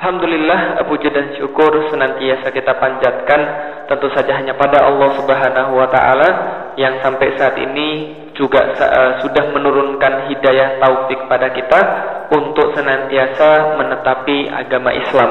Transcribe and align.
Alhamdulillah 0.00 0.80
puji 0.88 1.12
dan 1.12 1.36
syukur 1.36 1.92
senantiasa 1.92 2.48
kita 2.56 2.72
panjatkan 2.80 3.40
tentu 3.84 4.08
saja 4.16 4.32
hanya 4.32 4.56
pada 4.56 4.88
Allah 4.88 5.12
Subhanahu 5.12 5.76
wa 5.76 5.84
taala 5.92 6.28
yang 6.80 7.04
sampai 7.04 7.36
saat 7.36 7.52
ini 7.60 8.16
juga 8.32 8.64
uh, 8.80 9.20
sudah 9.20 9.52
menurunkan 9.52 10.32
hidayah 10.32 10.80
taufik 10.80 11.20
pada 11.28 11.52
kita 11.52 11.80
untuk 12.32 12.72
senantiasa 12.72 13.76
menetapi 13.76 14.48
agama 14.48 14.88
Islam. 14.96 15.30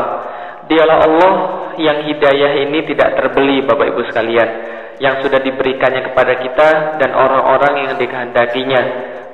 Dialah 0.70 0.98
Allah 1.02 1.34
yang 1.82 2.06
hidayah 2.06 2.62
ini 2.70 2.86
tidak 2.94 3.18
terbeli 3.18 3.66
Bapak 3.66 3.90
Ibu 3.90 4.06
sekalian 4.14 4.50
yang 5.02 5.18
sudah 5.26 5.42
diberikannya 5.42 6.14
kepada 6.14 6.46
kita 6.46 6.70
dan 7.02 7.10
orang-orang 7.18 7.90
yang 7.90 7.98
dikehendakinya. 7.98 8.82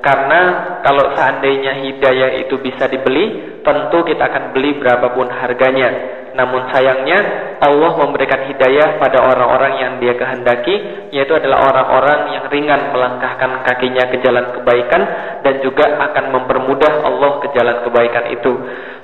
Karena 0.04 0.40
kalau 0.86 1.12
seandainya 1.18 1.82
hidayah 1.82 2.46
itu 2.46 2.60
bisa 2.62 2.86
dibeli, 2.86 3.58
tentu 3.66 4.06
kita 4.06 4.22
akan 4.30 4.54
beli 4.54 4.78
berapapun 4.78 5.26
harganya. 5.32 5.90
Namun 6.36 6.68
sayangnya 6.68 7.18
Allah 7.64 7.96
memberikan 7.96 8.44
hidayah 8.44 9.00
pada 9.00 9.24
orang-orang 9.24 9.72
yang 9.80 9.92
dia 9.96 10.12
kehendaki 10.20 11.08
yaitu 11.08 11.32
adalah 11.32 11.64
orang-orang 11.72 12.36
yang 12.36 12.44
ringan 12.52 12.92
melangkahkan 12.92 13.64
kakinya 13.64 14.04
ke 14.12 14.20
jalan 14.20 14.44
kebaikan 14.52 15.02
dan 15.40 15.64
juga 15.64 15.96
akan 15.96 16.24
mempermudah 16.36 16.92
Allah 17.08 17.40
ke 17.40 17.48
jalan 17.56 17.80
kebaikan 17.88 18.24
itu. 18.36 18.52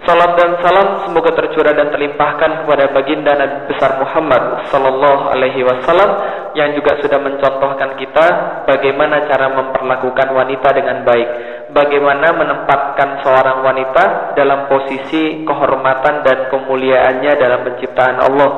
Salam 0.02 0.34
dan 0.34 0.58
salam 0.58 1.06
semoga 1.06 1.30
tercurah 1.30 1.78
dan 1.78 1.94
terlimpahkan 1.94 2.66
kepada 2.66 2.90
baginda 2.90 3.38
Nabi 3.38 3.70
besar 3.70 4.02
Muhammad 4.02 4.66
sallallahu 4.74 5.30
alaihi 5.30 5.62
wasallam 5.62 6.10
yang 6.58 6.74
juga 6.74 6.98
sudah 6.98 7.22
mencontohkan 7.22 7.94
kita 7.94 8.26
bagaimana 8.66 9.30
cara 9.30 9.54
memperlakukan 9.54 10.28
wanita 10.34 10.68
dengan 10.74 11.06
baik 11.06 11.28
bagaimana 11.72 12.36
menempatkan 12.36 13.24
seorang 13.24 13.64
wanita 13.64 14.36
dalam 14.36 14.68
posisi 14.68 15.42
kehormatan 15.42 16.22
dan 16.22 16.38
kemuliaannya 16.52 17.32
dalam 17.40 17.60
penciptaan 17.66 18.20
Allah 18.20 18.50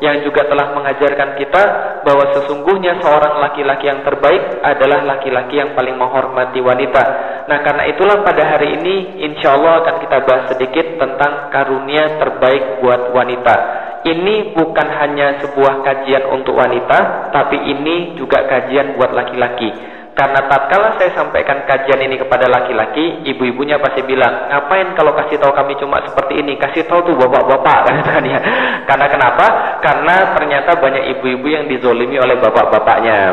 yang 0.00 0.24
juga 0.24 0.48
telah 0.48 0.72
mengajarkan 0.72 1.36
kita 1.36 1.62
bahwa 2.08 2.32
sesungguhnya 2.32 3.04
seorang 3.04 3.36
laki-laki 3.44 3.84
yang 3.84 4.00
terbaik 4.00 4.64
adalah 4.64 5.04
laki-laki 5.04 5.60
yang 5.60 5.76
paling 5.76 5.92
menghormati 5.92 6.56
wanita. 6.64 7.04
Nah 7.44 7.58
karena 7.60 7.84
itulah 7.92 8.24
pada 8.24 8.56
hari 8.56 8.80
ini 8.80 9.20
insya 9.28 9.60
Allah 9.60 9.84
akan 9.84 9.96
kita 10.00 10.18
bahas 10.24 10.44
sedikit 10.56 10.96
tentang 10.96 11.52
karunia 11.52 12.16
terbaik 12.16 12.80
buat 12.80 13.12
wanita. 13.12 13.56
Ini 14.00 14.56
bukan 14.56 14.88
hanya 14.96 15.44
sebuah 15.44 15.84
kajian 15.84 16.32
untuk 16.32 16.56
wanita, 16.56 17.28
tapi 17.36 17.60
ini 17.60 18.16
juga 18.16 18.48
kajian 18.48 18.96
buat 18.96 19.12
laki-laki. 19.12 19.99
Karena 20.20 20.44
tatkala 20.52 21.00
saya 21.00 21.16
sampaikan 21.16 21.64
kajian 21.64 21.96
ini 22.04 22.20
kepada 22.20 22.44
laki-laki, 22.44 23.24
ibu-ibunya 23.24 23.80
pasti 23.80 24.04
bilang, 24.04 24.52
ngapain 24.52 24.92
kalau 24.92 25.16
kasih 25.16 25.40
tahu 25.40 25.48
kami 25.56 25.72
cuma 25.80 25.96
seperti 26.04 26.44
ini? 26.44 26.60
Kasih 26.60 26.84
tahu 26.84 27.08
tuh 27.08 27.16
bapak-bapak 27.16 27.88
kan 28.04 28.20
ya. 28.28 28.36
Karena 28.84 29.08
kenapa? 29.08 29.46
Karena 29.80 30.36
ternyata 30.36 30.76
banyak 30.76 31.16
ibu-ibu 31.16 31.46
yang 31.48 31.64
dizolimi 31.72 32.20
oleh 32.20 32.36
bapak-bapaknya. 32.36 33.16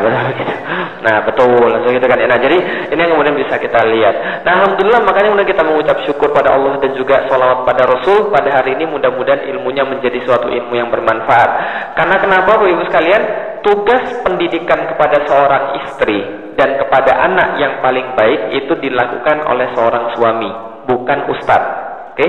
Nah 0.98 1.22
betul, 1.22 1.70
langsung 1.70 1.94
gitu 1.94 2.10
kan. 2.10 2.18
Nah 2.18 2.42
jadi 2.42 2.58
ini 2.90 2.98
yang 2.98 3.14
kemudian 3.14 3.38
bisa 3.38 3.54
kita 3.54 3.86
lihat. 3.86 4.42
Nah 4.42 4.50
alhamdulillah 4.58 4.98
makanya 5.06 5.30
kemudian 5.30 5.50
kita 5.54 5.62
mengucap 5.62 5.96
syukur 6.02 6.34
pada 6.34 6.58
Allah 6.58 6.74
dan 6.82 6.90
juga 6.98 7.22
sholawat 7.30 7.62
pada 7.62 7.86
Rasul 7.86 8.34
pada 8.34 8.50
hari 8.50 8.74
ini 8.74 8.90
mudah-mudahan 8.90 9.46
ilmunya 9.46 9.86
menjadi 9.86 10.18
suatu 10.26 10.50
ilmu 10.50 10.74
yang 10.74 10.90
bermanfaat. 10.90 11.50
Karena 11.94 12.18
kenapa, 12.18 12.58
bu 12.58 12.66
ibu 12.66 12.82
sekalian? 12.90 13.22
Tugas 13.62 14.10
pendidikan 14.26 14.90
kepada 14.90 15.22
seorang 15.30 15.86
istri 15.86 16.47
dan 16.58 16.74
kepada 16.74 17.14
anak 17.22 17.62
yang 17.62 17.78
paling 17.78 18.18
baik 18.18 18.50
itu 18.50 18.74
dilakukan 18.82 19.46
oleh 19.46 19.70
seorang 19.78 20.10
suami, 20.18 20.50
bukan 20.90 21.30
ustadz. 21.30 21.86
Oke, 22.18 22.26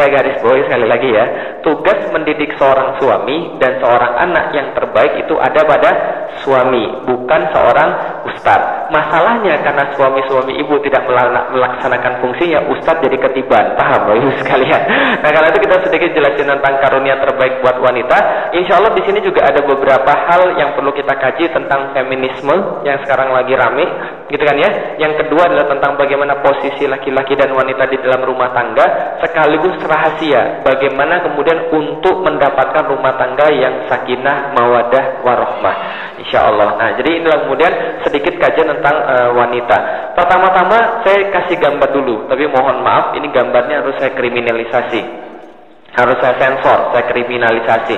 saya 0.00 0.16
garis 0.16 0.40
bawahi 0.40 0.64
sekali 0.64 0.86
lagi 0.88 1.08
ya. 1.12 1.24
Tugas 1.60 2.00
mendidik 2.08 2.56
seorang 2.56 2.96
suami 2.96 3.60
dan 3.60 3.76
seorang 3.84 4.16
anak 4.16 4.56
yang 4.56 4.72
terbaik 4.72 5.20
itu 5.20 5.36
ada 5.36 5.60
pada 5.68 5.90
suami, 6.40 7.04
bukan 7.04 7.40
seorang 7.52 7.90
ustadz. 8.24 8.88
Masalahnya 8.88 9.60
karena 9.60 9.92
suami-suami 9.92 10.56
ibu 10.56 10.80
tidak 10.80 11.04
melaksanakan 11.52 12.24
fungsinya, 12.24 12.64
ustadz 12.72 13.04
jadi 13.04 13.20
ketiban. 13.28 13.76
Paham, 13.76 14.08
Bapak 14.08 14.16
Ibu 14.16 14.30
sekalian? 14.40 14.82
Nah, 15.20 15.28
karena 15.36 15.52
itu 15.52 15.60
kita 15.68 15.76
sedikit 15.84 16.10
jelasin 16.16 16.48
tentang 16.48 16.80
karunia 16.80 17.20
terbaik 17.20 17.60
buat 17.60 17.76
wanita. 17.76 18.16
Insya 18.56 18.80
Allah 18.80 18.96
di 18.96 19.04
sini 19.04 19.20
juga 19.20 19.44
ada 19.44 19.60
beberapa 19.60 20.08
hal 20.16 20.56
yang 20.56 20.72
perlu 20.72 20.96
kita 20.96 21.12
kaji 21.12 21.52
tentang 21.52 21.92
feminisme 21.92 22.80
yang 22.88 22.96
sekarang 23.04 23.36
lagi 23.36 23.52
rame, 23.52 23.84
gitu 24.32 24.40
kan 24.40 24.56
ya. 24.56 24.96
Yang 24.96 25.26
kedua 25.26 25.44
adalah 25.50 25.68
tentang 25.68 26.00
bagaimana 26.00 26.40
posisi 26.40 26.88
laki-laki 26.88 27.36
dan 27.36 27.52
wanita 27.52 27.84
di 27.92 28.00
dalam 28.00 28.24
rumah 28.24 28.48
tangga 28.56 29.20
sekaligus 29.20 29.76
rahasia 29.90 30.62
bagaimana 30.62 31.26
kemudian 31.26 31.66
untuk 31.74 32.22
mendapatkan 32.22 32.86
rumah 32.86 33.18
tangga 33.18 33.50
yang 33.50 33.90
sakinah, 33.90 34.54
mawadah, 34.54 35.26
warohmah. 35.26 35.76
Insya 36.22 36.46
Allah. 36.46 36.78
Nah, 36.78 36.94
jadi 36.94 37.18
inilah 37.18 37.48
kemudian 37.48 37.72
sedikit 38.06 38.38
kajian 38.38 38.70
tentang 38.78 38.96
uh, 39.02 39.30
wanita. 39.34 39.78
Pertama-tama 40.14 41.02
saya 41.02 41.34
kasih 41.34 41.58
gambar 41.58 41.90
dulu, 41.90 42.30
tapi 42.30 42.46
mohon 42.46 42.86
maaf 42.86 43.18
ini 43.18 43.26
gambarnya 43.34 43.82
harus 43.82 43.98
saya 43.98 44.14
kriminalisasi. 44.14 45.02
Harus 45.90 46.22
saya 46.22 46.38
sensor, 46.38 46.94
saya 46.94 47.04
kriminalisasi. 47.10 47.96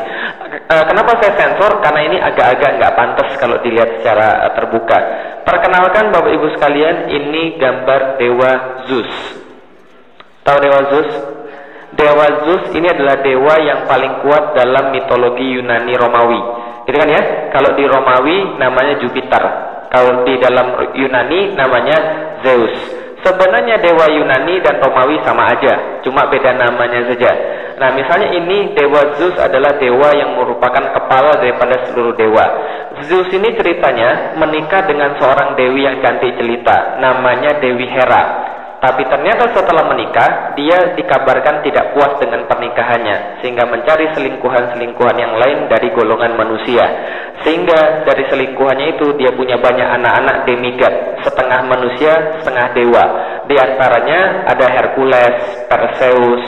Uh, 0.65 0.85
kenapa 0.89 1.13
saya 1.21 1.37
sensor? 1.37 1.77
Karena 1.85 2.01
ini 2.09 2.17
agak-agak 2.17 2.81
nggak 2.81 2.95
pantas 2.97 3.29
kalau 3.37 3.61
dilihat 3.61 4.01
secara 4.01 4.49
uh, 4.49 4.53
terbuka. 4.57 4.99
Perkenalkan 5.45 6.09
Bapak 6.09 6.33
Ibu 6.33 6.47
sekalian, 6.57 7.13
ini 7.13 7.61
gambar 7.61 8.17
Dewa 8.17 8.53
Zeus. 8.89 9.13
Tahu 10.43 10.57
Dewa 10.63 10.81
Zeus? 10.89 11.11
Dewa 11.93 12.27
Zeus 12.49 12.73
ini 12.73 12.89
adalah 12.89 13.21
dewa 13.21 13.55
yang 13.61 13.85
paling 13.85 14.25
kuat 14.25 14.57
dalam 14.57 14.97
mitologi 14.97 15.45
Yunani 15.45 15.93
Romawi. 15.93 16.41
Gitu 16.89 16.97
kan 16.97 17.09
ya? 17.09 17.23
Kalau 17.53 17.77
di 17.77 17.85
Romawi 17.85 18.57
namanya 18.57 18.97
Jupiter. 18.99 19.43
Kalau 19.93 20.25
di 20.25 20.41
dalam 20.41 20.73
Yunani 20.97 21.53
namanya 21.53 21.97
Zeus. 22.41 22.75
Sebenarnya 23.23 23.79
dewa 23.79 24.11
Yunani 24.11 24.59
dan 24.67 24.83
Romawi 24.83 25.23
sama 25.23 25.47
aja, 25.55 26.03
cuma 26.03 26.27
beda 26.27 26.59
namanya 26.59 27.07
saja. 27.07 27.31
Nah, 27.79 27.95
misalnya 27.95 28.35
ini 28.35 28.75
dewa 28.75 29.15
Zeus 29.15 29.39
adalah 29.39 29.79
dewa 29.79 30.11
yang 30.11 30.35
merupakan 30.35 30.91
kepala 30.91 31.39
daripada 31.39 31.87
seluruh 31.87 32.19
dewa. 32.19 32.47
Zeus 33.07 33.31
ini 33.31 33.55
ceritanya 33.55 34.35
menikah 34.43 34.91
dengan 34.91 35.15
seorang 35.23 35.55
dewi 35.55 35.87
yang 35.87 36.03
cantik 36.03 36.35
jelita, 36.35 36.99
namanya 36.99 37.63
Dewi 37.63 37.87
Hera. 37.87 38.25
Tapi 38.83 39.07
ternyata 39.07 39.47
setelah 39.55 39.87
menikah, 39.95 40.59
dia 40.59 40.99
dikabarkan 40.99 41.63
tidak 41.63 41.95
puas 41.95 42.19
dengan 42.19 42.51
pernikahannya, 42.51 43.39
sehingga 43.39 43.63
mencari 43.71 44.11
selingkuhan-selingkuhan 44.11 45.23
yang 45.23 45.39
lain 45.39 45.71
dari 45.71 45.87
golongan 45.95 46.35
manusia. 46.35 46.83
Sehingga 47.47 48.03
dari 48.03 48.27
selingkuhannya 48.27 48.99
itu 48.99 49.15
dia 49.23 49.31
punya 49.39 49.55
banyak 49.63 49.87
anak-anak 49.87 50.51
demigod, 50.51 50.91
setengah 51.23 51.63
manusia, 51.63 52.43
setengah 52.43 52.75
dewa. 52.75 53.05
Di 53.49 53.57
antaranya 53.59 54.47
ada 54.47 54.67
Hercules, 54.71 55.67
Perseus, 55.67 56.45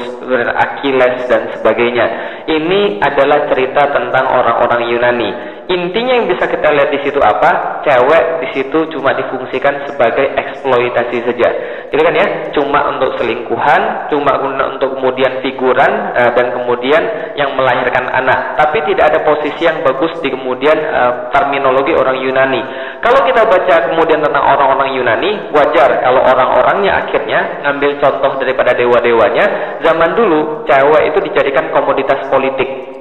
Achilles 0.55 1.26
dan 1.26 1.50
sebagainya. 1.58 2.06
Ini 2.46 3.02
adalah 3.02 3.50
cerita 3.50 3.88
tentang 3.91 4.25
orang-orang 4.31 4.82
Yunani 4.93 5.55
intinya 5.69 6.12
yang 6.12 6.26
bisa 6.29 6.44
kita 6.44 6.69
lihat 6.76 6.91
di 6.93 7.00
situ 7.00 7.17
apa? 7.25 7.81
Cewek 7.85 8.25
di 8.44 8.49
situ 8.52 8.79
cuma 8.93 9.17
difungsikan 9.17 9.88
sebagai 9.88 10.37
eksploitasi 10.37 11.25
saja. 11.25 11.49
Gitu 11.88 12.00
kan 12.00 12.14
ya? 12.14 12.26
Cuma 12.52 12.93
untuk 12.93 13.17
selingkuhan, 13.17 14.12
cuma 14.12 14.32
untuk 14.44 14.99
kemudian 14.99 15.41
figuran 15.41 16.12
uh, 16.12 16.31
dan 16.37 16.52
kemudian 16.52 17.02
yang 17.38 17.56
melahirkan 17.56 18.05
anak. 18.12 18.61
Tapi 18.61 18.85
tidak 18.93 19.14
ada 19.14 19.19
posisi 19.25 19.64
yang 19.64 19.81
bagus 19.81 20.12
di 20.20 20.29
kemudian 20.29 20.76
uh, 20.76 21.32
terminologi 21.32 21.96
orang 21.96 22.20
Yunani. 22.20 22.62
Kalau 23.00 23.25
kita 23.25 23.49
baca 23.49 23.75
kemudian 23.88 24.20
tentang 24.20 24.44
orang-orang 24.44 24.93
Yunani, 24.96 25.49
wajar 25.55 26.05
kalau 26.05 26.20
akhirnya 26.90 27.64
ngambil 27.64 28.00
contoh 28.00 28.32
daripada 28.40 28.72
dewa-dewanya. 28.75 29.78
Zaman 29.81 30.16
dulu 30.16 30.64
cewek 30.69 31.02
itu 31.12 31.19
dijadikan 31.31 31.70
komoditas 31.72 32.26
politik 32.28 32.94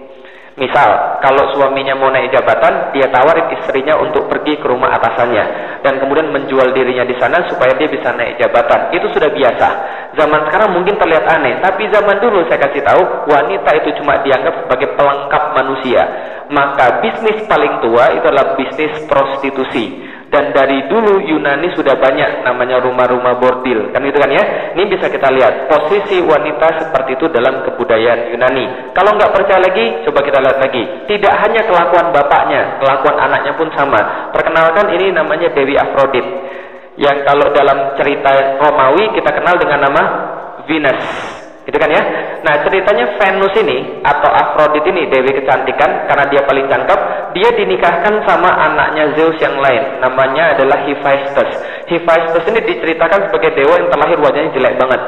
Misal, 0.54 1.18
kalau 1.18 1.50
suaminya 1.58 1.98
mau 1.98 2.14
naik 2.14 2.30
jabatan, 2.30 2.94
dia 2.94 3.10
tawarin 3.10 3.58
istrinya 3.58 3.98
untuk 3.98 4.30
pergi 4.30 4.62
ke 4.62 4.70
rumah 4.70 4.94
atasannya 5.02 5.46
dan 5.82 5.98
kemudian 5.98 6.30
menjual 6.30 6.70
dirinya 6.78 7.02
di 7.10 7.18
sana 7.18 7.42
supaya 7.50 7.74
dia 7.74 7.90
bisa 7.90 8.14
naik 8.14 8.38
jabatan. 8.38 8.94
Itu 8.94 9.10
sudah 9.18 9.34
biasa. 9.34 9.68
Zaman 10.14 10.46
sekarang 10.46 10.78
mungkin 10.78 10.94
terlihat 11.02 11.26
aneh, 11.26 11.58
tapi 11.58 11.90
zaman 11.90 12.22
dulu 12.22 12.46
saya 12.46 12.70
kasih 12.70 12.86
tahu, 12.86 13.02
wanita 13.34 13.70
itu 13.82 13.98
cuma 13.98 14.22
dianggap 14.22 14.54
sebagai 14.62 14.94
pelengkap 14.94 15.44
manusia. 15.58 16.02
Maka 16.54 17.02
bisnis 17.02 17.50
paling 17.50 17.82
tua 17.82 18.14
itu 18.14 18.26
adalah 18.30 18.54
bisnis 18.54 18.94
prostitusi 19.10 20.06
dan 20.34 20.50
dari 20.50 20.90
dulu 20.90 21.22
Yunani 21.22 21.70
sudah 21.78 21.94
banyak 21.94 22.42
namanya 22.42 22.82
rumah-rumah 22.82 23.38
bordil. 23.38 23.94
Kan 23.94 24.02
itu 24.02 24.18
kan 24.18 24.34
ya? 24.34 24.74
Ini 24.74 24.90
bisa 24.90 25.06
kita 25.06 25.30
lihat. 25.30 25.70
Posisi 25.70 26.18
wanita 26.26 26.82
seperti 26.82 27.14
itu 27.22 27.30
dalam 27.30 27.62
kebudayaan 27.62 28.34
Yunani. 28.34 28.98
Kalau 28.98 29.14
nggak 29.14 29.30
percaya 29.30 29.62
lagi 29.62 30.02
coba 30.10 30.26
kita 30.26 30.42
lihat 30.42 30.58
lagi. 30.58 30.84
Tidak 31.06 31.34
hanya 31.38 31.62
kelakuan 31.70 32.10
bapaknya 32.10 32.82
kelakuan 32.82 33.16
anaknya 33.22 33.54
pun 33.54 33.70
sama. 33.78 34.34
Perkenalkan 34.34 34.90
ini 34.98 35.14
namanya 35.14 35.54
Dewi 35.54 35.78
Afrodit. 35.78 36.26
Yang 36.98 37.30
kalau 37.30 37.54
dalam 37.54 37.94
cerita 38.02 38.58
Romawi 38.58 39.14
kita 39.14 39.30
kenal 39.38 39.54
dengan 39.62 39.80
nama 39.86 40.04
Venus 40.66 41.43
Gitu 41.64 41.78
kan 41.80 41.88
ya? 41.88 42.04
Nah, 42.44 42.60
ceritanya 42.68 43.16
Venus 43.16 43.56
ini 43.56 44.04
atau 44.04 44.28
Aphrodite 44.28 44.84
ini 44.92 45.08
dewi 45.08 45.32
kecantikan 45.32 46.12
karena 46.12 46.26
dia 46.28 46.42
paling 46.44 46.68
cakep, 46.68 47.00
dia 47.32 47.50
dinikahkan 47.56 48.20
sama 48.28 48.52
anaknya 48.52 49.16
Zeus 49.16 49.40
yang 49.40 49.56
lain. 49.64 50.04
Namanya 50.04 50.60
adalah 50.60 50.84
Hephaestus. 50.84 51.56
Hephaestus 51.88 52.44
ini 52.52 52.60
diceritakan 52.68 53.32
sebagai 53.32 53.56
dewa 53.56 53.80
yang 53.80 53.88
terlahir 53.88 54.20
wajahnya 54.20 54.52
jelek 54.52 54.76
banget. 54.76 55.02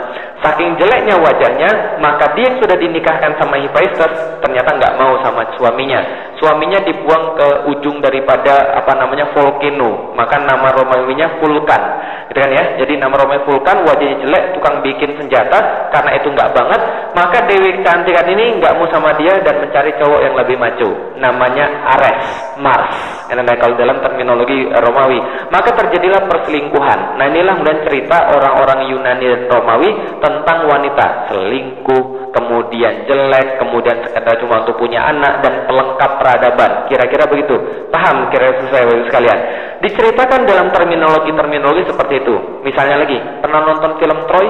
Saking 0.43 0.71
jeleknya 0.79 1.15
wajahnya, 1.19 1.69
maka 1.99 2.31
dia 2.39 2.47
yang 2.47 2.57
sudah 2.63 2.77
dinikahkan 2.79 3.35
sama 3.35 3.59
Hephaestus 3.59 4.13
ternyata 4.39 4.69
nggak 4.79 4.95
mau 4.95 5.19
sama 5.27 5.43
suaminya. 5.59 5.99
Suaminya 6.35 6.83
dibuang 6.83 7.39
ke 7.39 7.47
ujung 7.71 8.03
daripada 8.03 8.75
apa 8.75 8.91
namanya 8.99 9.31
volcano. 9.31 10.11
Maka 10.15 10.35
nama 10.43 10.67
Romawinya 10.75 11.39
Vulkan. 11.39 11.81
Gitu 12.27 12.39
kan 12.41 12.51
ya? 12.51 12.63
Jadi 12.81 12.99
nama 12.99 13.15
Romawi 13.15 13.47
Vulkan 13.47 13.87
wajahnya 13.87 14.19
jelek, 14.19 14.43
tukang 14.57 14.83
bikin 14.83 15.15
senjata 15.15 15.89
karena 15.95 16.11
itu 16.19 16.27
nggak 16.27 16.51
banget, 16.51 16.81
maka 17.15 17.37
Dewi 17.47 17.79
kecantikan 17.79 18.27
ini 18.27 18.59
nggak 18.59 18.75
mau 18.75 18.87
sama 18.91 19.15
dia 19.15 19.39
dan 19.39 19.63
mencari 19.63 19.95
cowok 19.95 20.19
yang 20.19 20.35
lebih 20.35 20.57
maco. 20.59 20.89
Namanya 21.15 21.65
Ares, 21.95 22.23
Mars. 22.59 22.91
Yang 23.31 23.57
kalau 23.57 23.75
dalam 23.79 23.97
terminologi 24.03 24.67
Romawi. 24.69 25.19
Maka 25.49 25.71
terjadilah 25.73 26.27
perselingkuhan. 26.27 27.17
Nah 27.17 27.25
inilah 27.31 27.53
kemudian 27.57 27.81
cerita 27.87 28.17
orang-orang 28.35 28.91
Yunani 28.91 29.25
dan 29.25 29.43
Romawi 29.47 29.89
tentang 30.19 30.67
wanita 30.67 31.31
selingkuh, 31.31 32.35
kemudian 32.35 33.07
jelek, 33.07 33.57
kemudian 33.61 33.97
sekedar 34.03 34.35
cuma 34.43 34.65
untuk 34.67 34.75
punya 34.75 35.07
anak 35.07 35.39
dan 35.39 35.65
pelengkap 35.65 36.11
peradaban. 36.25 36.89
Kira-kira 36.89 37.29
begitu. 37.29 37.53
Paham 37.93 38.33
kira-kira 38.33 38.65
sesuai 38.65 39.05
sekalian. 39.13 39.39
Diceritakan 39.85 40.49
dalam 40.49 40.73
terminologi-terminologi 40.73 41.85
seperti 41.85 42.25
itu. 42.25 42.65
Misalnya 42.65 43.05
lagi, 43.05 43.21
pernah 43.45 43.61
nonton 43.61 44.01
film 44.01 44.17
Troy? 44.25 44.47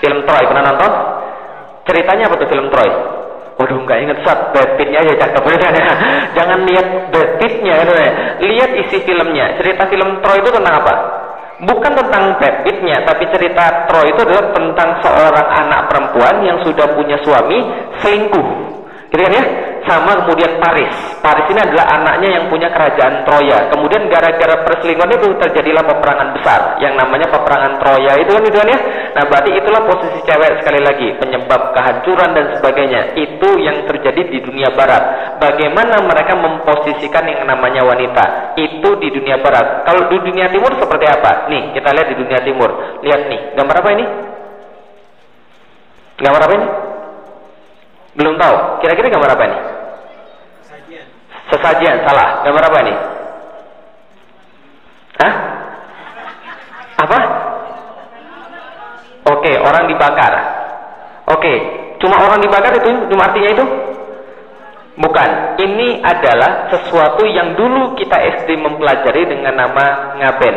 Film 0.00 0.24
Troy 0.24 0.42
pernah 0.48 0.64
nonton? 0.72 0.92
Ceritanya 1.84 2.32
apa 2.32 2.40
tuh 2.40 2.48
film 2.48 2.72
Troy? 2.72 2.88
Waduh 3.60 3.76
nggak 3.84 4.00
inget 4.00 4.18
saat 4.24 4.56
Brad 4.56 4.72
Pittnya 4.80 5.04
aja 5.04 5.20
cakep 5.20 5.44
ya. 5.52 5.68
Jangan 6.40 6.64
lihat 6.64 6.86
Brad 7.12 7.30
Pittnya 7.36 7.76
ya. 7.84 8.08
Lihat 8.40 8.70
isi 8.88 9.04
filmnya. 9.04 9.60
Cerita 9.60 9.84
film 9.92 10.24
Troy 10.24 10.40
itu 10.40 10.48
tentang 10.48 10.80
apa? 10.80 10.94
Bukan 11.60 11.92
tentang 11.92 12.40
Brad 12.40 12.64
tapi 13.04 13.24
cerita 13.36 13.84
Troy 13.84 14.08
itu 14.08 14.20
adalah 14.24 14.48
tentang 14.56 14.90
seorang 15.04 15.48
anak 15.60 15.92
perempuan 15.92 16.40
yang 16.40 16.56
sudah 16.64 16.88
punya 16.96 17.20
suami 17.20 17.60
selingkuh. 18.00 18.79
Gitu 19.10 19.22
kan 19.26 19.34
ya? 19.34 19.44
sama 19.90 20.12
kemudian 20.24 20.60
Paris. 20.60 20.92
Paris 21.18 21.46
ini 21.50 21.60
adalah 21.60 21.86
anaknya 21.98 22.28
yang 22.40 22.44
punya 22.52 22.68
kerajaan 22.72 23.24
Troya. 23.24 23.72
Kemudian 23.72 24.06
gara-gara 24.12 24.62
perselingkuhan 24.66 25.12
itu 25.16 25.26
terjadilah 25.40 25.84
peperangan 25.84 26.28
besar 26.36 26.60
yang 26.82 26.94
namanya 26.96 27.26
peperangan 27.32 27.80
Troya 27.80 28.12
itu 28.20 28.30
kan 28.30 28.42
itu 28.44 28.56
kan 28.56 28.68
ya. 28.68 28.78
Nah, 29.16 29.24
berarti 29.26 29.50
itulah 29.56 29.82
posisi 29.88 30.18
cewek 30.22 30.50
sekali 30.62 30.80
lagi 30.84 31.08
penyebab 31.16 31.74
kehancuran 31.74 32.30
dan 32.36 32.46
sebagainya. 32.60 33.00
Itu 33.16 33.48
yang 33.60 33.88
terjadi 33.88 34.20
di 34.28 34.38
dunia 34.44 34.70
barat. 34.74 35.36
Bagaimana 35.40 36.04
mereka 36.04 36.36
memposisikan 36.36 37.24
yang 37.26 37.48
namanya 37.48 37.82
wanita? 37.84 38.54
Itu 38.60 39.00
di 39.00 39.08
dunia 39.10 39.40
barat. 39.40 39.88
Kalau 39.88 40.06
di 40.12 40.18
dunia 40.20 40.52
timur 40.52 40.76
seperti 40.76 41.06
apa? 41.08 41.48
Nih, 41.48 41.72
kita 41.74 41.88
lihat 41.90 42.08
di 42.12 42.16
dunia 42.16 42.40
timur. 42.44 43.00
Lihat 43.02 43.20
nih, 43.26 43.40
gambar 43.56 43.76
apa 43.80 43.90
ini? 43.96 44.04
Gambar 46.20 46.42
apa 46.44 46.54
ini? 46.54 46.89
Belum 48.18 48.34
tahu. 48.38 48.82
Kira-kira 48.82 49.12
gambar 49.12 49.30
apa 49.38 49.44
ini? 49.46 49.58
Sesajian. 50.66 51.06
Sesajian, 51.50 51.96
salah. 52.06 52.28
Gambar 52.42 52.64
apa 52.66 52.78
ini? 52.82 52.94
Hah? 55.20 55.32
Apa? 57.00 57.18
Oke, 59.30 59.52
orang 59.60 59.84
dibakar. 59.86 60.32
Oke, 61.30 61.52
cuma 62.02 62.18
orang 62.18 62.40
dibakar 62.42 62.72
itu 62.74 62.88
cuma 63.12 63.30
artinya 63.30 63.50
itu? 63.54 63.64
Bukan. 65.00 65.30
Ini 65.60 66.02
adalah 66.02 66.68
sesuatu 66.72 67.24
yang 67.24 67.54
dulu 67.54 67.94
kita 67.96 68.16
SD 68.40 68.58
mempelajari 68.58 69.28
dengan 69.28 69.54
nama 69.54 70.18
ngaben. 70.18 70.56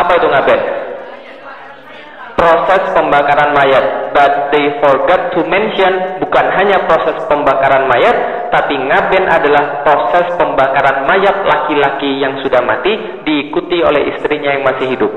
Apa 0.00 0.12
itu 0.16 0.26
ngaben? 0.26 0.60
Proses 2.42 2.82
pembakaran 2.90 3.54
mayat. 3.54 4.10
But 4.10 4.50
they 4.50 4.82
forgot 4.82 5.30
to 5.38 5.40
mention 5.46 6.18
bukan 6.18 6.46
hanya 6.58 6.82
proses 6.90 7.22
pembakaran 7.30 7.86
mayat 7.86 8.50
tapi 8.50 8.74
ngaben 8.76 9.30
adalah 9.30 9.86
proses 9.86 10.34
pembakaran 10.34 11.06
mayat 11.06 11.46
laki-laki 11.46 12.18
yang 12.18 12.42
sudah 12.42 12.60
mati 12.66 13.22
diikuti 13.22 13.80
oleh 13.86 14.10
istrinya 14.10 14.58
yang 14.58 14.66
masih 14.66 14.90
hidup. 14.90 15.12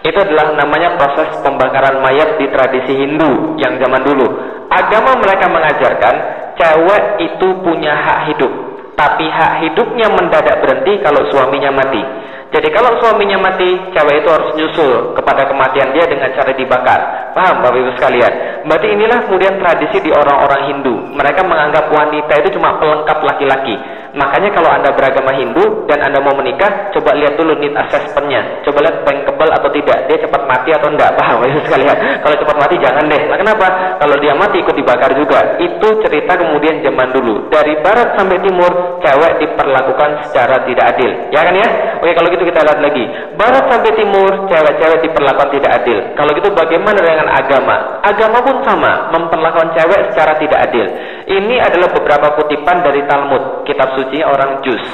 Itu 0.00 0.16
adalah 0.16 0.56
namanya 0.56 0.96
proses 0.96 1.28
pembakaran 1.44 2.00
mayat 2.00 2.40
di 2.40 2.48
tradisi 2.48 2.94
Hindu 2.94 3.60
yang 3.60 3.76
zaman 3.76 4.00
dulu. 4.00 4.26
Agama 4.70 5.18
mereka 5.18 5.50
mengajarkan 5.50 6.14
cewek 6.56 7.02
itu 7.20 7.48
punya 7.60 7.92
hak 7.92 8.18
hidup 8.32 8.52
tapi 9.00 9.24
hak 9.32 9.64
hidupnya 9.64 10.12
mendadak 10.12 10.60
berhenti 10.60 11.00
kalau 11.00 11.24
suaminya 11.32 11.72
mati 11.72 12.04
jadi 12.50 12.66
kalau 12.74 12.98
suaminya 12.98 13.38
mati, 13.38 13.78
cewek 13.94 14.26
itu 14.26 14.28
harus 14.28 14.50
nyusul 14.58 15.14
kepada 15.14 15.46
kematian 15.46 15.94
dia 15.94 16.02
dengan 16.10 16.34
cara 16.34 16.50
dibakar. 16.50 17.30
Paham 17.30 17.62
Bapak 17.62 17.78
Ibu 17.78 17.90
sekalian? 17.94 18.32
Berarti 18.66 18.90
inilah 18.90 19.18
kemudian 19.30 19.54
tradisi 19.62 20.02
di 20.02 20.10
orang-orang 20.10 20.62
Hindu. 20.66 21.14
Mereka 21.14 21.46
menganggap 21.46 21.86
wanita 21.94 22.42
itu 22.42 22.58
cuma 22.58 22.74
pelengkap 22.82 23.22
laki-laki. 23.22 23.78
Makanya 24.18 24.50
kalau 24.50 24.66
Anda 24.74 24.90
beragama 24.90 25.30
Hindu 25.38 25.86
dan 25.86 26.02
Anda 26.02 26.18
mau 26.18 26.34
menikah, 26.34 26.90
coba 26.90 27.14
lihat 27.14 27.38
dulu 27.38 27.54
need 27.62 27.70
assessmentnya. 27.78 28.66
Coba 28.66 28.82
lihat 28.82 29.06
bankable 29.06 29.50
atau 29.54 29.70
tidak. 29.70 30.10
Dia 30.10 30.18
cepat 30.26 30.42
mati 30.50 30.74
atau 30.74 30.90
enggak. 30.90 31.14
Paham 31.20 31.46
Ibu 31.46 31.60
sekalian? 31.70 31.96
Kalau 32.26 32.34
cepat 32.34 32.56
mati 32.58 32.74
jangan 32.82 33.06
deh. 33.06 33.22
Nah 33.30 33.38
kenapa? 33.38 33.66
Kalau 34.02 34.16
dia 34.18 34.34
mati 34.34 34.58
ikut 34.58 34.74
dibakar 34.74 35.14
juga. 35.14 35.54
Itu 35.62 36.02
cerita 36.02 36.34
kemudian 36.34 36.82
zaman 36.82 37.14
dulu. 37.14 37.46
Dari 37.54 37.78
barat 37.78 38.18
sampai 38.18 38.42
timur, 38.42 38.98
cewek 38.98 39.32
diperlakukan 39.38 40.26
secara 40.26 40.66
tidak 40.66 40.98
adil. 40.98 41.10
Ya 41.30 41.46
kan 41.46 41.54
ya? 41.54 41.68
Oke 42.02 42.10
kalau 42.16 42.28
gitu 42.32 42.40
itu 42.40 42.48
kita 42.48 42.64
lihat 42.64 42.80
lagi. 42.80 43.04
Barat 43.36 43.64
sampai 43.68 43.92
timur, 43.92 44.32
cewek-cewek 44.48 44.98
diperlakukan 45.04 45.48
tidak 45.52 45.72
adil. 45.84 45.98
Kalau 46.16 46.30
gitu 46.32 46.48
bagaimana 46.56 46.96
dengan 46.96 47.28
agama? 47.28 48.00
Agama 48.00 48.38
pun 48.40 48.56
sama, 48.64 49.12
memperlakukan 49.12 49.76
cewek 49.76 50.00
secara 50.10 50.32
tidak 50.40 50.58
adil. 50.64 50.88
Ini 51.28 51.56
adalah 51.60 51.92
beberapa 51.92 52.38
kutipan 52.40 52.80
dari 52.80 53.04
Talmud, 53.04 53.68
kitab 53.68 53.98
suci 53.98 54.24
orang 54.24 54.64
Jus, 54.64 54.84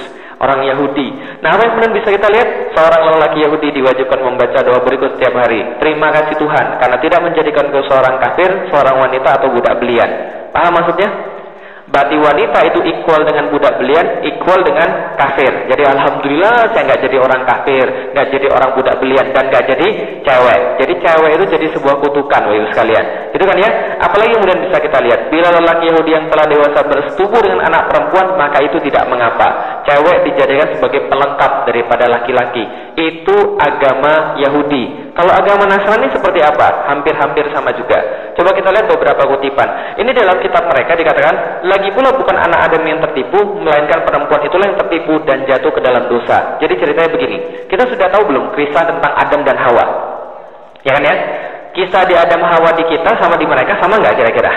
orang 0.42 0.66
Yahudi. 0.66 1.38
Nah, 1.44 1.54
apa 1.54 1.60
yang 1.62 1.72
kemudian 1.76 1.94
bisa 2.02 2.08
kita 2.10 2.28
lihat? 2.32 2.48
Seorang 2.74 3.02
lelaki 3.16 3.38
Yahudi 3.46 3.68
diwajibkan 3.76 4.20
membaca 4.20 4.58
doa 4.64 4.80
berikut 4.82 5.16
setiap 5.16 5.34
hari. 5.38 5.62
Terima 5.78 6.10
kasih 6.10 6.34
Tuhan, 6.40 6.66
karena 6.82 6.96
tidak 6.98 7.20
menjadikan 7.22 7.64
seorang 7.70 8.14
kafir, 8.18 8.50
seorang 8.72 8.96
wanita 9.06 9.28
atau 9.38 9.48
budak 9.54 9.74
belian. 9.78 10.10
Paham 10.50 10.72
maksudnya? 10.72 11.35
Berarti 11.96 12.12
wanita 12.20 12.60
itu 12.68 12.80
equal 12.92 13.24
dengan 13.24 13.48
budak 13.48 13.80
belian, 13.80 14.20
equal 14.20 14.60
dengan 14.60 15.16
kafir. 15.16 15.48
Jadi 15.72 15.80
alhamdulillah 15.80 16.76
saya 16.76 16.92
nggak 16.92 17.00
jadi 17.08 17.16
orang 17.16 17.48
kafir, 17.48 18.12
nggak 18.12 18.26
jadi 18.36 18.46
orang 18.52 18.70
budak 18.76 19.00
belian 19.00 19.32
dan 19.32 19.48
nggak 19.48 19.64
jadi 19.64 19.88
cewek. 20.20 20.60
Jadi 20.76 20.92
cewek 21.00 21.30
itu 21.40 21.44
jadi 21.56 21.66
sebuah 21.72 21.96
kutukan, 22.04 22.52
wahai 22.52 22.68
sekalian. 22.68 23.32
Itu 23.32 23.48
kan 23.48 23.56
ya? 23.56 23.96
Apalagi 24.04 24.28
kemudian 24.36 24.60
bisa 24.68 24.76
kita 24.76 24.98
lihat, 25.08 25.32
bila 25.32 25.48
lelaki 25.56 25.88
Yahudi 25.88 26.10
yang 26.12 26.28
telah 26.28 26.44
dewasa 26.44 26.80
bersetubuh 26.84 27.40
dengan 27.40 27.64
anak 27.64 27.88
perempuan, 27.88 28.26
maka 28.36 28.60
itu 28.60 28.76
tidak 28.84 29.08
mengapa. 29.08 29.48
Cewek 29.88 30.28
dijadikan 30.28 30.76
sebagai 30.76 31.00
pelengkap 31.08 31.64
daripada 31.64 32.12
laki-laki. 32.12 32.64
Itu 32.92 33.56
agama 33.56 34.36
Yahudi. 34.36 35.05
Kalau 35.16 35.32
agama 35.32 35.64
Nasrani 35.64 36.12
seperti 36.12 36.44
apa? 36.44 36.92
Hampir-hampir 36.92 37.48
sama 37.48 37.72
juga. 37.72 37.96
Coba 38.36 38.52
kita 38.52 38.68
lihat 38.68 38.84
beberapa 38.84 39.24
kutipan. 39.24 39.96
Ini 39.96 40.12
dalam 40.12 40.36
kitab 40.44 40.68
mereka 40.68 40.92
dikatakan, 40.92 41.64
lagi 41.64 41.88
pula 41.96 42.12
bukan 42.12 42.36
anak 42.36 42.68
Adam 42.68 42.84
yang 42.84 43.00
tertipu, 43.00 43.56
melainkan 43.56 44.04
perempuan 44.04 44.44
itulah 44.44 44.68
yang 44.68 44.76
tertipu 44.76 45.16
dan 45.24 45.48
jatuh 45.48 45.72
ke 45.72 45.80
dalam 45.80 46.12
dosa. 46.12 46.60
Jadi 46.60 46.76
ceritanya 46.76 47.08
begini, 47.08 47.64
kita 47.64 47.88
sudah 47.88 48.12
tahu 48.12 48.28
belum 48.28 48.52
kisah 48.60 48.84
tentang 48.84 49.12
Adam 49.16 49.40
dan 49.40 49.56
Hawa? 49.56 49.84
Ya 50.84 51.00
kan 51.00 51.02
ya? 51.08 51.16
Kisah 51.72 52.04
di 52.04 52.12
Adam 52.12 52.44
Hawa 52.44 52.76
di 52.76 52.84
kita 52.84 53.16
sama 53.16 53.40
di 53.40 53.48
mereka 53.48 53.80
sama 53.80 53.96
nggak 53.96 54.20
kira-kira? 54.20 54.52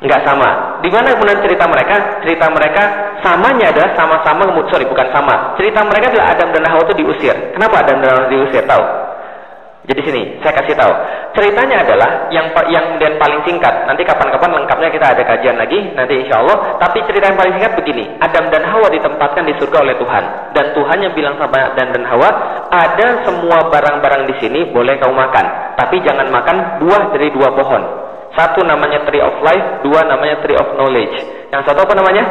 Nggak 0.00 0.24
sama. 0.24 0.80
Di 0.80 0.88
mana 0.88 1.12
kemudian 1.12 1.44
cerita 1.44 1.68
mereka? 1.68 2.24
Cerita 2.24 2.48
mereka 2.48 2.82
samanya 3.20 3.76
adalah 3.76 3.92
sama-sama, 3.92 4.48
sorry 4.72 4.88
bukan 4.88 5.12
sama. 5.12 5.52
Cerita 5.60 5.84
mereka 5.84 6.16
adalah 6.16 6.32
Adam 6.32 6.48
dan 6.48 6.64
Hawa 6.64 6.82
itu 6.88 7.04
diusir. 7.04 7.36
Kenapa 7.52 7.84
Adam 7.84 8.00
dan 8.00 8.08
Hawa 8.08 8.24
diusir? 8.32 8.64
Tahu? 8.64 9.09
Jadi 9.90 10.06
sini, 10.06 10.22
saya 10.38 10.54
kasih 10.54 10.78
tahu. 10.78 10.92
Ceritanya 11.34 11.82
adalah 11.82 12.30
yang 12.30 12.54
yang 12.70 12.94
kemudian 12.94 13.18
paling 13.18 13.42
singkat. 13.42 13.90
Nanti 13.90 14.06
kapan-kapan 14.06 14.62
lengkapnya 14.62 14.86
kita 14.86 15.06
ada 15.18 15.22
kajian 15.26 15.58
lagi, 15.58 15.82
nanti 15.98 16.14
insya 16.22 16.38
Allah. 16.38 16.78
Tapi 16.78 17.02
cerita 17.10 17.26
yang 17.26 17.34
paling 17.34 17.58
singkat 17.58 17.74
begini. 17.74 18.06
Adam 18.22 18.54
dan 18.54 18.62
Hawa 18.70 18.86
ditempatkan 18.86 19.42
di 19.50 19.54
surga 19.58 19.82
oleh 19.82 19.98
Tuhan. 19.98 20.24
Dan 20.54 20.66
Tuhan 20.78 20.98
yang 21.02 21.10
bilang 21.18 21.34
sama 21.42 21.74
Adam 21.74 21.88
dan 21.90 22.04
Hawa, 22.06 22.30
ada 22.70 23.08
semua 23.26 23.66
barang-barang 23.66 24.22
di 24.30 24.34
sini 24.38 24.60
boleh 24.70 24.94
kau 25.02 25.10
makan. 25.10 25.74
Tapi 25.74 25.96
jangan 26.06 26.30
makan 26.30 26.56
buah 26.86 27.10
dari 27.10 27.34
dua 27.34 27.50
pohon. 27.50 27.82
Satu 28.38 28.62
namanya 28.62 29.02
tree 29.10 29.18
of 29.18 29.42
life, 29.42 29.82
dua 29.82 30.06
namanya 30.06 30.38
tree 30.38 30.54
of 30.54 30.78
knowledge. 30.78 31.18
Yang 31.50 31.66
satu 31.66 31.82
apa 31.82 31.98
namanya? 31.98 32.24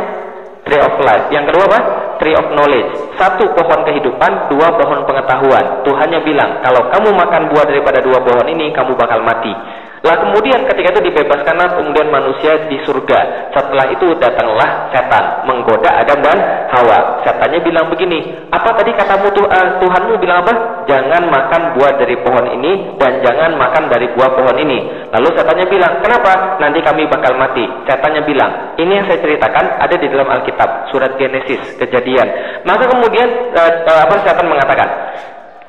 Tree 0.69 0.83
of 0.85 0.95
life. 1.01 1.25
Yang 1.33 1.45
kedua 1.49 1.65
apa? 1.65 1.79
tree 2.19 2.35
of 2.35 2.51
knowledge. 2.53 2.91
Satu 3.15 3.47
pohon 3.55 3.79
kehidupan, 3.87 4.51
dua 4.51 4.67
pohon 4.75 5.07
pengetahuan. 5.07 5.81
Tuhannya 5.87 6.19
bilang, 6.21 6.59
kalau 6.61 6.91
kamu 6.91 7.09
makan 7.15 7.41
buah 7.49 7.65
daripada 7.65 8.03
dua 8.03 8.19
pohon 8.21 8.45
ini, 8.51 8.75
kamu 8.75 8.93
bakal 8.99 9.23
mati. 9.23 9.55
Lah 9.99 10.15
kemudian 10.15 10.63
ketika 10.63 10.95
itu 10.95 11.11
dibebaskanlah 11.11 11.75
kemudian 11.75 12.07
manusia 12.07 12.55
di 12.71 12.79
surga. 12.87 13.51
Setelah 13.51 13.91
itu 13.91 14.15
datanglah 14.15 14.87
setan 14.95 15.43
menggoda 15.43 15.91
Adam 15.91 16.23
dan 16.23 16.39
Hawa. 16.71 17.19
Setannya 17.27 17.59
bilang 17.59 17.91
begini, 17.91 18.47
apa 18.47 18.79
tadi 18.79 18.95
katamu 18.95 19.27
tuh 19.35 19.43
uh, 19.43 19.75
Tuhanmu 19.83 20.15
bilang 20.23 20.47
apa? 20.47 20.85
Jangan 20.87 21.27
makan 21.27 21.61
buah 21.75 21.99
dari 21.99 22.15
pohon 22.23 22.47
ini 22.47 22.95
dan 22.95 23.19
jangan 23.19 23.59
makan 23.59 23.91
dari 23.91 24.07
buah 24.15 24.31
pohon 24.39 24.55
ini. 24.63 25.11
Lalu 25.11 25.27
setannya 25.35 25.67
bilang, 25.67 25.99
kenapa? 25.99 26.55
Nanti 26.63 26.79
kami 26.79 27.03
bakal 27.11 27.35
mati. 27.35 27.67
Setannya 27.83 28.23
bilang, 28.23 28.79
ini 28.79 29.03
yang 29.03 29.05
saya 29.05 29.19
ceritakan 29.19 29.83
ada 29.83 29.95
di 29.99 30.07
dalam 30.07 30.31
Alkitab, 30.31 30.95
surat 30.95 31.19
Genesis, 31.19 31.75
kejadian. 31.75 32.27
Maka 32.63 32.87
kemudian 32.87 33.27
uh, 33.51 33.73
uh, 33.83 33.99
apa 34.07 34.15
setan 34.23 34.47
mengatakan, 34.47 34.87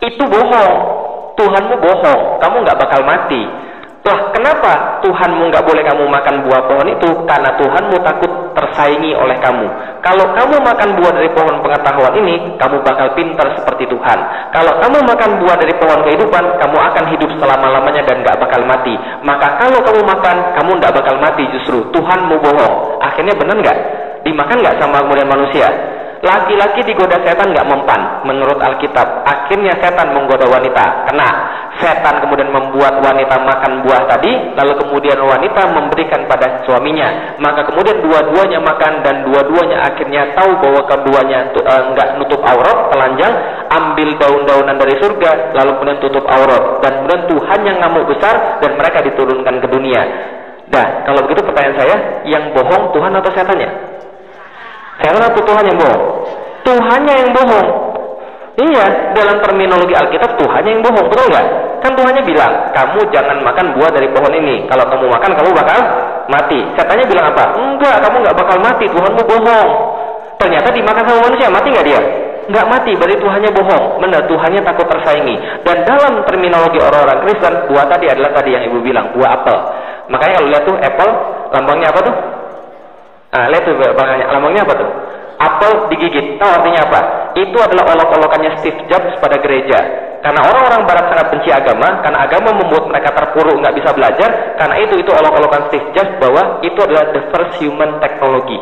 itu 0.06 0.22
bohong. 0.22 1.02
Tuhanmu 1.34 1.74
bohong, 1.80 2.22
kamu 2.38 2.56
nggak 2.68 2.78
bakal 2.78 3.00
mati. 3.02 3.69
Lah 4.00 4.32
kenapa 4.32 5.02
Tuhanmu 5.04 5.52
nggak 5.52 5.60
boleh 5.60 5.84
kamu 5.84 6.04
makan 6.08 6.34
buah 6.48 6.62
pohon 6.64 6.88
itu? 6.88 7.08
Karena 7.28 7.52
Tuhanmu 7.60 7.96
takut 8.00 8.32
tersaingi 8.56 9.12
oleh 9.12 9.36
kamu. 9.44 9.66
Kalau 10.00 10.32
kamu 10.32 10.56
makan 10.64 10.96
buah 10.96 11.12
dari 11.12 11.28
pohon 11.36 11.60
pengetahuan 11.60 12.16
ini, 12.16 12.56
kamu 12.56 12.80
bakal 12.80 13.12
pintar 13.12 13.52
seperti 13.60 13.84
Tuhan. 13.92 14.18
Kalau 14.56 14.72
kamu 14.80 15.04
makan 15.04 15.30
buah 15.44 15.56
dari 15.60 15.74
pohon 15.76 16.00
kehidupan, 16.00 16.44
kamu 16.56 16.76
akan 16.80 17.04
hidup 17.12 17.30
selama-lamanya 17.36 18.02
dan 18.08 18.24
nggak 18.24 18.40
bakal 18.40 18.64
mati. 18.64 18.96
Maka 19.20 19.60
kalau 19.60 19.84
kamu 19.84 20.00
makan, 20.08 20.36
kamu 20.56 20.70
nggak 20.80 20.92
bakal 20.96 21.14
mati 21.20 21.44
justru. 21.52 21.84
Tuhanmu 21.92 22.40
bohong. 22.40 23.04
Akhirnya 23.04 23.36
benar 23.36 23.56
nggak? 23.60 23.78
Dimakan 24.24 24.56
nggak 24.64 24.76
sama 24.80 25.04
kemudian 25.04 25.28
manusia? 25.28 25.68
Laki-laki 26.20 26.84
digoda 26.84 27.16
setan 27.24 27.48
nggak 27.48 27.64
mempan 27.64 28.20
menurut 28.28 28.60
Alkitab. 28.60 29.24
Akhirnya 29.24 29.72
setan 29.80 30.12
menggoda 30.12 30.44
wanita. 30.52 31.08
Kena. 31.08 31.30
Setan 31.80 32.20
kemudian 32.20 32.52
membuat 32.52 33.00
wanita 33.00 33.40
makan 33.40 33.80
buah 33.80 34.04
tadi, 34.04 34.52
lalu 34.52 34.76
kemudian 34.84 35.16
wanita 35.16 35.72
memberikan 35.72 36.28
pada 36.28 36.60
suaminya. 36.68 37.40
Maka 37.40 37.64
kemudian 37.72 38.04
dua-duanya 38.04 38.60
makan 38.60 39.00
dan 39.00 39.24
dua-duanya 39.24 39.88
akhirnya 39.88 40.28
tahu 40.36 40.60
bahwa 40.60 40.84
keduanya 40.84 41.48
uh, 41.56 42.12
nutup 42.20 42.44
aurat, 42.44 42.92
telanjang, 42.92 43.32
ambil 43.72 44.08
daun-daunan 44.20 44.76
dari 44.76 44.94
surga, 45.00 45.56
lalu 45.56 45.70
kemudian 45.80 46.00
tutup 46.04 46.24
aurat. 46.28 46.84
Dan 46.84 46.92
kemudian 47.00 47.22
Tuhan 47.32 47.60
yang 47.64 47.76
ngamuk 47.80 48.04
besar 48.12 48.60
dan 48.60 48.70
mereka 48.76 48.98
diturunkan 49.00 49.54
ke 49.64 49.66
dunia. 49.72 50.02
Nah, 50.68 50.86
kalau 51.08 51.24
begitu 51.24 51.40
pertanyaan 51.48 51.76
saya, 51.80 51.96
yang 52.28 52.52
bohong 52.52 52.92
Tuhan 52.92 53.10
atau 53.16 53.30
setannya? 53.32 53.70
Setan 55.00 55.22
atau 55.32 55.42
Tuhan 55.48 55.64
yang 55.64 55.78
bohong? 55.80 56.04
Tuhannya 56.60 57.14
yang 57.24 57.30
bohong. 57.32 57.89
Iya, 58.58 59.14
dalam 59.14 59.38
terminologi 59.46 59.94
Alkitab 59.94 60.34
Tuhannya 60.34 60.70
yang 60.74 60.82
bohong, 60.82 61.06
betul 61.06 61.26
nggak? 61.30 61.46
Kan 61.80 61.92
Tuhannya 61.94 62.22
bilang, 62.26 62.52
kamu 62.74 62.98
jangan 63.14 63.38
makan 63.46 63.66
buah 63.78 63.90
dari 63.94 64.10
pohon 64.10 64.32
ini. 64.34 64.66
Kalau 64.66 64.84
kamu 64.90 65.06
makan, 65.06 65.30
kamu 65.38 65.50
bakal 65.54 65.78
mati. 66.26 66.58
Setannya 66.74 67.06
bilang 67.06 67.30
apa? 67.30 67.54
Enggak, 67.56 67.96
kamu 68.02 68.16
nggak 68.26 68.36
bakal 68.36 68.58
mati. 68.58 68.84
Tuhanmu 68.90 69.22
bohong. 69.22 69.70
Ternyata 70.40 70.68
dimakan 70.74 71.04
sama 71.06 71.20
manusia, 71.30 71.48
mati 71.48 71.68
nggak 71.70 71.86
dia? 71.86 72.00
Nggak 72.50 72.66
mati, 72.66 72.90
berarti 72.98 73.16
Tuhannya 73.22 73.50
bohong. 73.54 73.84
Benar, 74.02 74.20
Tuhannya 74.26 74.60
takut 74.66 74.86
tersaingi. 74.90 75.36
Dan 75.62 75.76
dalam 75.86 76.12
terminologi 76.26 76.78
orang-orang 76.82 77.18
Kristen, 77.22 77.54
buah 77.70 77.86
tadi 77.86 78.06
adalah 78.10 78.30
tadi 78.34 78.50
yang 78.58 78.66
ibu 78.66 78.82
bilang, 78.82 79.14
buah 79.14 79.30
apel. 79.40 79.56
Makanya 80.10 80.42
kalau 80.42 80.48
lihat 80.50 80.62
tuh 80.66 80.76
apple, 80.76 81.12
lambangnya 81.54 81.88
apa 81.94 82.00
tuh? 82.02 82.14
Nah, 83.30 83.46
lihat 83.46 83.62
tuh 83.62 83.74
lambangnya 84.34 84.62
apa 84.66 84.74
tuh? 84.74 84.90
Apel 85.40 85.88
digigit. 85.88 86.36
Tahu 86.36 86.50
artinya 86.52 86.80
apa? 86.84 87.00
Itu 87.32 87.56
adalah 87.56 87.96
olok-olokannya 87.96 88.60
Steve 88.60 88.84
Jobs 88.92 89.16
pada 89.24 89.40
gereja. 89.40 89.78
Karena 90.20 90.44
orang-orang 90.44 90.84
barat 90.84 91.08
sangat 91.08 91.26
benci 91.32 91.48
agama, 91.48 92.04
karena 92.04 92.28
agama 92.28 92.52
membuat 92.60 92.92
mereka 92.92 93.08
terpuruk, 93.16 93.56
nggak 93.56 93.72
bisa 93.72 93.88
belajar, 93.96 94.30
karena 94.60 94.76
itu 94.84 95.00
itu 95.00 95.08
olok-olokan 95.08 95.72
Steve 95.72 95.88
Jobs 95.96 96.12
bahwa 96.20 96.60
itu 96.60 96.76
adalah 96.76 97.08
the 97.16 97.22
first 97.32 97.56
human 97.56 97.96
technology. 98.04 98.60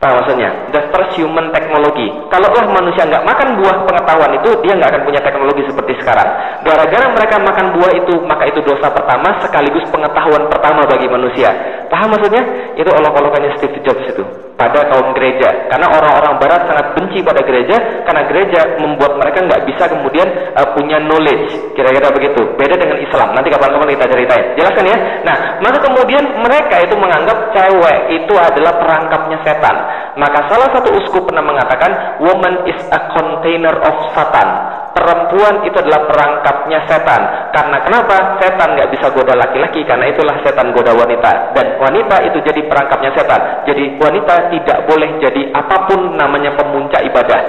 Apa 0.00 0.16
maksudnya? 0.16 0.48
The 0.72 0.82
first 0.96 1.12
human 1.20 1.52
technology. 1.52 2.08
Kalaulah 2.32 2.72
manusia 2.72 3.04
nggak 3.04 3.24
makan 3.28 3.48
buah 3.60 3.76
pengetahuan 3.84 4.32
itu, 4.32 4.50
dia 4.64 4.72
nggak 4.80 4.90
akan 4.96 5.02
punya 5.04 5.20
teknologi 5.20 5.62
seperti 5.68 5.92
sekarang. 6.00 6.28
Gara-gara 6.64 7.06
mereka 7.12 7.36
makan 7.36 7.66
buah 7.76 7.92
itu, 7.92 8.14
maka 8.24 8.48
itu 8.48 8.64
dosa 8.64 8.88
pertama 8.88 9.28
sekaligus 9.44 9.84
pengetahuan 9.92 10.48
pertama 10.48 10.88
bagi 10.88 11.04
manusia. 11.04 11.52
Paham 11.92 12.16
maksudnya? 12.16 12.72
Itu 12.80 12.88
olok-olokannya 12.88 13.60
Steve 13.60 13.84
Jobs 13.84 14.08
itu 14.08 14.45
pada 14.56 14.88
kaum 14.88 15.12
gereja. 15.12 15.68
Karena 15.68 15.86
orang-orang 15.92 16.34
barat 16.40 16.62
sangat 16.66 16.86
benci 16.96 17.20
pada 17.20 17.44
gereja, 17.44 17.76
karena 18.08 18.22
gereja 18.26 18.60
membuat 18.80 19.20
mereka 19.20 19.44
nggak 19.44 19.62
bisa 19.68 19.84
kemudian 19.86 20.28
uh, 20.56 20.68
punya 20.72 20.96
knowledge. 21.04 21.76
Kira-kira 21.76 22.08
begitu. 22.10 22.42
Beda 22.56 22.74
dengan 22.80 22.98
Islam. 22.98 23.36
Nanti 23.36 23.48
kapan-kapan 23.52 23.94
kita 23.94 24.06
ceritain. 24.08 24.46
Jelaskan 24.56 24.84
ya? 24.88 24.98
Nah, 25.22 25.36
maka 25.60 25.78
kemudian 25.84 26.24
mereka 26.40 26.76
itu 26.82 26.94
menganggap 26.96 27.38
cewek 27.52 27.98
itu 28.16 28.34
adalah 28.34 28.72
perangkapnya 28.80 29.38
setan. 29.44 29.76
Maka 30.16 30.48
salah 30.48 30.68
satu 30.72 30.88
uskup 30.96 31.28
pernah 31.28 31.44
mengatakan, 31.44 32.18
woman 32.24 32.64
is 32.64 32.80
a 32.88 33.00
container 33.12 33.76
of 33.84 33.96
Satan. 34.16 34.48
Perempuan 34.96 35.60
itu 35.68 35.76
adalah 35.76 36.08
perangkapnya 36.08 36.88
setan. 36.88 37.52
Karena 37.52 37.84
kenapa? 37.84 38.40
Setan 38.40 38.72
nggak 38.72 38.88
bisa 38.96 39.12
goda 39.12 39.36
laki-laki, 39.36 39.84
karena 39.84 40.08
itulah 40.08 40.40
setan 40.40 40.72
goda 40.72 40.96
wanita. 40.96 41.52
Dan 41.52 41.76
wanita 41.76 42.16
itu 42.24 42.40
jadi 42.40 42.64
perangkapnya 42.64 43.12
setan. 43.12 43.68
Jadi 43.68 44.00
wanita 44.00 44.45
tidak 44.52 44.86
boleh 44.86 45.18
jadi 45.22 45.50
apa 45.54 45.76
pun 45.90 46.14
namanya 46.14 46.54
pemuncak 46.54 47.02
ibadah. 47.06 47.40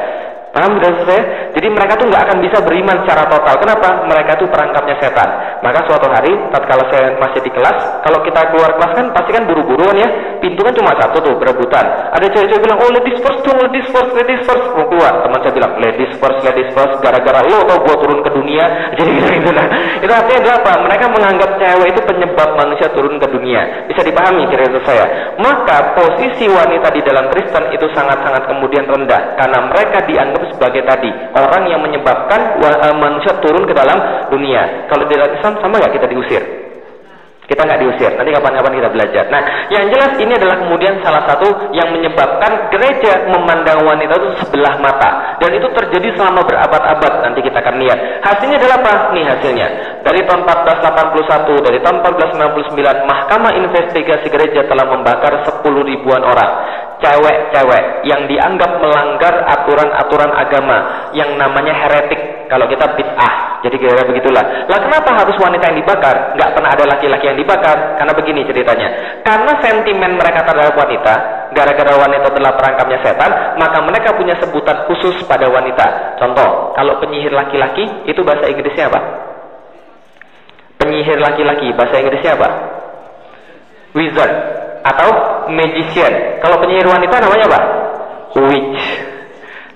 Paham 0.58 0.82
tidak 0.82 1.06
saya? 1.06 1.24
Jadi 1.54 1.68
mereka 1.70 1.94
tuh 2.02 2.10
nggak 2.10 2.24
akan 2.26 2.38
bisa 2.42 2.58
beriman 2.66 2.98
secara 3.06 3.30
total. 3.30 3.62
Kenapa? 3.62 3.88
Mereka 4.10 4.42
tuh 4.42 4.50
perangkapnya 4.50 4.98
setan. 4.98 5.30
Maka 5.62 5.86
suatu 5.86 6.10
hari, 6.10 6.34
tatkala 6.50 6.82
saya 6.90 7.14
masih 7.22 7.46
di 7.46 7.54
kelas, 7.54 8.02
kalau 8.02 8.26
kita 8.26 8.42
keluar 8.50 8.74
kelas 8.74 8.92
kan 8.98 9.06
pasti 9.14 9.38
kan 9.38 9.46
buru-buruan 9.46 9.94
ya. 9.94 10.10
Pintu 10.42 10.66
kan 10.66 10.74
cuma 10.74 10.98
satu 10.98 11.22
tuh, 11.22 11.38
berebutan. 11.38 11.86
Ada 12.10 12.26
cewek-cewek 12.34 12.62
bilang, 12.66 12.82
oh 12.82 12.90
ladies 12.90 13.22
first 13.22 13.46
dong, 13.46 13.58
ladies 13.70 13.86
first, 13.94 14.12
ladies 14.18 14.42
first. 14.50 14.66
Mau 14.74 14.86
keluar, 14.90 15.14
teman 15.22 15.40
saya 15.46 15.54
bilang, 15.54 15.74
ladies 15.78 16.14
first, 16.18 16.40
ladies 16.42 16.70
first. 16.74 16.96
Gara-gara 17.06 17.40
lo 17.46 17.62
tau 17.70 17.78
gua 17.86 17.96
turun 18.02 18.20
ke 18.26 18.30
dunia, 18.34 18.66
jadi 18.98 19.12
gitu 19.14 19.30
gitu 19.38 19.52
lah. 19.54 19.68
Itu 20.02 20.10
artinya 20.10 20.40
adalah 20.42 20.58
apa? 20.66 20.74
Mereka 20.90 21.06
menganggap 21.14 21.50
cewek 21.62 21.88
itu 21.94 22.02
penyebab 22.02 22.50
manusia 22.58 22.88
turun 22.98 23.22
ke 23.22 23.28
dunia. 23.30 23.62
Bisa 23.86 24.02
dipahami 24.02 24.50
kira-kira 24.50 24.82
saya. 24.90 25.06
Maka 25.38 25.94
posisi 25.94 26.50
wanita 26.50 26.90
di 26.90 27.02
dalam 27.06 27.30
Kristen 27.30 27.70
itu 27.70 27.86
sangat-sangat 27.94 28.50
kemudian 28.50 28.90
rendah 28.90 29.38
karena 29.38 29.60
mereka 29.70 30.02
dianggap 30.10 30.47
sebagai 30.54 30.84
tadi 30.88 31.10
orang 31.36 31.64
yang 31.68 31.82
menyebabkan 31.84 32.62
uh, 32.62 32.96
manusia 32.96 33.36
turun 33.44 33.68
ke 33.68 33.74
dalam 33.74 34.28
dunia. 34.32 34.88
Kalau 34.92 35.04
di 35.08 35.14
dalam 35.16 35.32
Islam 35.36 35.54
sama 35.60 35.80
nggak 35.80 35.94
kita 35.96 36.08
diusir? 36.10 36.68
Kita 37.48 37.64
nggak 37.64 37.80
diusir. 37.80 38.12
Nanti 38.20 38.36
kapan-kapan 38.36 38.76
kita 38.76 38.90
belajar. 38.92 39.24
Nah, 39.32 39.40
yang 39.72 39.88
jelas 39.88 40.20
ini 40.20 40.36
adalah 40.36 40.60
kemudian 40.60 41.00
salah 41.00 41.24
satu 41.32 41.72
yang 41.72 41.96
menyebabkan 41.96 42.68
gereja 42.76 43.24
memandang 43.32 43.88
wanita 43.88 44.20
itu 44.20 44.30
sebelah 44.44 44.76
mata. 44.84 45.40
Dan 45.40 45.56
itu 45.56 45.64
terjadi 45.72 46.12
selama 46.20 46.44
berabad-abad. 46.44 47.24
Nanti 47.24 47.40
kita 47.40 47.64
akan 47.64 47.80
lihat. 47.80 48.20
Hasilnya 48.20 48.60
adalah 48.60 48.78
apa? 48.84 48.94
Nih 49.16 49.24
hasilnya. 49.32 49.68
Dari 50.04 50.28
tahun 50.28 50.44
1481, 50.44 51.68
dari 51.72 51.80
tahun 51.80 51.98
1499, 52.04 53.08
Mahkamah 53.08 53.52
Investigasi 53.64 54.28
Gereja 54.28 54.68
telah 54.68 54.86
membakar 54.92 55.48
10 55.48 55.64
ribuan 55.88 56.28
orang 56.28 56.52
cewek-cewek 56.98 58.08
yang 58.10 58.26
dianggap 58.26 58.82
melanggar 58.82 59.46
aturan-aturan 59.46 60.32
agama 60.34 60.78
yang 61.14 61.38
namanya 61.38 61.74
heretik. 61.74 62.48
Kalau 62.48 62.64
kita 62.72 62.96
bid'ah 62.96 63.60
jadi 63.60 63.76
kira-kira 63.76 64.08
begitulah. 64.08 64.44
Lah 64.72 64.80
kenapa 64.80 65.12
harus 65.12 65.36
wanita 65.36 65.68
yang 65.68 65.84
dibakar? 65.84 66.38
Nggak 66.40 66.50
pernah 66.56 66.70
ada 66.72 66.84
laki-laki 66.88 67.26
yang 67.28 67.36
dibakar. 67.36 68.00
Karena 68.00 68.14
begini 68.16 68.42
ceritanya. 68.48 68.88
Karena 69.26 69.52
sentimen 69.60 70.16
mereka 70.16 70.48
terhadap 70.48 70.78
wanita 70.80 71.14
gara-gara 71.52 71.94
wanita 71.98 72.28
adalah 72.30 72.54
perangkapnya 72.60 73.00
setan 73.02 73.32
maka 73.58 73.80
mereka 73.82 74.14
punya 74.14 74.38
sebutan 74.40 74.86
khusus 74.88 75.26
pada 75.26 75.50
wanita. 75.50 76.20
Contoh 76.22 76.72
kalau 76.78 77.02
penyihir 77.02 77.34
laki-laki 77.34 78.08
itu 78.08 78.22
bahasa 78.22 78.46
Inggrisnya 78.48 78.88
apa? 78.94 79.02
Penyihir 80.78 81.18
laki-laki 81.18 81.74
bahasa 81.74 81.98
Inggrisnya 81.98 82.38
apa? 82.38 82.50
Wizard 83.98 84.34
atau 84.84 85.10
magician. 85.50 86.42
Kalau 86.42 86.62
penyihir 86.62 86.88
wanita 86.88 87.16
namanya 87.22 87.46
apa? 87.50 87.60
Witch. 88.38 88.84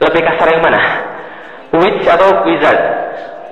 Lebih 0.02 0.22
kasar 0.26 0.48
yang 0.50 0.64
mana? 0.66 0.82
Witch 1.78 2.06
atau 2.06 2.44
wizard? 2.46 2.80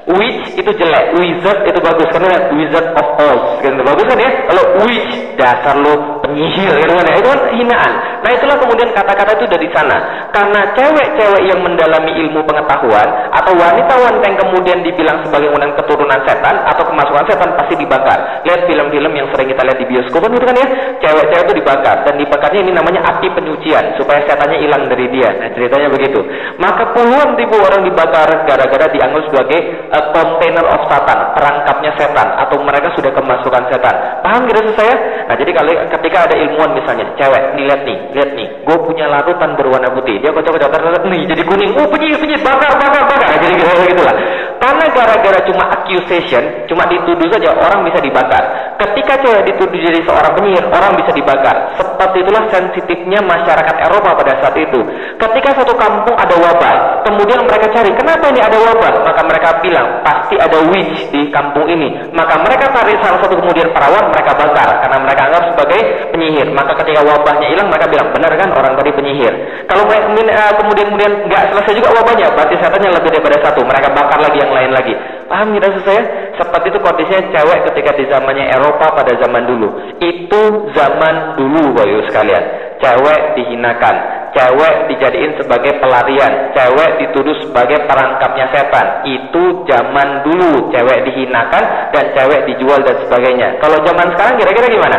Witch 0.09 0.57
itu 0.57 0.71
jelek, 0.73 1.13
wizard 1.21 1.69
itu 1.69 1.79
bagus 1.85 2.09
karena 2.09 2.49
Wizard 2.49 2.97
of 2.97 3.07
Oz, 3.21 3.61
gitu 3.61 3.77
bagus 3.77 4.05
kan 4.09 4.17
ya? 4.17 4.31
Kalau 4.49 4.63
witch 4.81 5.37
dasar 5.37 5.77
lo 5.77 6.17
penyihir, 6.25 6.81
gitu 6.81 6.93
kan 6.97 7.05
ya? 7.05 7.15
Itu 7.21 7.29
kan 7.29 7.39
penghinaan. 7.45 7.93
Nah 8.25 8.31
itulah 8.33 8.57
kemudian 8.57 8.89
kata-kata 8.89 9.37
itu 9.37 9.45
dari 9.45 9.69
sana. 9.69 10.29
Karena 10.33 10.65
cewek-cewek 10.73 11.41
yang 11.45 11.61
mendalami 11.61 12.25
ilmu 12.25 12.41
pengetahuan 12.41 13.05
atau 13.37 13.53
wanita-wanita 13.53 14.25
yang 14.25 14.39
kemudian 14.41 14.79
dibilang 14.81 15.21
sebagai 15.21 15.53
undang 15.53 15.77
keturunan 15.77 16.19
setan 16.25 16.55
atau 16.65 16.83
kemasukan 16.89 17.25
setan 17.29 17.49
pasti 17.53 17.77
dibakar. 17.77 18.41
Lihat 18.49 18.65
film-film 18.65 19.13
yang 19.13 19.29
sering 19.29 19.45
kita 19.45 19.61
lihat 19.61 19.77
di 19.77 19.87
bioskop 19.93 20.25
kan 20.25 20.33
itu 20.33 20.45
kan 20.49 20.57
ya, 20.57 20.67
cewek-cewek 21.05 21.43
itu 21.45 21.53
dibakar 21.61 21.95
dan 22.01 22.13
dibakarnya 22.17 22.59
ini 22.65 22.71
namanya 22.73 23.01
api 23.13 23.29
penyucian 23.29 23.93
supaya 24.01 24.25
setannya 24.25 24.57
hilang 24.57 24.89
dari 24.89 25.05
dia. 25.13 25.29
Nah 25.37 25.53
ceritanya 25.53 25.93
begitu. 25.93 26.19
Maka 26.57 26.97
puluhan 26.97 27.37
ribu 27.37 27.61
orang 27.61 27.85
dibakar 27.85 28.25
gara-gara 28.49 28.87
dianggap 28.89 29.23
sebagai 29.29 29.59
uh, 29.99 30.15
container 30.15 30.63
of 30.63 30.81
Satan, 30.87 31.19
perangkapnya 31.35 31.91
setan 31.99 32.27
atau 32.39 32.57
mereka 32.63 32.87
sudah 32.95 33.11
kemasukan 33.11 33.63
setan. 33.67 33.95
Paham 34.23 34.47
kira 34.47 34.63
saya? 34.79 34.95
Nah 35.27 35.35
jadi 35.35 35.51
kalau 35.51 35.71
ketika 35.99 36.17
ada 36.25 36.35
ilmuwan 36.39 36.71
misalnya, 36.71 37.05
cewek, 37.19 37.43
nih 37.59 37.63
lihat 37.67 37.81
nih, 37.83 37.97
lihat 38.15 38.29
nih, 38.33 38.47
gue 38.63 38.77
punya 38.87 39.05
larutan 39.11 39.53
berwarna 39.59 39.91
putih, 39.91 40.15
dia 40.23 40.31
kocok-kocok, 40.31 40.69
nih 41.05 41.21
jadi 41.27 41.43
kuning, 41.43 41.71
oh 41.75 41.87
penyihir, 41.91 42.17
penyihir, 42.17 42.41
bakar, 42.41 42.71
bakar, 42.79 43.03
bakar, 43.03 43.35
jadi 43.43 43.55
gitu 43.91 44.03
lah. 44.07 44.15
Karena 44.59 44.85
gara-gara 44.91 45.39
cuma 45.47 45.63
accusation, 45.71 46.43
cuma 46.67 46.83
dituduh 46.87 47.27
saja 47.31 47.55
orang 47.55 47.87
bisa 47.87 47.99
dibakar. 48.03 48.43
Ketika 48.79 49.13
cewek 49.23 49.43
dituduh 49.51 49.79
jadi 49.79 49.99
seorang 50.03 50.31
penyihir, 50.35 50.65
orang 50.71 50.95
bisa 50.99 51.11
dibakar. 51.15 51.55
Seperti 51.99 52.23
itulah 52.23 52.47
sensitifnya 52.47 53.19
masyarakat 53.27 53.75
Eropa 53.75 54.15
pada 54.15 54.39
saat 54.39 54.55
itu. 54.55 54.79
Ketika 55.19 55.51
satu 55.51 55.75
kampung 55.75 56.15
ada 56.15 56.31
wabah, 56.31 57.03
kemudian 57.03 57.43
mereka 57.43 57.67
cari, 57.75 57.91
kenapa 57.91 58.31
ini 58.31 58.39
ada 58.39 58.55
wabah? 58.55 59.03
Maka 59.03 59.19
mereka 59.27 59.59
bilang, 59.59 59.99
pasti 59.99 60.39
ada 60.39 60.63
witch 60.71 61.11
di 61.11 61.27
kampung 61.27 61.67
ini. 61.67 61.91
Maka 62.15 62.39
mereka 62.39 62.71
cari 62.71 62.95
salah 63.03 63.19
satu 63.19 63.35
kemudian 63.35 63.75
perawan, 63.75 64.15
mereka 64.15 64.31
bakar. 64.31 64.79
Karena 64.79 64.97
mereka 65.03 65.21
anggap 65.27 65.43
sebagai 65.51 65.79
penyihir. 66.15 66.47
Maka 66.55 66.71
ketika 66.79 67.03
wabahnya 67.03 67.47
hilang, 67.51 67.67
mereka 67.67 67.91
bilang, 67.91 68.07
benar 68.15 68.31
kan 68.31 68.49
orang 68.55 68.73
tadi 68.79 68.91
penyihir. 68.95 69.33
Kalau 69.67 69.83
eh, 69.91 70.53
kemudian 70.55 70.87
kemudian 70.87 71.11
nggak 71.27 71.51
selesai 71.51 71.83
juga 71.83 71.99
wabahnya, 71.99 72.31
berarti 72.31 72.55
setannya 72.63 72.95
lebih 72.95 73.11
daripada 73.11 73.43
satu. 73.43 73.59
Mereka 73.67 73.91
bakar 73.91 74.23
lagi 74.23 74.39
yang 74.39 74.55
lain 74.55 74.71
lagi. 74.71 74.95
Paham 75.29 75.53
tidak 75.53 75.77
saya? 75.85 76.03
Seperti 76.41 76.73
itu 76.73 76.79
kondisinya 76.81 77.21
cewek 77.29 77.59
ketika 77.69 77.91
di 77.93 78.09
zamannya 78.09 78.49
Eropa 78.49 78.97
pada 78.97 79.13
zaman 79.21 79.45
dulu. 79.45 79.67
Itu 80.01 80.73
zaman 80.73 81.37
dulu, 81.37 81.77
Bapak 81.77 82.09
sekalian. 82.09 82.43
Cewek 82.81 83.37
dihinakan, 83.37 83.95
cewek 84.33 84.89
dijadiin 84.89 85.37
sebagai 85.37 85.77
pelarian, 85.77 86.49
cewek 86.57 86.89
dituduh 86.97 87.37
sebagai 87.45 87.85
perangkapnya 87.85 88.49
setan. 88.49 89.05
Itu 89.05 89.69
zaman 89.69 90.25
dulu, 90.25 90.73
cewek 90.73 91.05
dihinakan 91.05 91.93
dan 91.93 92.05
cewek 92.17 92.49
dijual 92.49 92.81
dan 92.81 92.97
sebagainya. 93.05 93.61
Kalau 93.61 93.77
zaman 93.85 94.09
sekarang 94.17 94.33
kira-kira 94.41 94.65
gimana? 94.65 94.97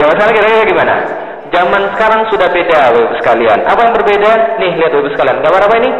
Zaman 0.00 0.14
sekarang 0.16 0.34
kira-kira 0.40 0.64
gimana? 0.64 0.94
Zaman 1.52 1.82
sekarang 1.92 2.20
sudah 2.32 2.48
beda, 2.48 2.80
Bapak 2.96 3.16
sekalian. 3.20 3.58
Apa 3.68 3.80
yang 3.84 3.92
berbeda? 3.92 4.32
Nih, 4.56 4.72
lihat 4.80 4.90
Bapak 4.96 5.12
sekalian. 5.12 5.38
Gambar 5.44 5.62
apa 5.68 5.76
ini? 5.84 5.90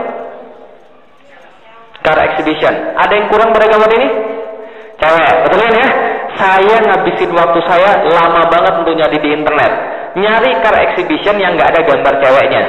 Car 2.04 2.18
exhibition. 2.20 2.74
Ada 2.94 3.12
yang 3.16 3.26
kurang 3.32 3.50
pada 3.56 3.66
gambar 3.66 3.90
ini? 3.96 4.08
Cewek, 5.00 5.32
betul 5.48 5.58
kan 5.64 5.74
ya? 5.74 5.88
Saya 6.34 6.76
ngabisin 6.84 7.30
waktu 7.32 7.58
saya 7.64 7.90
lama 8.04 8.42
banget 8.52 8.74
untuk 8.84 8.94
nyari 8.94 9.18
di 9.18 9.30
internet. 9.32 9.72
Nyari 10.14 10.50
car 10.62 10.76
exhibition 10.78 11.40
yang 11.40 11.56
nggak 11.56 11.74
ada 11.74 11.80
gambar 11.82 12.14
ceweknya. 12.20 12.62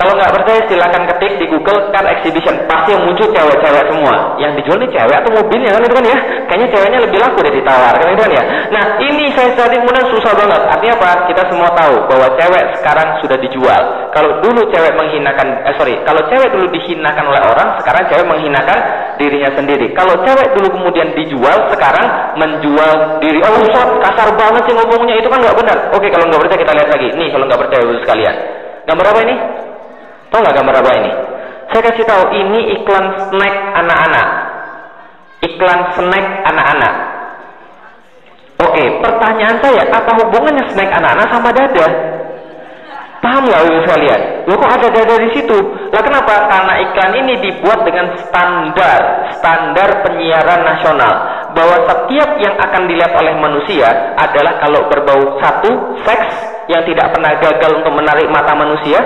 Kalau 0.00 0.16
nggak 0.16 0.32
percaya 0.32 0.64
silakan 0.64 1.04
ketik 1.12 1.36
di 1.36 1.44
Google 1.52 1.92
car 1.92 2.08
exhibition, 2.08 2.56
pasti 2.64 2.96
yang 2.96 3.04
muncul 3.04 3.28
cewek-cewek 3.36 3.84
semua. 3.84 4.32
Yang 4.40 4.64
dijual 4.64 4.80
nih 4.80 4.90
cewek 4.96 5.16
atau 5.20 5.30
mobilnya 5.36 5.76
kan 5.76 5.84
itu 5.84 5.92
kan 5.92 6.06
ya? 6.08 6.18
Kayaknya 6.48 6.68
ceweknya 6.72 6.98
lebih 7.04 7.18
laku 7.20 7.38
deh 7.44 7.52
ditawar 7.52 7.94
kan 8.00 8.08
itu 8.08 8.22
kan 8.24 8.32
ya. 8.32 8.42
Nah 8.72 8.84
ini 8.96 9.28
saya 9.36 9.52
tadi 9.52 9.76
kemudian 9.76 10.08
susah 10.08 10.32
banget. 10.32 10.60
Artinya 10.72 10.94
apa? 10.96 11.10
Kita 11.28 11.42
semua 11.52 11.68
tahu 11.76 11.94
bahwa 12.08 12.26
cewek 12.32 12.64
sekarang 12.80 13.08
sudah 13.20 13.38
dijual. 13.44 13.82
Kalau 14.16 14.30
dulu 14.40 14.60
cewek 14.72 14.92
menghinakan, 14.96 15.68
eh 15.68 15.74
sorry, 15.76 16.00
kalau 16.08 16.24
cewek 16.32 16.48
dulu 16.48 16.66
dihinakan 16.72 17.24
oleh 17.28 17.42
orang, 17.44 17.68
sekarang 17.84 18.02
cewek 18.08 18.24
menghinakan 18.24 18.78
dirinya 19.20 19.52
sendiri. 19.52 19.92
Kalau 19.92 20.16
cewek 20.24 20.48
dulu 20.56 20.80
kemudian 20.80 21.12
dijual, 21.12 21.68
sekarang 21.76 22.06
menjual 22.40 23.20
diri. 23.20 23.44
Oh 23.44 23.52
Ustaz, 23.68 24.00
kasar 24.00 24.32
banget 24.32 24.64
sih 24.64 24.72
ngomongnya 24.80 25.20
itu 25.20 25.28
kan 25.28 25.44
nggak 25.44 25.60
benar. 25.60 25.76
Oke 25.92 26.08
kalau 26.08 26.24
nggak 26.24 26.40
percaya 26.40 26.60
kita 26.64 26.72
lihat 26.72 26.88
lagi. 26.88 27.08
Nih 27.20 27.28
kalau 27.28 27.44
nggak 27.44 27.60
percaya 27.68 27.84
sekalian. 28.00 28.36
Gambar 28.88 29.06
apa 29.12 29.20
ini? 29.28 29.36
Tahu 30.30 30.40
nggak 30.40 30.56
gambar 30.56 30.74
apa 30.78 30.90
ini? 30.94 31.10
Saya 31.70 31.82
kasih 31.86 32.06
tahu, 32.06 32.24
ini 32.34 32.60
iklan 32.78 33.06
snack 33.30 33.54
anak-anak. 33.78 34.28
Iklan 35.46 35.80
snack 35.94 36.26
anak-anak. 36.46 36.94
Oke, 38.60 38.84
pertanyaan 39.02 39.56
saya, 39.62 39.82
apa 39.90 40.10
hubungannya 40.18 40.64
snack 40.70 40.90
anak-anak 40.90 41.26
sama 41.30 41.50
dada? 41.54 41.86
Paham 43.20 43.44
nggak 43.44 43.62
ibu 43.68 43.80
sekalian? 43.84 44.20
Lo 44.48 44.56
kok 44.56 44.72
ada 44.80 44.88
dada 44.88 45.14
di 45.20 45.30
situ? 45.36 45.58
Lah 45.92 46.02
kenapa? 46.02 46.34
Karena 46.48 46.72
iklan 46.88 47.12
ini 47.20 47.34
dibuat 47.44 47.84
dengan 47.84 48.16
standar, 48.16 49.00
standar 49.36 49.88
penyiaran 50.02 50.64
nasional 50.64 51.14
bahwa 51.52 51.76
setiap 51.84 52.30
yang 52.40 52.56
akan 52.56 52.82
dilihat 52.88 53.12
oleh 53.12 53.34
manusia 53.36 54.16
adalah 54.16 54.56
kalau 54.64 54.88
berbau 54.88 55.36
satu 55.36 56.00
seks 56.06 56.32
yang 56.72 56.80
tidak 56.88 57.12
pernah 57.12 57.36
gagal 57.38 57.70
untuk 57.84 57.92
menarik 57.92 58.26
mata 58.32 58.56
manusia, 58.56 58.98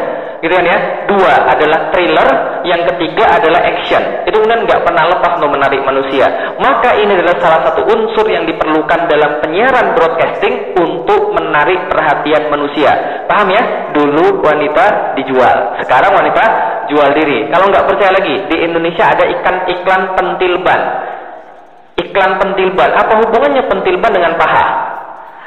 gitu 0.44 0.52
kan 0.52 0.66
ya? 0.68 0.78
Dua 1.08 1.34
adalah 1.48 1.88
thriller 1.88 2.28
yang 2.68 2.84
ketiga 2.92 3.40
adalah 3.40 3.64
action. 3.64 4.28
Itu 4.28 4.36
kemudian 4.36 4.68
nggak 4.68 4.84
pernah 4.84 5.08
lepas 5.08 5.40
untuk 5.40 5.56
menarik 5.56 5.80
manusia. 5.80 6.28
Maka 6.60 7.00
ini 7.00 7.16
adalah 7.16 7.40
salah 7.40 7.60
satu 7.64 7.88
unsur 7.88 8.28
yang 8.28 8.44
diperlukan 8.44 9.08
dalam 9.08 9.40
penyiaran 9.40 9.96
broadcasting 9.96 10.76
untuk 10.76 11.32
menarik 11.32 11.88
perhatian 11.88 12.52
manusia. 12.52 13.24
Paham 13.24 13.48
ya? 13.48 13.62
Dulu 13.96 14.44
wanita 14.44 15.16
dijual 15.16 15.80
sekarang 15.80 16.12
wanita 16.12 16.44
jual 16.92 17.08
diri. 17.16 17.48
Kalau 17.48 17.72
nggak 17.72 17.88
percaya 17.88 18.12
lagi 18.12 18.44
di 18.52 18.56
Indonesia 18.60 19.08
ada 19.08 19.24
ikan 19.24 19.56
iklan 19.64 20.02
pentil 20.12 20.60
ban 20.60 20.82
iklan 21.94 22.42
pentil 22.42 22.74
ban 22.74 22.90
apa 22.90 23.22
hubungannya 23.22 23.62
pentil 23.70 23.96
ban 24.02 24.10
dengan 24.10 24.34
paha 24.34 24.66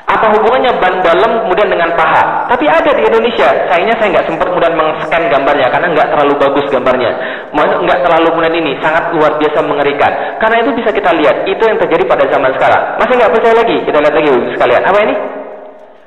apa 0.07 0.31
hubungannya 0.31 0.71
ban 0.79 1.03
dalam 1.03 1.43
kemudian 1.43 1.67
dengan 1.67 1.91
paha? 1.99 2.47
Tapi 2.47 2.63
ada 2.63 2.95
di 2.95 3.03
Indonesia. 3.03 3.51
Sayangnya 3.67 3.91
saya 3.99 4.07
nggak 4.15 4.27
sempat 4.31 4.47
kemudian 4.47 4.71
mengscan 4.79 5.23
gambarnya 5.27 5.67
karena 5.67 5.87
nggak 5.91 6.07
terlalu 6.15 6.33
bagus 6.39 6.65
gambarnya. 6.71 7.11
Nggak 7.51 7.99
terlalu 8.07 8.27
kemudian 8.31 8.55
ini 8.55 8.71
sangat 8.79 9.11
luar 9.11 9.35
biasa 9.35 9.59
mengerikan. 9.67 10.11
Karena 10.39 10.63
itu 10.63 10.71
bisa 10.79 10.95
kita 10.95 11.11
lihat 11.11 11.43
itu 11.43 11.59
yang 11.59 11.75
terjadi 11.75 12.07
pada 12.07 12.23
zaman 12.31 12.55
sekarang. 12.55 12.81
Masih 13.03 13.13
nggak 13.19 13.31
percaya 13.35 13.55
lagi? 13.59 13.77
Kita 13.83 13.97
lihat 13.99 14.15
lagi 14.15 14.29
sekalian. 14.55 14.81
Apa 14.87 14.97
ini? 15.03 15.15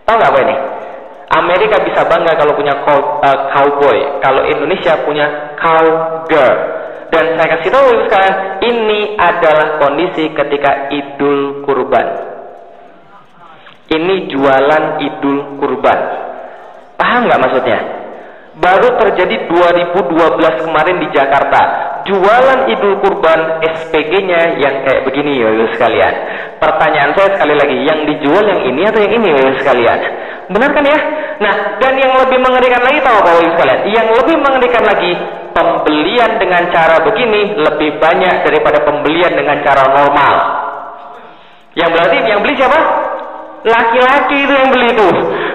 Tahu 0.08 0.16
nggak 0.16 0.30
apa 0.32 0.40
ini? 0.48 0.54
Amerika 1.30 1.76
bisa 1.84 2.00
bangga 2.08 2.32
kalau 2.40 2.52
punya 2.56 2.74
uh, 2.80 3.38
cowboy. 3.52 3.98
Kalau 4.24 4.42
Indonesia 4.48 4.96
punya 5.04 5.28
cowgirl. 5.60 6.56
Dan 7.12 7.36
saya 7.36 7.58
kasih 7.58 7.74
tahu 7.74 8.06
sekalian, 8.06 8.34
ini 8.64 9.00
adalah 9.18 9.82
kondisi 9.82 10.30
ketika 10.30 10.88
Idul 10.94 11.66
Kurban. 11.66 12.39
Ini 13.90 14.30
jualan 14.30 15.02
idul 15.02 15.58
kurban. 15.58 15.98
Paham 16.94 17.26
nggak 17.26 17.42
maksudnya? 17.42 17.78
Baru 18.54 18.94
terjadi 19.02 19.50
2012 19.50 20.62
kemarin 20.62 20.96
di 21.02 21.08
Jakarta. 21.10 21.62
Jualan 22.06 22.70
idul 22.70 23.02
kurban 23.02 23.58
SPG-nya 23.66 24.62
yang 24.62 24.86
kayak 24.86 25.02
begini 25.10 25.42
ya 25.42 25.50
sekalian. 25.74 26.14
Pertanyaan 26.62 27.18
saya 27.18 27.34
sekali 27.34 27.54
lagi, 27.58 27.76
yang 27.82 28.06
dijual 28.06 28.46
yang 28.46 28.62
ini 28.62 28.86
atau 28.86 29.00
yang 29.02 29.14
ini 29.18 29.28
ya 29.34 29.58
sekalian? 29.58 29.98
Benar 30.54 30.70
kan 30.70 30.84
ya? 30.86 30.98
Nah, 31.42 31.54
dan 31.82 31.94
yang 31.98 32.14
lebih 32.14 32.38
mengerikan 32.38 32.82
lagi 32.86 32.98
tahu 33.02 33.16
apa 33.26 33.30
sekalian? 33.58 33.80
Yang 33.90 34.08
lebih 34.22 34.36
mengerikan 34.38 34.84
lagi, 34.86 35.12
pembelian 35.50 36.30
dengan 36.38 36.62
cara 36.70 37.02
begini 37.02 37.58
lebih 37.58 37.98
banyak 37.98 38.46
daripada 38.46 38.86
pembelian 38.86 39.34
dengan 39.34 39.66
cara 39.66 39.82
normal. 39.98 40.34
Yang 41.74 41.90
berarti 41.90 42.16
yang 42.22 42.38
beli 42.38 42.54
siapa? 42.54 43.09
Laki-laki 43.64 44.36
itu 44.48 44.54
yang 44.56 44.68
beli 44.72 44.88
itu 44.96 45.08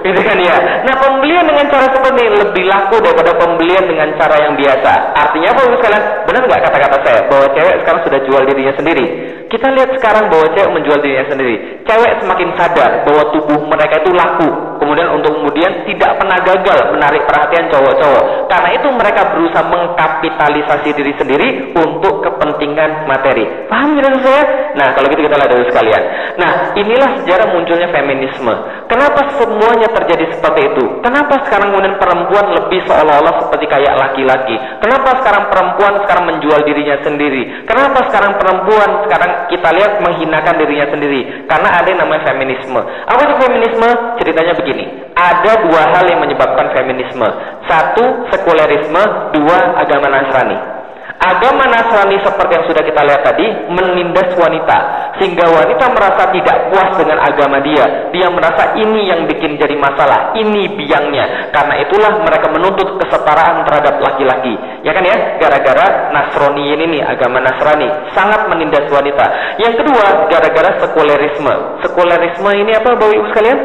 gitu 0.06 0.22
kan 0.22 0.38
ya? 0.38 0.56
Nah 0.86 0.96
pembelian 1.02 1.46
dengan 1.50 1.66
cara 1.74 1.90
seperti 1.90 2.22
ini 2.22 2.38
lebih 2.38 2.64
laku 2.70 2.96
daripada 3.02 3.32
pembelian 3.42 3.86
dengan 3.90 4.14
cara 4.22 4.36
yang 4.38 4.54
biasa. 4.54 4.92
Artinya 5.18 5.48
apa 5.52 5.62
sekalian? 5.66 6.04
Benar 6.30 6.42
nggak 6.46 6.62
kata-kata 6.70 6.98
saya? 7.02 7.20
Bahwa 7.26 7.48
cewek 7.58 7.76
sekarang 7.82 8.02
sudah 8.06 8.20
jual 8.30 8.42
dirinya 8.46 8.74
sendiri. 8.78 9.06
Kita 9.46 9.68
lihat 9.72 9.90
sekarang 9.98 10.30
bahwa 10.30 10.46
cewek 10.54 10.72
menjual 10.74 11.00
dirinya 11.02 11.26
sendiri. 11.30 11.56
Cewek 11.86 12.14
semakin 12.22 12.50
sadar 12.58 12.92
bahwa 13.06 13.24
tubuh 13.34 13.60
mereka 13.66 14.02
itu 14.02 14.12
laku. 14.14 14.50
Kemudian 14.82 15.08
untuk 15.16 15.32
kemudian 15.42 15.72
tidak 15.88 16.12
pernah 16.22 16.38
gagal 16.44 16.80
menarik 16.94 17.24
perhatian 17.26 17.66
cowok-cowok. 17.74 18.24
Karena 18.52 18.70
itu 18.78 18.88
mereka 18.94 19.22
berusaha 19.34 19.64
mengkapitalisasi 19.66 20.90
diri 20.94 21.14
sendiri 21.18 21.48
untuk 21.74 22.22
kepentingan 22.22 23.10
materi. 23.10 23.46
Paham 23.66 23.98
tidak 23.98 24.22
saya? 24.22 24.44
nah 24.76 24.92
kalau 24.92 25.08
gitu 25.08 25.24
kita 25.24 25.40
lihat 25.40 25.50
dulu 25.50 25.64
sekalian. 25.72 26.04
Nah 26.36 26.52
inilah 26.76 27.10
sejarah 27.24 27.48
munculnya 27.56 27.88
feminisme. 27.96 28.54
Kenapa 28.92 29.24
semuanya 29.40 29.88
terjadi 29.96 30.36
seperti 30.36 30.62
itu? 30.76 30.84
Kenapa 31.00 31.40
sekarang 31.48 31.72
kemudian 31.72 31.96
perempuan 31.96 32.46
lebih 32.52 32.84
seolah-olah 32.84 33.48
seperti 33.48 33.66
kayak 33.72 33.96
laki-laki? 33.96 34.56
Kenapa 34.84 35.24
sekarang 35.24 35.44
perempuan 35.48 35.94
sekarang 36.04 36.24
menjual 36.36 36.60
dirinya 36.68 36.98
sendiri? 37.02 37.42
Kenapa 37.64 38.00
sekarang 38.12 38.36
perempuan 38.36 38.90
sekarang 39.08 39.32
kita 39.48 39.70
lihat 39.72 39.94
menghinakan 40.04 40.56
dirinya 40.60 40.88
sendiri? 40.92 41.22
Karena 41.48 41.70
ada 41.80 41.88
yang 41.88 42.00
namanya 42.04 42.22
feminisme. 42.28 42.82
Apa 42.84 43.20
itu 43.24 43.36
feminisme? 43.40 43.90
Ceritanya 44.20 44.54
begini. 44.60 44.86
Ada 45.16 45.52
dua 45.64 45.84
hal 45.96 46.06
yang 46.12 46.20
menyebabkan 46.20 46.76
feminisme. 46.76 47.28
Satu, 47.72 48.28
sekulerisme. 48.36 49.04
Dua, 49.32 49.58
agama 49.80 50.12
Nasrani. 50.12 50.75
Agama 51.16 51.64
Nasrani 51.72 52.20
seperti 52.20 52.52
yang 52.60 52.66
sudah 52.68 52.84
kita 52.84 53.02
lihat 53.08 53.24
tadi 53.24 53.48
menindas 53.72 54.36
wanita 54.36 54.78
sehingga 55.16 55.48
wanita 55.48 55.88
merasa 55.96 56.28
tidak 56.28 56.68
puas 56.68 56.92
dengan 57.00 57.24
agama 57.24 57.64
dia. 57.64 58.12
Dia 58.12 58.28
merasa 58.28 58.76
ini 58.76 59.08
yang 59.08 59.24
bikin 59.24 59.56
jadi 59.56 59.80
masalah, 59.80 60.36
ini 60.36 60.76
biangnya. 60.76 61.56
Karena 61.56 61.80
itulah 61.88 62.20
mereka 62.20 62.52
menuntut 62.52 63.00
kesetaraan 63.00 63.64
terhadap 63.64 63.96
laki-laki. 64.04 64.60
Ya 64.84 64.92
kan 64.92 65.08
ya? 65.08 65.40
Gara-gara 65.40 66.12
Nasrani 66.12 66.76
ini 66.76 66.84
nih, 67.00 67.02
agama 67.08 67.40
Nasrani 67.40 67.88
sangat 68.12 68.52
menindas 68.52 68.92
wanita. 68.92 69.56
Yang 69.64 69.88
kedua, 69.88 70.28
gara-gara 70.28 70.84
sekulerisme. 70.84 71.56
Sekulerisme 71.80 72.50
ini 72.60 72.72
apa 72.76 72.92
Bapak 72.92 73.16
Ibu 73.16 73.26
sekalian? 73.32 73.60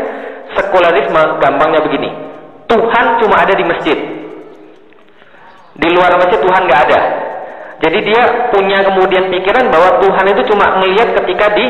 Sekulerisme 0.54 1.22
gampangnya 1.42 1.82
begini. 1.82 2.10
Tuhan 2.70 3.06
cuma 3.18 3.42
ada 3.42 3.54
di 3.58 3.64
masjid. 3.66 3.98
Di 5.74 5.88
luar 5.90 6.14
masjid 6.14 6.38
Tuhan 6.38 6.62
nggak 6.70 6.82
ada. 6.86 7.29
Jadi 7.80 7.98
dia 8.04 8.52
punya 8.52 8.84
kemudian 8.84 9.32
pikiran 9.32 9.72
bahwa 9.72 10.04
Tuhan 10.04 10.26
itu 10.36 10.42
cuma 10.52 10.76
melihat 10.84 11.16
ketika 11.16 11.48
di 11.56 11.64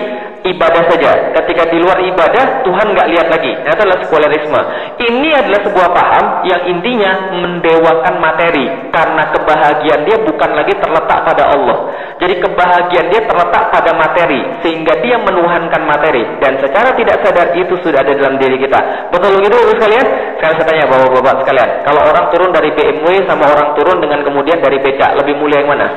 ibadah 0.44 0.82
saja. 0.88 1.30
Ketika 1.36 1.68
di 1.68 1.78
luar 1.80 2.00
ibadah, 2.00 2.64
Tuhan 2.64 2.86
nggak 2.96 3.08
lihat 3.12 3.26
lagi. 3.28 3.52
Itu 3.60 3.70
adalah 3.70 3.98
sekulerisme. 4.04 4.60
Ini 5.00 5.30
adalah 5.36 5.60
sebuah 5.68 5.88
paham 5.92 6.24
yang 6.48 6.62
intinya 6.66 7.12
mendewakan 7.38 8.14
materi. 8.20 8.66
Karena 8.90 9.22
kebahagiaan 9.32 10.02
dia 10.08 10.16
bukan 10.24 10.50
lagi 10.56 10.74
terletak 10.76 11.18
pada 11.24 11.44
Allah. 11.52 11.78
Jadi 12.20 12.34
kebahagiaan 12.42 13.08
dia 13.12 13.22
terletak 13.24 13.64
pada 13.72 13.90
materi. 13.96 14.40
Sehingga 14.64 14.98
dia 15.00 15.16
menuhankan 15.20 15.82
materi. 15.84 16.24
Dan 16.40 16.58
secara 16.60 16.96
tidak 16.96 17.22
sadar 17.24 17.54
itu 17.56 17.74
sudah 17.80 18.00
ada 18.00 18.12
dalam 18.16 18.36
diri 18.40 18.58
kita. 18.60 19.12
Betul 19.12 19.40
begitu 19.40 19.56
sekalian? 19.76 20.06
Sekarang 20.40 20.54
saya 20.56 20.66
tanya 20.68 20.84
bapak-bapak 20.88 21.34
sekalian. 21.44 21.70
Kalau 21.84 22.00
orang 22.02 22.24
turun 22.32 22.50
dari 22.50 22.70
BMW 22.72 23.24
sama 23.28 23.44
orang 23.46 23.68
turun 23.76 23.98
dengan 24.00 24.20
kemudian 24.24 24.58
dari 24.60 24.78
becak. 24.80 25.16
Lebih 25.20 25.34
mulia 25.36 25.60
yang 25.60 25.70
mana? 25.70 25.88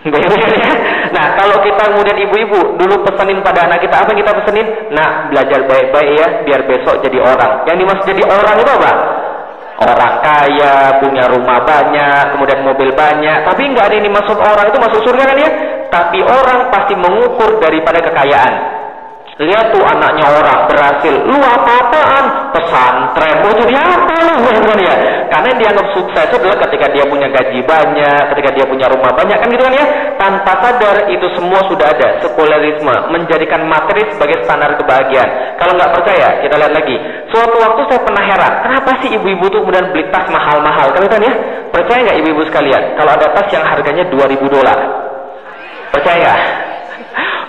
nah, 1.14 1.26
kalau 1.36 1.60
kita 1.60 1.92
kemudian 1.92 2.16
ibu-ibu 2.24 2.80
dulu 2.80 3.04
pesenin 3.04 3.44
pada 3.44 3.68
anak 3.68 3.84
kita 3.84 4.00
apa 4.00 4.08
yang 4.16 4.20
kita 4.24 4.32
pesenin? 4.40 4.66
Nah, 4.96 5.28
belajar 5.28 5.60
baik-baik 5.68 6.10
ya, 6.16 6.28
biar 6.48 6.60
besok 6.64 7.04
jadi 7.04 7.20
orang. 7.20 7.68
Yang 7.68 7.76
dimaksud 7.84 8.04
jadi 8.08 8.22
orang 8.24 8.56
itu 8.56 8.72
apa? 8.80 8.92
Orang 9.80 10.14
kaya, 10.24 11.00
punya 11.00 11.24
rumah 11.28 11.64
banyak, 11.64 12.36
kemudian 12.36 12.60
mobil 12.64 12.92
banyak. 12.96 13.44
Tapi 13.44 13.62
nggak 13.72 13.84
ada 13.88 13.94
yang 13.96 14.06
dimaksud 14.08 14.36
orang 14.40 14.66
itu 14.72 14.78
masuk 14.80 15.00
surga 15.04 15.24
kan 15.24 15.36
ya? 15.36 15.50
Tapi 15.92 16.18
orang 16.24 16.58
pasti 16.72 16.94
mengukur 16.96 17.60
daripada 17.60 18.00
kekayaan. 18.00 18.79
Lihat 19.40 19.72
tuh 19.72 19.80
anaknya 19.80 20.28
orang 20.28 20.68
berhasil. 20.68 21.16
Lu 21.24 21.40
apa-apaan? 21.40 22.52
Pesantren. 22.52 23.40
Mau 23.40 23.52
jadi 23.56 23.72
apa 23.72 24.14
lu? 24.28 24.36
ya? 24.84 24.94
Karena 25.32 25.46
yang 25.48 25.60
dianggap 25.64 25.86
sukses 25.96 26.28
adalah 26.28 26.60
ketika 26.68 26.92
dia 26.92 27.08
punya 27.08 27.24
gaji 27.32 27.64
banyak, 27.64 28.22
ketika 28.36 28.50
dia 28.52 28.68
punya 28.68 28.84
rumah 28.92 29.08
banyak. 29.16 29.40
Kan 29.40 29.48
gitu 29.48 29.64
kan 29.64 29.72
ya? 29.72 29.86
Tanpa 30.20 30.52
sadar 30.60 31.08
itu 31.08 31.24
semua 31.40 31.56
sudah 31.72 31.88
ada. 31.88 32.20
Sekulerisme. 32.20 32.92
Menjadikan 33.16 33.64
materi 33.64 34.04
sebagai 34.12 34.44
standar 34.44 34.76
kebahagiaan. 34.76 35.56
Kalau 35.56 35.72
nggak 35.72 35.92
percaya, 35.96 36.28
kita 36.44 36.54
lihat 36.60 36.72
lagi. 36.76 36.96
Suatu 37.32 37.56
waktu 37.64 37.80
saya 37.88 38.00
pernah 38.04 38.24
heran. 38.28 38.52
Kenapa 38.60 38.90
sih 39.00 39.08
ibu-ibu 39.16 39.48
tuh 39.48 39.64
kemudian 39.64 39.88
beli 39.88 40.04
tas 40.12 40.28
mahal-mahal? 40.28 40.92
Kan 40.92 41.08
ya? 41.16 41.34
Percaya 41.72 42.00
nggak 42.04 42.18
ibu-ibu 42.20 42.44
sekalian? 42.44 42.92
Kalau 42.92 43.16
ada 43.16 43.26
tas 43.32 43.48
yang 43.48 43.64
harganya 43.64 44.04
2000 44.12 44.36
dolar. 44.52 44.78
Percaya 45.96 46.28
nggak? 46.28 46.69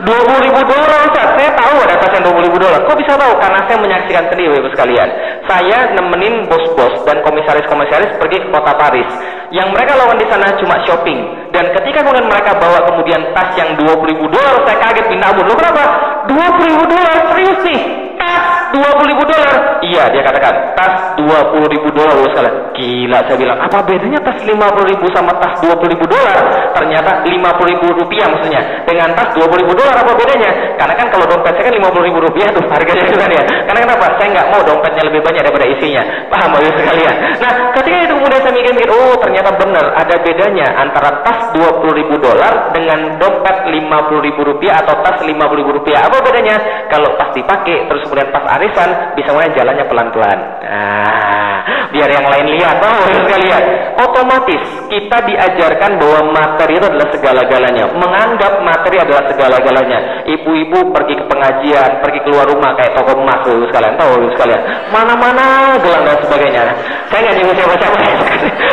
20 0.01 0.45
ribu 0.49 0.61
dolar 0.65 0.99
Ustaz. 1.05 1.37
Saya 1.37 1.51
tahu 1.53 1.75
ada 1.85 1.95
tas 2.01 2.11
yang 2.17 2.25
20 2.25 2.47
ribu 2.49 2.57
dolar. 2.57 2.81
Kok 2.89 2.97
bisa 2.97 3.13
tahu? 3.13 3.33
Karena 3.37 3.59
saya 3.69 3.77
menyaksikan 3.77 4.23
sendiri 4.33 4.57
Ibu 4.57 4.69
sekalian. 4.73 5.09
Saya 5.45 5.93
nemenin 5.93 6.49
bos-bos 6.49 7.05
dan 7.05 7.21
komisaris-komisaris 7.21 8.17
pergi 8.17 8.37
ke 8.41 8.47
kota 8.49 8.73
Paris. 8.81 9.05
Yang 9.53 9.67
mereka 9.77 9.99
lawan 10.01 10.17
di 10.17 10.25
sana 10.25 10.57
cuma 10.57 10.81
shopping. 10.89 11.19
Dan 11.53 11.69
ketika 11.75 12.01
kemudian 12.01 12.25
mereka 12.25 12.57
bawa 12.57 12.81
kemudian 12.87 13.21
tas 13.35 13.53
yang 13.59 13.77
20 13.77 14.09
ribu 14.09 14.25
dolar, 14.31 14.63
saya 14.65 14.77
kaget 14.89 15.05
pindah 15.05 15.27
ampun. 15.29 15.45
Loh 15.45 15.57
kenapa? 15.59 15.83
20 16.29 16.69
ribu 16.69 16.83
dolar? 16.85 17.17
Serius 17.33 17.59
nih? 17.65 17.81
Tas 18.21 18.69
20 18.69 19.11
ribu 19.11 19.23
dolar? 19.25 19.81
Iya, 19.81 20.03
dia 20.13 20.21
katakan. 20.21 20.53
Tas 20.77 21.17
20 21.17 21.73
ribu 21.73 21.89
dolar. 21.89 22.13
Ibu 22.13 22.29
sekalian. 22.29 22.55
Gila, 22.77 23.19
saya 23.25 23.37
bilang. 23.37 23.57
Apa 23.57 23.81
bedanya 23.81 24.19
tas 24.21 24.37
50 24.45 24.53
ribu 24.93 25.05
sama 25.09 25.33
tas 25.41 25.57
20 25.57 25.89
ribu 25.89 26.05
dolar? 26.05 26.37
Ternyata 26.77 27.25
50 27.25 27.71
ribu 27.71 27.85
rupiah 27.97 28.29
maksudnya. 28.29 28.61
Dengan 28.85 29.09
tas 29.17 29.33
20 29.33 29.61
ribu 29.65 29.73
dolar 29.73 29.95
apa 29.97 30.13
bedanya? 30.13 30.77
Karena 30.77 30.93
kan 30.93 31.07
kalau 31.09 31.25
dompet 31.25 31.53
saya 31.57 31.65
kan 31.65 31.73
50 31.81 32.07
ribu 32.07 32.19
rupiah 32.21 32.47
tuh 32.53 32.63
harganya 32.69 33.03
itu 33.09 33.17
kan 33.17 33.29
ya. 33.33 33.43
Karena 33.65 33.79
kenapa? 33.89 34.05
Saya 34.21 34.27
nggak 34.37 34.47
mau 34.53 34.61
dompetnya 34.61 35.03
lebih 35.09 35.21
banyak 35.25 35.41
daripada 35.41 35.65
isinya. 35.65 36.03
Paham 36.29 36.49
Bapak 36.51 36.73
sekalian? 36.77 37.15
Nah, 37.41 37.51
ketika 37.73 37.97
itu 38.05 38.13
kemudian 38.21 38.41
saya 38.45 38.53
mikir-mikir, 38.53 38.89
oh 38.93 39.15
ternyata 39.17 39.49
benar 39.57 39.85
ada 39.97 40.15
bedanya 40.21 40.67
antara 40.77 41.09
tas 41.25 41.39
20 41.57 41.99
ribu 41.99 42.15
dolar 42.21 42.69
dengan 42.75 43.17
dompet 43.17 43.57
50 43.65 44.27
ribu 44.29 44.41
rupiah 44.45 44.85
atau 44.85 44.93
tas 45.01 45.17
50 45.25 45.59
ribu 45.59 45.71
rupiah. 45.81 46.10
Apa 46.11 46.27
bedanya? 46.27 46.59
Kalau 46.91 47.15
pas 47.15 47.31
dipakai 47.31 47.87
terus 47.87 48.03
kemudian 48.03 48.27
pas 48.35 48.43
arisan 48.59 49.15
bisa 49.15 49.31
mulai 49.31 49.47
jalannya 49.55 49.87
pelan-pelan. 49.87 50.39
Nah, 50.59 51.57
biar 51.95 52.09
yang 52.11 52.27
lain 52.27 52.47
lihat. 52.59 52.83
Oh, 52.83 53.07
sekalian. 53.31 53.63
Otomatis 53.95 54.59
kita 54.91 55.17
diajarkan 55.23 55.95
bahwa 55.95 56.35
materi 56.35 56.75
itu 56.75 56.83
adalah 56.83 57.07
segala-galanya. 57.15 57.85
Menganggap 57.95 58.59
materi 58.59 58.99
adalah 58.99 59.23
segala-galanya. 59.31 60.27
Ibu-ibu 60.27 60.91
pergi 60.91 61.15
ke 61.15 61.25
pengajian, 61.31 62.03
pergi 62.03 62.19
keluar 62.27 62.43
rumah 62.51 62.75
kayak 62.75 62.91
toko 62.91 63.15
emas, 63.15 63.39
ibu 63.47 63.63
sekalian. 63.71 63.95
Tahu 63.95 64.11
ibu 64.19 64.29
sekalian. 64.35 64.61
Mana-mana 64.91 65.79
gelang 65.79 66.03
dan 66.03 66.19
sebagainya. 66.27 66.61
Saya 67.07 67.19
nggak 67.23 67.35
nyinggung 67.39 67.55
siapa-siapa. 67.55 67.99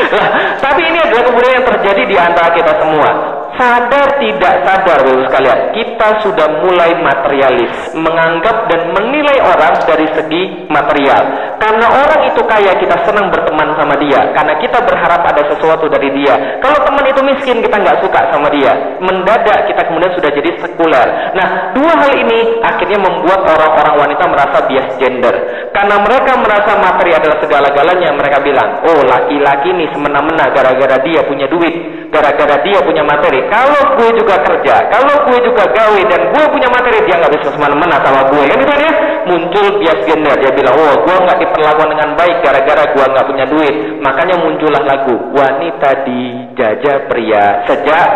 tapi 0.66 0.80
ini 0.90 0.98
adalah 0.98 1.22
kemudian 1.22 1.62
yang 1.62 1.66
terjadi 1.70 2.02
di 2.02 2.16
antara 2.18 2.50
kita 2.50 2.72
semua 2.82 3.37
sadar 3.58 4.08
tidak 4.22 4.54
sadar 4.62 4.98
Bapak 5.08 5.24
sekalian, 5.34 5.58
kita 5.72 6.08
sudah 6.22 6.48
mulai 6.62 6.92
materialis, 7.00 7.72
menganggap 7.96 8.70
dan 8.70 8.92
menilai 8.92 9.40
orang 9.40 9.74
dari 9.88 10.06
segi 10.14 10.42
material. 10.70 11.24
Karena 11.58 11.86
orang 11.90 12.20
itu 12.30 12.40
kaya, 12.46 12.72
kita 12.78 12.96
senang 13.02 13.34
berteman 13.34 13.74
sama 13.74 13.98
dia. 13.98 14.30
Karena 14.30 14.54
kita 14.62 14.78
berharap 14.84 15.26
ada 15.26 15.42
sesuatu 15.50 15.90
dari 15.90 16.12
dia. 16.14 16.60
Kalau 16.62 16.78
teman 16.86 17.02
itu 17.08 17.20
miskin, 17.24 17.58
kita 17.64 17.76
nggak 17.82 17.98
suka 18.04 18.20
sama 18.30 18.46
dia. 18.54 18.72
Mendadak 19.02 19.66
kita 19.66 19.82
kemudian 19.90 20.12
sudah 20.14 20.30
jadi 20.30 20.50
sekuler. 20.62 21.08
Nah, 21.34 21.74
dua 21.74 21.92
hal 21.98 22.12
ini 22.14 22.62
akhirnya 22.62 22.98
membuat 23.02 23.40
orang-orang 23.42 23.94
wanita 24.06 24.24
merasa 24.30 24.58
bias 24.70 24.88
gender. 25.02 25.34
Karena 25.74 25.98
mereka 25.98 26.32
merasa 26.38 26.78
materi 26.78 27.10
adalah 27.16 27.38
segala-galanya, 27.42 28.14
mereka 28.14 28.38
bilang, 28.44 28.86
oh 28.86 29.00
laki-laki 29.02 29.74
ini 29.74 29.90
semena-mena 29.90 30.46
gara-gara 30.54 30.96
dia 31.02 31.20
punya 31.26 31.50
duit, 31.50 31.74
gara-gara 32.14 32.62
dia 32.62 32.78
punya 32.86 33.02
materi. 33.02 33.47
Kalau 33.48 33.82
gue 33.96 34.10
juga 34.20 34.36
kerja, 34.44 34.74
kalau 34.92 35.14
gue 35.24 35.38
juga 35.40 35.64
gawe 35.72 36.00
dan 36.04 36.20
gue 36.28 36.44
punya 36.52 36.68
materi, 36.68 37.00
dia 37.08 37.16
nggak 37.16 37.32
bisa 37.32 37.48
semena-mena 37.56 37.96
sama 38.04 38.28
gue. 38.28 38.42
Kan 38.44 38.58
itu 38.60 38.74
dia 38.76 38.92
muncul 39.24 39.66
bias 39.80 40.00
gender. 40.04 40.36
Dia 40.36 40.52
bilang, 40.52 40.74
oh 40.76 40.94
gue 41.02 41.16
nggak 41.16 41.38
diperlakukan 41.40 41.88
dengan 41.96 42.08
baik 42.14 42.36
gara-gara 42.44 42.84
gue 42.92 43.04
nggak 43.08 43.26
punya 43.26 43.44
duit. 43.48 43.74
Makanya 44.04 44.36
muncullah 44.38 44.82
lagu 44.84 45.16
wanita 45.32 45.90
dijajah 46.04 46.96
pria 47.08 47.44
sejak 47.64 48.08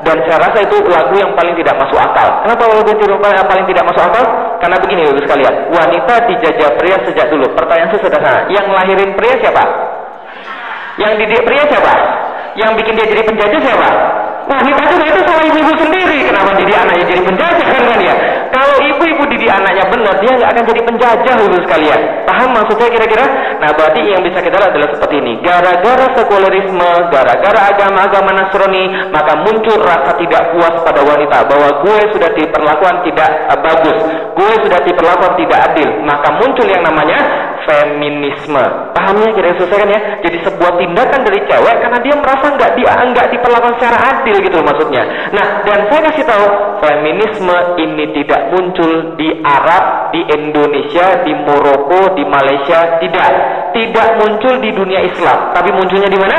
dan 0.00 0.16
saya 0.24 0.38
rasa 0.40 0.58
itu 0.64 0.76
lagu 0.88 1.12
yang 1.12 1.32
paling 1.36 1.52
tidak 1.60 1.76
masuk 1.76 1.98
akal. 2.00 2.28
Kenapa 2.44 2.62
lagu 2.66 2.88
itu 2.88 3.04
paling 3.20 3.66
tidak 3.68 3.84
masuk 3.84 4.02
akal? 4.04 4.24
Karena 4.60 4.76
begini 4.80 5.00
Bapak 5.08 5.22
sekalian, 5.28 5.54
wanita 5.72 6.14
dijajah 6.28 6.70
pria 6.76 6.96
sejak 7.04 7.26
dulu. 7.28 7.46
Pertanyaan 7.52 7.88
saya 7.92 8.00
sederhana, 8.04 8.40
yang 8.48 8.66
lahirin 8.68 9.10
pria 9.16 9.34
siapa? 9.40 9.64
Yang 11.00 11.12
didik 11.24 11.42
pria 11.44 11.64
siapa? 11.68 11.92
Yang 12.56 12.70
bikin 12.82 12.92
dia 12.96 13.06
jadi 13.08 13.22
penjajah 13.24 13.60
siapa? 13.60 13.90
Wanita 14.50 14.82
juga 14.90 15.04
itu 15.06 15.20
salah 15.22 15.44
ibu-ibu 15.46 15.74
sendiri. 15.78 16.18
Kenapa 16.26 16.50
jadi 16.58 16.72
anaknya 16.82 17.04
jadi 17.06 17.22
penjajah 17.22 17.68
kan 17.70 17.82
kan 17.86 18.00
ya? 18.02 18.14
Kalau 18.50 18.76
ibu-ibu 18.82 19.22
didik 19.30 19.46
anaknya 19.46 19.84
benar, 19.86 20.14
dia 20.18 20.32
nggak 20.34 20.50
akan 20.50 20.64
jadi 20.66 20.80
penjajah 20.82 21.34
ibu 21.38 21.58
sekalian. 21.62 22.00
Paham 22.26 22.50
maksudnya 22.50 22.88
kira-kira? 22.90 23.26
Nah 23.62 23.70
berarti 23.78 24.00
yang 24.10 24.26
bisa 24.26 24.42
kita 24.42 24.58
lihat 24.58 24.74
adalah 24.74 24.90
seperti 24.90 25.14
ini. 25.22 25.32
Gara-gara 25.38 26.06
sekulerisme, 26.18 26.92
gara-gara 27.14 27.60
agama-agama 27.70 28.30
Nasrani, 28.34 28.84
maka 29.14 29.38
muncul 29.38 29.78
rasa 29.78 30.18
tidak 30.18 30.42
puas 30.50 30.74
pada 30.82 31.00
wanita 31.06 31.46
bahwa 31.46 31.68
gue 31.86 31.98
sudah 32.10 32.30
diperlakukan 32.34 32.96
tidak 33.06 33.30
uh, 33.54 33.58
bagus, 33.62 33.98
gue 34.34 34.52
sudah 34.66 34.80
diperlakukan 34.82 35.32
tidak 35.38 35.58
adil. 35.70 35.88
Maka 36.02 36.28
muncul 36.42 36.66
yang 36.66 36.82
namanya 36.82 37.18
feminisme. 37.70 38.64
Pahamnya 38.98 39.30
kira 39.30 39.54
selesai 39.54 39.78
kan 39.78 39.90
ya? 39.94 40.00
Jadi 40.26 40.36
sebuah 40.42 40.72
tindakan 40.74 41.20
dari 41.22 41.38
cewek 41.46 41.76
karena 41.86 41.98
dia 42.02 42.14
merasa 42.18 42.46
nggak 42.50 42.70
dia 42.74 42.92
nggak 42.98 43.26
diperlakukan 43.30 43.74
secara 43.78 43.98
adil 44.18 44.39
gitu 44.42 44.58
maksudnya. 44.64 45.02
Nah, 45.32 45.64
dan 45.64 45.88
saya 45.88 46.00
kasih 46.10 46.24
tahu 46.24 46.46
feminisme 46.80 47.56
ini 47.76 48.04
tidak 48.16 48.50
muncul 48.52 49.14
di 49.20 49.28
Arab, 49.44 50.12
di 50.12 50.20
Indonesia, 50.26 51.22
di 51.22 51.32
Maroko, 51.44 52.16
di 52.16 52.24
Malaysia, 52.24 52.98
tidak. 52.98 53.28
Tidak 53.70 54.08
muncul 54.18 54.58
di 54.58 54.70
dunia 54.74 55.00
Islam, 55.06 55.54
tapi 55.54 55.70
munculnya 55.70 56.10
di 56.10 56.18
mana? 56.18 56.38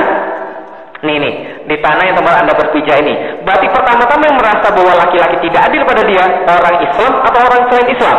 Nih 1.01 1.17
nih, 1.17 1.35
di 1.65 1.75
tanah 1.81 2.03
yang 2.05 2.17
tempat 2.19 2.45
Anda 2.45 2.53
berpijak 2.53 2.97
ini. 3.01 3.41
Berarti 3.41 3.67
pertama-tama 3.73 4.23
yang 4.27 4.37
merasa 4.37 4.67
bahwa 4.69 4.93
laki-laki 5.01 5.37
tidak 5.49 5.61
adil 5.71 5.81
pada 5.87 6.03
dia, 6.05 6.25
orang 6.45 6.77
Islam 6.83 7.11
atau 7.25 7.39
orang 7.41 7.61
selain 7.71 7.89
Islam? 7.89 8.17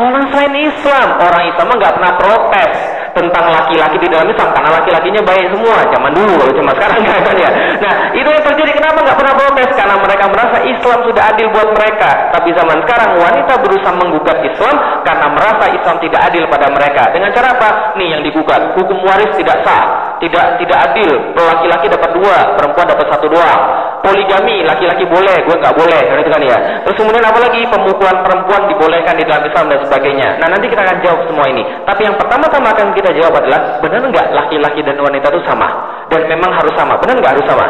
Orang 0.00 0.24
selain 0.32 0.54
Islam, 0.64 1.08
orang 1.16 1.44
Islam 1.48 1.66
nggak 1.76 1.94
pernah 1.96 2.12
protes 2.20 2.72
tentang 3.12 3.44
laki-laki 3.50 3.96
di 3.98 4.08
dalam 4.08 4.26
Islam 4.30 4.48
karena 4.54 4.70
laki-lakinya 4.78 5.22
baik 5.26 5.46
semua 5.50 5.76
zaman 5.90 6.12
dulu 6.14 6.32
kalau 6.38 6.52
cuma 6.54 6.70
sekarang 6.76 6.98
enggak 7.02 7.18
kan 7.28 7.36
ya. 7.36 7.50
Nah 7.82 7.94
itu 8.14 8.28
yang 8.28 8.44
terjadi. 8.44 8.70
Kenapa 8.70 8.98
nggak 9.02 9.18
pernah 9.18 9.34
protes? 9.36 9.70
Karena 9.74 9.96
mereka 9.98 10.24
merasa 10.30 10.56
Islam 10.62 10.98
sudah 11.04 11.22
adil 11.34 11.46
buat 11.52 11.68
mereka. 11.74 12.10
Tapi 12.32 12.48
zaman 12.54 12.78
sekarang 12.86 13.10
wanita 13.18 13.52
berusaha 13.60 13.94
menggugat 13.98 14.38
Islam 14.46 14.76
karena 15.02 15.26
merasa 15.34 15.64
Islam 15.74 15.96
tidak 16.00 16.20
adil 16.30 16.44
pada 16.46 16.66
mereka. 16.70 17.02
Dengan 17.10 17.30
cara 17.34 17.48
apa? 17.54 17.68
Nih 17.98 18.08
yang 18.14 18.22
digugat. 18.22 18.74
Hukum 18.78 18.98
waris 19.04 19.32
tidak 19.36 19.62
sah. 19.66 20.16
Tidak 20.20 20.46
tidak 20.60 20.78
adil. 20.92 21.10
Laki-laki 21.34 21.86
dapat 21.88 22.10
dua 22.14 22.36
perempuan 22.56 22.86
dapat 22.86 23.06
satu 23.08 23.26
doang. 23.26 23.60
Poligami 24.00 24.64
laki-laki 24.64 25.04
boleh 25.04 25.36
gue 25.44 25.56
nggak 25.60 25.74
boleh. 25.76 26.00
Kan 26.08 26.16
itu 26.22 26.30
kan 26.30 26.42
ya. 26.44 26.58
Terus 26.86 26.96
kemudian 26.96 27.24
apa 27.24 27.38
lagi? 27.40 27.60
Pemukulan 27.68 28.16
perempuan 28.24 28.62
dibolehkan 28.68 29.14
di 29.16 29.24
dalam 29.28 29.44
Islam 29.44 29.66
dan 29.68 29.78
sebagainya. 29.84 30.28
Nah 30.40 30.48
nanti 30.52 30.66
kita 30.68 30.82
akan 30.82 30.98
jawab 31.04 31.20
semua 31.28 31.46
ini. 31.48 31.62
Tapi 31.84 32.00
yang 32.06 32.16
pertama-tama 32.16 32.68
akan 32.72 32.88
kita 33.00 33.10
jawab 33.16 33.32
adalah 33.40 33.80
benar 33.80 34.04
nggak 34.04 34.26
laki-laki 34.36 34.80
dan 34.84 34.96
wanita 35.00 35.26
itu 35.32 35.40
sama 35.48 35.68
dan 36.12 36.20
memang 36.28 36.50
harus 36.52 36.74
sama 36.76 36.94
benar 37.00 37.16
nggak 37.18 37.32
harus 37.34 37.46
sama 37.48 37.66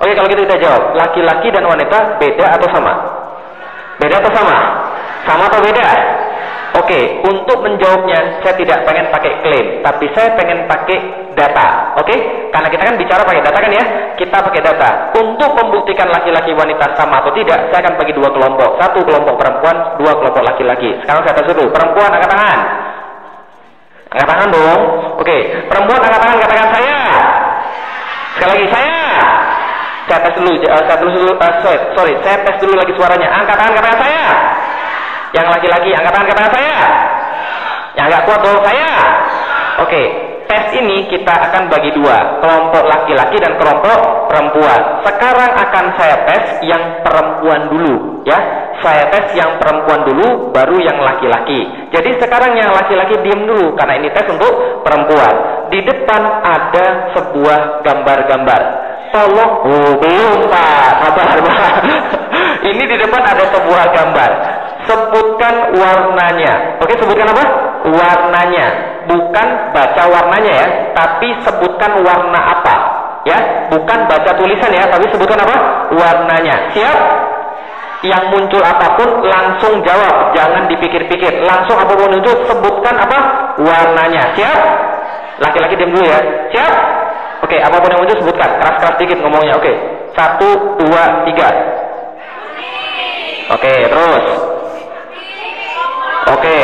oke 0.00 0.12
kalau 0.16 0.28
gitu 0.32 0.42
kita 0.48 0.58
jawab 0.64 0.82
laki-laki 0.96 1.48
dan 1.52 1.64
wanita 1.68 1.98
beda 2.16 2.46
atau 2.56 2.68
sama 2.72 2.92
beda 4.00 4.14
atau 4.18 4.32
sama 4.32 4.56
sama 5.28 5.42
atau 5.52 5.60
beda 5.60 5.88
Oke, 6.70 7.18
untuk 7.26 7.66
menjawabnya 7.66 8.46
saya 8.46 8.54
tidak 8.54 8.86
pengen 8.86 9.10
pakai 9.10 9.42
klaim, 9.42 9.82
tapi 9.82 10.06
saya 10.14 10.38
pengen 10.38 10.70
pakai 10.70 11.02
data. 11.34 11.98
Oke? 11.98 12.14
Karena 12.54 12.70
kita 12.70 12.82
kan 12.86 12.94
bicara 12.94 13.26
pakai 13.26 13.42
data 13.42 13.58
kan 13.58 13.72
ya? 13.74 13.84
Kita 14.14 14.38
pakai 14.38 14.62
data. 14.62 15.10
Untuk 15.18 15.50
membuktikan 15.50 16.06
laki-laki 16.06 16.54
wanita 16.54 16.94
sama 16.94 17.26
atau 17.26 17.34
tidak, 17.34 17.74
saya 17.74 17.82
akan 17.82 17.94
bagi 17.98 18.14
dua 18.14 18.30
kelompok. 18.30 18.78
Satu 18.78 19.02
kelompok 19.02 19.34
perempuan, 19.42 19.98
dua 19.98 20.12
kelompok 20.14 20.42
laki-laki. 20.46 20.94
Sekarang 21.02 21.26
saya 21.26 21.34
tes 21.42 21.50
dulu. 21.50 21.74
Perempuan 21.74 22.14
angkat 22.14 22.30
tangan. 22.30 22.58
Angkat 24.10 24.26
tangan 24.26 24.48
dong. 24.50 24.80
Oke, 25.22 25.36
perempuan 25.70 26.02
angkat 26.02 26.20
tangan 26.20 26.38
katakan 26.42 26.68
saya. 26.74 26.98
Sekali 28.34 28.50
lagi 28.58 28.68
saya. 28.74 29.00
Saya 30.10 30.18
tes 30.26 30.34
dulu, 30.34 30.50
uh, 30.58 30.82
saya 30.82 30.96
tes 30.98 31.12
dulu, 31.14 31.30
uh, 31.38 31.54
sorry, 31.62 31.78
sorry, 31.94 32.14
saya 32.26 32.36
tes 32.42 32.56
dulu 32.58 32.74
lagi 32.74 32.92
suaranya. 32.98 33.28
Angkat 33.30 33.54
tangan 33.54 33.74
katakan 33.78 33.98
saya. 34.02 34.24
Yang 35.30 35.46
laki-laki 35.54 35.90
angkat 35.94 36.12
tangan 36.12 36.28
katakan 36.34 36.52
saya. 36.58 36.76
Yang 37.94 38.04
agak 38.10 38.22
kuat 38.26 38.40
dong 38.42 38.60
saya. 38.66 38.90
Oke, 39.86 40.02
tes 40.50 40.74
ini 40.82 41.06
kita 41.06 41.30
akan 41.30 41.70
bagi 41.70 41.94
dua, 41.94 42.42
kelompok 42.42 42.82
laki-laki 42.82 43.38
dan 43.38 43.54
kelompok 43.54 44.26
perempuan. 44.26 45.06
Sekarang 45.06 45.54
akan 45.54 45.84
saya 45.94 46.26
tes 46.26 46.66
yang 46.66 47.06
perempuan 47.06 47.70
dulu, 47.70 48.26
ya. 48.26 48.66
Saya 48.82 49.06
tes 49.14 49.38
yang 49.38 49.62
perempuan 49.62 50.02
dulu, 50.02 50.50
baru 50.50 50.74
yang 50.82 50.98
laki-laki. 50.98 51.70
Jadi 51.94 52.18
sekarang 52.18 52.58
yang 52.58 52.74
laki-laki 52.74 53.14
diem 53.22 53.46
dulu, 53.46 53.78
karena 53.78 54.02
ini 54.02 54.10
tes 54.10 54.26
untuk 54.26 54.82
perempuan. 54.82 55.34
Di 55.70 55.86
depan 55.86 56.22
ada 56.42 57.14
sebuah 57.14 57.86
gambar-gambar. 57.86 58.62
Tolong, 59.10 59.52
oh 59.70 59.92
belum 60.02 60.50
pak, 60.50 60.90
sabar 61.02 61.38
pak. 61.46 61.72
ini 62.74 62.82
di 62.90 62.96
depan 62.98 63.22
ada 63.22 63.44
sebuah 63.54 63.84
gambar. 63.94 64.30
Sebutkan 64.90 65.54
warnanya. 65.78 66.82
Oke, 66.82 66.98
sebutkan 66.98 67.30
apa? 67.30 67.44
Warnanya 67.86 68.90
bukan 69.10 69.46
baca 69.74 70.02
warnanya 70.06 70.52
ya, 70.52 70.66
tapi 70.94 71.28
sebutkan 71.42 71.98
warna 72.06 72.40
apa. 72.58 72.76
Ya, 73.28 73.68
bukan 73.68 74.08
baca 74.08 74.30
tulisan 74.32 74.72
ya, 74.72 74.88
tapi 74.88 75.04
sebutkan 75.12 75.36
apa? 75.44 75.56
Warnanya. 75.92 76.72
Siap? 76.72 76.98
Yang 78.00 78.24
muncul 78.32 78.64
apa 78.64 78.96
pun 78.96 79.20
langsung 79.28 79.84
jawab, 79.84 80.32
jangan 80.32 80.64
dipikir-pikir. 80.72 81.44
Langsung 81.44 81.76
apa 81.76 81.92
pun 81.92 82.08
itu 82.16 82.32
sebutkan 82.48 82.96
apa? 82.96 83.18
Warnanya. 83.60 84.32
Siap? 84.38 84.60
Laki-laki 85.40 85.76
diam 85.76 85.92
dulu 85.92 86.04
ya. 86.08 86.20
Siap? 86.48 86.74
Oke, 87.44 87.60
apa 87.60 87.76
pun 87.76 87.92
yang 87.92 88.00
muncul 88.00 88.16
sebutkan. 88.24 88.50
Keras-keras 88.56 88.96
dikit 88.96 89.18
ngomongnya. 89.20 89.54
Oke. 89.60 89.72
Satu, 90.16 90.48
dua, 90.80 91.28
tiga. 91.28 91.48
Oke, 93.52 93.72
terus. 93.84 94.49
Oke. 96.28 96.58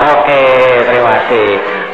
Oke, 0.00 0.42
terima 0.88 1.10
kasih. 1.20 1.48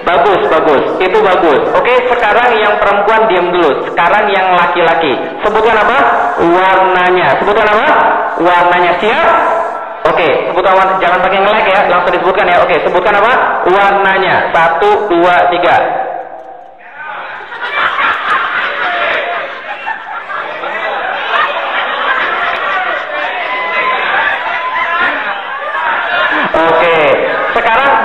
Bagus, 0.06 0.40
bagus. 0.46 0.84
Itu 1.02 1.18
bagus. 1.18 1.60
Oke, 1.74 1.94
sekarang 2.06 2.54
yang 2.62 2.78
perempuan 2.78 3.26
diam 3.26 3.50
dulu. 3.50 3.82
Sekarang 3.90 4.30
yang 4.30 4.54
laki-laki. 4.54 5.18
Sebutkan 5.42 5.74
apa? 5.74 5.98
Warnanya. 6.38 7.42
Sebutkan 7.42 7.66
apa? 7.66 7.88
Warnanya 8.38 8.92
siap? 9.02 9.28
Oke, 10.06 10.28
sebutkan 10.46 10.78
warna. 10.78 11.02
Jangan 11.02 11.18
pakai 11.18 11.42
nge 11.42 11.66
ya. 11.66 11.80
Langsung 11.90 12.14
disebutkan 12.14 12.46
ya. 12.46 12.62
Oke, 12.62 12.78
sebutkan 12.86 13.18
apa? 13.18 13.32
Warnanya. 13.66 14.54
Satu, 14.54 15.10
dua, 15.10 15.50
tiga. 15.50 16.05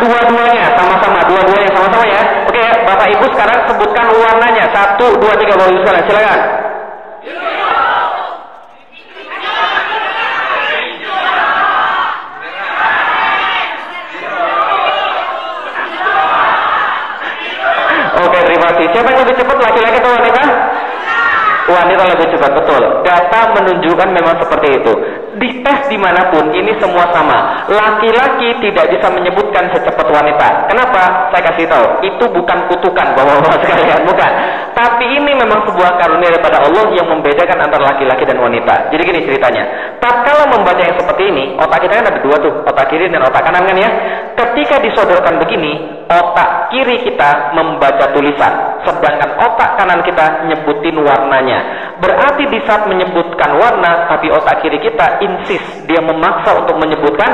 Dua-duanya 0.01 0.65
sama-sama, 0.73 1.19
dua-duanya 1.29 1.69
sama-sama 1.69 2.05
ya. 2.09 2.21
Oke 2.49 2.63
Bapak 2.83 3.07
Ibu 3.13 3.25
sekarang 3.37 3.59
sebutkan 3.69 4.05
warnanya. 4.17 4.65
Satu, 4.73 5.07
dua, 5.21 5.33
tiga, 5.37 5.53
Bapak 5.53 5.69
Ibu 5.69 5.79
sekalian, 5.85 6.05
silakan. 6.09 6.41
Oke, 18.21 18.37
terima 18.45 18.69
kasih. 18.69 18.85
Siapa 18.93 19.07
yang 19.09 19.21
lebih 19.25 19.35
cepat, 19.41 19.57
laki-laki 19.57 19.97
atau 19.97 20.13
wanita? 20.13 20.43
Wanita 21.73 22.03
lebih 22.05 22.27
cepat, 22.37 22.51
betul. 22.53 22.81
Data 23.01 23.39
menunjukkan 23.57 24.09
memang 24.13 24.35
seperti 24.37 24.67
itu 24.77 24.93
di 25.39 25.63
tes 25.63 25.87
di 25.87 25.95
mana 25.95 26.27
pun 26.33 26.51
ini 26.51 26.75
semua 26.81 27.07
sama. 27.15 27.67
Laki-laki 27.71 28.59
tidak 28.59 28.91
bisa 28.91 29.07
menyebutkan 29.13 29.71
secepat 29.71 30.07
wanita. 30.07 30.67
Kenapa? 30.67 31.31
Saya 31.31 31.43
kasih 31.51 31.65
tahu. 31.71 31.85
Itu 32.03 32.25
bukan 32.31 32.57
kutukan 32.67 33.07
bapak-bapak 33.15 33.59
sekalian, 33.63 34.03
bukan. 34.03 34.31
Tapi 34.71 35.05
ini 35.07 35.31
memang 35.35 35.67
sebuah 35.67 35.99
karunia 35.99 36.31
daripada 36.31 36.63
Allah 36.63 36.85
yang 36.95 37.07
membedakan 37.07 37.59
antara 37.59 37.83
laki-laki 37.95 38.23
dan 38.27 38.39
wanita. 38.39 38.91
Jadi 38.91 39.01
gini 39.03 39.19
ceritanya. 39.27 39.63
kalau 40.01 40.47
membaca 40.49 40.81
yang 40.81 40.97
seperti 40.97 41.29
ini, 41.29 41.43
otak 41.59 41.81
kita 41.85 41.93
kan 42.01 42.05
ada 42.07 42.19
dua 42.23 42.35
tuh, 42.41 42.53
otak 42.65 42.89
kiri 42.89 43.09
dan 43.11 43.21
otak 43.21 43.41
kanan 43.43 43.67
kan 43.67 43.77
ya. 43.77 43.89
Ketika 44.33 44.79
disodorkan 44.81 45.37
begini, 45.43 46.01
otak 46.07 46.71
kiri 46.71 47.03
kita 47.03 47.53
membaca 47.53 48.09
tulisan, 48.15 48.81
sedangkan 48.83 49.37
otak 49.37 49.69
kanan 49.77 49.99
kita 50.01 50.47
nyebutin 50.49 50.97
warnanya. 51.03 51.90
Berarti 52.01 52.49
di 52.49 52.59
saat 52.65 52.89
menyebutkan 52.89 53.61
warna, 53.61 54.09
tapi 54.09 54.33
otak 54.33 54.65
kiri 54.65 54.81
kita 54.81 55.21
insist, 55.21 55.85
dia 55.85 56.01
memaksa 56.01 56.57
untuk 56.57 56.81
menyebutkan 56.81 57.29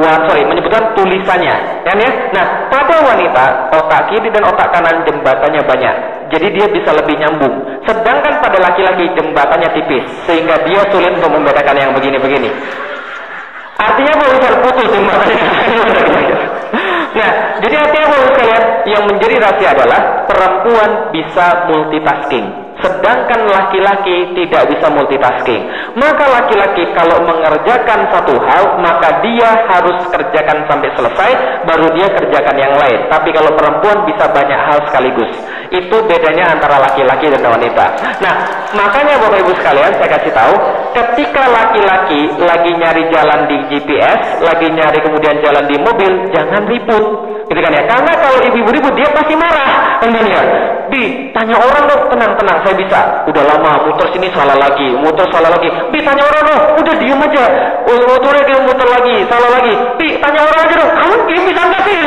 war, 0.00 0.16
sorry, 0.28 0.48
menyebutkan 0.48 0.96
tulisannya, 0.96 1.84
kan 1.84 1.96
ya? 2.00 2.10
Nah, 2.32 2.72
pada 2.72 3.04
wanita 3.04 3.44
otak 3.76 4.12
kiri 4.12 4.32
dan 4.32 4.48
otak 4.48 4.72
kanan 4.72 5.04
jembatannya 5.04 5.60
banyak, 5.60 5.94
jadi 6.32 6.46
dia 6.56 6.66
bisa 6.72 6.90
lebih 6.96 7.20
nyambung. 7.20 7.84
Sedangkan 7.84 8.40
pada 8.40 8.56
laki-laki 8.64 9.12
jembatannya 9.12 9.68
tipis, 9.76 10.04
sehingga 10.24 10.56
dia 10.64 10.80
sulit 10.88 11.12
untuk 11.20 11.36
membedakan 11.36 11.76
yang 11.76 11.92
begini-begini. 11.92 12.48
Artinya 13.76 14.12
apa 14.16 14.24
Ustaz? 14.32 14.54
Putus 14.64 14.88
jembatannya. 14.88 15.40
nah, 17.20 17.30
jadi 17.60 17.74
artinya 17.76 18.06
apa 18.08 18.16
sekalian? 18.32 18.64
Yang 18.88 19.04
menjadi 19.04 19.34
rahasia 19.36 19.68
adalah 19.76 20.00
perempuan 20.24 20.90
bisa 21.12 21.46
multitasking. 21.68 22.65
Sedangkan 22.76 23.48
laki-laki 23.48 24.36
tidak 24.36 24.68
bisa 24.68 24.86
multitasking. 24.92 25.64
Maka 25.96 26.24
laki-laki 26.28 26.84
kalau 26.92 27.24
mengerjakan 27.24 28.12
satu 28.12 28.36
hal, 28.36 28.76
maka 28.84 29.24
dia 29.24 29.48
harus 29.64 29.96
kerjakan 30.12 30.68
sampai 30.68 30.92
selesai, 30.92 31.30
baru 31.64 31.88
dia 31.96 32.08
kerjakan 32.12 32.56
yang 32.60 32.74
lain. 32.76 33.08
Tapi 33.08 33.32
kalau 33.32 33.56
perempuan 33.56 34.04
bisa 34.04 34.28
banyak 34.28 34.60
hal 34.60 34.78
sekaligus. 34.92 35.32
Itu 35.72 36.04
bedanya 36.04 36.52
antara 36.52 36.76
laki-laki 36.84 37.32
dan 37.32 37.42
wanita. 37.48 37.86
Nah, 38.20 38.34
makanya 38.76 39.24
Bapak 39.24 39.40
Ibu 39.40 39.52
sekalian 39.56 39.92
saya 39.96 40.10
kasih 40.20 40.32
tahu, 40.36 40.54
ketika 40.92 41.42
laki-laki 41.48 42.20
lagi 42.36 42.70
nyari 42.76 43.04
jalan 43.08 43.40
di 43.48 43.56
GPS, 43.72 44.44
lagi 44.44 44.68
nyari 44.68 44.98
kemudian 45.00 45.36
jalan 45.40 45.64
di 45.64 45.76
mobil, 45.80 46.12
jangan 46.30 46.62
ribut. 46.68 47.35
Gitu 47.46 47.60
kan 47.62 47.70
ya? 47.70 47.82
Karena 47.86 48.12
kalau 48.18 48.38
ibu-ibu 48.42 48.70
ribut 48.74 48.94
dia 48.98 49.08
pasti 49.14 49.34
marah. 49.38 50.02
Tentunya. 50.02 50.40
Bi, 50.86 51.34
tanya 51.34 51.58
orang 51.58 51.82
dong, 51.90 52.02
tenang-tenang, 52.14 52.62
saya 52.62 52.74
bisa. 52.78 53.00
Udah 53.26 53.42
lama 53.42 53.90
muter 53.90 54.06
sini 54.14 54.30
salah 54.30 54.54
lagi, 54.54 54.94
muter 54.94 55.26
salah 55.34 55.50
lagi. 55.50 55.66
Bi, 55.90 55.98
tanya 56.02 56.22
orang 56.26 56.42
dong, 56.46 56.62
udah 56.78 56.94
diem 56.94 57.18
aja. 57.18 57.44
Muter 57.86 58.32
lagi, 58.38 58.54
muter 58.62 58.88
lagi, 58.90 59.16
salah 59.26 59.50
lagi. 59.50 59.74
Bi, 59.98 60.08
tanya 60.22 60.46
orang 60.46 60.60
aja 60.62 60.74
dong, 60.78 60.92
kamu 60.94 61.14
game 61.26 61.44
bisa 61.50 61.62
nggak 61.66 61.82
sih? 61.86 61.98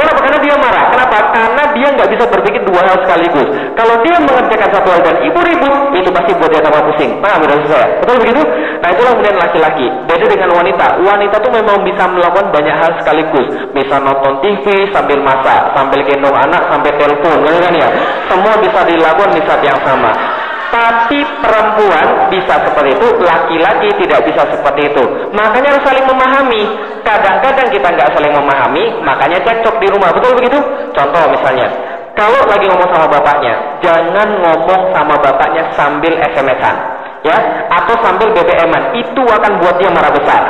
Kenapa? 0.00 0.20
Karena 0.24 0.38
dia 0.40 0.56
marah. 0.56 0.84
Kenapa? 0.88 1.16
Karena 1.36 1.62
dia 1.84 1.92
nggak 1.92 2.10
bisa 2.16 2.24
berpikir 2.32 2.64
dua 2.64 2.80
hal 2.80 2.96
sekaligus. 3.04 3.48
Kalau 3.76 4.00
dia 4.00 4.16
mengerjakan 4.16 4.68
satu 4.72 4.88
hal 4.88 5.00
dan 5.04 5.16
ibu 5.20 5.36
ribut, 5.36 5.72
itu 5.92 6.08
pasti 6.08 6.32
buat 6.40 6.48
dia 6.48 6.64
tambah 6.64 6.80
pusing. 6.88 7.20
Paham 7.20 7.44
ya 7.44 7.60
saya? 7.68 7.86
Betul 8.00 8.16
begitu? 8.24 8.40
Nah 8.80 8.88
itulah 8.88 9.12
kemudian 9.12 9.36
laki-laki. 9.36 9.86
Beda 10.08 10.24
dengan 10.24 10.50
wanita. 10.56 10.86
Wanita 11.04 11.36
tuh 11.44 11.52
memang 11.52 11.76
bisa 11.84 12.08
melakukan 12.08 12.48
banyak 12.48 12.72
hal 12.72 12.90
sekaligus. 13.04 13.46
Bisa 13.76 14.00
nonton 14.00 14.40
TV 14.40 14.88
sambil 14.96 15.20
masak, 15.20 15.76
sambil 15.76 16.00
gendong 16.08 16.32
anak, 16.32 16.62
sampai 16.72 16.90
telepon, 16.96 17.36
kan 17.44 17.74
ya? 17.76 17.88
Semua 18.32 18.56
bisa 18.56 18.80
dilakukan 18.88 19.36
di 19.36 19.42
saat 19.44 19.60
yang 19.60 19.76
sama. 19.84 20.33
Tapi 20.74 21.22
perempuan 21.38 22.34
bisa 22.34 22.58
seperti 22.66 22.98
itu, 22.98 23.06
laki-laki 23.22 23.94
tidak 24.02 24.26
bisa 24.26 24.42
seperti 24.50 24.90
itu. 24.90 25.04
Makanya 25.30 25.78
harus 25.78 25.86
saling 25.86 26.02
memahami. 26.02 26.62
Kadang-kadang 27.06 27.70
kita 27.70 27.94
nggak 27.94 28.10
saling 28.10 28.34
memahami, 28.34 28.98
makanya 29.06 29.38
cekcok 29.46 29.78
di 29.78 29.86
rumah. 29.86 30.10
Betul 30.10 30.34
begitu? 30.34 30.58
Contoh 30.90 31.30
misalnya, 31.30 31.70
kalau 32.18 32.42
lagi 32.50 32.66
ngomong 32.66 32.90
sama 32.90 33.06
bapaknya, 33.06 33.54
jangan 33.86 34.28
ngomong 34.42 34.82
sama 34.90 35.14
bapaknya 35.22 35.62
sambil 35.78 36.10
SMS-an, 36.34 36.76
ya, 37.22 37.38
atau 37.70 37.94
sambil 38.02 38.34
BBM-an. 38.34 38.98
Itu 38.98 39.22
akan 39.22 39.52
buat 39.62 39.78
dia 39.78 39.94
marah 39.94 40.10
besar. 40.10 40.42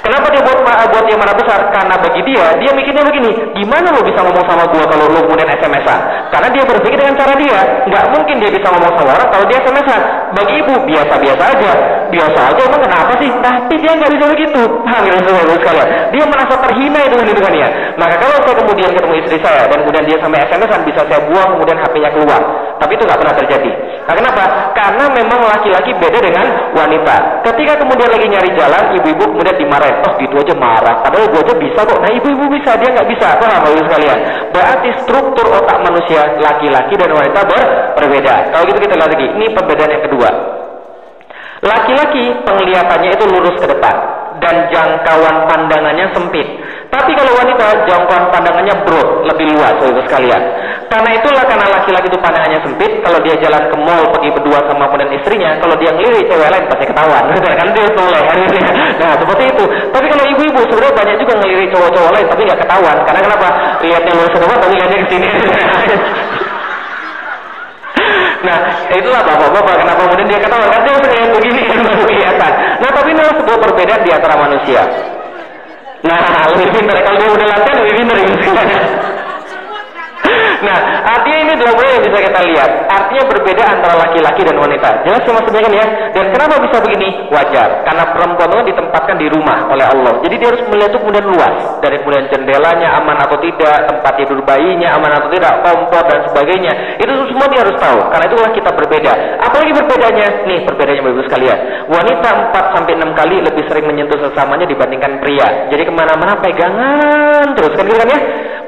Kenapa 0.00 0.26
dia 0.32 0.40
buat 0.40 0.58
buat 0.64 1.04
dia 1.04 1.16
marah 1.20 1.36
besar? 1.36 1.60
Karena 1.68 1.94
bagi 2.00 2.24
dia, 2.24 2.56
dia 2.56 2.70
mikirnya 2.72 3.04
begini, 3.04 3.30
gimana 3.52 3.92
lo 3.92 4.00
bisa 4.00 4.24
ngomong 4.24 4.44
sama 4.48 4.64
gua 4.72 4.84
kalau 4.88 5.06
lo 5.12 5.20
kemudian 5.28 5.48
SMS-an? 5.52 6.00
Karena 6.32 6.48
dia 6.48 6.64
berpikir 6.64 6.96
dengan 6.96 7.14
cara 7.20 7.36
dia, 7.36 7.60
nggak 7.84 8.04
mungkin 8.16 8.36
dia 8.40 8.50
bisa 8.50 8.66
ngomong 8.72 8.92
sama 8.96 9.10
orang 9.12 9.28
kalau 9.28 9.44
dia 9.44 9.58
SMS-an. 9.60 10.02
Bagi 10.32 10.54
ibu 10.64 10.74
biasa-biasa 10.88 11.42
aja, 11.52 11.72
biasa 12.08 12.38
aja 12.48 12.60
emang 12.64 12.82
kenapa 12.82 13.12
sih? 13.20 13.30
Tapi 13.44 13.74
dia 13.76 13.92
nggak 13.92 14.10
bisa 14.16 14.24
begitu. 14.32 14.62
Ya 15.00 15.16
sekalian? 15.60 15.88
Dia 16.12 16.24
merasa 16.28 16.54
terhina 16.64 17.00
itu 17.04 17.16
kan 17.40 17.54
ya. 17.54 17.68
Maka 18.00 18.14
kalau 18.20 18.36
saya 18.46 18.56
kemudian 18.56 18.90
ketemu 18.96 19.14
istri 19.20 19.36
saya 19.44 19.68
dan 19.68 19.78
kemudian 19.84 20.04
dia 20.08 20.16
sampai 20.22 20.38
SMS-an 20.48 20.80
bisa 20.88 21.00
saya 21.04 21.20
buang 21.28 21.48
kemudian 21.58 21.76
HP-nya 21.76 22.10
keluar. 22.16 22.40
Tapi 22.80 22.92
itu 22.96 23.04
nggak 23.04 23.20
pernah 23.20 23.34
terjadi. 23.36 23.70
Nah, 24.08 24.14
kenapa? 24.16 24.42
Karena 24.72 25.04
memang 25.12 25.40
laki-laki 25.44 25.92
beda 26.00 26.18
dengan 26.18 26.46
wanita. 26.72 27.44
Ketika 27.46 27.72
kemudian 27.84 28.08
lagi 28.08 28.26
nyari 28.26 28.50
jalan, 28.56 28.82
ibu-ibu 28.96 29.24
kemudian 29.36 29.56
dimarahin 29.60 29.89
oh 30.06 30.12
gitu 30.20 30.34
aja 30.38 30.54
marah. 30.54 31.02
Padahal 31.02 31.26
gue 31.32 31.40
aja 31.42 31.54
bisa 31.58 31.80
kok. 31.82 31.98
Nah 31.98 32.10
ibu-ibu 32.14 32.44
bisa. 32.52 32.76
Dia 32.78 32.88
nggak 32.94 33.08
bisa. 33.10 33.26
Paham 33.40 33.66
ibu 33.66 33.82
sekalian? 33.90 34.18
Berarti 34.54 34.88
struktur 35.02 35.46
otak 35.50 35.78
manusia 35.82 36.20
laki-laki 36.38 36.94
dan 36.94 37.10
wanita 37.10 37.40
ber 37.48 37.62
berbeda. 37.98 38.34
Kalau 38.54 38.64
gitu 38.68 38.78
kita 38.78 38.94
lihat 38.94 39.10
lagi. 39.10 39.26
Ini 39.26 39.46
perbedaan 39.56 39.90
yang 39.90 40.04
kedua. 40.06 40.30
Laki-laki 41.60 42.24
penglihatannya 42.46 43.10
itu 43.16 43.24
lurus 43.28 43.56
ke 43.60 43.68
depan 43.68 44.19
dan 44.42 44.56
jangkauan 44.72 45.36
pandangannya 45.46 46.06
sempit 46.16 46.46
tapi 46.90 47.14
kalau 47.14 47.32
wanita 47.38 47.86
jangkauan 47.86 48.24
pandangannya 48.34 48.74
broad 48.82 49.08
lebih 49.30 49.46
luas 49.54 49.76
ibu 49.78 50.00
sekalian 50.04 50.42
karena 50.90 51.06
itulah 51.14 51.46
karena 51.46 51.70
laki-laki 51.70 52.10
itu 52.10 52.18
pandangannya 52.18 52.58
sempit, 52.66 52.98
kalau 53.06 53.22
dia 53.22 53.38
jalan 53.38 53.62
ke 53.70 53.76
mall 53.78 54.10
pergi 54.10 54.34
berdua 54.34 54.58
sama 54.66 54.90
kemudian 54.90 55.22
istrinya, 55.22 55.54
kalau 55.62 55.78
dia 55.78 55.94
ngelirik 55.94 56.26
cewek 56.26 56.50
lain 56.50 56.66
pasti 56.66 56.84
ketahuan. 56.90 57.24
kan 57.62 57.68
dia 57.70 57.86
toleh. 57.94 58.22
Nah, 58.98 59.14
seperti 59.14 59.54
itu. 59.54 59.64
Tapi 59.94 60.06
kalau 60.10 60.24
ibu-ibu 60.34 60.60
sebenarnya 60.66 60.94
banyak 60.98 61.16
juga 61.22 61.32
ngelirik 61.38 61.68
cowok-cowok 61.70 62.10
lain 62.10 62.26
tapi 62.26 62.42
nggak 62.42 62.60
ketahuan. 62.66 62.96
Karena 63.06 63.20
kenapa? 63.22 63.48
Lihatnya 63.86 64.12
ke 64.18 64.38
depan 64.42 64.56
tapi 64.58 64.72
lihatnya 64.74 64.98
ke 64.98 65.08
sini. 65.14 65.28
Nah, 68.40 68.58
itulah 68.88 69.20
bapak-bapak 69.20 69.74
kenapa 69.84 70.00
kemudian 70.08 70.28
dia 70.32 70.40
ketawa 70.40 70.66
kan 70.72 70.80
dia 70.84 70.96
sering 71.04 71.28
begini 71.32 71.60
kan 71.68 71.78
kelihatan. 71.84 72.52
Nah, 72.80 72.90
tapi 72.90 73.08
ini 73.12 73.22
sebuah 73.36 73.58
perbedaan 73.60 74.00
di 74.00 74.10
antara 74.10 74.34
manusia. 74.40 74.82
Nah, 76.00 76.48
lebih 76.56 76.68
pintar 76.72 76.96
kalau 77.04 77.18
dia 77.20 77.28
udah 77.28 77.46
latihan 77.52 77.76
lebih 77.84 77.94
pintar 78.00 78.16
Nah, 80.60 80.78
artinya 81.08 81.38
ini 81.40 81.52
adalah 81.56 81.72
yang 81.80 82.04
bisa 82.04 82.18
kita 82.20 82.40
lihat. 82.44 82.70
Artinya 82.92 83.24
berbeda 83.32 83.62
antara 83.64 83.94
laki-laki 83.96 84.40
dan 84.44 84.56
wanita. 84.60 84.88
Jelas 85.08 85.22
ya 85.24 85.32
maksudnya 85.32 85.62
kan 85.64 85.72
ya? 85.72 85.86
Dan 86.12 86.24
kenapa 86.36 86.54
bisa 86.60 86.76
begini? 86.84 87.08
Wajar. 87.32 87.68
Karena 87.88 88.04
perempuan 88.12 88.48
itu 88.52 88.62
ditempatkan 88.76 89.16
di 89.16 89.26
rumah 89.32 89.58
oleh 89.72 89.86
Allah. 89.88 90.12
Jadi 90.20 90.34
dia 90.36 90.48
harus 90.52 90.62
melihat 90.68 90.90
itu 90.92 90.98
kemudian 91.00 91.26
luas. 91.32 91.56
Dari 91.80 91.96
kemudian 92.04 92.24
jendelanya 92.28 92.88
aman 93.00 93.16
atau 93.24 93.36
tidak, 93.40 93.76
tempat 93.88 94.12
tidur 94.20 94.38
bayinya 94.44 94.88
aman 95.00 95.12
atau 95.16 95.28
tidak, 95.32 95.52
kompor 95.64 96.02
dan 96.04 96.20
sebagainya. 96.28 96.72
Itu 97.00 97.12
semua 97.32 97.46
dia 97.48 97.60
harus 97.64 97.76
tahu. 97.80 97.98
Karena 98.12 98.24
itulah 98.28 98.50
kita 98.52 98.70
berbeda. 98.76 99.12
Apalagi 99.40 99.72
berbedanya? 99.72 100.26
Nih 100.44 100.58
perbedaannya 100.68 101.02
Bapak 101.04 101.24
sekalian. 101.32 101.58
Wanita 101.88 102.28
4 102.52 102.74
sampai 102.76 102.92
6 103.00 103.18
kali 103.18 103.36
lebih 103.40 103.64
sering 103.66 103.86
menyentuh 103.88 104.18
sesamanya 104.28 104.66
dibandingkan 104.68 105.18
pria. 105.24 105.72
Jadi 105.72 105.82
ke 105.88 105.92
mana-mana 105.92 106.36
pegangan 106.38 107.56
terus 107.56 107.72
kan 107.72 107.84
gitu 107.88 107.98
kan 107.98 108.10
ya? 108.12 108.20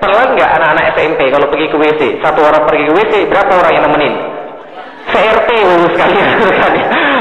Pernah 0.02 0.34
nggak 0.34 0.50
anak-anak 0.58 0.84
SMP 0.98 1.30
kalau 1.30 1.46
pergi 1.46 1.66
ke 1.70 1.76
WC, 1.78 2.02
satu 2.18 2.42
orang 2.42 2.66
pergi 2.66 2.90
ke 2.90 2.92
WC, 2.98 3.12
berapa 3.30 3.54
orang 3.54 3.70
yang 3.70 3.84
nemenin? 3.86 4.14
CRT 5.02 5.50
uh, 5.66 5.86
sekalian 5.94 6.26
kan 6.62 6.72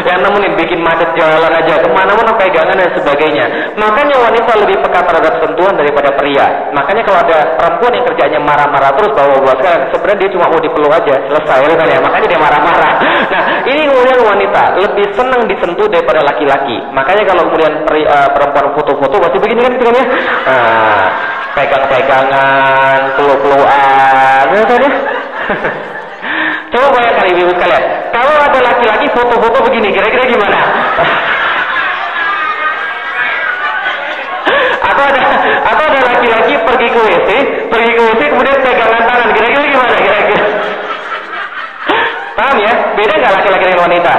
yang 0.01 0.19
nemenin 0.21 0.53
bikin 0.57 0.81
macet 0.81 1.09
jalan 1.13 1.49
aja. 1.49 1.77
Ke 1.77 1.89
mana-mana 1.93 2.33
pegangan 2.37 2.73
dan 2.73 2.89
sebagainya. 2.93 3.45
Makanya 3.77 4.17
wanita 4.17 4.51
lebih 4.65 4.81
peka 4.81 5.01
terhadap 5.05 5.33
sentuhan 5.45 5.77
daripada 5.77 6.09
pria. 6.17 6.73
Makanya 6.73 7.01
kalau 7.05 7.19
ada 7.21 7.37
perempuan 7.57 7.93
yang 7.93 8.05
kerjanya 8.09 8.39
marah-marah 8.41 8.91
terus 8.97 9.11
bawa-bawa 9.13 9.53
sekarang 9.61 9.81
sebenarnya 9.93 10.19
dia 10.21 10.29
cuma 10.33 10.45
mau 10.49 10.61
dipeluk 10.61 10.93
aja. 10.93 11.15
Selesai 11.29 11.59
kan 11.77 11.87
ya? 11.89 11.99
Makanya 12.01 12.27
dia 12.29 12.39
marah-marah. 12.41 12.93
Nah 13.31 13.63
ini 13.63 13.87
kemudian 13.87 14.19
wanita 14.25 14.63
lebih 14.81 15.07
senang 15.13 15.45
disentuh 15.45 15.87
daripada 15.87 16.19
laki-laki. 16.25 16.81
Makanya 16.91 17.23
kalau 17.29 17.47
kemudian 17.47 17.85
uh, 17.85 18.29
perempuan 18.33 18.73
foto-foto 18.73 19.15
pasti 19.21 19.37
begini 19.37 19.61
kan 19.61 19.73
ya? 19.77 20.05
Nah, 20.49 21.05
pegang-pegangan, 21.55 22.99
peluk-pelukan, 23.19 24.45
kan 24.51 24.79
ya? 24.79 24.91
Coba 26.71 26.87
bayangkan 26.95 27.25
ibu-ibu 27.35 27.51
sekalian, 27.59 27.83
kalau 28.15 28.35
ada 28.39 28.59
laki-laki 28.63 29.07
foto-foto 29.11 29.59
begini, 29.67 29.91
kira-kira 29.91 30.23
gimana? 30.23 30.55
atau 34.81 35.03
ada 35.07 35.21
atau 35.71 35.83
ada 35.87 35.99
laki-laki 36.13 36.53
pergi 36.63 36.87
ke 36.89 36.99
WC, 36.99 37.29
pergi 37.69 37.91
ke 37.95 38.01
WC 38.01 38.21
kemudian 38.31 38.57
pegangan 38.63 39.03
tangan, 39.07 39.29
kira-kira 39.35 39.63
gimana? 39.67 39.93
Kira-kira? 39.95 40.45
Paham 42.41 42.57
ya? 42.57 42.73
Beda 42.97 43.13
nggak 43.21 43.33
laki-laki 43.37 43.65
dengan 43.69 43.85
wanita? 43.85 44.13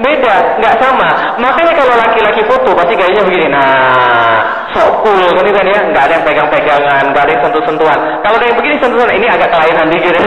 Beda, 0.00 0.34
nggak 0.64 0.74
sama. 0.80 1.08
Makanya 1.36 1.72
kalau 1.76 1.94
laki-laki 2.00 2.40
foto 2.48 2.72
pasti 2.72 2.96
gayanya 2.96 3.20
begini. 3.28 3.52
Nah, 3.52 4.40
sok 4.76 4.90
cool 5.04 5.28
kan 5.32 5.46
kan 5.48 5.64
ya 5.64 5.80
nggak 5.88 6.04
ada 6.04 6.14
yang 6.20 6.24
pegang-pegangan 6.24 7.02
nggak 7.12 7.22
ada 7.24 7.32
yang 7.32 7.42
sentuh-sentuhan 7.48 7.98
kalau 8.20 8.36
ada 8.36 8.46
yang 8.48 8.58
begini 8.60 8.76
sentuhan 8.76 9.10
ini 9.16 9.26
agak 9.26 9.48
kelainan 9.48 9.88
dikit 9.88 10.14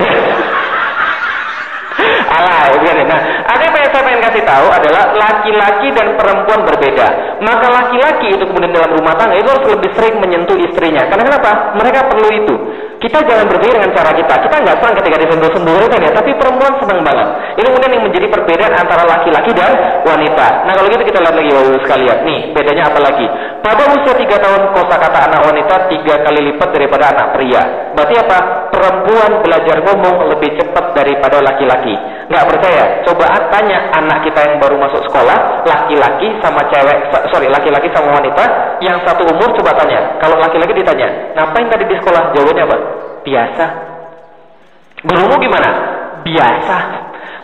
Alah, 2.30 2.72
begini. 2.80 3.04
Nah, 3.12 3.20
ada 3.44 3.60
yang 3.60 3.76
saya 3.76 4.06
pengen 4.08 4.24
kasih 4.24 4.44
tahu 4.48 4.68
adalah 4.72 5.12
laki-laki 5.20 5.92
dan 5.92 6.16
perempuan 6.16 6.64
berbeda. 6.64 7.08
Maka 7.44 7.68
laki-laki 7.68 8.40
itu 8.40 8.44
kemudian 8.48 8.72
dalam 8.72 8.96
rumah 8.96 9.20
tangga 9.20 9.36
itu 9.36 9.50
harus 9.52 9.68
lebih 9.68 9.92
sering 10.00 10.16
menyentuh 10.24 10.56
istrinya. 10.64 11.04
Karena 11.12 11.28
kenapa? 11.28 11.76
Mereka 11.76 12.00
perlu 12.08 12.30
itu. 12.32 12.56
Kita 13.00 13.16
jangan 13.24 13.48
berpikir 13.48 13.80
dengan 13.80 13.96
cara 13.96 14.12
kita. 14.12 14.34
Kita 14.44 14.56
nggak 14.60 14.78
senang 14.84 14.96
ketika 15.00 15.18
disentuh-sentuh 15.24 15.88
kan 15.88 16.00
ya, 16.04 16.12
tapi 16.12 16.32
perempuan 16.36 16.74
senang 16.84 17.00
banget. 17.00 17.28
Ini 17.56 17.68
kemudian 17.72 17.92
yang 17.96 18.04
menjadi 18.12 18.28
perbedaan 18.28 18.74
antara 18.76 19.04
laki-laki 19.08 19.52
dan 19.56 19.72
wanita. 20.04 20.48
Nah 20.68 20.74
kalau 20.76 20.88
gitu 20.92 21.04
kita 21.08 21.20
lihat 21.24 21.36
lagi 21.40 21.50
bapak 21.56 21.80
sekalian. 21.88 22.18
Nih 22.28 22.40
bedanya 22.52 22.84
apa 22.92 23.00
lagi? 23.00 23.26
Pada 23.64 23.84
usia 23.96 24.14
tiga 24.20 24.36
tahun 24.44 24.62
kosakata 24.76 25.20
anak 25.32 25.42
wanita 25.48 25.76
tiga 25.88 26.16
kali 26.28 26.40
lipat 26.52 26.70
daripada 26.76 27.06
anak 27.16 27.28
pria. 27.40 27.64
Berarti 27.96 28.16
apa? 28.20 28.38
Perempuan 28.70 29.32
belajar 29.44 29.78
ngomong 29.84 30.16
lebih 30.36 30.60
cepat 30.60 30.86
daripada 30.96 31.40
laki-laki. 31.40 31.96
Nggak 32.30 32.46
percaya? 32.46 32.84
Coba 33.08 33.26
tanya 33.50 33.90
anak 33.96 34.22
kita 34.22 34.40
yang 34.46 34.62
baru 34.62 34.78
masuk 34.78 35.02
sekolah, 35.10 35.66
laki-laki 35.66 36.30
sama 36.46 36.62
cewek, 36.70 37.10
sorry 37.34 37.50
laki-laki 37.50 37.90
sama 37.90 38.22
wanita, 38.22 38.44
yang 38.86 39.02
satu 39.02 39.26
umur 39.26 39.50
coba 39.58 39.74
tanya. 39.82 40.14
Kalau 40.22 40.38
laki-laki 40.38 40.78
ditanya, 40.78 41.10
ngapain 41.34 41.68
tadi 41.68 41.90
di 41.90 41.96
sekolah? 41.98 42.30
Jawabannya 42.38 42.64
apa? 42.70 42.78
Biasa. 43.24 43.66
Gurumu 45.04 45.36
gimana? 45.40 45.70
Biasa. 46.24 46.78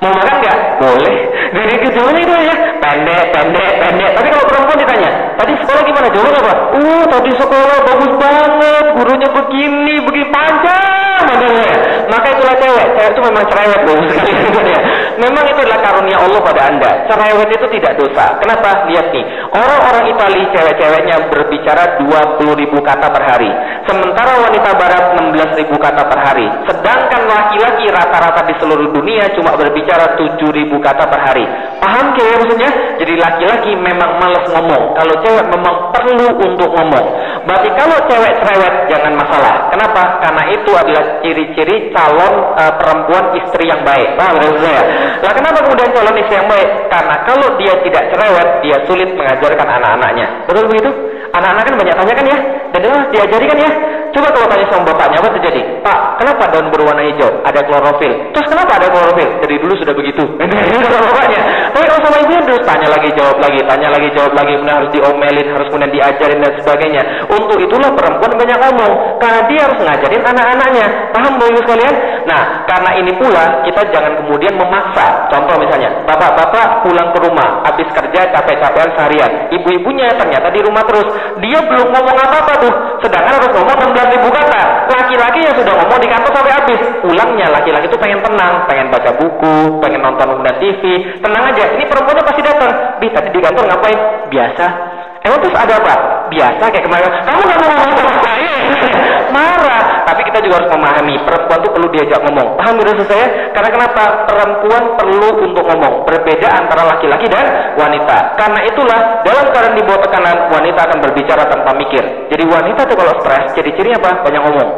Mau 0.05 0.13
makan 0.13 0.35
nggak? 0.37 0.57
Boleh. 0.77 1.17
Dari 1.49 1.75
kejawabannya 1.81 2.21
itu 2.21 2.33
ya, 2.45 2.55
pendek, 2.77 3.25
pendek, 3.33 3.71
pendek. 3.81 4.11
Tapi 4.13 4.27
kalau 4.29 4.45
perempuan 4.45 4.77
ditanya, 4.77 5.09
tadi 5.33 5.53
sekolah 5.65 5.81
gimana? 5.81 6.07
Jawabannya 6.13 6.41
apa? 6.45 6.53
Uh, 6.77 7.03
tadi 7.09 7.31
sekolah 7.33 7.77
bagus 7.89 8.13
banget, 8.21 8.85
gurunya 8.93 9.29
begini, 9.33 9.95
begini 10.05 10.27
panjang 10.29 11.05
modelnya. 11.25 11.75
Maka 12.05 12.27
itulah 12.37 12.55
cewek. 12.59 12.87
Cewek 12.93 13.11
itu 13.15 13.21
memang 13.23 13.45
cerewet 13.49 13.81
loh 13.87 13.97
sekali 14.13 14.33
ya. 14.69 14.79
Memang 15.15 15.43
itu 15.47 15.59
adalah 15.63 15.79
karunia 15.79 16.17
Allah 16.19 16.41
pada 16.43 16.61
anda. 16.67 16.91
Cerewet 17.07 17.49
itu 17.55 17.67
tidak 17.79 17.93
dosa. 17.97 18.25
Kenapa? 18.43 18.69
Lihat 18.91 19.07
nih, 19.15 19.25
orang-orang 19.55 20.03
Itali 20.11 20.41
cewek-ceweknya 20.51 21.15
berbicara 21.31 21.83
20 22.03 22.61
ribu 22.61 22.77
kata 22.83 23.07
per 23.09 23.23
hari. 23.23 23.49
Sementara 23.87 24.43
wanita 24.43 24.69
barat 24.75 25.03
16 25.17 25.59
ribu 25.63 25.75
kata 25.79 26.03
per 26.05 26.19
hari. 26.19 26.47
Sedangkan 26.67 27.21
laki-laki 27.31 27.85
rata-rata 27.89 28.41
di 28.45 28.53
seluruh 28.59 28.91
dunia 28.91 29.31
cuma 29.39 29.55
berbicara 29.55 29.94
7 30.19 30.39
ribu 30.51 30.77
kata 30.83 31.07
per 31.07 31.19
hari. 31.23 31.45
Paham 31.79 32.11
kira 32.17 32.39
maksudnya? 32.41 32.71
Jadi 32.99 33.13
laki-laki 33.15 33.71
memang 33.77 34.19
males 34.19 34.45
ngomong. 34.51 34.95
Kalau 34.97 35.15
cewek 35.23 35.45
memang 35.51 35.75
perlu 35.95 36.27
untuk 36.39 36.69
ngomong. 36.71 37.05
Berarti 37.45 37.69
kalau 37.77 37.97
cewek 38.09 38.33
cerewet 38.41 38.75
jangan 38.89 39.13
masalah. 39.15 39.69
Kenapa? 39.69 40.01
Karena 40.23 40.43
itu 40.49 40.71
adalah 40.73 41.03
ciri-ciri 41.21 41.93
calon 41.93 42.33
uh, 42.57 42.73
perempuan 42.79 43.25
istri 43.37 43.69
yang 43.69 43.85
baik. 43.85 44.17
Paham 44.17 44.41
saya? 44.59 44.83
Lah 45.21 45.31
kenapa 45.31 45.61
kemudian 45.61 45.89
calon 45.93 46.15
istri 46.17 46.35
yang 46.35 46.49
baik? 46.49 46.69
Karena 46.89 47.15
kalau 47.23 47.47
dia 47.61 47.73
tidak 47.85 48.03
cerewet, 48.11 48.49
dia 48.65 48.77
sulit 48.89 49.09
mengajarkan 49.13 49.67
anak-anaknya. 49.67 50.27
Betul 50.49 50.65
begitu? 50.67 50.91
Anak-anak 51.35 51.63
kan 51.67 51.75
banyak 51.75 51.95
tanya 51.95 52.13
kan 52.15 52.25
ya? 52.25 52.37
Dan 52.73 52.79
dia 52.81 52.95
diajari 53.11 53.45
kan 53.45 53.57
ya? 53.59 53.71
Coba 54.15 54.31
kalau 54.31 54.47
tanya 54.47 54.65
sama 54.71 54.87
bapaknya 54.87 55.19
apa 55.19 55.29
terjadi? 55.35 55.61
Pak, 55.83 55.99
kenapa 56.23 56.47
daun 56.47 56.71
berwarna 56.71 57.03
hijau? 57.03 57.27
Ada 57.43 57.59
klorofil. 57.67 58.31
Terus 58.31 58.47
kenapa 58.47 58.79
ada 58.79 58.87
klorofil? 58.87 59.27
Dari 59.43 59.55
dulu 59.59 59.75
sudah 59.75 59.91
begitu. 59.91 60.23
bapaknya. 61.03 61.41
Tapi 61.75 61.83
kalau 61.83 62.01
sama 62.07 62.17
ibunya 62.23 62.41
terus 62.47 62.63
tanya 62.63 62.87
lagi, 62.87 63.11
jawab 63.11 63.37
lagi, 63.43 63.59
tanya 63.67 63.89
lagi, 63.91 64.07
jawab 64.15 64.31
lagi, 64.31 64.51
kemudian 64.55 64.77
harus 64.79 64.89
diomelin, 64.95 65.47
harus 65.51 65.67
kemudian 65.67 65.91
diajarin 65.91 66.39
dan 66.39 66.53
sebagainya. 66.63 67.01
Untuk 67.27 67.57
itulah 67.59 67.91
perempuan 67.91 68.31
banyak 68.39 68.57
ngomong, 68.63 68.93
karena 69.19 69.41
dia 69.51 69.59
harus 69.67 69.79
ngajarin 69.83 70.23
anak-anaknya. 70.23 70.85
Paham 71.11 71.33
Bapak 71.35 71.59
sekalian? 71.67 71.95
Nah, 72.23 72.41
karena 72.63 72.91
ini 72.95 73.11
pula 73.19 73.43
kita 73.67 73.81
jangan 73.91 74.13
kemudian 74.23 74.55
memaksa. 74.55 75.27
Contoh 75.27 75.59
misalnya, 75.59 75.91
bapak-bapak 76.07 76.87
pulang 76.87 77.11
ke 77.11 77.19
rumah, 77.19 77.67
habis 77.67 77.87
kerja 77.91 78.31
capek-capekan 78.31 78.95
seharian. 78.95 79.31
Ibu-ibunya 79.51 80.15
ternyata 80.15 80.47
di 80.55 80.63
rumah 80.63 80.87
terus. 80.87 81.11
Dia 81.43 81.59
belum 81.59 81.91
ngomong 81.91 82.17
apa-apa 82.17 82.53
tuh, 82.63 82.73
sedangkan 83.03 83.43
harus 83.43 83.51
ngomong 83.51 83.77
16 83.91 84.04
ribu 84.11 84.27
kata. 84.29 84.61
Laki-laki 84.89 85.39
yang 85.45 85.55
sudah 85.55 85.73
ngomong 85.77 85.99
di 86.01 86.09
kantor 86.09 86.31
sampai 86.33 86.53
habis. 86.53 86.79
Pulangnya 87.01 87.47
laki-laki 87.51 87.85
itu 87.89 87.97
pengen 87.99 88.19
tenang, 88.21 88.65
pengen 88.69 88.87
baca 88.89 89.11
buku, 89.17 89.55
pengen 89.81 90.01
nonton 90.01 90.25
kemudian 90.35 90.57
TV. 90.61 90.83
Tenang 91.19 91.43
aja, 91.53 91.63
ini 91.77 91.83
perempuannya 91.85 92.23
pasti 92.23 92.41
datang. 92.41 92.71
Bi, 93.01 93.07
tadi 93.11 93.29
di 93.29 93.39
kantor 93.41 93.63
ngapain? 93.69 93.99
Biasa. 94.31 94.94
Emang 95.25 95.39
terus 95.41 95.57
ada 95.57 95.73
apa? 95.81 95.95
Biasa 96.29 96.63
kayak 96.69 96.85
kemarin. 96.85 97.09
Kamu 97.25 97.41
nggak 97.41 97.59
mau 97.59 97.69
ngomong 97.73 97.97
sama 97.97 98.13
saya? 98.21 98.55
Marah. 99.35 99.83
Tapi 100.05 100.21
kita 100.21 100.37
juga 100.45 100.61
harus 100.61 100.69
memahami, 100.69 101.15
perempuan 101.25 101.59
itu 101.65 101.69
perlu 101.73 101.87
diajak 101.89 102.19
ngomong. 102.29 102.47
Paham 102.61 102.73
menurut 102.77 103.09
saya? 103.09 103.25
Karena 103.57 103.69
kenapa? 103.73 104.03
Perempuan 104.29 104.83
perlu 104.93 105.29
untuk 105.49 105.63
ngomong. 105.65 106.05
Berbeda 106.05 106.47
antara 106.61 106.85
laki-laki 106.85 107.25
dan 107.25 107.73
wanita. 107.73 108.37
Karena 108.37 108.59
itulah, 108.69 108.99
dalam 109.25 109.49
keadaan 109.49 109.73
di 109.73 109.81
bawah 109.81 110.01
tekanan, 110.05 110.37
wanita 110.53 110.79
akan 110.85 110.97
berbicara 111.01 111.43
tanpa 111.49 111.73
mikir. 111.73 112.03
Jadi 112.29 112.43
wanita 112.45 112.85
itu 112.85 112.93
kalau 112.93 113.13
stres, 113.17 113.49
ciri-cirinya 113.57 113.97
apa? 113.97 114.11
Banyak 114.29 114.41
ngomong 114.45 114.69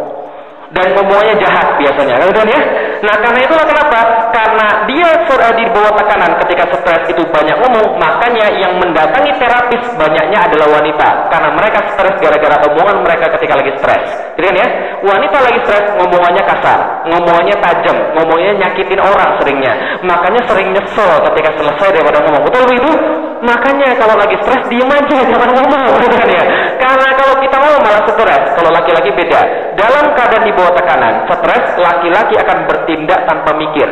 dan 0.68 0.92
ngomongnya 1.00 1.36
jahat 1.40 1.80
biasanya, 1.80 2.20
kan 2.20 2.44
ya? 2.44 2.62
Nah 3.06 3.16
karena 3.22 3.40
itulah 3.46 3.66
kenapa? 3.66 4.00
Karena 4.34 4.68
dia 4.90 5.10
di 5.58 5.66
bawah 5.74 5.94
tekanan 5.98 6.32
ketika 6.46 6.66
stres 6.78 7.04
itu 7.10 7.24
banyak 7.34 7.58
ngomong, 7.62 7.98
makanya 7.98 8.48
yang 8.58 8.78
mendatangi 8.78 9.32
terapis 9.42 9.82
banyaknya 9.98 10.40
adalah 10.46 10.68
wanita, 10.78 11.10
karena 11.34 11.50
mereka 11.58 11.80
stres 11.94 12.16
gara-gara 12.22 12.58
omongan 12.70 12.98
mereka 13.02 13.26
ketika 13.38 13.54
lagi 13.58 13.72
stres. 13.82 14.06
Jadi 14.38 14.46
kan 14.54 14.56
ya, 14.62 14.68
wanita 15.02 15.38
lagi 15.42 15.60
stres 15.66 15.86
ngomongannya 15.98 16.44
kasar, 16.46 16.80
ngomongannya 17.10 17.56
tajam, 17.58 17.98
ngomongnya 18.18 18.52
nyakitin 18.66 19.02
orang 19.02 19.30
seringnya, 19.42 19.74
makanya 20.06 20.42
sering 20.46 20.70
nyesel 20.74 21.12
ketika 21.32 21.50
selesai 21.58 21.90
daripada 21.98 22.20
ngomong. 22.22 22.44
Betul 22.46 22.62
begitu? 22.70 22.92
Makanya 23.38 23.94
kalau 23.98 24.16
lagi 24.18 24.36
stres 24.42 24.64
diem 24.70 24.90
aja, 24.90 25.18
jangan 25.32 25.50
ngomong, 25.58 25.82
kan 25.98 26.30
ya? 26.30 26.44
Karena 26.78 27.10
kalau 27.18 27.36
kita 27.42 27.56
ngomong 27.58 27.82
malah 27.82 28.02
stres, 28.06 28.44
kalau 28.56 28.70
laki-laki 28.74 29.10
beda. 29.14 29.42
Dalam 29.78 30.06
keadaan 30.14 30.44
di 30.46 30.54
bawah 30.54 30.74
tekanan, 30.74 31.14
stres, 31.30 31.66
laki-laki 31.82 32.34
akan 32.38 32.58
bertindak 32.70 33.20
tanpa 33.26 33.52
mikir. 33.58 33.90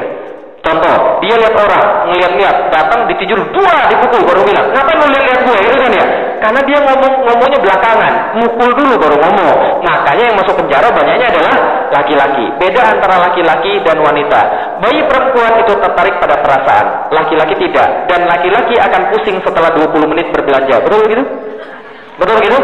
Contoh, 0.65 1.21
dia 1.21 1.38
lihat 1.38 1.53
orang, 1.53 2.09
ngeliat-lihat, 2.09 2.73
datang 2.73 3.05
ditijur, 3.05 3.38
dua 3.53 3.86
dipukul, 3.86 4.25
baru 4.25 4.41
bilang, 4.41 4.65
ngapain 4.73 4.97
lu 4.97 5.13
lihat-lihat 5.13 5.41
gue, 5.45 5.57
itu 5.61 5.77
kan 5.77 5.91
ya? 5.93 6.05
Karena 6.41 6.59
dia 6.65 6.79
ngomong 6.81 7.13
ngomongnya 7.21 7.59
belakangan, 7.61 8.13
mukul 8.41 8.69
dulu 8.73 8.93
baru 8.97 9.17
ngomong. 9.17 9.57
Makanya 9.86 10.23
yang 10.33 10.38
masuk 10.41 10.57
penjara 10.57 10.89
banyaknya 10.89 11.29
adalah 11.38 11.55
laki-laki. 11.93 12.45
Beda 12.57 12.81
antara 12.97 13.29
laki-laki 13.29 13.77
dan 13.86 14.01
wanita. 14.01 14.41
Bayi 14.81 15.05
perempuan 15.05 15.53
itu 15.61 15.73
tertarik 15.77 16.17
pada 16.17 16.41
perasaan, 16.41 17.13
laki-laki 17.13 17.53
tidak. 17.61 18.09
Dan 18.09 18.25
laki-laki 18.25 18.73
akan 18.81 19.01
pusing 19.13 19.38
setelah 19.45 19.69
20 19.73 20.11
menit 20.11 20.33
berbelanja. 20.33 20.81
Betul 20.81 21.05
begitu? 21.05 21.23
Betul 22.16 22.36
begitu? 22.39 22.59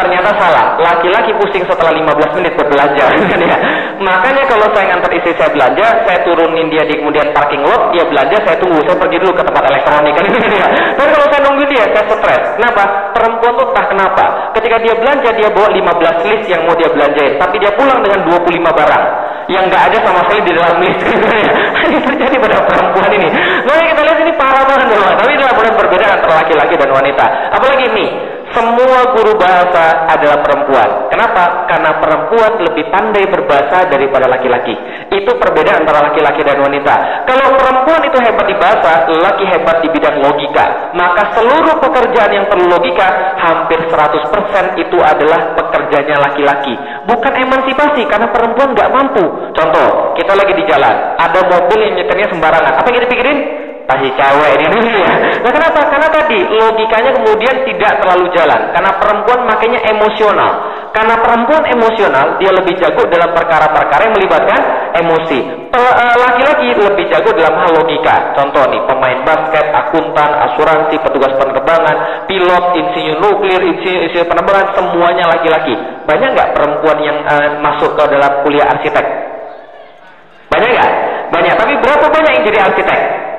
ternyata 0.00 0.30
salah. 0.40 0.66
Laki-laki 0.80 1.30
pusing 1.36 1.64
setelah 1.68 1.92
15 1.92 2.36
menit 2.40 2.52
berbelanja. 2.56 3.04
ya. 3.50 3.56
Makanya 4.00 4.44
kalau 4.48 4.66
saya 4.72 4.96
ngantar 4.96 5.12
istri 5.12 5.36
saya 5.36 5.50
belanja, 5.52 5.86
saya 6.08 6.18
turunin 6.24 6.72
dia 6.72 6.82
di 6.88 6.96
kemudian 6.96 7.28
parking 7.36 7.60
lot, 7.60 7.92
dia 7.92 8.04
belanja, 8.08 8.36
saya 8.48 8.56
tunggu, 8.56 8.80
saya 8.88 8.96
pergi 8.96 9.16
dulu 9.20 9.32
ke 9.36 9.44
tempat 9.44 9.64
elektronik. 9.68 10.12
Kan 10.16 10.24
ya. 10.64 10.66
Tapi 10.96 11.08
kalau 11.12 11.26
saya 11.28 11.40
nunggu 11.44 11.64
dia, 11.68 11.84
saya 11.92 12.04
stres. 12.08 12.44
Kenapa? 12.56 12.82
Perempuan 13.12 13.52
tuh 13.60 13.66
entah 13.70 13.86
kenapa. 13.92 14.24
Ketika 14.56 14.76
dia 14.80 14.94
belanja, 14.96 15.28
dia 15.36 15.48
bawa 15.52 15.68
15 15.68 16.30
list 16.32 16.44
yang 16.48 16.62
mau 16.64 16.74
dia 16.74 16.88
belanjain. 16.88 17.36
Tapi 17.36 17.56
dia 17.60 17.70
pulang 17.76 18.00
dengan 18.00 18.20
25 18.24 18.72
barang. 18.72 19.04
Yang 19.50 19.64
nggak 19.66 19.82
ada 19.90 19.98
sama 20.06 20.20
sekali 20.30 20.42
di 20.46 20.52
dalam 20.54 20.76
list. 20.78 21.00
Ini 21.90 21.98
terjadi 22.06 22.36
pada 22.38 22.62
perempuan 22.70 23.10
ini. 23.10 23.26
Makanya 23.66 23.86
kita 23.90 24.02
lihat 24.06 24.18
ini 24.22 24.32
parah 24.38 24.62
banget. 24.62 24.94
Tapi 24.94 25.30
inilah 25.34 25.54
perbedaan 25.58 26.12
antara 26.22 26.34
laki-laki 26.38 26.74
dan 26.78 26.90
wanita. 26.94 27.24
Apalagi 27.50 27.82
ini, 27.90 28.06
semua 28.50 29.14
guru 29.14 29.38
bahasa 29.38 30.10
adalah 30.10 30.42
perempuan. 30.42 31.06
Kenapa? 31.10 31.70
Karena 31.70 31.90
perempuan 32.02 32.52
lebih 32.66 32.90
pandai 32.90 33.24
berbahasa 33.30 33.86
daripada 33.86 34.26
laki-laki. 34.26 34.74
Itu 35.10 35.38
perbedaan 35.38 35.86
antara 35.86 36.10
laki-laki 36.10 36.42
dan 36.42 36.58
wanita. 36.58 37.24
Kalau 37.30 37.54
perempuan 37.54 38.02
itu 38.10 38.18
hebat 38.18 38.46
di 38.50 38.56
bahasa, 38.58 39.06
laki 39.06 39.44
hebat 39.46 39.76
di 39.82 39.88
bidang 39.94 40.18
logika. 40.18 40.90
Maka 40.98 41.38
seluruh 41.38 41.78
pekerjaan 41.78 42.30
yang 42.34 42.46
perlu 42.50 42.66
logika, 42.66 43.38
hampir 43.38 43.78
100% 43.86 44.82
itu 44.82 44.98
adalah 44.98 45.54
pekerjaannya 45.54 46.16
laki-laki. 46.18 46.74
Bukan 47.06 47.32
emansipasi, 47.38 48.02
karena 48.10 48.28
perempuan 48.34 48.74
nggak 48.74 48.90
mampu. 48.90 49.24
Contoh, 49.54 50.14
kita 50.18 50.34
lagi 50.34 50.52
di 50.58 50.64
jalan, 50.66 50.94
ada 51.16 51.40
mobil 51.46 51.78
yang 51.78 51.94
nyetirnya 52.02 52.28
sembarangan. 52.34 52.82
Apa 52.82 52.86
yang 52.90 52.96
kita 52.98 53.08
pikirin? 53.14 53.69
Pasti 53.90 54.08
cewek 54.14 54.50
ini 54.54 54.66
dulu 54.70 54.88
ya. 55.02 55.14
Nah 55.42 55.50
kenapa? 55.50 55.80
Karena 55.90 56.08
tadi 56.14 56.38
logikanya 56.46 57.10
kemudian 57.18 57.56
tidak 57.66 57.92
terlalu 57.98 58.30
jalan. 58.30 58.60
Karena 58.70 58.90
perempuan 59.02 59.40
makanya 59.50 59.80
emosional. 59.90 60.52
Karena 60.90 61.14
perempuan 61.22 61.64
emosional, 61.70 62.38
dia 62.42 62.50
lebih 62.50 62.74
jago 62.78 63.06
dalam 63.06 63.30
perkara-perkara 63.30 64.10
yang 64.10 64.14
melibatkan 64.14 64.60
emosi. 64.98 65.38
Eh, 65.70 66.14
laki-laki 66.18 66.74
lebih 66.74 67.06
jago 67.14 67.30
dalam 67.30 67.54
hal 67.62 67.70
logika. 67.78 68.34
Contoh 68.34 68.66
nih, 68.74 68.82
pemain 68.90 69.18
basket, 69.22 69.70
akuntan, 69.70 70.30
asuransi, 70.50 70.98
petugas 70.98 71.30
penerbangan, 71.38 72.26
pilot, 72.26 72.64
insinyur 72.74 73.22
nuklir, 73.22 73.62
insinyur, 73.62 74.02
insinyur 74.10 74.26
penerbangan, 74.26 74.66
semuanya 74.74 75.30
laki-laki. 75.30 75.78
Banyak 76.10 76.28
nggak 76.34 76.50
perempuan 76.58 76.98
yang 77.06 77.18
uh, 77.22 77.62
masuk 77.62 77.94
ke 77.94 78.04
dalam 78.10 78.42
kuliah 78.42 78.66
arsitek? 78.66 79.06
Banyak 80.50 80.70
nggak? 80.74 80.90
Banyak. 81.30 81.54
Tapi 81.54 81.72
berapa 81.78 82.06
banyak 82.10 82.32
yang 82.34 82.44
jadi 82.50 82.58
arsitek? 82.66 83.29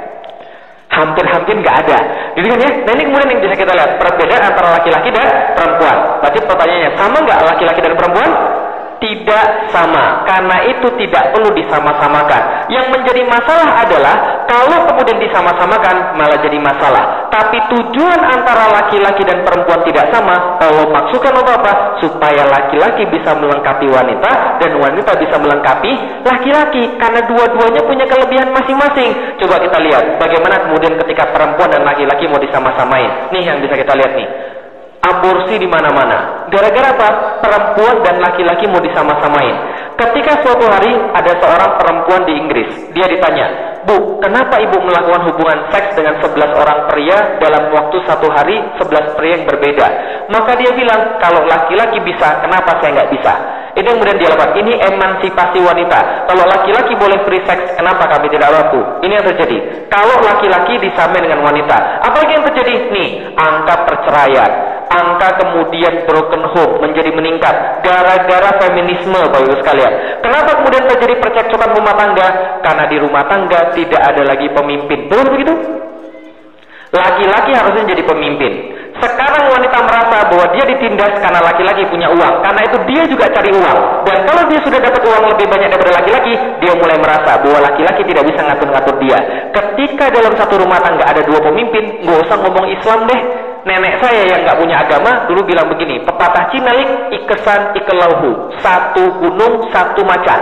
Hampir-hampir 0.92 1.56
nggak 1.64 1.76
ada. 1.88 2.00
Jadi 2.36 2.46
kan 2.52 2.60
ya, 2.60 2.72
nah 2.84 2.92
ini 3.00 3.04
kemudian 3.08 3.30
yang 3.32 3.42
bisa 3.42 3.56
kita 3.56 3.72
lihat 3.72 3.92
perbedaan 3.96 4.44
antara 4.52 4.68
laki-laki 4.76 5.10
dan 5.16 5.28
perempuan. 5.56 5.98
Berarti 6.20 6.40
pertanyaannya 6.44 6.92
sama 7.00 7.18
nggak 7.24 7.40
laki-laki 7.48 7.80
dan 7.80 7.94
perempuan? 7.96 8.30
Tidak 9.02 9.74
sama. 9.74 10.24
Karena 10.30 10.62
itu 10.70 10.88
tidak 11.02 11.34
perlu 11.34 11.50
disama-samakan. 11.58 12.70
Yang 12.70 12.86
menjadi 12.94 13.26
masalah 13.26 13.82
adalah 13.82 14.16
kalau 14.46 14.86
kemudian 14.94 15.18
disama-samakan 15.18 16.16
malah 16.16 16.38
jadi 16.38 16.62
masalah. 16.62 17.28
Tapi 17.34 17.58
tujuan 17.74 18.22
antara 18.22 18.70
laki-laki 18.70 19.26
dan 19.26 19.42
perempuan 19.42 19.82
tidak 19.90 20.14
sama. 20.14 20.62
Allah 20.62 20.86
maksudkan 20.94 21.34
apa 21.34 21.52
apa? 21.58 21.74
Supaya 22.06 22.46
laki-laki 22.46 23.10
bisa 23.10 23.34
melengkapi 23.34 23.90
wanita 23.90 24.62
dan 24.62 24.72
wanita 24.78 25.18
bisa 25.18 25.36
melengkapi 25.42 25.92
laki-laki. 26.22 26.94
Karena 27.02 27.26
dua-duanya 27.26 27.82
punya 27.90 28.06
kelebihan 28.06 28.54
masing-masing. 28.54 29.42
Coba 29.42 29.58
kita 29.58 29.82
lihat 29.82 30.22
bagaimana 30.22 30.62
kemudian 30.70 30.94
ketika 31.02 31.34
perempuan 31.34 31.74
dan 31.74 31.82
laki-laki 31.82 32.30
mau 32.30 32.38
disama-samain. 32.38 33.34
Nih 33.34 33.50
yang 33.50 33.58
bisa 33.58 33.74
kita 33.74 33.98
lihat 33.98 34.14
nih 34.14 34.51
aborsi 35.02 35.58
di 35.58 35.66
mana-mana. 35.66 36.48
Gara-gara 36.54 36.94
apa? 36.94 37.10
Perempuan 37.42 38.06
dan 38.06 38.22
laki-laki 38.22 38.70
mau 38.70 38.82
disama-samain. 38.82 39.56
Ketika 39.98 40.46
suatu 40.46 40.66
hari 40.70 40.94
ada 41.14 41.34
seorang 41.42 41.72
perempuan 41.78 42.22
di 42.26 42.34
Inggris, 42.38 42.70
dia 42.94 43.06
ditanya, 43.10 43.72
Bu, 43.82 44.22
kenapa 44.22 44.62
ibu 44.62 44.78
melakukan 44.78 45.26
hubungan 45.34 45.60
seks 45.74 45.98
dengan 45.98 46.22
11 46.22 46.54
orang 46.54 46.80
pria 46.86 47.18
dalam 47.42 47.74
waktu 47.74 47.98
satu 48.06 48.30
hari 48.30 48.62
11 48.78 49.18
pria 49.18 49.42
yang 49.42 49.46
berbeda? 49.50 49.88
Maka 50.30 50.54
dia 50.58 50.70
bilang, 50.78 51.18
kalau 51.18 51.42
laki-laki 51.50 51.98
bisa, 52.06 52.46
kenapa 52.46 52.78
saya 52.78 53.02
nggak 53.02 53.12
bisa? 53.14 53.34
Ini 53.72 53.88
yang 53.88 53.98
kemudian 54.00 54.20
dia 54.20 54.30
lakukan. 54.36 54.52
Ini 54.60 54.74
emansipasi 54.92 55.58
wanita. 55.64 56.28
Kalau 56.28 56.44
laki-laki 56.44 56.94
boleh 57.00 57.24
free 57.24 57.44
sex, 57.48 57.80
kenapa 57.80 58.04
kami 58.12 58.28
tidak 58.28 58.52
mampu? 58.52 58.82
Ini 59.08 59.14
yang 59.16 59.26
terjadi. 59.26 59.58
Kalau 59.88 60.18
laki-laki 60.20 60.76
disamain 60.84 61.24
dengan 61.24 61.42
wanita, 61.46 61.78
apa 62.04 62.18
yang 62.28 62.44
terjadi? 62.52 62.74
Nih, 62.92 63.10
angka 63.36 63.76
perceraian, 63.88 64.52
angka 64.92 65.30
kemudian 65.40 66.04
broken 66.04 66.44
home 66.52 66.74
menjadi 66.84 67.12
meningkat 67.16 67.84
gara-gara 67.84 68.52
feminisme 68.60 69.16
Bapak 69.16 69.40
Ibu 69.40 69.56
sekalian. 69.64 69.94
Kenapa 70.20 70.52
kemudian 70.60 70.84
terjadi 70.92 71.16
percekcokan 71.24 71.72
rumah 71.72 71.96
tangga? 71.96 72.28
Karena 72.60 72.84
di 72.92 72.98
rumah 73.00 73.24
tangga 73.32 73.72
tidak 73.72 74.02
ada 74.04 74.24
lagi 74.28 74.48
pemimpin. 74.52 75.08
Betul 75.08 75.28
begitu? 75.32 75.54
Laki-laki 76.92 77.52
harusnya 77.56 77.88
jadi 77.88 78.04
pemimpin. 78.04 78.54
Sekarang 79.02 79.50
wanita 79.50 79.78
merasa 79.82 80.18
bahwa 80.30 80.46
dia 80.54 80.64
ditindas 80.70 81.14
karena 81.18 81.42
laki-laki 81.42 81.82
punya 81.90 82.08
uang. 82.14 82.36
Karena 82.46 82.62
itu 82.70 82.78
dia 82.86 83.04
juga 83.10 83.26
cari 83.34 83.50
uang. 83.50 83.80
Dan 84.06 84.18
kalau 84.30 84.44
dia 84.46 84.60
sudah 84.62 84.80
dapat 84.80 85.02
uang 85.02 85.26
lebih 85.34 85.48
banyak 85.50 85.70
daripada 85.74 85.94
laki-laki, 85.98 86.34
dia 86.62 86.74
mulai 86.78 86.98
merasa 87.02 87.42
bahwa 87.42 87.60
laki-laki 87.66 88.02
tidak 88.06 88.24
bisa 88.30 88.40
ngatur-ngatur 88.46 88.96
dia. 89.02 89.20
Ketika 89.50 90.06
dalam 90.14 90.34
satu 90.38 90.54
rumah 90.62 90.80
tangga 90.86 91.06
ada 91.10 91.22
dua 91.26 91.42
pemimpin, 91.42 92.06
nggak 92.06 92.20
usah 92.30 92.38
ngomong 92.38 92.66
Islam 92.70 93.10
deh. 93.10 93.22
Nenek 93.62 94.02
saya 94.02 94.26
yang 94.26 94.42
nggak 94.42 94.58
punya 94.58 94.82
agama 94.82 95.30
dulu 95.30 95.46
bilang 95.46 95.70
begini, 95.70 96.02
pepatah 96.02 96.50
Cinalik 96.50 97.14
ikesan 97.14 97.78
ikelauhu, 97.78 98.58
satu 98.58 99.22
gunung 99.22 99.70
satu 99.70 100.02
macan. 100.02 100.42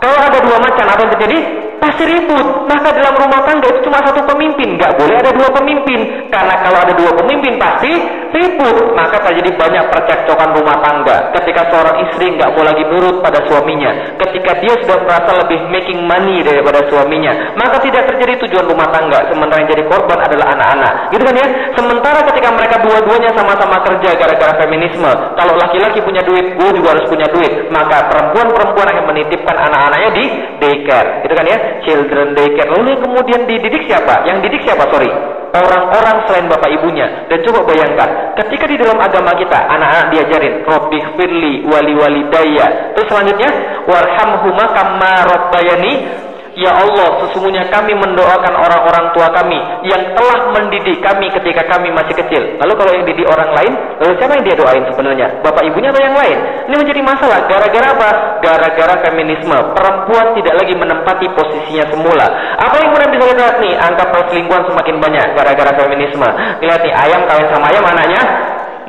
Kalau 0.00 0.18
ada 0.18 0.38
dua 0.40 0.56
macan 0.58 0.86
apa 0.88 1.00
yang 1.04 1.12
terjadi? 1.14 1.38
pasti 1.80 2.04
ribut. 2.04 2.46
Maka 2.68 2.92
dalam 2.94 3.16
rumah 3.16 3.40
tangga 3.48 3.66
itu 3.72 3.80
cuma 3.88 3.98
satu 4.04 4.22
pemimpin, 4.28 4.76
nggak 4.76 4.94
boleh 5.00 5.16
ada 5.16 5.32
dua 5.32 5.48
pemimpin. 5.50 6.28
Karena 6.28 6.54
kalau 6.62 6.78
ada 6.84 6.92
dua 6.94 7.10
pemimpin 7.16 7.56
pasti 7.56 7.90
ribut. 8.30 8.94
Maka 8.94 9.16
terjadi 9.26 9.50
banyak 9.56 9.84
percekcokan 9.90 10.54
rumah 10.54 10.76
tangga. 10.84 11.32
Ketika 11.40 11.72
seorang 11.72 11.96
istri 12.06 12.36
nggak 12.36 12.52
mau 12.54 12.62
lagi 12.62 12.84
nurut 12.86 13.24
pada 13.24 13.40
suaminya, 13.48 13.90
ketika 14.20 14.52
dia 14.60 14.74
sudah 14.84 14.98
merasa 15.02 15.32
lebih 15.40 15.60
making 15.72 16.00
money 16.04 16.44
daripada 16.44 16.84
suaminya, 16.86 17.32
maka 17.56 17.80
tidak 17.82 18.06
terjadi 18.12 18.46
tujuan 18.46 18.68
rumah 18.68 18.86
tangga. 18.92 19.26
Sementara 19.32 19.58
yang 19.64 19.70
jadi 19.72 19.84
korban 19.88 20.18
adalah 20.20 20.46
anak-anak. 20.54 20.92
Gitu 21.16 21.22
kan 21.24 21.34
ya? 21.34 21.48
Sementara 21.74 22.20
ketika 22.30 22.48
mereka 22.52 22.76
dua-duanya 22.84 23.30
sama-sama 23.34 23.80
kerja 23.82 24.14
gara-gara 24.20 24.52
feminisme, 24.60 25.10
kalau 25.34 25.54
laki-laki 25.56 25.98
punya 26.04 26.22
duit, 26.22 26.54
gue 26.54 26.70
juga 26.76 26.94
harus 26.94 27.04
punya 27.08 27.26
duit. 27.32 27.72
Maka 27.72 28.06
perempuan-perempuan 28.12 28.86
akan 28.92 29.04
menitipkan 29.10 29.56
anak-anaknya 29.90 30.10
di 30.14 30.24
daycare. 30.62 31.10
Gitu 31.26 31.34
kan 31.34 31.46
ya? 31.46 31.58
children 31.82 32.26
daycare. 32.38 32.70
Lalu 32.70 32.86
yang 32.94 33.02
kemudian 33.02 33.40
dididik 33.50 33.82
siapa? 33.90 34.14
Yang 34.24 34.38
didik 34.46 34.62
siapa? 34.62 34.86
Sorry. 34.88 35.10
Orang-orang 35.50 36.16
selain 36.30 36.46
bapak 36.46 36.70
ibunya. 36.70 37.26
Dan 37.26 37.42
coba 37.42 37.66
bayangkan, 37.66 38.38
ketika 38.38 38.70
di 38.70 38.78
dalam 38.78 39.02
agama 39.02 39.34
kita, 39.34 39.58
anak-anak 39.58 40.06
diajarin, 40.14 40.62
Robbih 40.62 41.04
firli 41.18 41.66
wali 41.66 41.94
wali 41.98 42.22
daya. 42.30 42.94
Terus 42.94 43.10
selanjutnya, 43.10 43.50
warhamhuma 43.90 44.64
kama 44.70 45.14
rabbayani 45.26 45.92
Ya 46.60 46.76
Allah, 46.76 47.24
sesungguhnya 47.24 47.72
kami 47.72 47.96
mendoakan 47.96 48.52
orang-orang 48.52 49.16
tua 49.16 49.32
kami 49.32 49.56
yang 49.88 50.12
telah 50.12 50.52
mendidik 50.52 51.00
kami 51.00 51.32
ketika 51.32 51.64
kami 51.64 51.88
masih 51.88 52.12
kecil. 52.12 52.60
Lalu 52.60 52.72
kalau 52.76 52.92
yang 52.92 53.04
didik 53.08 53.24
orang 53.24 53.48
lain, 53.56 53.72
lalu 53.96 54.12
siapa 54.20 54.36
yang 54.36 54.44
dia 54.44 54.56
doain 54.60 54.84
sebenarnya? 54.92 55.26
Bapak 55.40 55.64
ibunya 55.64 55.88
atau 55.88 56.04
yang 56.04 56.12
lain? 56.12 56.36
Ini 56.68 56.76
menjadi 56.76 57.00
masalah. 57.00 57.48
Gara-gara 57.48 57.86
apa? 57.96 58.10
Gara-gara 58.44 58.94
feminisme. 59.08 59.56
Perempuan 59.72 60.36
tidak 60.36 60.54
lagi 60.60 60.74
menempati 60.76 61.26
posisinya 61.32 61.84
semula. 61.88 62.26
Apa 62.60 62.76
yang 62.76 62.92
kemudian 62.92 63.10
bisa 63.16 63.24
kita 63.24 63.40
lihat 63.40 63.56
nih? 63.64 63.74
Angka 63.80 64.04
perselingkuhan 64.12 64.62
semakin 64.68 64.96
banyak 65.00 65.26
gara-gara 65.32 65.72
feminisme. 65.80 66.28
Lihat 66.60 66.80
nih, 66.84 66.92
ayam 66.92 67.24
kawin 67.24 67.48
sama 67.48 67.72
ayam 67.72 67.84
anaknya 67.88 68.22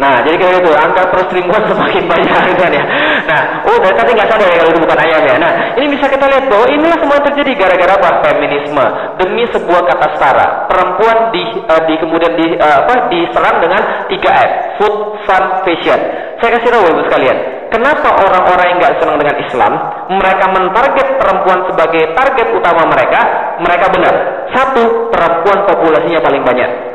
Nah, 0.02 0.18
jadi 0.26 0.34
kayak 0.34 0.54
gitu, 0.66 0.74
angka 0.74 1.14
perselingkuhan 1.14 1.62
semakin 1.70 2.04
banyak 2.10 2.34
kan 2.66 2.72
ya. 2.74 2.86
Nah, 3.30 3.42
oh 3.70 3.78
dari 3.78 3.94
tadi 3.94 4.10
nggak 4.18 4.30
sadar 4.34 4.50
ya 4.50 4.58
kalau 4.58 4.72
itu 4.74 4.82
bukan 4.82 4.98
ayam 4.98 5.22
ya. 5.30 5.36
Nah, 5.38 5.52
ini 5.78 5.86
bisa 5.94 6.06
kita 6.10 6.26
lihat 6.26 6.46
bahwa 6.50 6.66
inilah 6.74 6.98
semua 6.98 7.20
terjadi 7.22 7.52
gara-gara 7.54 7.94
apa? 8.02 8.10
Feminisme 8.26 8.86
demi 9.22 9.46
sebuah 9.54 9.82
kata 9.86 10.08
setara. 10.18 10.48
Perempuan 10.66 11.30
di, 11.30 11.44
uh, 11.70 11.82
di 11.86 11.96
kemudian 12.02 12.34
di 12.34 12.58
uh, 12.58 12.82
apa? 12.82 13.14
diserang 13.14 13.62
dengan 13.62 13.82
3F, 14.10 14.52
food, 14.82 14.96
fun, 15.30 15.44
fashion. 15.70 16.02
Saya 16.42 16.58
kasih 16.58 16.74
tahu 16.74 16.90
ibu 16.90 17.06
sekalian, 17.06 17.38
kenapa 17.70 18.10
orang-orang 18.18 18.66
yang 18.74 18.78
nggak 18.82 18.98
senang 18.98 19.22
dengan 19.22 19.38
Islam, 19.38 19.72
mereka 20.18 20.46
mentarget 20.50 21.08
perempuan 21.22 21.60
sebagai 21.70 22.04
target 22.18 22.48
utama 22.58 22.90
mereka, 22.90 23.22
mereka 23.62 23.86
benar. 23.94 24.16
Satu, 24.50 25.14
perempuan 25.14 25.70
populasinya 25.70 26.18
paling 26.26 26.42
banyak. 26.42 26.91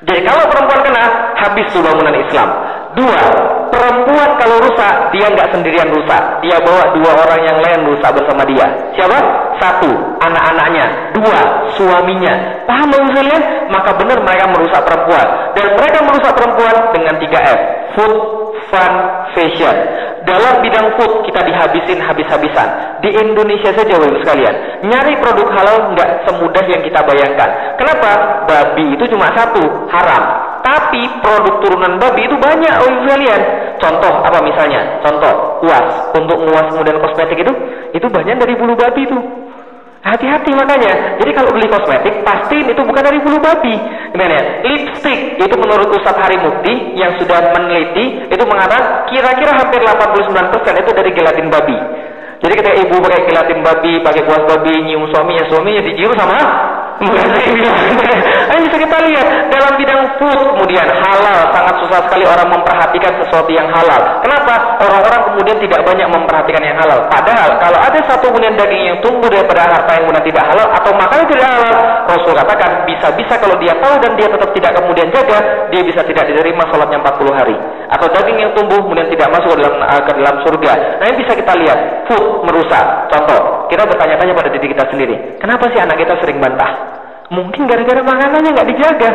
Jadi 0.00 0.20
kalau 0.24 0.44
perempuan 0.48 0.80
kena, 0.80 1.04
habis 1.36 1.66
tuh 1.76 1.84
bangunan 1.84 2.16
Islam. 2.16 2.48
Dua, 2.90 3.22
perempuan 3.70 4.30
kalau 4.34 4.56
rusak, 4.66 4.94
dia 5.14 5.26
nggak 5.30 5.50
sendirian 5.54 5.88
rusak. 5.94 6.22
Dia 6.42 6.58
bawa 6.58 6.90
dua 6.90 7.10
orang 7.22 7.40
yang 7.46 7.58
lain 7.62 7.80
rusak 7.86 8.10
bersama 8.10 8.42
dia. 8.42 8.66
Siapa? 8.98 9.18
Satu, 9.62 9.90
anak-anaknya. 10.18 11.14
Dua, 11.14 11.40
suaminya. 11.78 12.66
Paham 12.66 12.90
maksud 12.90 13.14
kalian? 13.14 13.42
Maka 13.70 13.94
benar 13.94 14.18
mereka 14.26 14.46
merusak 14.50 14.82
perempuan. 14.82 15.26
Dan 15.54 15.66
mereka 15.78 15.98
merusak 16.02 16.32
perempuan 16.34 16.76
dengan 16.90 17.14
tiga 17.22 17.38
F. 17.38 17.60
Food, 17.94 18.14
fun, 18.70 18.92
fashion 19.38 19.76
dalam 20.24 20.60
bidang 20.60 20.94
food 21.00 21.24
kita 21.24 21.40
dihabisin 21.42 21.98
habis-habisan. 22.00 22.68
Di 23.00 23.10
Indonesia 23.12 23.72
saja 23.72 23.94
Bapak 23.96 24.20
sekalian, 24.20 24.54
nyari 24.84 25.16
produk 25.20 25.48
halal 25.48 25.76
nggak 25.96 26.28
semudah 26.28 26.64
yang 26.68 26.82
kita 26.84 27.00
bayangkan. 27.04 27.50
Kenapa? 27.80 28.44
Babi 28.44 28.94
itu 28.94 29.04
cuma 29.08 29.32
satu, 29.32 29.62
haram. 29.88 30.49
Tapi 30.60 31.02
produk 31.24 31.54
turunan 31.64 31.96
babi 31.96 32.28
itu 32.28 32.36
banyak 32.36 32.74
Bapak 32.80 33.00
sekalian. 33.06 33.40
Contoh 33.80 34.12
apa 34.20 34.38
misalnya? 34.44 35.00
Contoh, 35.00 35.62
kuas 35.64 35.88
untuk 36.12 36.38
nguas 36.44 36.66
kemudian 36.68 37.00
kosmetik 37.00 37.38
itu 37.40 37.52
itu 37.96 38.06
banyak 38.06 38.36
dari 38.36 38.54
bulu 38.54 38.76
babi 38.76 39.08
itu. 39.08 39.18
Hati-hati 40.00 40.56
makanya. 40.56 41.20
Jadi 41.20 41.30
kalau 41.36 41.52
beli 41.52 41.68
kosmetik, 41.68 42.24
pastiin 42.24 42.72
itu 42.72 42.80
bukan 42.80 43.04
dari 43.04 43.20
bulu 43.20 43.36
babi. 43.36 43.76
Gimana 44.16 44.32
ya? 44.32 44.44
Lipstick 44.64 45.36
itu 45.36 45.54
menurut 45.60 45.92
Ustaz 45.92 46.16
Hari 46.16 46.40
Mukti 46.40 46.96
yang 46.96 47.20
sudah 47.20 47.52
meneliti 47.52 48.24
itu 48.32 48.44
mengatakan 48.48 49.04
kira-kira 49.12 49.52
hampir 49.60 49.80
89% 49.84 50.80
itu 50.80 50.90
dari 50.96 51.10
gelatin 51.12 51.52
babi. 51.52 51.76
Jadi 52.40 52.52
ketika 52.56 52.72
ibu 52.80 52.96
pakai 53.04 53.28
gelatin 53.28 53.60
babi, 53.60 53.92
pakai 54.00 54.24
kuas 54.24 54.42
babi, 54.48 54.72
nyium 54.88 55.04
suaminya, 55.12 55.44
suaminya 55.52 55.84
dicium 55.84 56.16
sama 56.16 56.32
ini 57.00 58.60
bisa 58.68 58.76
kita 58.76 58.98
lihat 59.08 59.26
dalam 59.48 59.72
bidang 59.80 60.02
food 60.20 60.36
kemudian 60.52 60.84
halal 60.84 61.48
sangat 61.48 61.74
susah 61.80 62.00
sekali 62.04 62.28
orang 62.28 62.52
memperhatikan 62.52 63.16
sesuatu 63.24 63.48
yang 63.48 63.64
halal. 63.72 64.20
Kenapa? 64.20 64.76
Orang-orang 64.84 65.32
kemudian 65.32 65.56
tidak 65.64 65.80
banyak 65.80 66.04
memperhatikan 66.12 66.60
yang 66.60 66.76
halal. 66.76 67.08
Padahal 67.08 67.56
kalau 67.56 67.78
ada 67.80 68.00
satu 68.04 68.28
kemudian 68.28 68.52
daging 68.52 68.92
yang 68.92 68.98
tumbuh 69.00 69.32
daripada 69.32 69.64
harta 69.64 69.96
yang 69.96 70.04
kemudian 70.04 70.26
tidak 70.28 70.44
halal 70.44 70.66
atau 70.76 70.90
makanan 70.92 71.24
tidak 71.32 71.48
halal, 71.48 71.74
Rasul 72.04 72.32
katakan 72.36 72.70
bisa-bisa 72.84 73.34
kalau 73.40 73.56
dia 73.56 73.72
tahu 73.80 73.94
dan 74.04 74.12
dia 74.20 74.28
tetap 74.28 74.50
tidak 74.52 74.72
kemudian 74.76 75.08
jaga, 75.08 75.38
dia 75.72 75.80
bisa 75.80 76.00
tidak 76.04 76.24
diterima 76.28 76.62
sholatnya 76.68 77.00
40 77.00 77.32
hari. 77.32 77.56
Atau 77.96 78.12
daging 78.12 78.38
yang 78.44 78.52
tumbuh 78.52 78.76
kemudian 78.76 79.08
tidak 79.08 79.32
masuk 79.32 79.56
ke 79.56 79.64
dalam 79.64 79.74
uh, 79.80 80.02
ke 80.04 80.12
dalam 80.20 80.36
surga. 80.44 80.72
Nah 81.00 81.04
ini 81.08 81.16
bisa 81.24 81.32
kita 81.32 81.52
lihat 81.56 81.78
food 82.12 82.44
merusak. 82.44 83.08
Contoh, 83.08 83.64
kita 83.72 83.88
bertanya-tanya 83.88 84.36
pada 84.36 84.52
diri 84.52 84.68
kita 84.68 84.84
sendiri, 84.92 85.40
kenapa 85.40 85.64
sih 85.72 85.80
anak 85.80 85.96
kita 85.96 86.14
sering 86.20 86.36
bantah? 86.36 86.89
Mungkin 87.30 87.70
gara-gara 87.70 88.02
makanannya 88.02 88.50
nggak 88.50 88.68
dijaga. 88.74 89.10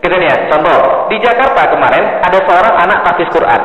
Gitu 0.00 0.16
ya, 0.16 0.36
contoh 0.48 1.08
di 1.12 1.16
Jakarta 1.20 1.72
kemarin 1.72 2.04
ada 2.24 2.38
seorang 2.44 2.74
anak 2.88 2.98
tafsir 3.04 3.28
Quran. 3.32 3.60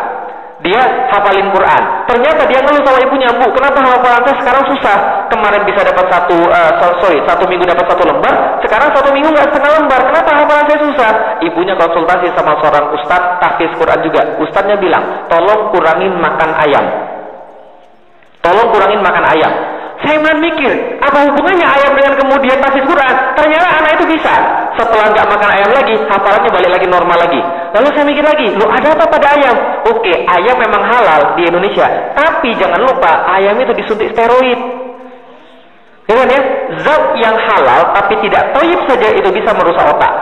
Dia 0.63 0.81
hafalin 1.11 1.51
Quran. 1.53 1.83
Ternyata 2.09 2.47
dia 2.47 2.57
ngeluh 2.63 2.81
sama 2.81 2.97
ibunya, 3.03 3.29
bu, 3.37 3.53
kenapa 3.53 3.85
hafalan 3.85 4.23
saya 4.25 4.35
sekarang 4.41 4.63
susah? 4.71 4.97
Kemarin 5.29 5.61
bisa 5.67 5.83
dapat 5.85 6.07
satu, 6.09 6.37
uh, 6.47 6.95
sorry, 7.03 7.21
satu 7.27 7.43
minggu 7.45 7.69
dapat 7.69 7.85
satu 7.85 8.01
lembar, 8.01 8.33
sekarang 8.65 8.89
satu 8.95 9.13
minggu 9.13 9.29
nggak 9.29 9.51
setengah 9.51 9.71
lembar. 9.77 10.01
Kenapa 10.09 10.31
hafalan 10.31 10.65
saya 10.65 10.79
susah? 10.81 11.11
Ibunya 11.43 11.75
konsultasi 11.77 12.33
sama 12.33 12.57
seorang 12.63 12.85
ustadz 12.97 13.37
tafsir 13.43 13.69
Quran 13.77 13.99
juga. 14.01 14.21
Ustadznya 14.41 14.75
bilang, 14.79 15.03
tolong 15.29 15.69
kurangin 15.75 16.17
makan 16.17 16.49
ayam. 16.65 16.85
Tolong 18.41 18.67
kurangin 18.73 19.01
makan 19.05 19.25
ayam. 19.37 19.53
Saya 20.05 20.21
mikir, 20.37 21.01
apa 21.01 21.17
hubungannya 21.33 21.65
ayam 21.65 21.97
dengan 21.97 22.13
kemudian 22.13 22.61
tafsir 22.61 22.85
Quran? 22.85 23.15
Ternyata 23.33 23.67
anak 23.81 23.91
itu 23.97 24.05
bisa. 24.13 24.33
Setelah 24.77 25.09
nggak 25.09 25.25
makan 25.33 25.49
ayam 25.49 25.71
lagi, 25.73 25.97
hafalannya 25.97 26.49
balik 26.53 26.71
lagi 26.77 26.85
normal 26.85 27.17
lagi. 27.17 27.41
Lalu 27.73 27.87
saya 27.89 28.05
mikir 28.05 28.21
lagi, 28.21 28.53
lu 28.53 28.69
ada 28.69 28.93
apa 28.93 29.05
pada 29.09 29.33
ayam? 29.33 29.57
Oke, 29.89 30.13
ayam 30.29 30.61
memang 30.61 30.85
halal 30.85 31.33
di 31.33 31.49
Indonesia. 31.49 31.89
Tapi 32.13 32.53
jangan 32.53 32.85
lupa, 32.85 33.25
ayam 33.33 33.57
itu 33.57 33.73
disuntik 33.73 34.13
steroid. 34.13 34.85
Dengan 36.05 36.29
ya, 36.29 36.41
zat 36.85 37.03
yang 37.17 37.33
halal 37.33 37.89
tapi 37.97 38.13
tidak 38.21 38.53
toyib 38.53 38.77
saja 38.85 39.09
itu 39.09 39.29
bisa 39.33 39.57
merusak 39.57 39.89
otak. 39.89 40.13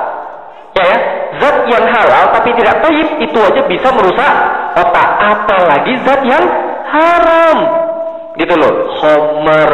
Ya 0.79 0.83
ya, 0.87 0.97
zat 1.43 1.57
yang 1.67 1.83
halal 1.91 2.31
tapi 2.31 2.55
tidak 2.55 2.79
toyib 2.79 3.19
itu 3.19 3.39
aja 3.43 3.61
bisa 3.67 3.91
merusak 3.91 4.31
otak. 4.79 5.09
Apalagi 5.19 5.99
zat 6.07 6.23
yang 6.23 6.45
haram 6.87 7.57
gitu 8.37 8.53
loh. 8.57 8.73
Homer 8.99 9.71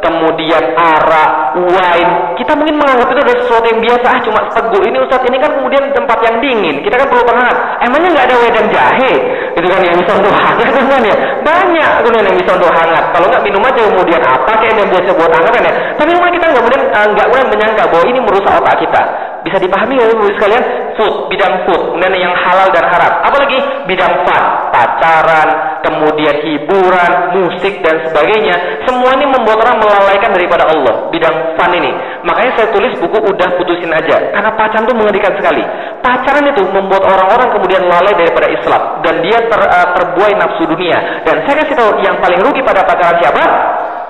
kemudian 0.00 0.64
arak, 0.76 1.30
wine. 1.56 2.12
Kita 2.36 2.52
mungkin 2.56 2.76
menganggap 2.80 3.08
itu 3.12 3.20
adalah 3.20 3.38
sesuatu 3.44 3.66
yang 3.68 3.80
biasa, 3.80 4.06
ah 4.08 4.20
cuma 4.24 4.40
seteguk. 4.50 4.82
Ini 4.88 4.96
Ustaz, 5.04 5.22
ini 5.28 5.36
kan 5.38 5.50
kemudian 5.54 5.84
tempat 5.92 6.18
yang 6.24 6.36
dingin. 6.40 6.76
Kita 6.82 6.94
kan 6.96 7.06
perlu 7.08 7.24
penghangat. 7.24 7.56
Emangnya 7.84 8.08
nggak 8.16 8.26
ada 8.32 8.36
wedang 8.40 8.68
jahe? 8.72 9.12
Itu 9.54 9.66
kan 9.68 9.80
yang 9.84 9.96
bisa 10.00 10.12
untuk 10.16 10.32
hangat 10.32 10.68
kan 10.92 11.02
ya? 11.04 11.16
Banyak 11.44 11.90
kemudian 12.02 12.24
yang 12.26 12.38
bisa 12.40 12.50
untuk 12.56 12.70
hangat. 12.72 13.04
Kalau 13.12 13.26
nggak 13.28 13.42
minum 13.44 13.62
aja 13.62 13.80
kemudian 13.84 14.22
apa 14.24 14.52
kayak 14.58 14.74
yang 14.76 14.90
biasa 14.90 15.08
buat 15.14 15.32
hangat 15.32 15.52
kan 15.52 15.62
ya? 15.68 15.72
Tapi 16.00 16.10
kemudian 16.16 16.34
kita 16.40 16.46
nggak 16.48 16.62
kemudian 16.64 16.82
eh, 16.88 17.06
nggak 17.14 17.26
kemudian 17.28 17.48
menyangka 17.52 17.82
bahwa 17.92 18.04
ini 18.08 18.18
merusak 18.24 18.52
otak 18.56 18.76
kita. 18.80 19.02
Bisa 19.40 19.56
dipahami 19.56 19.96
ya 19.96 20.04
Ibu 20.04 20.24
sekalian? 20.36 20.64
Food, 21.00 21.32
bidang 21.32 21.64
food, 21.64 21.80
kemudian 21.96 22.12
yang 22.12 22.34
halal 22.36 22.68
dan 22.76 22.84
haram. 22.84 23.24
Apalagi 23.24 23.56
bidang 23.88 24.20
fun, 24.28 24.42
pacaran, 24.68 25.48
kemudian 25.80 26.36
hiburan, 26.44 27.12
musik 27.40 27.80
dan 27.80 28.04
sebagainya. 28.04 28.84
Semua 28.84 29.16
ini 29.16 29.32
membuat 29.32 29.64
orang 29.64 29.80
melalaikan 29.90 30.30
daripada 30.30 30.70
Allah. 30.70 31.10
Bidang 31.10 31.58
fun 31.58 31.72
ini. 31.74 31.90
Makanya 32.22 32.52
saya 32.54 32.68
tulis 32.70 32.94
buku 33.02 33.18
udah 33.18 33.48
putusin 33.58 33.90
aja. 33.90 34.30
Karena 34.30 34.50
pacaran 34.54 34.86
itu 34.86 34.94
mengerikan 34.94 35.34
sekali. 35.34 35.62
Pacaran 35.98 36.46
itu 36.46 36.62
membuat 36.70 37.02
orang-orang 37.02 37.48
kemudian 37.58 37.82
lalai 37.90 38.14
daripada 38.14 38.46
Islam 38.46 39.02
dan 39.02 39.14
dia 39.26 39.38
ter, 39.50 39.60
uh, 39.60 39.88
terbuai 39.98 40.32
nafsu 40.38 40.62
dunia. 40.70 41.26
Dan 41.26 41.42
saya 41.44 41.66
kasih 41.66 41.74
tahu 41.74 41.90
yang 42.06 42.22
paling 42.22 42.38
rugi 42.38 42.62
pada 42.62 42.86
pacaran 42.86 43.18
siapa? 43.18 43.44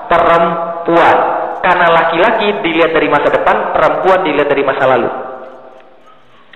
Perempuan. 0.05 1.17
Karena 1.61 1.87
laki-laki 1.93 2.47
dilihat 2.61 2.93
dari 2.93 3.07
masa 3.09 3.29
depan, 3.29 3.73
perempuan 3.73 4.25
dilihat 4.25 4.49
dari 4.49 4.63
masa 4.65 4.83
lalu. 4.85 5.09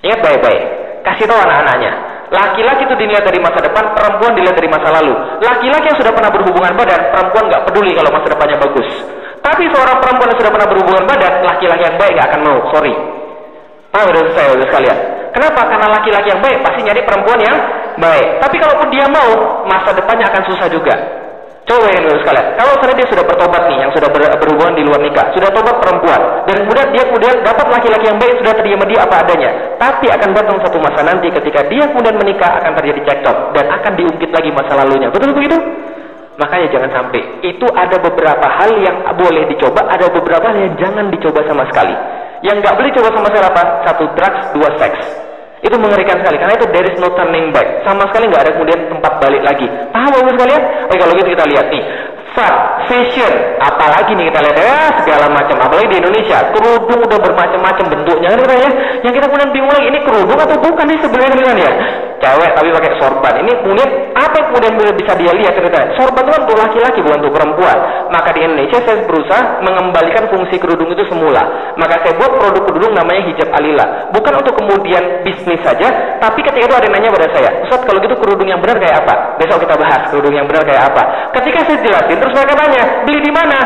Ingat 0.05 0.19
baik-baik. 0.21 0.63
Kasih 1.01 1.25
tahu 1.29 1.37
anak-anaknya. 1.37 2.14
Laki-laki 2.35 2.83
itu 2.83 2.95
dilihat 2.99 3.23
dari 3.23 3.39
masa 3.39 3.63
depan, 3.63 3.95
perempuan 3.95 4.35
dilihat 4.35 4.59
dari 4.59 4.67
masa 4.67 4.91
lalu. 4.91 5.15
Laki-laki 5.39 5.85
yang 5.87 5.99
sudah 6.03 6.11
pernah 6.11 6.31
berhubungan 6.35 6.73
badan, 6.75 7.01
perempuan 7.15 7.43
nggak 7.47 7.63
peduli 7.71 7.91
kalau 7.95 8.11
masa 8.11 8.27
depannya 8.27 8.57
bagus. 8.59 8.87
Tapi 9.39 9.63
seorang 9.71 9.97
perempuan 10.03 10.27
yang 10.35 10.39
sudah 10.43 10.51
pernah 10.51 10.67
berhubungan 10.67 11.03
badan, 11.07 11.33
laki-laki 11.47 11.83
yang 11.87 11.95
baik 11.95 12.11
nggak 12.19 12.27
akan 12.27 12.41
mau. 12.43 12.59
Sorry. 12.75 12.93
Paham 13.95 14.11
udah 14.11 14.23
saya 14.35 14.47
udah 14.51 14.67
sekalian. 14.67 14.97
Kenapa? 15.31 15.61
Karena 15.67 15.87
laki-laki 15.87 16.27
yang 16.31 16.41
baik 16.43 16.57
pasti 16.63 16.79
nyari 16.83 17.01
perempuan 17.07 17.39
yang 17.39 17.57
baik. 17.95 18.27
Tapi 18.43 18.55
kalaupun 18.59 18.87
dia 18.91 19.07
mau, 19.07 19.63
masa 19.63 19.95
depannya 19.95 20.27
akan 20.27 20.43
susah 20.51 20.67
juga. 20.67 20.95
Coba 21.65 21.89
yang 21.89 22.05
dulu 22.05 22.17
sekalian. 22.21 22.45
Kalau 22.61 22.71
misalnya 22.77 22.97
dia 23.01 23.07
sudah 23.09 23.25
bertobat 23.25 23.61
nih, 23.65 23.77
yang 23.81 23.91
sudah 23.97 24.09
ber, 24.13 24.21
berhubungan 24.37 24.73
di 24.77 24.83
luar 24.85 25.01
nikah, 25.01 25.33
sudah 25.33 25.49
tobat 25.49 25.81
perempuan, 25.81 26.21
dan 26.45 26.55
kemudian 26.61 26.87
dia 26.93 27.03
kemudian 27.09 27.35
dapat 27.41 27.65
laki-laki 27.73 28.05
yang 28.05 28.21
baik 28.21 28.37
sudah 28.37 28.53
terima 28.53 28.85
dia 28.85 29.01
apa 29.01 29.15
adanya. 29.25 29.49
Tapi 29.81 30.05
akan 30.13 30.29
datang 30.37 30.61
satu 30.61 30.77
masa 30.77 31.01
nanti 31.01 31.33
ketika 31.33 31.65
dia 31.65 31.89
kemudian 31.89 32.21
menikah 32.21 32.61
akan 32.61 32.71
terjadi 32.77 33.01
cekcok 33.09 33.37
dan 33.57 33.65
akan 33.81 33.91
diungkit 33.97 34.29
lagi 34.29 34.49
masa 34.53 34.77
lalunya. 34.77 35.09
Betul 35.09 35.33
begitu? 35.33 35.57
Makanya 36.37 36.67
jangan 36.69 36.89
sampai. 37.01 37.21
Itu 37.41 37.65
ada 37.73 37.97
beberapa 37.97 38.45
hal 38.45 38.69
yang 38.85 38.97
boleh 39.17 39.49
dicoba, 39.49 39.89
ada 39.89 40.05
beberapa 40.13 40.45
hal 40.45 40.57
yang 40.69 40.73
jangan 40.77 41.09
dicoba 41.09 41.41
sama 41.49 41.65
sekali. 41.73 41.97
Yang 42.45 42.61
nggak 42.61 42.75
boleh 42.77 42.91
coba 42.93 43.09
sama 43.09 43.27
sekali 43.33 43.45
apa? 43.49 43.63
Satu 43.89 44.03
drugs, 44.13 44.41
dua 44.53 44.69
seks. 44.77 45.24
Itu 45.65 45.81
mengerikan 45.81 46.21
sekali 46.21 46.37
karena 46.37 46.53
itu 46.53 46.65
there 46.69 46.85
is 46.85 46.97
no 47.01 47.09
turning 47.17 47.49
back. 47.49 47.81
Sama 47.81 48.05
sekali 48.13 48.29
nggak 48.29 48.43
ada 48.45 48.51
kemudian 48.53 48.79
tempat 48.85 49.13
balik 49.17 49.41
lagi. 49.41 49.65
Paham 49.89 50.13
Bapak 50.13 50.31
sekalian? 50.37 50.61
Oke 50.85 50.95
kalau 51.01 51.13
gitu 51.17 51.29
kita 51.33 51.45
lihat 51.49 51.67
nih. 51.73 51.83
Fun, 52.35 52.55
fashion, 52.91 53.31
apalagi 53.63 54.11
nih 54.11 54.27
kita 54.27 54.43
lihat 54.43 54.57
ya 54.59 54.91
segala 54.99 55.31
macam. 55.31 55.55
Apalagi 55.55 55.87
di 55.87 55.97
Indonesia, 56.03 56.51
kerudung 56.51 56.99
udah 57.07 57.19
bermacam-macam 57.23 57.85
bentuknya 57.95 58.35
kan 58.35 58.59
ya. 58.59 58.71
Yang 59.07 59.13
kita 59.23 59.25
kemudian 59.31 59.51
bingung 59.55 59.71
lagi 59.71 59.87
ini 59.87 59.99
kerudung 60.03 60.39
atau 60.43 60.59
bukan 60.59 60.83
nih 60.83 60.99
sebenarnya 60.99 61.43
kan 61.47 61.55
ya? 61.55 61.71
Cewek 62.19 62.51
tapi 62.55 62.67
pakai 62.75 62.91
sorban. 62.99 63.33
Ini 63.39 63.51
kemudian 63.63 63.89
apa 64.15 64.35
yang 64.35 64.47
kemudian 64.51 64.95
bisa 64.99 65.11
dia 65.15 65.31
lihat 65.31 65.53
ceritanya? 65.55 65.87
Sorban 65.95 66.23
itu 66.27 66.31
kan 66.35 66.41
untuk 66.43 66.57
laki-laki 66.59 66.99
bukan 67.03 67.17
untuk 67.23 67.33
perempuan. 67.39 67.77
Maka 68.11 68.29
di 68.35 68.39
Indonesia 68.43 68.79
saya 68.83 68.97
berusaha 69.07 69.41
mengembalikan 69.63 70.23
fungsi 70.27 70.55
kerudung 70.59 70.91
itu 70.91 71.03
semula. 71.07 71.43
Maka 71.79 72.03
saya 72.03 72.19
buat 72.19 72.31
produk 72.35 72.63
kerudung 72.67 72.91
namanya 72.95 73.31
hijab 73.31 73.47
alila. 73.55 74.11
Bukan 74.11 74.33
untuk 74.43 74.59
kemudian 74.59 75.23
bisnis 75.23 75.59
saja, 75.63 76.19
tapi 76.19 76.43
ketika 76.43 76.67
itu 76.67 76.75
ada 76.75 76.83
yang 76.83 76.95
nanya 76.99 77.15
pada 77.15 77.27
saya, 77.31 77.49
Ustaz 77.63 77.83
kalau 77.83 77.99
gitu 78.03 78.15
kerudung 78.19 78.47
yang 78.47 78.59
benar 78.59 78.75
kayak 78.79 79.07
apa? 79.07 79.39
Besok 79.39 79.63
kita 79.63 79.75
bahas 79.79 80.01
kerudung 80.11 80.35
yang 80.35 80.47
benar 80.47 80.63
kayak 80.67 80.83
apa. 80.91 81.03
Ketika 81.35 81.59
saya 81.67 81.79
jelasin, 81.83 82.17
terus 82.25 82.41
mereka 82.41 82.53
tanya, 82.57 82.83
beli 83.05 83.21
di 83.21 83.29
mana? 83.29 83.59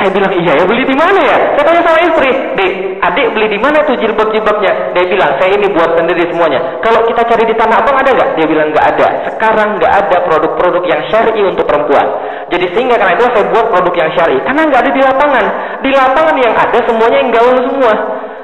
Saya 0.00 0.10
bilang, 0.16 0.32
iya 0.32 0.52
ya, 0.58 0.64
beli 0.66 0.82
di 0.82 0.96
mana 0.98 1.20
ya? 1.22 1.36
Saya 1.54 1.64
tanya 1.70 1.82
sama 1.86 2.00
istri, 2.02 2.30
dek, 2.58 2.72
adik 3.04 3.26
beli 3.36 3.46
di 3.52 3.58
mana 3.60 3.78
tuh 3.86 3.94
jilbab-jilbabnya? 4.00 4.72
Dia 4.96 5.04
bilang, 5.06 5.30
saya 5.38 5.52
ini 5.54 5.66
buat 5.70 5.94
sendiri 5.94 6.24
semuanya. 6.26 6.58
Kalau 6.82 7.04
kita 7.06 7.22
cari 7.22 7.44
di 7.46 7.54
Tanah 7.54 7.78
Abang 7.84 7.96
ada 8.00 8.10
nggak? 8.10 8.30
Dia 8.34 8.46
bilang 8.48 8.72
nggak 8.74 8.86
ada. 8.96 9.08
Sekarang 9.30 9.78
nggak 9.78 9.92
ada 9.92 10.16
produk-produk 10.26 10.82
yang 10.88 11.02
syar'i 11.12 11.42
untuk 11.44 11.68
perempuan. 11.68 12.06
Jadi 12.50 12.66
sehingga 12.74 12.98
karena 12.98 13.14
itu 13.14 13.24
saya 13.30 13.46
buat 13.52 13.66
produk 13.70 13.94
yang 13.94 14.10
syar'i. 14.18 14.38
Karena 14.42 14.62
nggak 14.66 14.80
ada 14.82 14.90
di 14.90 15.02
lapangan. 15.06 15.44
Di 15.84 15.90
lapangan 15.94 16.36
yang 16.42 16.54
ada 16.56 16.78
semuanya 16.82 17.18
yang 17.20 17.30
gaul 17.30 17.56
semua. 17.62 17.94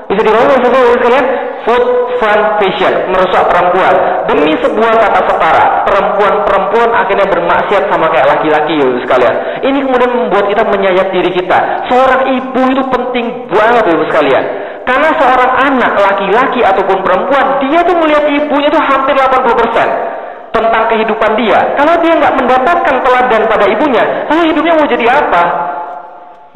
Bisa 0.07 0.22
dibangun 0.22 0.62
sesuatu 0.62 0.94
sekalian? 1.02 1.26
Food, 1.66 1.84
fun, 2.22 2.40
fashion. 2.62 2.94
Merusak 3.11 3.42
perempuan. 3.50 3.94
Demi 4.30 4.54
sebuah 4.62 4.92
kata 5.02 5.20
setara. 5.26 5.64
Perempuan-perempuan 5.82 6.90
akhirnya 6.94 7.26
bermaksiat 7.26 7.90
sama 7.90 8.07
kayak 8.14 8.38
laki-laki 8.38 8.78
sekalian. 9.02 9.34
Ini 9.66 9.78
kemudian 9.82 10.12
membuat 10.14 10.46
kita 10.46 10.62
menyayat 10.62 11.11
diri 11.11 11.30
kita. 11.34 11.59
Seorang 11.90 12.22
ibu 12.38 12.62
itu 12.70 12.82
penting 12.86 13.26
banget 13.50 13.84
ya 13.90 13.96
sekalian. 14.07 14.44
Karena 14.86 15.11
seorang 15.18 15.50
anak 15.66 15.92
laki-laki 15.98 16.62
ataupun 16.62 17.02
perempuan, 17.02 17.59
dia 17.59 17.82
tuh 17.82 17.98
melihat 17.98 18.22
ibunya 18.30 18.70
tuh 18.70 18.78
hampir 18.86 19.18
80% 19.18 20.54
tentang 20.54 20.84
kehidupan 20.88 21.30
dia. 21.34 21.59
Kalau 21.74 21.98
dia 21.98 22.14
nggak 22.14 22.34
mendapatkan 22.38 22.94
teladan 23.02 23.42
pada 23.50 23.66
ibunya, 23.66 24.04
lalu 24.30 24.54
hidupnya 24.54 24.72
mau 24.78 24.86
jadi 24.86 25.07
apa? 25.11 25.42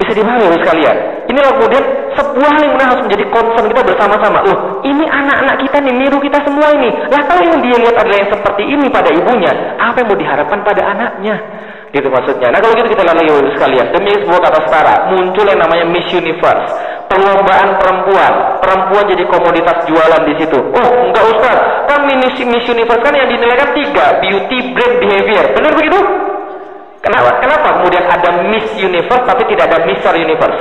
Bisa 0.01 0.16
dipahami 0.16 0.48
ya 0.48 0.59
sekalian. 0.64 0.96
Inilah 1.28 1.53
kemudian 1.61 1.84
sebuah 2.16 2.51
hal 2.57 2.62
yang 2.64 2.80
harus 2.80 3.05
menjadi 3.05 3.24
concern 3.28 3.66
kita 3.68 3.82
bersama-sama. 3.84 4.38
Loh, 4.48 4.80
ini 4.80 5.05
anak-anak 5.05 5.61
kita 5.61 5.76
nih, 5.84 5.92
niru 5.92 6.18
kita 6.24 6.40
semua 6.40 6.72
ini. 6.72 6.90
Lah 7.12 7.20
kalau 7.28 7.42
yang 7.44 7.61
dia 7.61 7.76
lihat 7.76 7.96
adalah 8.01 8.18
yang 8.18 8.30
seperti 8.32 8.62
ini 8.64 8.86
pada 8.88 9.12
ibunya, 9.12 9.53
apa 9.76 10.01
yang 10.01 10.09
mau 10.09 10.16
diharapkan 10.16 10.59
pada 10.64 10.82
anaknya? 10.88 11.36
Gitu 11.92 12.07
maksudnya. 12.07 12.48
Nah 12.55 12.59
kalau 12.64 12.72
gitu 12.80 12.88
kita 12.96 13.03
lagi 13.03 13.28
sekalian. 13.55 13.86
Demi 13.92 14.11
sebuah 14.24 14.40
kata 14.40 14.59
setara, 14.66 14.94
muncul 15.12 15.44
yang 15.44 15.61
namanya 15.61 15.84
Miss 15.90 16.09
Universe. 16.11 16.70
Perlombaan 17.11 17.74
perempuan. 17.82 18.62
Perempuan 18.62 19.05
jadi 19.11 19.26
komoditas 19.26 19.82
jualan 19.90 20.22
di 20.30 20.34
situ. 20.38 20.59
Oh, 20.70 20.88
enggak 21.11 21.24
Ustaz. 21.26 21.59
Kan 21.90 22.07
Miss 22.07 22.66
Universe 22.70 23.03
kan 23.03 23.12
yang 23.12 23.26
dinilai 23.26 23.59
kan 23.59 23.70
tiga. 23.74 24.22
Beauty, 24.22 24.70
brand, 24.70 24.94
behavior. 25.03 25.44
Benar 25.51 25.74
begitu? 25.74 25.98
Kenapa? 27.01 27.40
Kenapa 27.40 27.80
kemudian 27.80 28.05
ada 28.05 28.44
Miss 28.44 28.68
Universe 28.76 29.24
tapi 29.24 29.42
tidak 29.48 29.72
ada 29.72 29.88
Mister 29.88 30.12
Universe? 30.12 30.61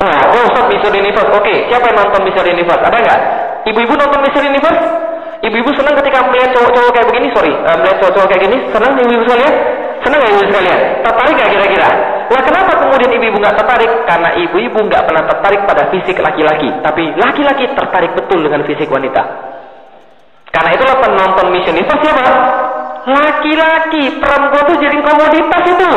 Oh, 0.00 0.08
oh 0.08 0.42
Ustaz 0.48 0.66
Mister 0.72 0.90
Universe. 0.90 1.30
Oke, 1.30 1.44
okay. 1.44 1.56
siapa 1.68 1.84
yang 1.92 2.00
nonton 2.00 2.20
Mister 2.24 2.44
Universe? 2.48 2.80
Ada 2.80 2.96
nggak? 2.96 3.20
Ibu-ibu 3.68 3.94
nonton 3.94 4.20
Mister 4.24 4.42
Universe? 4.42 4.82
Ibu-ibu 5.44 5.70
senang 5.76 5.92
ketika 6.00 6.24
melihat 6.32 6.56
cowok-cowok 6.56 6.90
kayak 6.96 7.06
begini, 7.12 7.28
sorry, 7.36 7.52
uh, 7.52 7.76
melihat 7.76 7.96
cowok-cowok 8.00 8.28
kayak 8.32 8.42
gini, 8.48 8.56
senang 8.72 8.92
ibu-ibu 8.96 9.22
sekalian? 9.28 9.54
Senang 10.00 10.18
nggak 10.24 10.32
ibu 10.32 10.42
sekalian? 10.48 10.80
Tertarik 11.04 11.34
nggak 11.36 11.50
kira-kira? 11.52 11.88
Lah 12.24 12.42
kenapa 12.48 12.72
kemudian 12.80 13.10
ibu-ibu 13.12 13.36
nggak 13.44 13.56
tertarik? 13.60 13.92
Karena 14.08 14.28
ibu-ibu 14.40 14.78
nggak 14.88 15.02
pernah 15.04 15.24
tertarik 15.28 15.60
pada 15.68 15.82
fisik 15.92 16.16
laki-laki, 16.16 16.68
tapi 16.80 17.04
laki-laki 17.20 17.64
tertarik 17.76 18.12
betul 18.16 18.40
dengan 18.40 18.64
fisik 18.64 18.88
wanita. 18.88 19.22
Karena 20.48 20.70
itulah 20.72 20.96
penonton 21.04 21.46
Miss 21.52 21.68
Universe 21.68 22.00
siapa? 22.00 22.24
Laki-laki, 23.04 24.16
perempuan 24.16 24.64
tuh 24.64 24.78
jadi 24.80 24.98
komoditas 25.04 25.64
itu. 25.68 25.92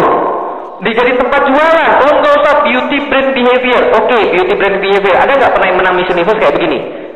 Dijadi 0.77 1.11
tempat 1.17 1.41
jualan. 1.47 1.91
Oh 2.05 2.11
nggak 2.21 2.33
usah 2.43 2.55
beauty 2.67 2.97
brand 3.09 3.29
behavior. 3.33 3.83
Oke, 3.95 4.11
okay, 4.11 4.21
beauty 4.35 4.53
brand 4.59 4.77
behavior. 4.77 5.15
Ada 5.15 5.31
nggak 5.39 5.51
pernah 5.55 5.67
yang 5.71 5.79
menang 5.79 5.95
Miss 5.97 6.11
Universe 6.11 6.37
kayak 6.37 6.53
begini? 6.59 7.06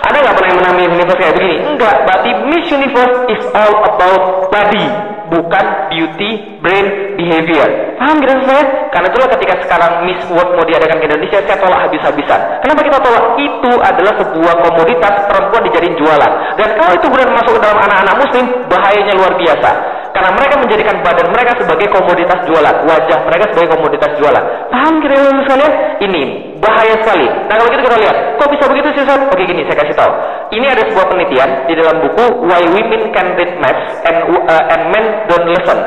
Ada 0.00 0.16
nggak 0.16 0.34
pernah 0.36 0.48
yang 0.48 0.58
menang 0.64 0.74
Miss 0.80 0.90
Universe 0.96 1.20
kayak 1.20 1.34
begini? 1.36 1.56
Enggak. 1.64 1.96
Berarti 2.08 2.30
Miss 2.48 2.66
Universe 2.72 3.16
is 3.28 3.42
all 3.52 3.74
about 3.84 4.22
body 4.48 4.86
bukan 5.30 5.64
beauty, 5.94 6.58
brain, 6.58 7.14
behavior. 7.14 7.94
Paham 7.96 8.18
kira 8.18 8.34
saya? 8.44 8.90
Karena 8.90 9.06
itulah 9.14 9.28
ketika 9.38 9.54
sekarang 9.62 9.92
Miss 10.04 10.20
World 10.26 10.58
mau 10.58 10.66
diadakan 10.66 10.98
ke 10.98 11.06
Indonesia, 11.06 11.38
saya 11.46 11.56
tolak 11.62 11.80
habis-habisan. 11.86 12.40
Kenapa 12.66 12.80
kita 12.82 12.98
tolak? 12.98 13.24
Itu 13.38 13.72
adalah 13.78 14.14
sebuah 14.18 14.54
komoditas 14.66 15.14
perempuan 15.30 15.62
dijadiin 15.70 15.96
jualan. 15.96 16.32
Dan 16.58 16.68
kalau 16.74 16.92
itu 16.98 17.06
benar 17.06 17.28
masuk 17.30 17.52
ke 17.56 17.60
dalam 17.62 17.78
anak-anak 17.78 18.14
muslim, 18.18 18.44
bahayanya 18.66 19.14
luar 19.14 19.32
biasa. 19.38 19.70
Karena 20.10 20.30
mereka 20.34 20.54
menjadikan 20.58 20.96
badan 21.06 21.28
mereka 21.30 21.52
sebagai 21.54 21.86
komoditas 21.94 22.40
jualan, 22.44 22.76
wajah 22.82 23.18
mereka 23.24 23.44
sebagai 23.54 23.70
komoditas 23.78 24.10
jualan. 24.18 24.44
Paham 24.70 24.94
kira-kira 24.98 25.42
sekalian? 25.46 25.72
Ini 26.02 26.22
bahaya 26.58 26.94
sekali. 27.00 27.26
Nah 27.26 27.54
kalau 27.56 27.70
gitu 27.70 27.82
kita 27.86 27.98
lihat, 28.02 28.16
kok 28.36 28.50
bisa 28.50 28.64
begitu 28.68 28.88
sih 28.94 29.02
Ustaz? 29.06 29.22
Oke 29.30 29.42
gini, 29.46 29.62
saya 29.64 29.76
kasih 29.80 29.96
tahu. 29.96 30.12
Ini 30.50 30.66
ada 30.66 30.82
sebuah 30.90 31.06
penelitian 31.08 31.48
di 31.70 31.74
dalam 31.78 31.96
buku 32.02 32.24
Why 32.42 32.62
Women 32.68 33.02
Can 33.14 33.28
Read 33.38 33.52
Maths 33.62 33.86
and, 34.02 34.18
uh, 34.34 34.64
and 34.74 34.82
Men 34.90 35.04
Don't 35.30 35.46
Listen. 35.46 35.78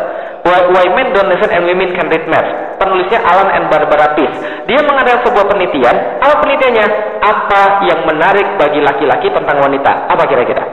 Why, 0.44 0.92
Men 0.92 1.16
Don't 1.16 1.32
Listen 1.32 1.56
and 1.56 1.64
Women 1.64 1.96
Can 1.96 2.12
Read 2.12 2.28
Maths. 2.28 2.52
Penulisnya 2.76 3.24
Alan 3.24 3.48
and 3.56 3.72
Barbara 3.72 4.12
Pease. 4.12 4.36
Dia 4.68 4.84
mengadakan 4.84 5.24
sebuah 5.24 5.46
penelitian. 5.48 5.96
Apa 6.20 6.44
penelitiannya? 6.44 6.86
Apa 7.24 7.62
yang 7.88 8.04
menarik 8.04 8.60
bagi 8.60 8.84
laki-laki 8.84 9.32
tentang 9.32 9.64
wanita? 9.64 10.12
Apa 10.12 10.28
kira-kira? 10.28 10.68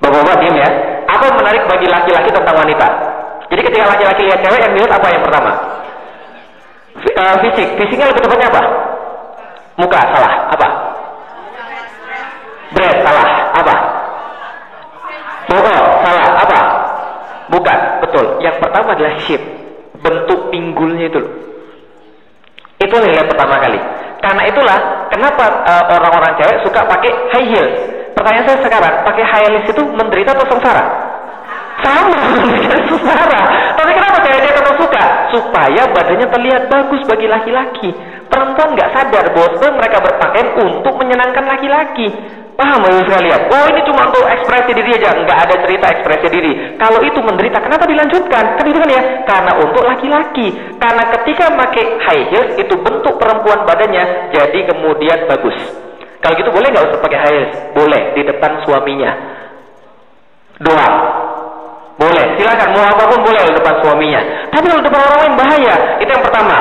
Bapak-bapak 0.00 0.36
diam 0.40 0.56
ya. 0.56 0.70
Menarik 1.38 1.62
bagi 1.70 1.86
laki-laki 1.86 2.30
tentang 2.34 2.56
wanita? 2.58 2.86
Jadi 3.48 3.60
ketika 3.64 3.84
laki-laki 3.88 4.20
lihat 4.26 4.40
cewek 4.42 4.60
yang 4.60 4.72
dilihat 4.74 4.92
apa 4.92 5.06
yang 5.08 5.22
pertama? 5.22 5.52
uh, 7.18 7.36
fisik. 7.42 7.68
Fisiknya 7.78 8.10
lebih 8.10 8.22
tepatnya 8.24 8.48
apa? 8.50 8.62
Muka, 9.78 10.00
salah. 10.10 10.32
Apa? 10.50 10.68
Bread, 12.74 12.96
salah. 13.06 13.28
Apa? 13.54 13.74
Bohong, 15.48 15.86
salah. 16.04 16.28
Apa? 16.44 16.58
Bukan, 17.48 17.78
betul. 18.04 18.24
Yang 18.44 18.56
pertama 18.60 18.88
adalah 18.92 19.14
shape. 19.24 19.46
Bentuk 19.98 20.50
pinggulnya 20.54 21.10
itu 21.10 21.18
loh. 21.18 21.32
Itu 22.78 22.94
nilai 22.94 23.26
pertama 23.26 23.58
kali. 23.58 23.80
Karena 24.18 24.42
itulah 24.46 24.78
kenapa 25.10 25.44
uh, 25.66 25.84
orang-orang 25.94 26.34
cewek 26.38 26.58
suka 26.66 26.86
pakai 26.86 27.10
high 27.34 27.48
heels. 27.50 27.74
Pertanyaan 28.14 28.46
saya 28.50 28.58
sekarang, 28.66 28.94
pakai 29.06 29.24
high 29.26 29.46
heels 29.46 29.66
itu 29.70 29.82
menderita 29.94 30.34
atau 30.34 30.46
sengsara? 30.50 30.84
Sama, 31.78 32.22
sengsara. 32.90 33.42
Tapi 33.78 33.90
kenapa 33.94 34.16
cewek-cewek 34.26 34.56
tetap 34.58 34.74
suka? 34.78 35.02
Supaya 35.30 35.82
badannya 35.94 36.26
terlihat 36.26 36.62
bagus 36.66 37.00
bagi 37.06 37.26
laki-laki. 37.30 37.90
Perempuan 38.28 38.74
nggak 38.76 38.92
sadar 38.92 39.24
bahwa 39.32 39.70
mereka 39.78 39.98
berpakaian 40.04 40.48
untuk 40.58 40.94
menyenangkan 40.98 41.44
laki-laki. 41.48 42.08
Paham 42.58 42.82
ya 42.90 43.06
sekalian? 43.06 43.40
Oh 43.54 43.64
ini 43.70 43.80
cuma 43.86 44.10
untuk 44.10 44.26
ekspresi 44.26 44.74
diri 44.74 44.90
aja, 44.98 45.14
nggak 45.14 45.38
ada 45.46 45.54
cerita 45.62 45.86
ekspresi 45.94 46.26
diri. 46.26 46.52
Kalau 46.74 46.98
itu 47.06 47.22
menderita, 47.22 47.62
kenapa 47.62 47.86
dilanjutkan? 47.86 48.58
Kan 48.58 48.66
itu 48.66 48.78
kan 48.82 48.90
ya? 48.90 49.02
Karena 49.22 49.52
untuk 49.62 49.86
laki-laki. 49.86 50.50
Karena 50.74 51.06
ketika 51.14 51.54
pakai 51.54 51.84
high 52.02 52.24
heels 52.34 52.58
itu 52.58 52.74
bentuk 52.82 53.14
perempuan 53.14 53.62
badannya 53.62 54.34
jadi 54.34 54.74
kemudian 54.74 55.30
bagus. 55.30 55.54
Kalau 56.18 56.34
gitu 56.34 56.50
boleh 56.50 56.66
nggak 56.74 56.84
usah 56.90 56.98
pakai 56.98 57.18
high 57.22 57.36
heels? 57.38 57.54
Boleh 57.78 58.02
di 58.18 58.22
depan 58.26 58.50
suaminya. 58.66 59.12
Doa. 60.58 60.90
Boleh, 61.98 62.38
silakan 62.38 62.78
mau 62.78 62.86
apa 62.86 63.10
pun 63.10 63.26
boleh 63.26 63.42
di 63.42 63.58
depan 63.58 63.74
suaminya. 63.82 64.22
Tapi 64.54 64.70
kalau 64.70 64.82
depan 64.86 65.02
orang 65.02 65.18
lain 65.18 65.34
bahaya. 65.34 65.74
Itu 65.98 66.10
yang 66.14 66.22
pertama, 66.22 66.56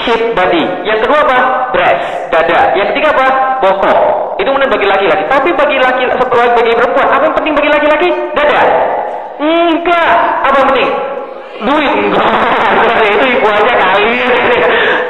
shape 0.00 0.32
body. 0.32 0.64
Yang 0.88 1.04
kedua 1.04 1.28
apa? 1.28 1.38
Breast, 1.76 2.32
dada. 2.32 2.72
Yang 2.72 2.96
ketiga 2.96 3.12
apa? 3.12 3.26
Bokong. 3.60 4.00
Itu 4.40 4.48
kemudian 4.48 4.72
bagi 4.72 4.88
laki-laki. 4.88 5.28
Tapi 5.28 5.48
bagi 5.52 5.76
laki 5.76 6.02
setelah 6.08 6.56
bagi 6.56 6.72
perempuan, 6.72 7.08
apa 7.12 7.22
yang 7.28 7.36
penting 7.36 7.52
bagi 7.52 7.68
laki-laki? 7.68 8.08
Dada. 8.32 8.62
Enggak. 9.44 10.12
Apa 10.48 10.58
penting? 10.72 10.88
Duit. 11.68 11.92
Enggak. 11.92 13.04
itu 13.12 13.24
ibu 13.28 13.46
aja 13.52 13.74
kali. 13.76 14.08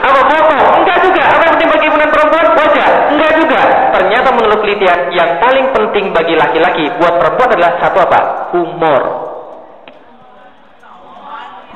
apa 0.03 0.21
foto? 0.27 0.59
Enggak 0.83 0.99
juga. 1.07 1.23
Apa 1.23 1.43
yang 1.47 1.55
penting 1.55 1.71
bagi 1.71 1.89
perempuan? 1.95 2.47
Wajah. 2.59 2.89
Enggak 3.15 3.33
juga. 3.39 3.61
Ternyata 3.95 4.29
menurut 4.35 4.59
penelitian 4.59 5.01
yang 5.15 5.31
paling 5.39 5.71
penting 5.71 6.11
bagi 6.11 6.35
laki-laki 6.35 6.91
buat 6.99 7.15
perempuan 7.15 7.49
adalah 7.55 7.73
satu 7.79 7.99
apa? 8.03 8.21
Humor. 8.59 9.28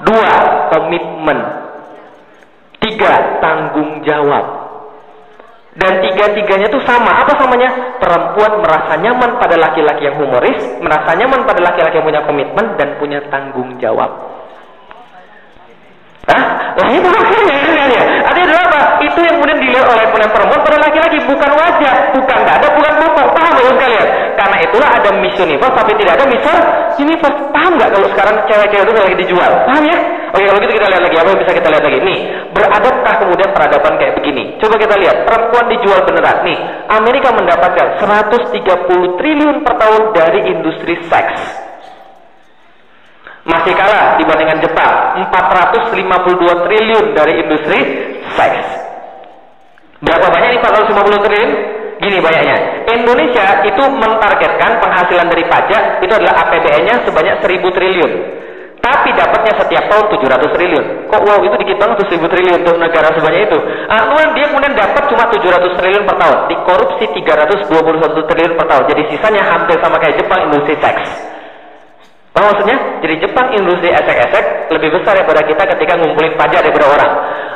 Dua, 0.03 0.35
komitmen. 0.75 1.39
Tiga, 2.83 3.39
tanggung 3.39 4.03
jawab. 4.03 4.63
Dan 5.73 6.05
tiga-tiganya 6.05 6.69
itu 6.69 6.81
sama. 6.85 7.25
Apa 7.25 7.33
samanya? 7.41 7.97
Perempuan 7.97 8.61
merasa 8.61 8.93
nyaman 9.01 9.41
pada 9.41 9.57
laki-laki 9.57 10.05
yang 10.05 10.21
humoris, 10.21 10.61
merasa 10.85 11.17
nyaman 11.17 11.49
pada 11.49 11.65
laki-laki 11.65 11.97
yang 11.97 12.07
punya 12.07 12.23
komitmen 12.29 12.67
dan 12.77 12.89
punya 13.01 13.25
tanggung 13.33 13.79
jawab. 13.81 14.11
Hah? 16.29 16.43
Lah 16.77 16.89
itu 16.93 17.09
ya. 17.09 18.03
Artinya 18.27 18.47
adalah 18.47 18.65
apa? 18.69 18.81
Itu 19.13 19.21
yang 19.21 19.35
kemudian 19.39 19.61
dilihat 19.61 19.87
oleh 19.93 20.07
perempuan 20.09 20.61
pada 20.65 20.79
laki-laki 20.81 21.19
bukan 21.29 21.51
wajah, 21.53 21.95
bukan 22.17 22.39
dada, 22.49 22.67
bukan 22.73 22.93
bokong. 22.97 23.29
Paham 23.37 23.53
ya 23.61 23.73
sekalian? 23.77 24.09
Karena 24.41 24.57
itulah 24.65 24.89
ada 24.89 25.11
Miss 25.21 25.37
Universe 25.37 25.75
tapi 25.77 25.93
tidak 26.01 26.13
ada 26.17 26.25
Miss 26.25 26.45
Universe. 26.97 27.39
Paham 27.53 27.73
nggak 27.77 27.91
kalau 27.93 28.09
sekarang 28.17 28.37
cewek-cewek 28.49 28.85
itu 28.89 28.93
lagi 28.97 29.17
dijual? 29.21 29.53
Paham 29.69 29.85
ya? 29.85 29.99
Oke 30.33 30.49
kalau 30.49 30.61
gitu 30.65 30.73
kita 30.81 30.89
lihat 30.89 31.03
lagi 31.05 31.17
apa 31.21 31.29
yang 31.29 31.41
bisa 31.45 31.53
kita 31.53 31.69
lihat 31.69 31.85
lagi 31.85 31.99
nih 32.09 32.19
beradabkah 32.57 33.15
kemudian 33.21 33.51
peradaban 33.53 34.01
kayak 34.01 34.17
begini 34.17 34.57
coba 34.57 34.75
kita 34.81 34.95
lihat 34.97 35.17
perempuan 35.29 35.67
dijual 35.69 36.01
beneran 36.09 36.39
nih 36.41 36.59
Amerika 36.89 37.29
mendapatkan 37.37 37.87
130 38.01 39.19
triliun 39.21 39.57
per 39.61 39.75
tahun 39.77 40.03
dari 40.17 40.41
industri 40.57 40.95
seks 41.05 41.37
masih 43.45 43.77
kalah 43.77 44.17
dibandingkan 44.17 44.65
Jepang 44.65 45.21
452 45.21 46.65
triliun 46.65 47.05
dari 47.13 47.33
industri 47.45 47.81
seks 48.33 48.92
berapa 50.03 50.27
banyak 50.29 50.49
nih 50.55 50.61
450 50.61 51.27
triliun 51.27 51.53
gini 52.03 52.19
banyaknya 52.19 52.57
Indonesia 52.91 53.45
itu 53.63 53.85
mentargetkan 53.87 54.83
penghasilan 54.83 55.27
dari 55.31 55.45
pajak 55.47 55.83
itu 56.03 56.13
adalah 56.13 56.35
APBN-nya 56.47 57.07
sebanyak 57.07 57.37
1000 57.41 57.77
triliun 57.77 58.13
tapi 58.83 59.15
dapatnya 59.15 59.55
setiap 59.63 59.85
tahun 59.87 60.11
700 60.11 60.59
triliun. 60.59 60.85
Kok 61.07 61.23
wow 61.23 61.39
itu 61.47 61.55
dikit 61.63 61.79
banget 61.79 62.03
tuh 62.03 62.19
1000 62.19 62.27
triliun 62.35 62.67
untuk 62.67 62.83
negara 62.83 63.15
sebanyak 63.15 63.47
itu. 63.47 63.59
Kemudian 63.87 64.31
dia 64.35 64.47
kemudian 64.51 64.75
dapat 64.75 65.07
cuma 65.07 65.25
700 65.31 65.79
triliun 65.79 66.03
per 66.03 66.17
tahun. 66.19 66.39
Dikorupsi 66.51 67.05
321 67.15 68.27
triliun 68.27 68.55
per 68.59 68.67
tahun. 68.67 68.85
Jadi 68.91 69.03
sisanya 69.15 69.43
hampir 69.55 69.79
sama 69.79 70.03
kayak 70.03 70.19
Jepang 70.19 70.51
industri 70.51 70.75
seks. 70.83 71.15
Apa 72.35 72.43
maksudnya? 72.43 72.79
Jadi 73.07 73.15
Jepang 73.23 73.47
industri 73.55 73.89
esek-esek 73.95 74.45
lebih 74.75 74.89
besar 74.99 75.15
daripada 75.15 75.47
kita 75.47 75.63
ketika 75.79 75.93
ngumpulin 76.03 76.35
pajak 76.35 76.61
daripada 76.67 76.87
orang. 76.91 77.13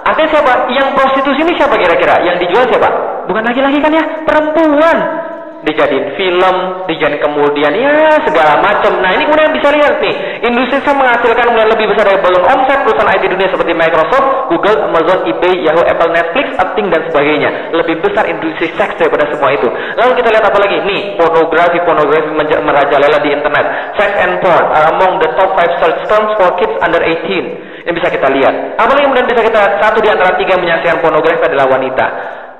Artinya 0.06 0.28
siapa? 0.38 0.52
Yang 0.70 0.88
prostitusi 0.94 1.40
ini 1.42 1.52
siapa 1.58 1.74
kira-kira? 1.74 2.22
Yang 2.22 2.46
dijual 2.46 2.64
siapa? 2.70 2.88
Bukan 3.26 3.42
laki-laki 3.42 3.78
kan 3.82 3.90
ya? 3.90 4.04
Perempuan 4.22 4.98
dijadiin 5.66 6.14
film, 6.14 6.56
dijadiin 6.86 7.18
kemudian 7.18 7.72
ya 7.74 8.22
segala 8.22 8.62
macam. 8.62 9.02
Nah 9.02 9.10
ini 9.18 9.26
kemudian 9.26 9.50
bisa 9.50 9.74
lihat 9.74 9.98
nih, 9.98 10.14
industri 10.46 10.78
saya 10.86 10.94
menghasilkan 10.94 11.50
mulai 11.50 11.66
lebih 11.74 11.90
besar 11.90 12.06
dari 12.06 12.22
balon 12.22 12.46
omset 12.46 12.86
perusahaan 12.86 13.10
IT 13.18 13.24
dunia 13.26 13.48
seperti 13.50 13.72
Microsoft, 13.74 14.52
Google, 14.54 14.78
Amazon, 14.86 15.18
eBay, 15.26 15.66
Yahoo, 15.66 15.82
Apple, 15.82 16.14
Netflix, 16.14 16.46
Apting 16.62 16.86
dan 16.94 17.02
sebagainya. 17.10 17.50
Lebih 17.74 17.98
besar 17.98 18.30
industri 18.30 18.70
seks 18.78 18.94
daripada 18.94 19.26
semua 19.34 19.50
itu. 19.50 19.66
Lalu 19.98 20.12
kita 20.22 20.28
lihat 20.30 20.46
apa 20.46 20.58
lagi? 20.62 20.76
Nih, 20.86 21.18
pornografi, 21.18 21.78
pornografi 21.82 22.30
merajalela 22.36 23.18
di 23.18 23.30
internet. 23.34 23.66
Sex 23.98 24.10
and 24.22 24.38
porn 24.38 24.64
are 24.70 24.86
among 24.94 25.18
the 25.18 25.28
top 25.34 25.50
5 25.58 25.82
search 25.82 26.00
terms 26.06 26.30
for 26.38 26.54
kids 26.62 26.74
under 26.78 27.02
18. 27.02 27.75
Ini 27.86 27.94
bisa 27.94 28.10
kita 28.10 28.26
lihat. 28.34 28.74
Apa 28.82 28.90
lagi 28.98 29.06
kemudian 29.06 29.30
bisa 29.30 29.46
kita 29.46 29.78
satu 29.78 30.02
di 30.02 30.10
antara 30.10 30.34
tiga 30.34 30.58
menyaksikan 30.58 30.98
pornografi 30.98 31.46
adalah 31.46 31.70
wanita. 31.70 32.06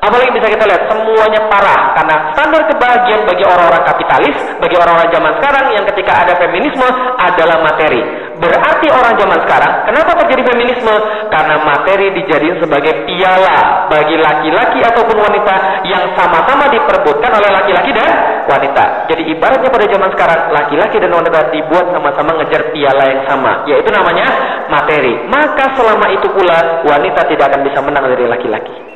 Apalagi 0.07 0.31
bisa 0.39 0.47
kita 0.47 0.65
lihat 0.71 0.87
semuanya 0.87 1.41
parah 1.51 1.99
karena 1.99 2.31
standar 2.31 2.63
kebahagiaan 2.71 3.27
bagi 3.27 3.43
orang-orang 3.43 3.83
kapitalis, 3.83 4.37
bagi 4.63 4.79
orang-orang 4.79 5.11
zaman 5.11 5.33
sekarang 5.43 5.65
yang 5.75 5.85
ketika 5.91 6.13
ada 6.23 6.33
feminisme 6.39 6.87
adalah 7.19 7.59
materi. 7.67 8.03
Berarti 8.39 8.87
orang 8.93 9.19
zaman 9.19 9.39
sekarang, 9.49 9.73
kenapa 9.89 10.11
terjadi 10.23 10.43
feminisme? 10.47 10.95
Karena 11.33 11.57
materi 11.67 12.07
dijadikan 12.15 12.63
sebagai 12.63 12.95
piala 13.09 13.89
bagi 13.91 14.15
laki-laki 14.21 14.79
ataupun 14.85 15.17
wanita 15.19 15.55
yang 15.89 16.05
sama-sama 16.15 16.71
diperbutkan 16.71 17.33
oleh 17.33 17.51
laki-laki 17.51 17.91
dan 17.91 18.11
wanita. 18.47 19.11
Jadi 19.11 19.23
ibaratnya 19.35 19.73
pada 19.73 19.87
zaman 19.91 20.11
sekarang, 20.15 20.41
laki-laki 20.55 20.97
dan 21.03 21.11
wanita 21.11 21.51
dibuat 21.51 21.87
sama-sama 21.91 22.31
ngejar 22.39 22.63
piala 22.71 23.05
yang 23.11 23.23
sama, 23.27 23.53
yaitu 23.67 23.91
namanya 23.91 24.27
materi. 24.71 25.19
Maka 25.27 25.75
selama 25.75 26.07
itu 26.15 26.29
pula 26.31 26.85
wanita 26.87 27.27
tidak 27.27 27.51
akan 27.51 27.61
bisa 27.67 27.79
menang 27.83 28.07
dari 28.07 28.25
laki-laki. 28.31 28.96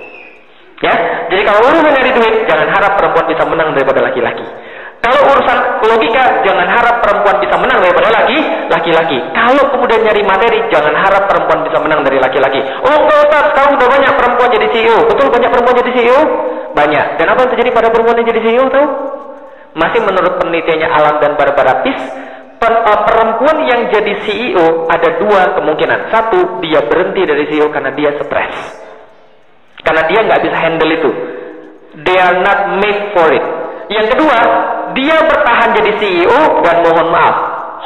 Ya, 0.81 0.95
jadi 1.29 1.45
kalau 1.45 1.61
urusan 1.61 1.93
nyari 1.93 2.13
duit, 2.17 2.35
jangan 2.49 2.69
harap 2.73 2.97
perempuan 2.97 3.29
bisa 3.29 3.45
menang 3.45 3.77
daripada 3.77 4.01
laki-laki. 4.01 4.49
Kalau 5.01 5.21
urusan 5.33 5.59
logika, 5.81 6.45
jangan 6.45 6.69
harap 6.69 7.01
perempuan 7.01 7.41
bisa 7.41 7.57
menang 7.57 7.81
daripada 7.81 8.09
laki 8.13 8.37
laki-laki. 8.69 9.17
Kalau 9.33 9.65
kemudian 9.73 10.05
nyari 10.05 10.21
materi, 10.21 10.61
jangan 10.69 10.93
harap 10.93 11.25
perempuan 11.25 11.65
bisa 11.65 11.81
menang 11.81 12.05
dari 12.05 12.21
laki-laki. 12.21 12.61
Oh, 12.85 12.97
enggak 13.01 13.19
Ustaz, 13.29 13.45
sekarang 13.53 13.81
udah 13.81 13.89
banyak 13.89 14.13
perempuan 14.13 14.49
jadi 14.53 14.67
CEO. 14.73 14.99
Betul 15.09 15.27
banyak 15.33 15.51
perempuan 15.53 15.77
jadi 15.81 15.93
CEO? 15.97 16.21
Banyak. 16.77 17.07
Dan 17.17 17.27
apa 17.33 17.39
yang 17.45 17.51
terjadi 17.57 17.71
pada 17.73 17.89
perempuan 17.89 18.17
yang 18.21 18.29
jadi 18.29 18.41
CEO 18.45 18.65
tahu? 18.69 18.87
Masih 19.71 20.01
menurut 20.05 20.35
penelitiannya 20.37 20.89
Alam 20.93 21.15
dan 21.25 21.33
Barbara 21.41 21.75
Peace, 21.81 22.07
eh, 22.61 23.01
perempuan 23.09 23.57
yang 23.65 23.81
jadi 23.89 24.13
CEO 24.29 24.85
ada 24.85 25.09
dua 25.17 25.57
kemungkinan. 25.57 26.13
Satu, 26.13 26.61
dia 26.61 26.85
berhenti 26.85 27.25
dari 27.25 27.49
CEO 27.49 27.73
karena 27.73 27.89
dia 27.97 28.21
stres. 28.21 28.90
Karena 29.81 30.03
dia 30.09 30.21
nggak 30.25 30.41
bisa 30.45 30.57
handle 30.57 30.93
itu. 30.93 31.11
They 32.05 32.17
are 32.17 32.39
not 32.41 32.79
made 32.79 33.13
for 33.17 33.29
it. 33.33 33.45
Yang 33.91 34.15
kedua, 34.15 34.39
dia 34.95 35.19
bertahan 35.27 35.75
jadi 35.75 35.93
CEO 35.99 36.63
dan 36.63 36.77
mohon 36.87 37.09
maaf, 37.11 37.37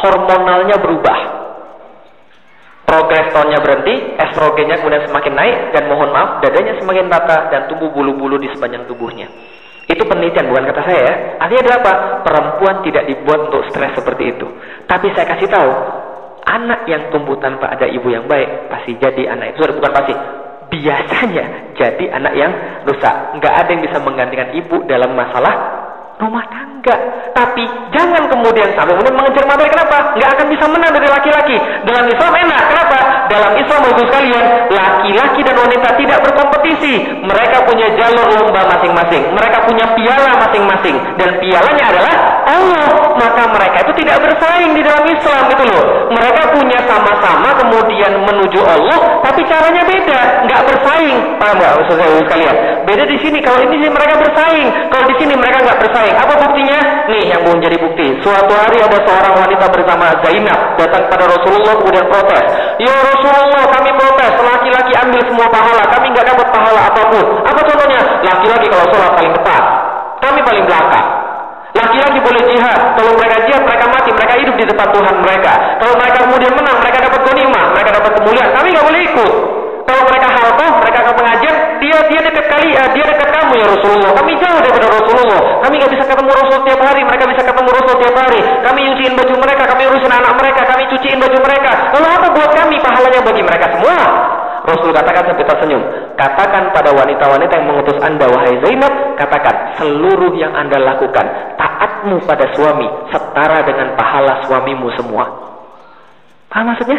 hormonalnya 0.05 0.77
berubah. 0.77 1.19
Progesteronnya 2.85 3.59
berhenti, 3.65 3.95
estrogennya 4.21 4.77
kemudian 4.77 5.09
semakin 5.09 5.33
naik 5.33 5.57
dan 5.73 5.89
mohon 5.89 6.13
maaf, 6.13 6.45
dadanya 6.45 6.77
semakin 6.77 7.09
rata 7.09 7.49
dan 7.49 7.73
tumbuh 7.73 7.89
bulu-bulu 7.89 8.37
di 8.37 8.53
sepanjang 8.53 8.85
tubuhnya. 8.85 9.25
Itu 9.89 10.05
penelitian 10.05 10.53
bukan 10.53 10.65
kata 10.69 10.81
saya 10.85 11.01
ya. 11.01 11.15
Artinya 11.41 11.61
adalah 11.65 11.79
apa? 11.81 11.95
Perempuan 12.25 12.77
tidak 12.85 13.05
dibuat 13.09 13.49
untuk 13.49 13.63
stres 13.73 13.97
seperti 13.97 14.37
itu. 14.37 14.47
Tapi 14.85 15.13
saya 15.17 15.27
kasih 15.33 15.49
tahu, 15.49 15.71
anak 16.45 16.85
yang 16.85 17.09
tumbuh 17.09 17.41
tanpa 17.41 17.73
ada 17.73 17.89
ibu 17.89 18.13
yang 18.13 18.29
baik 18.29 18.69
pasti 18.69 18.97
jadi 19.01 19.33
anak 19.33 19.57
itu 19.57 19.65
bukan 19.73 19.93
pasti 19.93 20.13
biasanya 20.73 21.75
jadi 21.75 22.05
anak 22.15 22.33
yang 22.37 22.53
rusak. 22.87 23.15
Nggak 23.41 23.55
ada 23.65 23.69
yang 23.73 23.83
bisa 23.83 23.99
menggantikan 24.01 24.49
ibu 24.55 24.85
dalam 24.87 25.13
masalah 25.17 25.55
rumah 26.19 26.45
tangga. 26.47 26.97
Tapi 27.35 27.65
jangan 27.91 28.31
kemudian 28.31 28.71
sampai 28.79 28.95
kemudian 28.95 29.17
mengejar 29.19 29.45
materi. 29.49 29.69
Kenapa? 29.73 30.15
Nggak 30.15 30.31
akan 30.39 30.47
bisa 30.53 30.65
menang 30.71 30.93
dari 30.95 31.09
laki-laki. 31.11 31.57
Dalam 31.83 32.05
Islam 32.07 32.33
enak. 32.33 32.63
Kenapa? 32.71 32.99
Dalam 33.27 33.53
Islam 33.59 33.81
ibu 33.91 34.03
sekalian, 34.07 34.45
laki-laki 34.71 35.41
dan 35.43 35.57
wanita 35.59 35.89
tidak 35.99 36.19
berkompetisi. 36.23 36.95
Mereka 37.25 37.57
punya 37.67 37.87
jalur 37.99 38.27
lomba 38.31 38.63
masing-masing. 38.79 39.23
Mereka 39.35 39.59
punya 39.67 39.87
piala 39.97 40.33
masing-masing. 40.47 40.97
Dan 41.19 41.31
pialanya 41.43 41.85
adalah 41.91 42.15
Allah. 42.47 42.89
Maka 43.15 43.43
mereka 43.51 43.77
itu 43.89 43.93
tidak 44.05 44.19
bersaing 44.23 44.71
di 44.77 44.83
dalam 44.85 45.05
Islam 45.09 45.45
itu 45.51 45.65
loh. 45.67 45.85
Mereka 46.13 46.43
punya 46.55 46.79
sama-sama 46.87 47.51
kemudian 47.59 48.13
menuju 48.23 48.61
Allah, 48.63 49.23
tapi 49.25 49.43
caranya 49.49 49.83
beda. 49.87 50.21
Nggak 50.47 50.63
bersaing. 50.69 51.19
Paham 51.41 51.55
nggak 51.59 51.73
ibu 51.81 52.23
sekalian? 52.29 52.57
Beda 52.85 53.05
di 53.09 53.17
sini. 53.19 53.39
Kalau 53.41 53.59
ini 53.65 53.89
mereka 53.89 54.15
bersaing. 54.21 54.69
Kalau 54.93 55.05
di 55.09 55.15
sini 55.19 55.33
mereka 55.35 55.59
nggak 55.65 55.79
bersaing. 55.81 56.04
Apa 56.13 56.35
buktinya? 56.37 57.09
Nih 57.09 57.33
yang 57.33 57.41
belum 57.47 57.59
jadi 57.65 57.77
bukti. 57.81 58.07
Suatu 58.21 58.53
hari 58.53 58.83
ada 58.83 58.99
seorang 59.01 59.35
wanita 59.41 59.67
bersama 59.73 60.13
Zainab 60.21 60.77
datang 60.77 61.09
pada 61.09 61.25
Rasulullah 61.31 61.75
kemudian 61.81 62.07
protes. 62.13 62.45
Ya 62.77 62.93
Rasulullah 62.93 63.65
kami 63.73 63.91
protes. 63.97 64.33
Laki-laki 64.43 64.93
ambil 65.01 65.21
semua 65.25 65.47
pahala. 65.49 65.83
Kami 65.89 66.07
nggak 66.13 66.27
dapat 66.29 66.47
pahala 66.53 66.81
apa 66.93 67.03
pun. 67.09 67.27
Apa 67.49 67.61
contohnya? 67.65 68.01
Laki-laki 68.21 68.67
kalau 68.69 68.87
sholat 68.93 69.13
paling 69.17 69.33
depan. 69.33 69.63
Kami 70.21 70.41
paling 70.45 70.65
belakang. 70.69 71.07
Laki-laki 71.75 72.19
boleh 72.23 72.43
jihad. 72.47 72.81
Kalau 72.95 73.13
mereka 73.19 73.37
jihad, 73.51 73.63
mereka 73.67 73.85
mati. 73.91 74.11
Mereka 74.15 74.35
hidup 74.39 74.55
di 74.55 74.65
depan 74.69 74.89
Tuhan 74.95 75.15
mereka. 75.19 75.53
Kalau 75.83 75.95
mereka 75.99 76.19
kemudian 76.23 76.53
menang, 76.55 76.79
mereka 76.79 76.99
dapat 77.03 77.21
ghanimah. 77.27 77.65
Mereka 77.75 77.91
dapat 77.99 78.13
kemuliaan. 78.21 78.51
Kami 78.55 78.69
nggak 78.71 78.87
boleh 78.87 79.03
ikut. 79.11 79.33
Kalau 79.85 80.03
mereka 80.09 80.29
halqah, 80.33 80.71
mereka 80.81 81.01
ke 81.05 81.13
pengajian, 81.13 81.44
dia 81.85 81.97
dia 82.09 82.21
dekat 82.25 82.47
kali, 82.49 82.73
uh, 82.73 82.89
dia 82.97 83.05
dekat 83.05 83.29
kamu 83.29 83.53
ya 83.61 83.67
Rasulullah. 83.69 84.11
Kami 84.17 84.33
jauh 84.41 84.61
daripada 84.65 84.87
Rasulullah. 84.89 85.41
Kami 85.61 85.75
nggak 85.77 85.93
bisa 85.93 86.05
ketemu 86.09 86.31
Rasul 86.33 86.59
tiap 86.65 86.81
hari, 86.81 87.01
mereka 87.05 87.25
bisa 87.29 87.43
ketemu 87.45 87.69
Rasul 87.77 87.95
tiap 88.01 88.17
hari. 88.17 88.41
Kami 88.65 88.79
nyuciin 88.89 89.13
baju 89.13 89.35
mereka, 89.37 89.63
kami 89.69 89.83
urusin 89.93 90.13
anak 90.13 90.33
mereka, 90.41 90.61
kami 90.65 90.83
cuciin 90.89 91.19
baju 91.21 91.39
mereka. 91.45 91.73
Lalu 91.93 92.07
apa 92.09 92.27
buat 92.33 92.51
kami 92.57 92.77
pahalanya 92.81 93.21
bagi 93.21 93.43
mereka 93.45 93.67
semua? 93.77 93.99
Rasul 94.65 94.91
katakan 94.97 95.23
sampai 95.29 95.45
tersenyum. 95.45 95.83
Katakan 96.17 96.73
pada 96.73 96.89
wanita-wanita 96.97 97.53
yang 97.53 97.67
mengutus 97.69 98.01
anda, 98.01 98.25
wahai 98.33 98.57
Zainab, 98.65 98.93
katakan 99.21 99.77
seluruh 99.77 100.33
yang 100.41 100.57
anda 100.57 100.81
lakukan, 100.81 101.27
taatmu 101.61 102.17
pada 102.25 102.49
suami 102.57 102.89
setara 103.13 103.61
dengan 103.69 103.93
pahala 103.93 104.41
suamimu 104.49 104.89
semua. 104.97 105.29
Apa 106.49 106.65
maksudnya? 106.65 106.97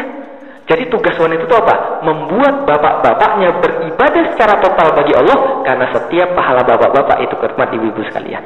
Jadi 0.66 0.90
tugas 0.90 1.14
wanita 1.22 1.46
itu 1.46 1.56
apa? 1.56 2.02
Membuat 2.02 2.66
bapak-bapaknya 2.66 3.62
beribadah 3.62 4.24
secara 4.34 4.58
total 4.58 4.98
bagi 4.98 5.14
Allah 5.14 5.62
karena 5.62 5.86
setiap 5.94 6.34
pahala 6.34 6.66
bapak-bapak 6.66 7.22
itu 7.22 7.36
kermat 7.38 7.70
ibu-ibu 7.70 8.02
sekalian. 8.10 8.42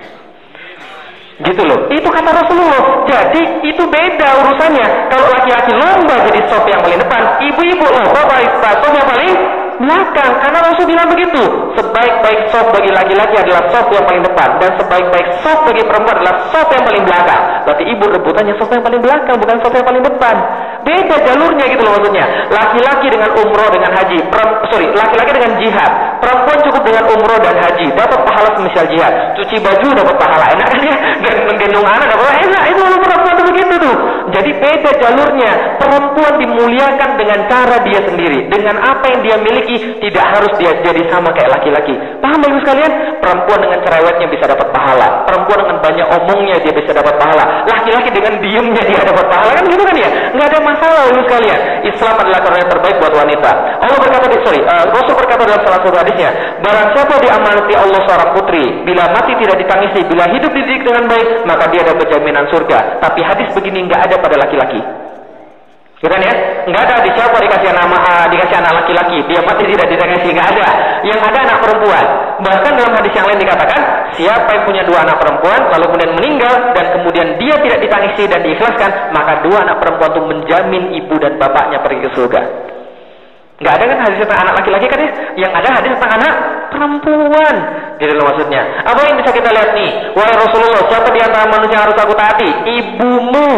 Gitu 1.40 1.64
loh. 1.64 1.88
Itu 1.88 2.12
kata 2.12 2.36
Rasulullah. 2.36 3.08
Jadi 3.08 3.64
itu 3.64 3.84
beda 3.88 4.44
urusannya. 4.44 4.88
Kalau 5.08 5.26
laki-laki 5.32 5.72
lomba 5.72 6.16
jadi 6.28 6.40
sop 6.52 6.68
yang 6.68 6.84
paling 6.84 7.00
depan, 7.00 7.22
ibu-ibu 7.40 7.86
lomba 7.88 8.36
sop 8.60 8.92
yang 8.92 9.08
paling 9.08 9.34
belakang. 9.80 10.32
Karena 10.44 10.60
Rasul 10.60 10.86
bilang 10.86 11.08
begitu. 11.08 11.42
Sebaik-baik 11.80 12.52
sop 12.52 12.70
bagi 12.76 12.92
laki-laki 12.92 13.36
adalah 13.40 13.64
sop 13.72 13.88
yang 13.96 14.06
paling 14.06 14.24
depan. 14.24 14.50
Dan 14.60 14.72
sebaik-baik 14.76 15.28
sop 15.42 15.60
bagi 15.64 15.84
perempuan 15.88 16.16
adalah 16.20 16.36
sop 16.52 16.68
yang 16.76 16.84
paling 16.84 17.04
belakang. 17.08 17.42
Berarti 17.66 17.84
ibu 17.88 18.06
rebutannya 18.12 18.54
sop 18.60 18.70
yang 18.76 18.84
paling 18.84 19.02
belakang, 19.02 19.36
bukan 19.40 19.58
sop 19.64 19.74
yang 19.74 19.88
paling 19.88 20.04
depan. 20.04 20.36
Beda 20.84 21.16
jalurnya 21.24 21.66
gitu 21.72 21.82
loh 21.84 21.94
maksudnya. 21.96 22.26
Laki-laki 22.52 23.08
dengan 23.12 23.30
umroh 23.36 23.70
dengan 23.72 23.92
haji. 23.96 24.20
sorry, 24.70 24.88
laki-laki 24.94 25.32
dengan 25.36 25.52
jihad. 25.60 25.92
Perempuan 26.20 26.58
cukup 26.68 26.82
dengan 26.84 27.04
umroh 27.08 27.40
dan 27.40 27.56
haji. 27.56 27.88
Dapat 27.96 28.20
pahala 28.28 28.50
semisal 28.60 28.86
jihad. 28.92 29.14
Cuci 29.40 29.56
baju 29.64 29.88
dapat 29.96 30.16
pahala. 30.20 30.46
Enak 30.56 30.70
ya? 30.88 30.96
Gendong 31.56 31.88
anak 31.88 32.06
dapat 32.12 32.24
pahala. 32.28 32.40
Enak. 32.44 32.64
Itu 32.76 32.82
perempuan 33.00 33.34
itu 33.40 33.44
begitu 33.48 33.74
tuh. 33.80 33.96
Jadi 34.36 34.52
beda 34.60 34.92
jalurnya. 35.00 35.52
Perempuan 35.80 36.34
dimuliakan 36.38 37.10
dengan 37.16 37.40
cara 37.48 37.78
dia 37.88 38.00
sendiri. 38.04 38.40
Dengan 38.52 38.76
apa 38.84 39.06
yang 39.10 39.20
dia 39.24 39.36
miliki 39.40 39.76
tidak 40.04 40.26
harus 40.36 40.52
dia 40.60 40.72
jadi 40.84 41.02
sama 41.08 41.32
kayak 41.32 41.50
laki-laki. 41.56 41.96
Paham 42.20 42.40
ibu 42.44 42.58
sekalian? 42.62 42.92
Perempuan 43.24 43.60
dengan 43.64 43.80
cerewetnya 43.84 44.28
bisa 44.28 44.46
dapat 44.48 44.68
pahala. 44.76 45.24
Perempuan 45.24 45.58
dengan 45.64 45.78
banyak 45.80 46.08
omongnya 46.20 46.56
dia 46.62 46.74
bisa 46.76 46.92
dapat 46.92 47.16
pahala. 47.16 47.64
Laki-laki 47.66 48.10
dengan 48.12 48.34
diemnya 48.44 48.84
dia 48.84 49.02
dapat 49.08 49.26
pahala 49.32 49.52
kan 49.56 49.64
gitu 49.66 49.84
kan 49.88 49.96
ya? 49.96 50.10
Nggak 50.36 50.48
ada 50.52 50.60
masalah 50.62 51.02
ibu 51.10 51.22
sekalian. 51.26 51.60
Islam 51.88 52.16
adalah 52.20 52.40
karena 52.44 52.64
terbaik 52.68 52.96
buat 53.00 53.14
wanita. 53.16 53.52
Allah 53.80 53.98
berkata 53.98 54.26
sorry, 54.44 54.62
uh, 54.66 54.86
Rasul 54.94 55.16
berkata 55.16 55.42
dalam 55.46 55.62
salah 55.64 55.80
satu 55.82 55.90
hadisnya, 56.10 56.30
barang 56.66 56.88
siapa 56.98 57.16
diamanati 57.22 57.74
Allah 57.78 58.02
seorang 58.10 58.32
putri, 58.34 58.66
bila 58.82 59.14
mati 59.14 59.38
tidak 59.38 59.62
ditangisi, 59.62 60.02
bila 60.10 60.26
hidup 60.34 60.50
dididik 60.50 60.82
dengan 60.82 61.06
baik, 61.06 61.46
maka 61.46 61.70
dia 61.70 61.86
ada 61.86 62.02
jaminan 62.02 62.50
surga. 62.50 62.98
Tapi 62.98 63.22
hadis 63.22 63.54
begini 63.54 63.86
nggak 63.86 64.10
ada 64.10 64.16
pada 64.18 64.36
laki-laki. 64.42 64.82
Gitu 66.00 66.08
kan 66.08 66.24
ya? 66.24 66.32
Enggak 66.64 66.84
ada 66.88 67.04
di 67.04 67.12
siapa 67.12 67.36
dikasih 67.44 67.76
nama 67.76 68.00
uh, 68.00 68.26
dikasih 68.32 68.56
anak 68.56 68.72
laki-laki, 68.82 69.20
dia 69.28 69.44
mati 69.44 69.68
tidak 69.68 69.88
dikasih, 69.92 70.32
enggak 70.32 70.50
ada. 70.56 70.68
Yang 71.04 71.20
ada 71.28 71.40
anak 71.44 71.58
perempuan. 71.60 72.06
Bahkan 72.40 72.72
dalam 72.80 72.94
hadis 72.96 73.12
yang 73.20 73.28
lain 73.28 73.40
dikatakan, 73.44 73.82
siapa 74.16 74.48
yang 74.48 74.64
punya 74.64 74.84
dua 74.88 75.04
anak 75.04 75.20
perempuan 75.20 75.60
lalu 75.76 75.86
kemudian 75.92 76.12
meninggal 76.16 76.54
dan 76.72 76.86
kemudian 76.96 77.28
dia 77.36 77.56
tidak 77.60 77.80
ditangisi 77.84 78.24
dan 78.32 78.40
diikhlaskan, 78.48 78.92
maka 79.12 79.44
dua 79.44 79.58
anak 79.60 79.76
perempuan 79.84 80.10
itu 80.16 80.22
menjamin 80.24 80.84
ibu 81.04 81.16
dan 81.20 81.36
bapaknya 81.36 81.84
pergi 81.84 82.00
ke 82.08 82.10
surga. 82.16 82.42
Enggak 83.60 83.74
ada 83.76 83.86
kan 83.92 83.98
hadis 84.08 84.18
tentang 84.24 84.40
anak 84.48 84.54
laki-laki 84.64 84.88
kan 84.88 85.00
ya? 85.04 85.12
Yang 85.36 85.52
ada 85.60 85.70
hadis 85.76 85.92
tentang 86.00 86.14
anak 86.16 86.34
perempuan. 86.72 87.56
Jadi 88.00 88.12
lo 88.16 88.24
maksudnya. 88.24 88.62
Apa 88.88 89.02
yang 89.04 89.20
bisa 89.20 89.30
kita 89.36 89.50
lihat 89.52 89.76
nih? 89.76 89.90
Wahai 90.16 90.36
Rasulullah, 90.40 90.82
siapa 90.88 91.12
di 91.12 91.20
antara 91.20 91.46
manusia 91.52 91.76
yang 91.76 91.86
harus 91.92 91.98
aku 92.00 92.14
taati? 92.16 92.50
Ibumu 92.64 93.50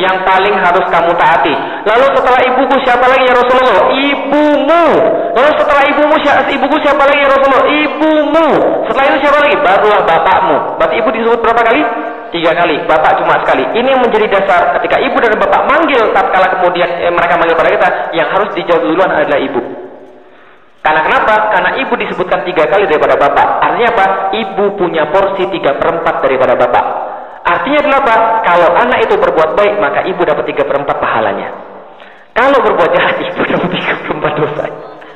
yang 0.00 0.24
paling 0.24 0.56
harus 0.56 0.84
kamu 0.88 1.12
taati. 1.20 1.54
Lalu 1.84 2.06
setelah 2.16 2.40
ibuku 2.40 2.76
siapa 2.88 3.04
lagi 3.04 3.24
ya 3.28 3.34
Rasulullah? 3.36 3.80
Ibumu. 3.92 4.86
Lalu 5.36 5.50
setelah 5.60 5.82
ibumu 5.92 6.14
siapa, 6.24 6.40
ibuku 6.48 6.76
siapa 6.80 7.02
lagi 7.04 7.20
ya 7.20 7.28
Rasulullah? 7.28 7.66
Ibumu. 7.68 8.48
Setelah 8.88 9.04
itu 9.12 9.18
siapa 9.28 9.38
lagi? 9.44 9.56
Barulah 9.60 10.00
bapakmu. 10.08 10.56
Berarti 10.80 10.94
ibu 10.96 11.08
disebut 11.12 11.38
berapa 11.44 11.62
kali? 11.66 11.82
Tiga 12.32 12.52
kali. 12.56 12.76
Bapak 12.88 13.20
cuma 13.20 13.36
sekali. 13.44 13.64
Ini 13.76 13.88
yang 13.92 14.00
menjadi 14.00 14.26
dasar 14.32 14.72
ketika 14.80 14.96
ibu 15.04 15.16
dan 15.20 15.36
bapak 15.36 15.68
manggil 15.68 16.00
tatkala 16.16 16.48
kemudian 16.48 16.88
eh, 16.96 17.12
mereka 17.12 17.36
manggil 17.36 17.56
pada 17.60 17.70
kita, 17.76 17.88
yang 18.16 18.28
harus 18.32 18.48
dijawab 18.56 18.82
duluan 18.88 19.10
adalah 19.12 19.36
ibu. 19.36 19.81
Karena 20.82 21.00
kenapa? 21.06 21.34
Karena 21.54 21.70
ibu 21.78 21.94
disebutkan 21.94 22.42
tiga 22.42 22.66
kali 22.66 22.90
daripada 22.90 23.14
bapak. 23.14 23.46
Artinya 23.62 23.88
apa? 23.94 24.06
Ibu 24.34 24.64
punya 24.74 25.06
porsi 25.14 25.46
tiga 25.54 25.78
perempat 25.78 26.26
daripada 26.26 26.58
bapak. 26.58 26.84
Artinya 27.46 27.78
adalah? 27.86 28.00
Kalau 28.42 28.68
anak 28.74 28.98
itu 29.06 29.14
berbuat 29.14 29.54
baik, 29.54 29.78
maka 29.78 30.02
ibu 30.10 30.18
dapat 30.26 30.42
tiga 30.50 30.66
perempat 30.66 30.98
pahalanya. 30.98 31.54
Kalau 32.34 32.58
berbuat 32.58 32.90
jahat, 32.98 33.14
ibu 33.22 33.42
dapat 33.46 33.70
tiga 33.78 33.94
perempat 34.02 34.32
dosa. 34.34 34.64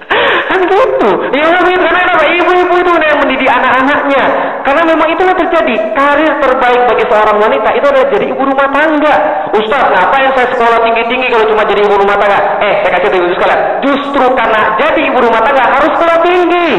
Kan 0.55 0.61
gitu. 0.71 1.11
Ya 1.35 1.51
karena 1.51 2.01
apa? 2.15 2.25
Ibu-ibu 2.31 2.75
itu 2.79 2.93
yang 3.03 3.19
mendidik 3.27 3.51
anak-anaknya. 3.67 4.25
Karena 4.63 4.83
memang 4.87 5.09
itu 5.11 5.23
yang 5.27 5.39
terjadi. 5.39 5.75
Karir 5.95 6.33
terbaik 6.39 6.81
bagi 6.87 7.05
seorang 7.11 7.37
wanita 7.43 7.69
itu 7.75 7.87
adalah 7.87 8.09
jadi 8.11 8.27
ibu 8.31 8.43
rumah 8.47 8.69
tangga. 8.71 9.15
Ustaz, 9.55 9.85
ngapain 9.91 10.31
saya 10.39 10.49
sekolah 10.55 10.79
tinggi-tinggi 10.87 11.27
kalau 11.31 11.45
cuma 11.51 11.63
jadi 11.67 11.81
ibu 11.83 11.95
rumah 11.99 12.17
tangga? 12.19 12.39
Eh, 12.63 12.75
saya 12.83 12.91
kasih 12.99 13.09
tahu 13.11 13.31
sekalian. 13.35 13.61
Justru 13.83 14.25
karena 14.39 14.61
jadi 14.79 15.01
ibu 15.11 15.19
rumah 15.19 15.41
tangga 15.43 15.65
harus 15.67 15.91
sekolah 15.99 16.19
tinggi. 16.23 16.71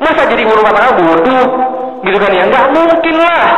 Masa 0.00 0.22
jadi 0.28 0.40
ibu 0.44 0.54
rumah 0.56 0.72
tangga 0.72 0.92
bodoh? 0.96 1.46
Gitu 2.00 2.16
kan 2.16 2.30
ya? 2.32 2.44
Nggak 2.48 2.66
mungkin 2.72 3.16
lah. 3.20 3.48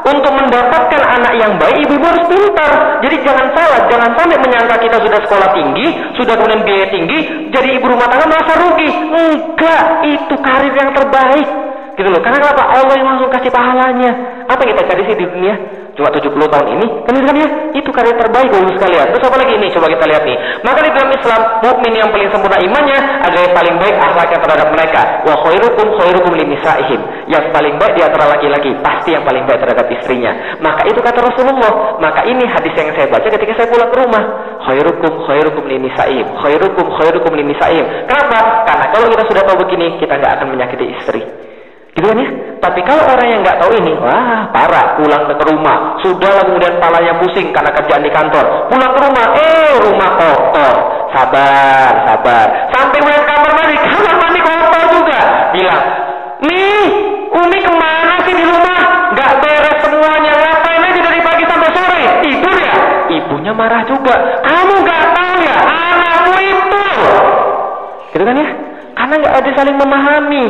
Untuk 0.00 0.32
mendapatkan 0.32 1.02
anak 1.20 1.36
yang 1.36 1.60
baik, 1.60 1.84
ibu-ibu 1.84 2.08
harus 2.08 2.24
pintar. 2.24 3.04
Jadi 3.04 3.20
jangan 3.20 3.52
salah, 3.52 3.84
jangan 3.84 4.16
sampai 4.16 4.40
menyangka 4.40 4.80
kita 4.80 4.96
sudah 4.96 5.20
sekolah 5.28 5.48
tinggi, 5.52 5.92
sudah 6.16 6.40
kemudian 6.40 6.64
biaya 6.64 6.88
tinggi, 6.88 7.18
jadi 7.52 7.68
ibu 7.76 7.84
rumah 7.84 8.08
tangga 8.08 8.32
merasa 8.32 8.52
rugi. 8.64 8.88
Enggak, 8.88 9.82
itu 10.08 10.34
karir 10.40 10.72
yang 10.72 10.90
terbaik. 10.96 11.69
Gitu 11.98 12.08
loh. 12.08 12.20
Karena 12.22 12.38
kenapa? 12.42 12.62
Allah 12.68 12.94
yang 12.98 13.08
langsung 13.16 13.30
kasih 13.32 13.50
pahalanya. 13.50 14.12
Apa 14.50 14.62
kita 14.66 14.82
cari 14.86 15.02
sih 15.06 15.16
di 15.16 15.26
dunia? 15.26 15.80
cuma 16.00 16.08
70 16.16 16.32
tahun 16.32 16.66
ini. 16.80 16.86
Kan 17.04 17.14
ya? 17.36 17.48
Itu 17.76 17.90
karya 17.92 18.16
terbaik 18.16 18.48
untuk 18.56 18.72
sekalian. 18.80 19.12
Terus 19.12 19.24
apa 19.28 19.36
lagi 19.36 19.52
ini? 19.60 19.66
Coba 19.68 19.86
kita 19.92 20.04
lihat 20.08 20.22
nih. 20.24 20.36
Maka 20.64 20.78
di 20.80 20.90
dalam 20.96 21.10
Islam 21.12 21.40
mukmin 21.60 21.92
yang 21.92 22.08
paling 22.08 22.28
sempurna 22.32 22.56
imannya 22.56 22.98
adalah 23.20 23.42
yang 23.44 23.54
paling 23.54 23.74
baik 23.76 23.96
akhlaknya 24.00 24.38
terhadap 24.40 24.68
mereka. 24.72 25.00
Wa 25.28 25.34
khairukum 25.44 25.86
khairukum 26.00 26.32
linisaihim 26.32 27.00
yang 27.28 27.44
paling 27.52 27.74
baik 27.76 27.92
di 28.00 28.02
antara 28.02 28.24
laki-laki 28.32 28.70
pasti 28.80 29.12
yang 29.12 29.24
paling 29.28 29.44
baik 29.44 29.60
terhadap 29.60 29.86
istrinya. 29.92 30.32
Maka 30.64 30.82
itu 30.88 31.00
kata 31.04 31.20
Rasulullah. 31.20 32.00
Maka 32.00 32.24
ini 32.24 32.44
hadis 32.48 32.72
yang 32.72 32.90
saya 32.96 33.06
baca 33.12 33.28
ketika 33.28 33.52
saya 33.60 33.68
pulang 33.68 33.90
ke 33.92 33.96
rumah. 34.00 34.24
Khairukum 34.60 35.12
khairukum 35.28 35.64
linisaihim 35.68 36.26
khairukum 36.40 36.86
khairukum 37.00 37.32
linisaihim 37.32 37.86
kenapa? 38.06 38.64
Karena 38.68 38.84
kalau 38.92 39.06
kita 39.08 39.24
sudah 39.28 39.42
tahu 39.48 39.56
begini 39.66 39.96
kita 39.98 40.20
nggak 40.20 40.32
akan 40.36 40.46
menyakiti 40.52 40.86
istri 41.00 41.22
Gitu 41.90 42.06
kan 42.06 42.16
ya? 42.16 42.28
Tapi 42.60 42.80
kalau 42.86 43.02
orang 43.02 43.28
yang 43.28 43.40
nggak 43.42 43.58
tahu 43.58 43.72
ini, 43.72 43.92
wah 43.98 44.46
parah, 44.54 44.94
pulang 45.00 45.26
ke 45.26 45.44
rumah, 45.48 45.98
sudah 46.04 46.44
kemudian 46.46 46.76
palanya 46.78 47.18
pusing 47.18 47.50
karena 47.50 47.72
kerjaan 47.72 48.04
di 48.04 48.12
kantor. 48.12 48.70
Pulang 48.70 48.90
ke 48.94 49.00
rumah, 49.00 49.26
eh 49.34 49.74
rumah 49.80 50.10
kotor. 50.20 50.74
Sabar, 51.10 51.92
sabar. 52.06 52.46
Sampai 52.70 52.98
ke 53.02 53.10
kamar 53.26 53.52
mandi, 53.58 53.76
kamar 53.80 54.14
mandi 54.22 54.40
kotor 54.44 54.84
juga. 54.94 55.20
Bilang, 55.50 55.82
nih, 56.46 56.86
Umi 57.30 57.58
ke 57.58 57.72
mana 57.74 58.14
sih 58.26 58.34
di 58.38 58.44
rumah? 58.46 58.80
Nggak 59.10 59.32
beres 59.42 59.78
semuanya, 59.82 60.32
ngapain 60.34 60.82
aja 60.86 61.00
dari 61.02 61.20
pagi 61.22 61.44
sampai 61.46 61.70
sore? 61.74 62.02
Tidur 62.22 62.56
ya? 62.58 62.74
Ibunya 63.10 63.52
marah 63.54 63.82
juga. 63.86 64.14
Kamu 64.46 64.74
nggak 64.86 65.04
tahu 65.14 65.34
ya, 65.42 65.56
anakmu 65.66 66.34
itu 66.38 66.86
Gitu 68.14 68.24
kan 68.26 68.36
ya? 68.38 68.48
Karena 68.94 69.14
nggak 69.18 69.34
ada 69.42 69.50
saling 69.58 69.76
memahami. 69.78 70.44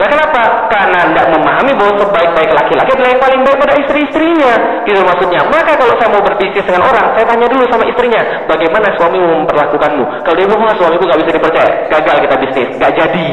Nah 0.00 0.08
kenapa? 0.08 0.42
Karena 0.72 1.12
tidak 1.12 1.26
memahami 1.36 1.76
bahwa 1.76 1.92
sebaik-baik 2.00 2.50
laki-laki 2.56 2.90
adalah 2.96 3.10
yang 3.12 3.20
paling 3.20 3.40
baik 3.44 3.58
pada 3.60 3.74
istri-istrinya. 3.84 4.52
Gitu 4.88 5.00
maksudnya. 5.04 5.44
Maka 5.52 5.76
kalau 5.76 5.92
saya 6.00 6.08
mau 6.08 6.24
berbisnis 6.24 6.64
dengan 6.64 6.88
orang, 6.88 7.06
saya 7.12 7.24
tanya 7.28 7.46
dulu 7.52 7.68
sama 7.68 7.84
istrinya, 7.84 8.20
bagaimana 8.48 8.88
suamimu 8.96 9.44
memperlakukanmu? 9.44 10.04
Kalau 10.24 10.36
dia 10.40 10.46
bilang, 10.48 10.72
suamiku 10.80 11.04
gak 11.04 11.20
bisa 11.20 11.30
dipercaya, 11.36 11.72
gagal 11.92 12.16
kita 12.24 12.36
bisnis, 12.40 12.68
gak 12.80 12.92
jadi. 12.96 13.28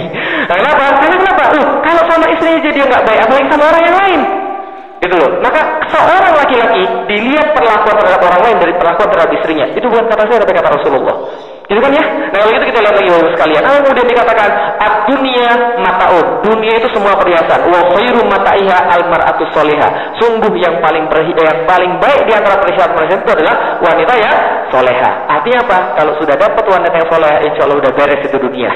Nah 0.52 0.56
kenapa? 0.60 0.84
Karena 1.00 1.16
kenapa? 1.24 1.44
Uh, 1.56 1.68
kalau 1.88 2.04
sama 2.12 2.26
istrinya 2.36 2.60
jadi 2.60 2.78
nggak 2.84 3.04
baik, 3.08 3.20
apalagi 3.24 3.48
sama 3.48 3.64
orang 3.72 3.84
yang 3.88 3.96
lain. 3.96 4.20
Gitu 4.98 5.16
loh. 5.16 5.32
Maka 5.40 5.62
seorang 5.94 6.34
laki-laki 6.36 6.84
dilihat 7.08 7.48
perlakuan 7.56 7.96
terhadap 7.96 8.22
orang 8.28 8.42
lain 8.44 8.58
dari 8.60 8.74
perlakuan 8.76 9.08
terhadap 9.08 9.32
istrinya. 9.40 9.66
Itu 9.72 9.88
bukan 9.88 10.06
kata 10.10 10.24
saya, 10.28 10.40
tapi 10.44 10.52
kata 10.52 10.70
Rasulullah. 10.74 11.16
Gitu 11.68 11.80
kan 11.84 11.92
ya? 11.92 12.06
Nah 12.32 12.40
kalau 12.40 12.52
itu 12.56 12.66
kita 12.72 12.80
lihat 12.80 12.96
lagi 12.96 13.10
bapak 13.12 13.32
sekalian. 13.36 13.62
Apa 13.68 13.78
kemudian 13.84 14.08
dikatakan 14.08 14.50
dunia 15.12 15.50
mataun. 15.84 16.26
Dunia 16.48 16.74
itu 16.80 16.88
semua 16.96 17.14
perhiasan. 17.20 17.60
Wa 17.68 17.80
khairu 17.92 18.24
mataiha 18.24 18.78
al 18.88 19.04
mar'atu 19.12 19.44
soleha. 19.52 20.16
Sungguh 20.16 20.56
yang 20.56 20.80
paling 20.80 21.12
perhi 21.12 21.36
yang 21.36 21.68
paling 21.68 22.00
baik 22.00 22.24
di 22.24 22.34
antara 22.36 22.56
perhiasan-perhiasan 22.64 23.20
itu 23.20 23.32
adalah 23.36 23.56
wanita 23.84 24.14
yang 24.16 24.36
soleha. 24.72 25.12
Artinya 25.28 25.60
apa? 25.68 25.78
Kalau 26.00 26.14
sudah 26.24 26.36
dapat 26.40 26.64
wanita 26.64 26.96
yang 26.96 27.10
soleha, 27.12 27.36
insya 27.44 27.62
Allah 27.68 27.78
sudah 27.84 27.94
beres 28.00 28.22
itu 28.24 28.38
dunia. 28.40 28.72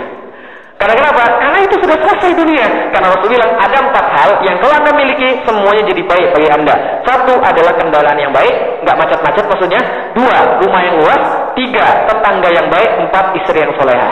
Karena 0.81 0.97
kenapa? 0.97 1.23
Karena 1.37 1.59
itu 1.61 1.75
sudah 1.77 1.93
selesai 1.93 2.31
dunia. 2.33 2.65
Karena 2.89 3.13
Rasul 3.13 3.29
bilang 3.29 3.53
ada 3.53 3.77
empat 3.85 4.05
hal 4.17 4.29
yang 4.41 4.57
kalau 4.57 4.73
anda 4.81 4.91
miliki 4.97 5.29
semuanya 5.45 5.85
jadi 5.85 6.01
baik 6.09 6.27
bagi 6.33 6.49
anda. 6.49 6.75
Satu 7.05 7.37
adalah 7.37 7.73
kendaraan 7.77 8.17
yang 8.17 8.33
baik, 8.33 8.81
nggak 8.81 8.97
macet-macet 8.97 9.45
maksudnya. 9.45 9.81
Dua, 10.17 10.57
rumah 10.57 10.81
yang 10.81 10.95
luas. 10.97 11.23
Tiga, 11.53 12.09
tetangga 12.09 12.49
yang 12.49 12.67
baik. 12.73 12.89
Empat, 12.97 13.37
istri 13.37 13.61
yang 13.61 13.77
soleha. 13.77 14.11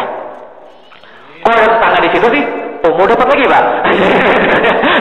Kok 1.42 1.54
ada 1.58 1.68
tetangga 1.74 2.00
di 2.06 2.10
situ 2.14 2.28
sih? 2.38 2.44
Oh, 2.90 2.98
mau 2.98 3.06
dapat 3.06 3.28
lagi, 3.30 3.46
Pak? 3.46 3.64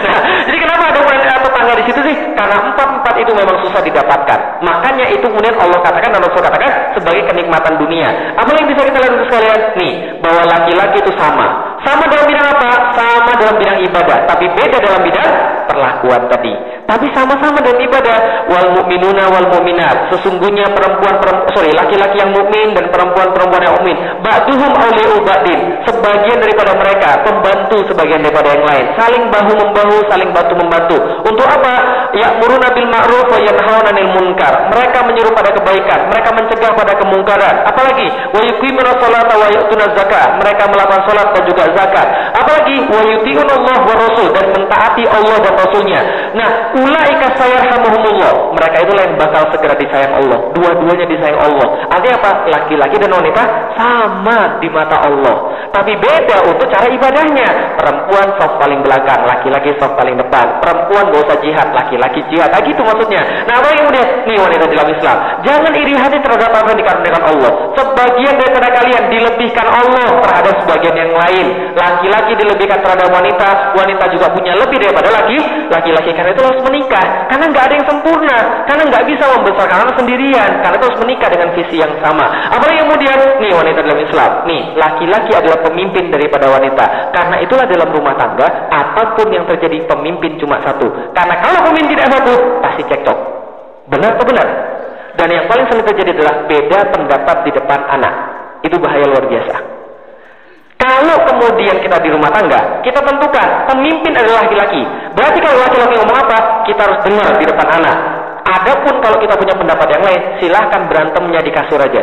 nah, 0.05 0.21
jadi 0.53 0.59
kenapa 0.61 0.93
ada 0.93 1.01
tetangga 1.41 1.73
di 1.81 1.85
situ 1.89 2.01
sih? 2.05 2.17
Karena 2.37 2.57
empat-empat 2.69 3.15
itu 3.17 3.33
memang 3.33 3.57
susah 3.65 3.81
didapatkan. 3.81 4.39
Makanya 4.61 5.07
itu 5.09 5.25
kemudian 5.25 5.57
Allah 5.57 5.81
katakan 5.81 6.13
dan 6.13 6.21
Rasul 6.21 6.45
katakan 6.45 6.71
sebagai 6.93 7.23
kenikmatan 7.33 7.75
dunia. 7.81 8.09
Apa 8.37 8.51
yang 8.53 8.67
bisa 8.69 8.85
kita 8.85 8.99
lihat 9.01 9.13
untuk 9.17 9.29
sekalian? 9.33 9.61
Nih, 9.81 9.95
bahwa 10.21 10.43
laki-laki 10.45 10.97
itu 11.01 11.13
sama. 11.17 11.79
Sama 11.83 12.05
dalam 12.11 12.27
bidang 12.29 12.49
apa? 12.53 12.71
Sama 12.93 13.33
dalam 13.39 13.55
bidang 13.57 13.79
ibadah, 13.89 14.19
tapi 14.29 14.45
beda 14.53 14.77
dalam 14.83 15.01
bidang 15.01 15.31
perlakuan 15.69 16.23
tadi. 16.29 16.53
Tapi 16.89 17.07
sama-sama 17.13 17.61
dalam 17.61 17.79
ibadah. 17.85 18.49
Wal 18.49 18.69
mu'minuna 18.81 19.29
wal 19.29 19.49
mu'minat. 19.53 20.09
Sesungguhnya 20.09 20.73
perempuan, 20.73 21.21
perempuan 21.21 21.53
sorry, 21.53 21.71
laki-laki 21.77 22.17
yang 22.17 22.33
mukmin 22.33 22.73
dan 22.73 22.89
perempuan-perempuan 22.89 23.63
yang 23.63 23.75
mukmin. 23.77 23.97
Ba'duhum 24.25 24.73
awli'u 24.73 25.17
ba'din. 25.23 25.61
Sebagian 25.85 26.39
daripada 26.41 26.73
mereka 26.81 27.21
pembantu 27.29 27.78
sebagian 27.87 28.21
daripada 28.25 28.51
yang 28.57 28.65
lain. 28.67 28.85
Saling 28.99 29.25
bahu 29.31 29.53
membahu, 29.55 29.97
saling 30.11 30.31
bantu 30.35 30.55
membantu. 30.59 30.97
Untuk 31.23 31.47
apa? 31.47 31.75
Ya'muruna 32.17 32.69
bil 32.73 32.89
ma'ruf 32.89 33.29
wa 33.29 33.39
'anil 33.39 34.11
munkar. 34.17 34.73
Mereka 34.73 34.99
menyuruh 35.05 35.33
pada 35.37 35.51
kebaikan, 35.53 36.09
mereka 36.09 36.29
mencegah 36.35 36.73
pada 36.73 36.93
kemungkaran. 36.97 37.55
Apalagi 37.69 38.07
wa 38.33 38.41
yuqimuna 38.43 38.97
zakat. 39.95 40.29
Mereka 40.41 40.63
melakukan 40.71 41.03
salat 41.07 41.29
dan 41.35 41.43
juga 41.47 41.63
zakat. 41.75 42.07
Apalagi 42.35 42.77
wa 42.89 43.01
yuti'un 43.03 43.49
Allah 43.49 43.79
wa 43.85 43.95
rasul 43.95 44.29
dan 44.33 44.47
mentaati 44.55 45.05
Allah 45.09 45.37
dan 45.43 45.55
rasulnya. 45.59 46.01
Nah, 46.35 46.49
ulaika 46.79 47.27
sayarhamuhumullah. 47.37 48.33
Mereka 48.57 48.77
itulah 48.87 49.03
yang 49.05 49.17
bakal 49.19 49.43
segera 49.53 49.75
disayang 49.77 50.15
Allah. 50.17 50.39
Dua-duanya 50.55 51.07
disayang 51.07 51.41
Allah. 51.41 51.67
Artinya 51.93 52.17
apa? 52.23 52.31
Laki-laki 52.49 52.97
dan 53.01 53.11
wanita 53.13 53.43
sama 53.77 54.39
di 54.63 54.69
mata 54.71 54.97
Allah. 55.03 55.37
Tapi 55.75 55.93
beda 55.99 56.37
untuk 56.49 56.67
cara 56.71 56.87
ibadahnya. 56.89 57.49
Perempuan 57.79 58.27
soft 58.37 58.57
paling 58.59 58.81
belakang, 58.83 59.21
laki-laki 59.25 59.71
soft 59.79 59.95
paling 59.95 60.17
depan. 60.19 60.59
Perempuan 60.59 61.15
gak 61.15 61.23
usah 61.29 61.39
jihad, 61.45 61.69
laki-laki 61.73 62.21
jihad. 62.33 62.51
Nah 62.51 62.61
gitu 62.65 62.83
maksudnya. 62.83 63.23
Nah 63.47 63.55
apa 63.61 63.67
yang 63.73 63.87
kemudian? 63.87 64.07
Nih 64.27 64.37
wanita 64.39 64.65
dalam 64.69 64.89
Islam. 64.91 65.17
Jangan 65.47 65.73
iri 65.75 65.95
hati 65.95 66.19
terhadap 66.21 66.51
apa 66.53 66.69
yang 66.75 66.81
dikaruniakan 66.81 67.25
Allah. 67.25 67.53
Sebagian 67.79 68.35
daripada 68.37 68.69
kalian 68.75 69.03
dilebihkan 69.09 69.67
Allah 69.67 70.09
terhadap 70.25 70.55
sebagian 70.65 70.97
yang 70.97 71.13
lain. 71.15 71.47
Laki-laki 71.75 72.33
dilebihkan 72.37 72.79
terhadap 72.83 73.09
wanita. 73.11 73.49
Wanita 73.79 74.05
juga 74.13 74.27
punya 74.35 74.53
lebih 74.59 74.79
daripada 74.83 75.09
laki. 75.15 75.39
Laki-laki 75.71 76.11
karena 76.13 76.31
itu 76.35 76.43
harus 76.45 76.61
menikah. 76.67 77.07
Karena 77.31 77.45
nggak 77.51 77.65
ada 77.65 77.75
yang 77.79 77.87
sempurna. 77.87 78.39
Karena 78.67 78.83
nggak 78.91 79.05
bisa 79.07 79.25
membesarkan 79.39 79.79
anak 79.87 79.95
sendirian. 79.97 80.51
Karena 80.61 80.77
itu 80.77 80.87
harus 80.91 81.01
menikah 81.03 81.29
dengan 81.31 81.49
visi 81.55 81.77
yang 81.79 81.93
sama. 82.03 82.27
Apalagi 82.53 82.79
kemudian, 82.85 83.19
nih 83.41 83.53
wanita 83.55 83.79
dalam 83.85 84.01
Islam. 84.03 84.31
Nih, 84.45 84.63
laki-laki 84.75 85.33
adalah 85.35 85.59
pemimpin 85.63 86.05
daripada 86.11 86.47
wanita. 86.51 86.85
Karena 87.15 87.37
itulah 87.49 87.65
dalam 87.65 87.89
rumah 87.89 88.13
tangga, 88.21 88.69
apa 88.69 89.17
pun 89.17 89.33
yang 89.33 89.49
terjadi 89.49 89.89
pemimpin 89.89 90.37
cuma 90.37 90.61
satu. 90.61 90.85
Karena 91.17 91.35
kalau 91.41 91.65
pemimpin 91.73 91.97
tidak 91.97 92.13
satu, 92.13 92.61
pasti 92.61 92.83
cekcok. 92.85 93.19
Benar 93.89 94.21
atau 94.21 94.27
benar? 94.29 94.49
Dan 95.17 95.29
yang 95.33 95.45
paling 95.49 95.67
sering 95.67 95.83
terjadi 95.89 96.15
adalah 96.15 96.45
beda 96.47 96.79
pendapat 96.93 97.37
di 97.49 97.51
depan 97.57 97.81
anak. 97.89 98.15
Itu 98.63 98.77
bahaya 98.79 99.09
luar 99.09 99.25
biasa. 99.27 99.57
Kalau 100.79 101.17
kemudian 101.27 101.83
kita 101.83 101.99
di 101.99 102.09
rumah 102.15 102.31
tangga, 102.31 102.85
kita 102.87 103.03
tentukan 103.03 103.49
pemimpin 103.67 104.15
adalah 104.15 104.47
laki-laki. 104.47 104.79
Berarti 105.17 105.39
kalau 105.43 105.59
laki-laki 105.59 105.95
ngomong 105.99 106.19
apa, 106.23 106.39
kita 106.71 106.81
harus 106.87 107.01
dengar 107.03 107.35
di 107.35 107.45
depan 107.51 107.67
anak. 107.83 107.97
Adapun 108.47 108.95
kalau 109.03 109.19
kita 109.19 109.35
punya 109.35 109.55
pendapat 109.59 109.89
yang 109.91 110.03
lain, 110.07 110.21
silahkan 110.39 110.81
berantemnya 110.87 111.41
di 111.43 111.51
kasur 111.51 111.83
aja. 111.83 112.03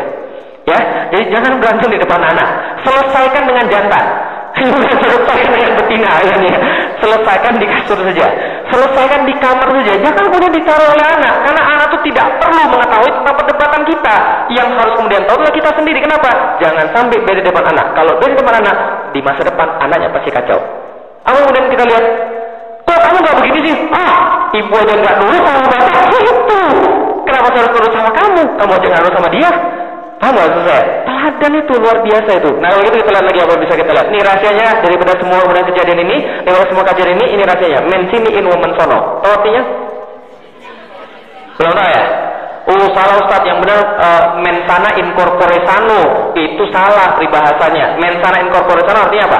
Ya, 0.65 0.79
jadi 1.13 1.23
jangan 1.29 1.61
berantem 1.61 1.87
di 1.93 1.99
depan 2.01 2.19
anak. 2.19 2.81
Selesaikan 2.83 3.43
dengan 3.47 3.65
jantan. 3.71 4.05
Selesaikan 4.55 5.51
dengan 5.51 5.71
betina, 5.77 6.11
ya, 6.23 6.35
ya. 6.39 6.59
Selesaikan 7.03 7.53
di 7.59 7.65
kasur 7.67 7.99
saja 8.01 8.27
selesaikan 8.75 9.21
di 9.29 9.33
kamar 9.37 9.67
saja. 9.81 9.93
Jangan 10.01 10.23
kemudian 10.29 10.53
ditaruh 10.53 10.87
oleh 10.89 11.05
anak. 11.05 11.33
Karena 11.45 11.61
anak 11.75 11.85
itu 11.93 11.97
tidak 12.11 12.27
perlu 12.41 12.63
mengetahui 12.69 13.11
tentang 13.21 13.35
perdebatan 13.37 13.81
kita. 13.85 14.15
Yang 14.51 14.67
harus 14.75 14.93
kemudian 14.97 15.21
tahu 15.29 15.35
adalah 15.39 15.53
kita 15.53 15.69
sendiri. 15.77 15.99
Kenapa? 16.01 16.29
Jangan 16.61 16.85
sampai 16.91 17.17
beda 17.21 17.41
depan 17.45 17.63
anak. 17.71 17.87
Kalau 17.93 18.13
beda 18.17 18.33
depan 18.35 18.55
anak, 18.61 18.75
di 19.13 19.19
masa 19.21 19.41
depan 19.45 19.67
anaknya 19.81 20.09
pasti 20.11 20.29
kacau. 20.33 20.59
Apa 21.25 21.37
kemudian 21.41 21.65
kita 21.69 21.83
lihat? 21.85 22.05
Kok 22.85 22.99
kamu 23.01 23.17
nggak 23.17 23.37
begini 23.41 23.59
sih? 23.65 23.75
Ah, 23.89 24.13
ibu 24.53 24.73
aja 24.77 24.93
nggak 24.93 25.15
nurut 25.17 25.41
sama 25.41 25.59
bapak. 25.65 26.03
Itu. 26.21 26.61
Kenapa 27.25 27.47
saya 27.49 27.61
harus 27.65 27.73
nurut 27.73 27.91
sama 27.93 28.11
kamu? 28.13 28.41
Kamu 28.61 28.71
aja 28.77 28.85
nggak 28.85 29.13
sama 29.13 29.29
dia. 29.33 29.51
Paham 30.15 30.41
gak 30.41 30.63
saya? 30.63 30.83
Teladan 31.25 31.57
itu 31.57 31.73
luar 31.81 32.05
biasa 32.05 32.29
itu. 32.37 32.51
Nah 32.61 32.69
kalau 32.69 32.85
gitu 32.85 33.01
kita 33.01 33.09
lihat 33.17 33.25
lagi 33.25 33.39
apa 33.41 33.53
bisa 33.57 33.73
kita 33.73 33.91
lihat. 33.97 34.07
Ini 34.13 34.19
rahasianya 34.21 34.67
daripada 34.85 35.17
semua 35.17 35.41
kemudian 35.41 35.65
kejadian 35.73 35.99
ini, 36.05 36.17
daripada 36.45 36.67
semua 36.69 36.85
kajian 36.85 37.09
ini, 37.17 37.25
ini 37.33 37.41
rahasianya. 37.41 37.81
Mensini 37.81 38.29
in 38.29 38.45
woman 38.45 38.71
sono. 38.77 39.25
Tahu 39.25 39.31
artinya? 39.33 39.63
Belum 41.57 41.71
tahu 41.73 41.89
ya? 41.89 42.03
Oh 42.69 42.85
salah 42.93 43.15
Ustaz 43.25 43.41
yang 43.41 43.57
benar 43.57 43.79
uh, 43.97 44.23
mensana 44.37 44.89
incorpore 45.01 45.57
sano 45.65 46.29
itu 46.37 46.63
salah 46.69 47.17
peribahasanya. 47.17 47.97
Mensana 47.97 48.37
incorpore 48.45 48.85
sano 48.85 49.09
artinya 49.09 49.25
apa? 49.25 49.39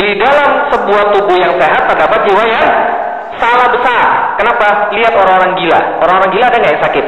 Di 0.00 0.16
dalam 0.16 0.50
sebuah 0.72 1.04
tubuh 1.12 1.36
yang 1.36 1.60
sehat 1.60 1.82
terdapat 1.92 2.24
jiwa 2.24 2.42
yang 2.48 2.64
salah 3.36 3.68
besar. 3.68 4.04
Kenapa? 4.40 4.96
Lihat 4.96 5.12
orang-orang 5.12 5.60
gila. 5.60 5.80
Orang-orang 6.00 6.30
gila 6.32 6.44
ada 6.48 6.56
nggak 6.56 6.72
yang 6.72 6.84
sakit? 6.88 7.06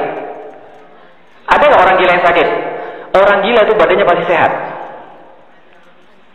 Ada 1.56 1.64
nggak 1.72 1.82
orang 1.88 1.96
gila 1.96 2.12
yang 2.20 2.26
sakit? 2.28 2.48
Orang 3.12 3.44
gila 3.44 3.60
itu 3.68 3.74
badannya 3.76 4.06
pasti 4.08 4.24
sehat. 4.24 4.52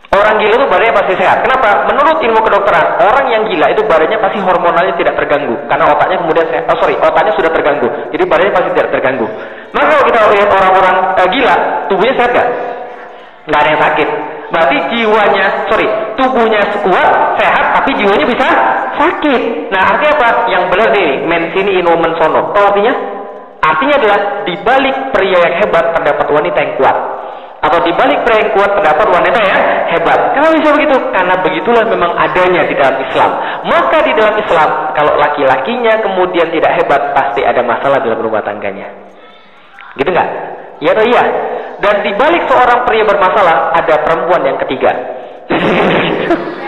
Orang 0.08 0.40
gila 0.40 0.54
itu 0.56 0.66
badannya 0.70 0.94
pasti 0.94 1.14
sehat. 1.18 1.38
Kenapa? 1.44 1.84
Menurut 1.90 2.16
ilmu 2.22 2.40
kedokteran, 2.40 2.86
orang 3.02 3.26
yang 3.34 3.42
gila 3.50 3.66
itu 3.74 3.82
badannya 3.84 4.18
pasti 4.22 4.38
hormonalnya 4.40 4.94
tidak 4.94 5.14
terganggu. 5.18 5.58
Karena 5.66 5.84
otaknya 5.90 6.16
kemudian 6.22 6.46
sehat. 6.48 6.64
Oh 6.70 6.78
sorry, 6.78 6.94
otaknya 6.96 7.32
sudah 7.34 7.50
terganggu. 7.50 7.88
Jadi 8.14 8.22
badannya 8.24 8.52
pasti 8.54 8.70
tidak 8.78 8.90
terganggu. 8.94 9.26
Maka 9.74 9.84
kalau 9.90 10.04
kita 10.06 10.18
lihat 10.32 10.48
orang-orang 10.48 10.96
eh, 11.18 11.28
gila, 11.34 11.56
tubuhnya 11.90 12.14
sehat 12.14 12.30
nggak? 12.30 12.48
Nggak 13.48 13.60
ada 13.60 13.68
yang 13.68 13.82
sakit. 13.82 14.08
Berarti 14.48 14.76
jiwanya, 14.96 15.46
sorry, 15.68 15.88
tubuhnya 16.16 16.60
kuat, 16.80 17.12
sehat, 17.36 17.64
tapi 17.76 17.90
jiwanya 18.00 18.24
bisa 18.24 18.48
sakit. 18.96 19.42
Nah 19.68 19.82
artinya 19.92 20.12
apa? 20.16 20.28
Yang 20.48 20.62
benar 20.72 20.88
nih, 20.96 21.10
mensini 21.28 21.72
inomen 21.84 22.16
sono. 22.16 22.56
Tahu 22.56 22.64
artinya? 22.64 23.17
Artinya 23.58 23.94
adalah 23.98 24.18
di 24.46 24.54
balik 24.62 24.96
pria 25.10 25.38
yang 25.42 25.54
hebat 25.58 25.84
terdapat 25.94 26.26
wanita 26.30 26.58
yang 26.62 26.72
kuat. 26.78 26.96
Atau 27.58 27.82
di 27.82 27.90
balik 27.90 28.22
pria 28.22 28.38
yang 28.46 28.50
kuat 28.54 28.70
terdapat 28.70 29.06
wanita 29.10 29.38
yang 29.42 29.60
hebat. 29.98 30.20
Kenapa 30.30 30.54
bisa 30.62 30.70
begitu? 30.78 30.96
Karena 31.10 31.34
begitulah 31.42 31.84
memang 31.90 32.12
adanya 32.14 32.62
di 32.70 32.74
dalam 32.78 32.96
Islam. 33.02 33.30
Maka 33.66 33.98
di 34.06 34.12
dalam 34.14 34.34
Islam, 34.38 34.70
kalau 34.94 35.12
laki-lakinya 35.18 35.94
kemudian 36.06 36.48
tidak 36.54 36.72
hebat, 36.78 37.02
pasti 37.18 37.42
ada 37.42 37.60
masalah 37.66 37.98
dalam 37.98 38.22
rumah 38.22 38.46
tangganya. 38.46 38.86
Gitu 39.98 40.06
nggak? 40.06 40.28
Ya 40.78 40.94
atau 40.94 41.02
iya? 41.02 41.24
Dan 41.82 42.06
di 42.06 42.14
balik 42.14 42.46
seorang 42.46 42.86
pria 42.86 43.02
bermasalah, 43.02 43.74
ada 43.74 43.94
perempuan 44.06 44.42
yang 44.46 44.58
ketiga. 44.62 44.90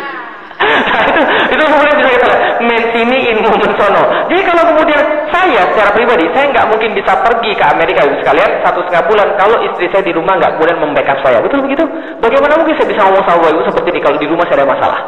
itu 0.61 1.55
itu 1.55 1.63
kemudian 1.65 1.97
bisa 1.97 2.11
kita 2.13 2.27
lihat 2.27 2.50
Men 2.61 2.83
sini 2.93 3.19
ilmu 3.33 3.57
mensono. 3.57 4.29
Jadi 4.29 4.43
kalau 4.45 4.65
kemudian 4.69 5.01
saya 5.33 5.65
secara 5.73 5.97
pribadi, 5.97 6.29
saya 6.37 6.53
nggak 6.53 6.69
mungkin 6.69 6.93
bisa 6.93 7.17
pergi 7.25 7.57
ke 7.57 7.65
Amerika 7.65 8.05
ibu 8.05 8.21
sekalian 8.21 8.61
satu 8.61 8.85
setengah 8.85 9.05
bulan 9.09 9.29
kalau 9.41 9.57
istri 9.65 9.89
saya 9.89 10.05
di 10.05 10.13
rumah 10.13 10.37
nggak 10.37 10.61
kemudian 10.61 10.77
membackup 10.77 11.19
saya. 11.25 11.41
Betul 11.41 11.65
begitu? 11.65 11.85
Bagaimana 12.21 12.61
mungkin 12.61 12.77
saya 12.77 12.89
bisa 12.93 13.01
ngomong 13.09 13.25
sama 13.25 13.49
ibu 13.49 13.65
seperti 13.65 13.89
ini 13.97 14.01
kalau 14.05 14.17
di 14.21 14.29
rumah 14.29 14.45
saya 14.45 14.61
ada 14.61 14.69
masalah? 14.69 15.01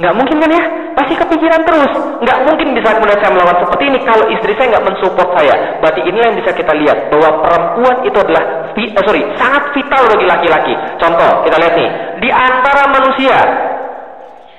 Nggak 0.00 0.14
mungkin 0.16 0.36
kan 0.40 0.50
ya? 0.50 0.64
Pasti 0.96 1.14
kepikiran 1.14 1.60
terus. 1.62 1.92
Nggak 2.24 2.38
mungkin 2.48 2.68
bisa 2.72 2.88
kemudian 2.96 3.18
saya 3.20 3.30
melawan 3.36 3.58
seperti 3.60 3.84
ini 3.86 3.98
kalau 4.02 4.24
istri 4.32 4.52
saya 4.56 4.66
nggak 4.74 4.86
mensupport 4.90 5.30
saya. 5.36 5.54
Berarti 5.78 6.00
inilah 6.08 6.26
yang 6.32 6.38
bisa 6.40 6.50
kita 6.56 6.72
lihat 6.74 6.98
bahwa 7.12 7.30
perempuan 7.44 7.96
itu 8.02 8.16
adalah 8.18 8.42
eh, 8.74 9.02
sorry 9.04 9.22
sangat 9.38 9.62
vital 9.76 10.02
bagi 10.10 10.26
laki-laki. 10.26 10.74
Contoh 10.98 11.30
kita 11.44 11.56
lihat 11.60 11.74
nih 11.76 11.90
di 12.24 12.30
antara 12.32 12.82
manusia 12.90 13.38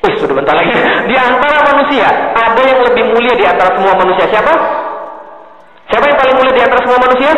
Wih, 0.01 0.15
sudah 0.17 0.33
bentar 0.33 0.57
lagi. 0.57 0.73
Di 1.05 1.15
antara 1.15 1.61
manusia, 1.61 2.09
ada 2.33 2.61
yang 2.65 2.81
lebih 2.89 3.13
mulia 3.13 3.33
di 3.37 3.45
antara 3.45 3.77
semua 3.77 3.93
manusia. 3.93 4.25
Siapa? 4.33 4.53
Siapa 5.93 6.05
yang 6.09 6.17
paling 6.17 6.35
mulia 6.41 6.53
di 6.57 6.63
antara 6.65 6.81
semua 6.81 6.99
manusia? 7.05 7.31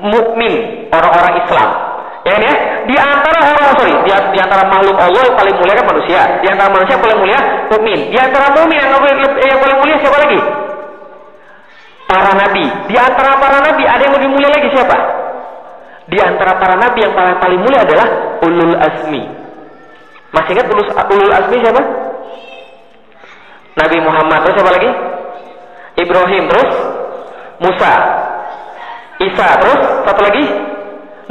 Mukmin, 0.00 0.54
orang-orang 0.90 1.34
Islam. 1.46 1.68
Ya 2.20 2.30
kan 2.36 2.42
ya? 2.42 2.54
Di 2.84 2.96
antara 2.98 3.38
orang 3.48 3.64
sorry, 3.80 3.94
di, 4.04 4.10
di 4.12 4.38
antara 4.42 4.66
makhluk 4.68 4.96
Allah 4.98 5.22
yang 5.24 5.36
paling 5.38 5.54
mulia 5.56 5.74
kan 5.78 5.86
manusia. 5.88 6.20
Di 6.42 6.46
antara 6.50 6.68
manusia 6.74 6.92
yang 6.98 7.04
paling 7.06 7.18
mulia 7.22 7.40
mukmin. 7.70 7.98
Di 8.10 8.18
antara 8.18 8.46
mukmin 8.52 8.76
yang, 8.76 8.90
yang 9.40 9.60
paling 9.62 9.78
mulia 9.78 9.96
siapa 10.02 10.18
lagi? 10.20 10.40
Para 12.10 12.32
nabi. 12.34 12.66
Di 12.90 12.96
antara 12.98 13.32
para 13.38 13.58
nabi 13.62 13.82
ada 13.86 14.02
yang 14.02 14.14
lebih 14.18 14.30
mulia 14.34 14.50
lagi 14.50 14.68
siapa? 14.74 14.96
Di 16.10 16.18
antara 16.18 16.52
para 16.58 16.74
nabi 16.74 16.98
yang 16.98 17.14
paling 17.14 17.36
paling 17.38 17.60
mulia 17.62 17.80
adalah 17.86 18.06
ulul 18.42 18.74
azmi. 18.74 19.39
Masih 20.30 20.54
ingat 20.54 20.66
ulul, 20.70 20.86
ulul 20.86 21.34
azmi 21.34 21.58
siapa? 21.58 21.82
Nabi 23.78 23.96
Muhammad. 24.02 24.38
Terus 24.46 24.54
siapa 24.58 24.70
lagi? 24.70 24.90
Ibrahim. 25.98 26.42
Terus? 26.46 26.72
Musa. 27.58 27.94
Isa. 29.18 29.48
Terus? 29.58 29.80
Satu 30.06 30.20
lagi? 30.22 30.44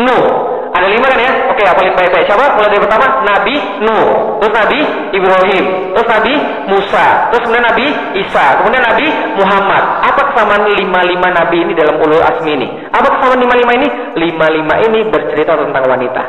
Nuh. 0.03 0.25
Ada 0.69 0.85
lima 0.85 1.11
kan 1.11 1.19
ya? 1.19 1.31
Oke 1.49 1.63
apa 1.65 1.81
baik-baik. 1.81 2.27
Siapa? 2.29 2.55
Mulai 2.55 2.69
dari 2.71 2.83
pertama 2.83 3.05
Nabi 3.25 3.55
Nuh. 3.83 4.07
Terus 4.43 4.53
Nabi 4.53 4.79
Ibrahim. 5.15 5.65
Terus 5.95 6.07
Nabi 6.07 6.33
Musa. 6.67 7.05
Terus 7.31 7.41
kemudian 7.47 7.65
Nabi 7.65 7.85
Isa. 8.19 8.45
Kemudian 8.61 8.83
Nabi 8.83 9.07
Muhammad. 9.39 9.83
Apa 10.11 10.21
kesamaan 10.31 10.63
lima-lima 10.75 11.27
Nabi 11.31 11.57
ini 11.63 11.73
dalam 11.73 11.99
ulul 12.03 12.23
azmi 12.23 12.51
ini? 12.51 12.67
Apa 12.91 13.07
kesamaan 13.15 13.39
lima-lima 13.43 13.71
ini? 13.79 13.87
Lima-lima 14.19 14.75
ini 14.83 14.99
bercerita 15.07 15.55
tentang 15.55 15.83
wanita. 15.87 16.23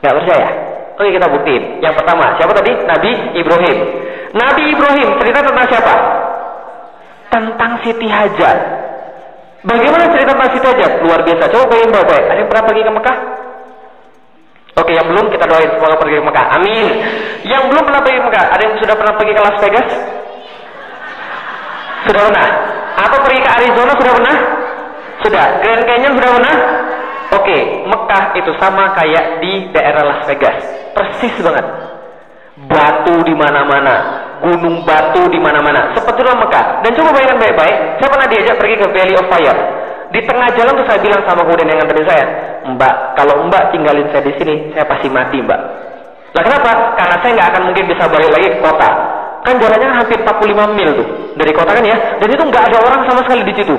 Nggak 0.00 0.14
percaya 0.16 0.69
Oke 1.00 1.16
kita 1.16 1.32
buktiin. 1.32 1.80
Yang 1.80 1.96
pertama, 1.96 2.36
siapa 2.36 2.52
tadi? 2.52 2.76
Nabi 2.84 3.10
Ibrahim. 3.32 3.76
Nabi 4.36 4.62
Ibrahim 4.68 5.08
cerita 5.16 5.40
tentang 5.40 5.66
siapa? 5.72 5.94
Tentang 7.32 7.72
Siti 7.80 8.04
Hajar. 8.04 8.56
Bagaimana 9.64 10.12
cerita 10.12 10.36
tentang 10.36 10.52
Siti 10.52 10.66
Hajar? 10.68 11.00
Luar 11.00 11.24
biasa. 11.24 11.48
Coba 11.48 11.64
bayangin 11.72 11.96
bapak. 11.96 12.20
Ada 12.20 12.38
yang 12.44 12.50
pernah 12.52 12.64
pergi 12.68 12.82
ke 12.84 12.92
Mekah? 12.92 13.16
Oke, 14.76 14.92
yang 14.92 15.06
belum 15.08 15.26
kita 15.32 15.44
doain 15.48 15.70
semoga 15.72 15.96
pergi 15.96 16.16
ke 16.20 16.24
Mekah. 16.28 16.46
Amin. 16.60 16.88
Yang 17.48 17.62
belum 17.72 17.82
pernah 17.88 18.00
pergi 18.04 18.16
ke 18.20 18.24
Mekah, 18.28 18.44
ada 18.52 18.60
yang 18.60 18.74
sudah 18.76 18.96
pernah 19.00 19.14
pergi 19.16 19.32
ke 19.32 19.40
Las 19.40 19.56
Vegas? 19.56 19.88
Sudah 22.04 22.22
pernah? 22.28 22.48
Atau 23.08 23.18
pergi 23.24 23.40
ke 23.40 23.50
Arizona 23.56 23.92
sudah 23.96 24.12
pernah? 24.20 24.36
Sudah. 25.24 25.46
Grand 25.64 25.84
Canyon 25.88 26.12
sudah 26.12 26.30
pernah? 26.36 26.56
Oke, 27.40 27.58
Mekah 27.88 28.24
itu 28.36 28.52
sama 28.60 28.92
kayak 28.92 29.40
di 29.40 29.72
daerah 29.72 30.04
Las 30.04 30.28
Vegas 30.28 30.79
persis 30.92 31.34
banget. 31.40 31.66
Batu 32.68 33.24
di 33.24 33.32
mana-mana, 33.32 33.94
gunung 34.44 34.84
batu 34.84 35.24
di 35.32 35.40
mana-mana. 35.40 35.96
Seperti 35.96 36.20
dalam 36.20 36.44
Mekah. 36.44 36.84
Dan 36.84 36.90
coba 36.92 37.10
bayangkan 37.16 37.38
baik-baik, 37.40 37.76
saya 37.96 38.08
pernah 38.12 38.28
diajak 38.28 38.54
pergi 38.60 38.74
ke 38.76 38.86
Valley 38.92 39.14
of 39.16 39.26
Fire. 39.32 39.58
Di 40.10 40.20
tengah 40.26 40.48
jalan 40.58 40.72
tuh 40.74 40.86
saya 40.90 40.98
bilang 41.00 41.22
sama 41.22 41.46
kemudian 41.46 41.70
yang 41.70 41.78
nganterin 41.80 42.06
saya, 42.06 42.24
Mbak, 42.66 42.94
kalau 43.14 43.34
Mbak 43.46 43.62
tinggalin 43.72 44.06
saya 44.10 44.22
di 44.26 44.34
sini, 44.36 44.54
saya 44.74 44.84
pasti 44.84 45.08
mati, 45.08 45.38
Mbak. 45.40 45.60
Nah 46.30 46.42
kenapa? 46.42 46.70
Karena 46.98 47.16
saya 47.22 47.32
nggak 47.38 47.48
akan 47.54 47.62
mungkin 47.70 47.84
bisa 47.88 48.04
balik 48.10 48.30
lagi 48.30 48.48
ke 48.54 48.58
kota. 48.58 48.90
Kan 49.40 49.54
jalannya 49.56 49.88
hampir 49.96 50.18
45 50.20 50.76
mil 50.76 50.90
tuh 51.00 51.08
dari 51.32 51.52
kota 51.56 51.70
kan 51.72 51.84
ya, 51.86 51.96
dan 52.20 52.28
itu 52.28 52.42
nggak 52.44 52.64
ada 52.68 52.78
orang 52.84 53.00
sama 53.08 53.20
sekali 53.24 53.42
di 53.48 53.54
situ 53.56 53.76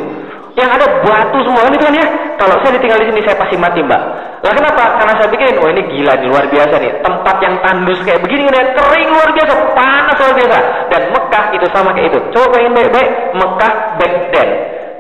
yang 0.60 0.68
ada 0.68 0.84
batu 1.00 1.40
semua 1.48 1.64
kan 1.64 1.72
itu 1.72 1.86
kan 1.88 1.96
ya 1.96 2.08
kalau 2.36 2.56
saya 2.60 2.76
ditinggal 2.76 3.00
di 3.00 3.08
sini 3.08 3.20
saya 3.24 3.36
pasti 3.40 3.56
mati 3.56 3.80
mbak 3.80 4.02
lah 4.42 4.54
kenapa? 4.58 4.84
Karena 4.98 5.14
saya 5.22 5.30
pikirin 5.30 5.62
oh 5.62 5.70
ini 5.70 5.82
gila 5.86 6.14
nih 6.18 6.26
luar 6.26 6.46
biasa 6.50 6.76
nih. 6.82 6.92
Tempat 7.06 7.36
yang 7.46 7.56
tandus 7.62 8.00
kayak 8.02 8.26
begini 8.26 8.50
kan 8.50 8.74
kering 8.74 9.10
luar 9.14 9.30
biasa 9.38 9.54
panas 9.78 10.18
luar 10.18 10.34
biasa. 10.34 10.58
Dan 10.90 11.02
Mekah 11.14 11.46
itu 11.54 11.66
sama 11.70 11.90
kayak 11.94 12.10
itu. 12.10 12.20
Coba 12.34 12.48
pengen 12.58 12.74
baik-baik 12.74 13.10
Mekah 13.38 13.74
back 14.02 14.14
then. 14.34 14.50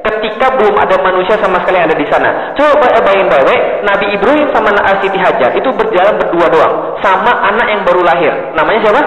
Ketika 0.01 0.45
belum 0.57 0.75
ada 0.77 0.95
manusia 1.01 1.37
sama 1.41 1.57
sekali 1.65 1.81
yang 1.81 1.89
ada 1.89 1.97
di 1.97 2.07
sana. 2.09 2.29
Coba 2.53 2.85
bayangin 3.01 3.27
baik-baik 3.33 3.61
Nabi 3.81 4.05
Ibrahim 4.13 4.47
sama 4.53 4.69
Siti 5.01 5.17
Hajar 5.17 5.49
itu 5.57 5.69
berjalan 5.73 6.13
berdua 6.21 6.45
doang. 6.53 6.73
Sama 7.01 7.33
anak 7.49 7.65
yang 7.65 7.81
baru 7.81 8.01
lahir. 8.05 8.33
Namanya 8.53 8.79
siapa? 8.85 9.01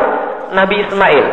Nabi 0.51 0.83
Ismail 0.83 1.27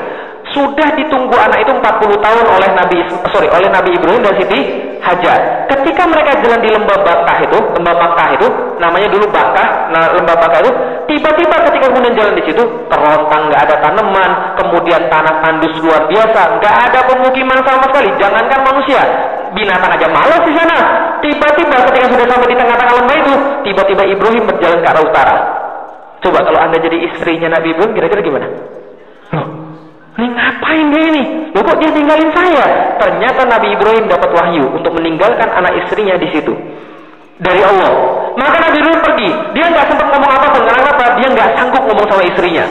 sudah 0.52 0.90
ditunggu 1.00 1.36
anak 1.36 1.64
itu 1.64 1.72
40 1.72 2.26
tahun 2.26 2.46
oleh 2.46 2.70
Nabi 2.76 2.98
sorry 3.32 3.48
oleh 3.52 3.70
Nabi 3.72 3.96
Ibrahim 3.96 4.22
dan 4.24 4.36
Siti 4.36 4.92
Hajar. 5.02 5.66
Ketika 5.66 6.06
mereka 6.06 6.38
jalan 6.46 6.62
di 6.62 6.70
lembah 6.70 7.02
Bakah 7.02 7.38
itu, 7.42 7.58
lembah 7.58 7.96
Bakah 7.98 8.28
itu 8.38 8.48
namanya 8.78 9.10
dulu 9.10 9.26
Bakah, 9.34 9.90
nah 9.90 10.14
lembah 10.14 10.38
Bakah 10.38 10.62
itu 10.62 10.72
tiba-tiba 11.10 11.58
ketika 11.66 11.90
kemudian 11.90 12.14
jalan 12.14 12.38
di 12.38 12.44
situ 12.46 12.62
terontang 12.86 13.50
nggak 13.50 13.62
ada 13.66 13.76
tanaman, 13.82 14.32
kemudian 14.62 15.02
tanah 15.10 15.42
tandus 15.42 15.74
luar 15.82 16.06
biasa, 16.06 16.62
nggak 16.62 16.76
ada 16.86 17.00
pemukiman 17.10 17.60
sama 17.66 17.90
sekali, 17.90 18.14
jangankan 18.22 18.62
manusia, 18.62 19.02
binatang 19.58 19.90
aja 19.90 20.08
malas 20.14 20.42
di 20.46 20.54
sana. 20.54 20.78
Tiba-tiba 21.26 21.76
ketika 21.90 22.06
sudah 22.06 22.26
sampai 22.30 22.48
di 22.54 22.58
tengah-tengah 22.62 22.96
lembah 23.02 23.18
itu, 23.26 23.34
tiba-tiba 23.66 24.04
Ibrahim 24.06 24.44
berjalan 24.46 24.80
ke 24.86 24.88
arah 24.88 25.02
utara. 25.02 25.36
Coba 26.22 26.46
kalau 26.46 26.60
anda 26.62 26.78
jadi 26.78 26.98
istrinya 27.10 27.58
Nabi 27.58 27.74
Ibrahim, 27.74 27.98
kira-kira 27.98 28.22
gimana? 28.22 28.48
Ini 30.12 30.28
ngapain 30.28 30.88
dia 30.92 31.04
ini? 31.08 31.24
Loh 31.56 31.64
kok 31.64 31.80
dia 31.80 31.92
tinggalin 31.96 32.30
saya? 32.36 32.66
Ternyata 33.00 33.48
Nabi 33.48 33.68
Ibrahim 33.72 34.12
dapat 34.12 34.30
wahyu 34.36 34.68
untuk 34.76 34.92
meninggalkan 35.00 35.48
anak 35.48 35.72
istrinya 35.84 36.20
di 36.20 36.28
situ. 36.36 36.52
Dari 37.40 37.62
Allah. 37.64 37.92
Maka 38.36 38.58
Nabi 38.60 38.78
Ibrahim 38.84 39.02
pergi. 39.02 39.30
Dia 39.56 39.66
nggak 39.72 39.88
sempat 39.88 40.08
ngomong 40.12 40.32
apa-apa. 40.36 40.60
Karena 40.68 40.84
apa? 40.92 41.06
Dia 41.16 41.28
nggak 41.32 41.50
sanggup 41.56 41.84
ngomong 41.88 42.08
sama 42.12 42.24
istrinya. 42.28 42.66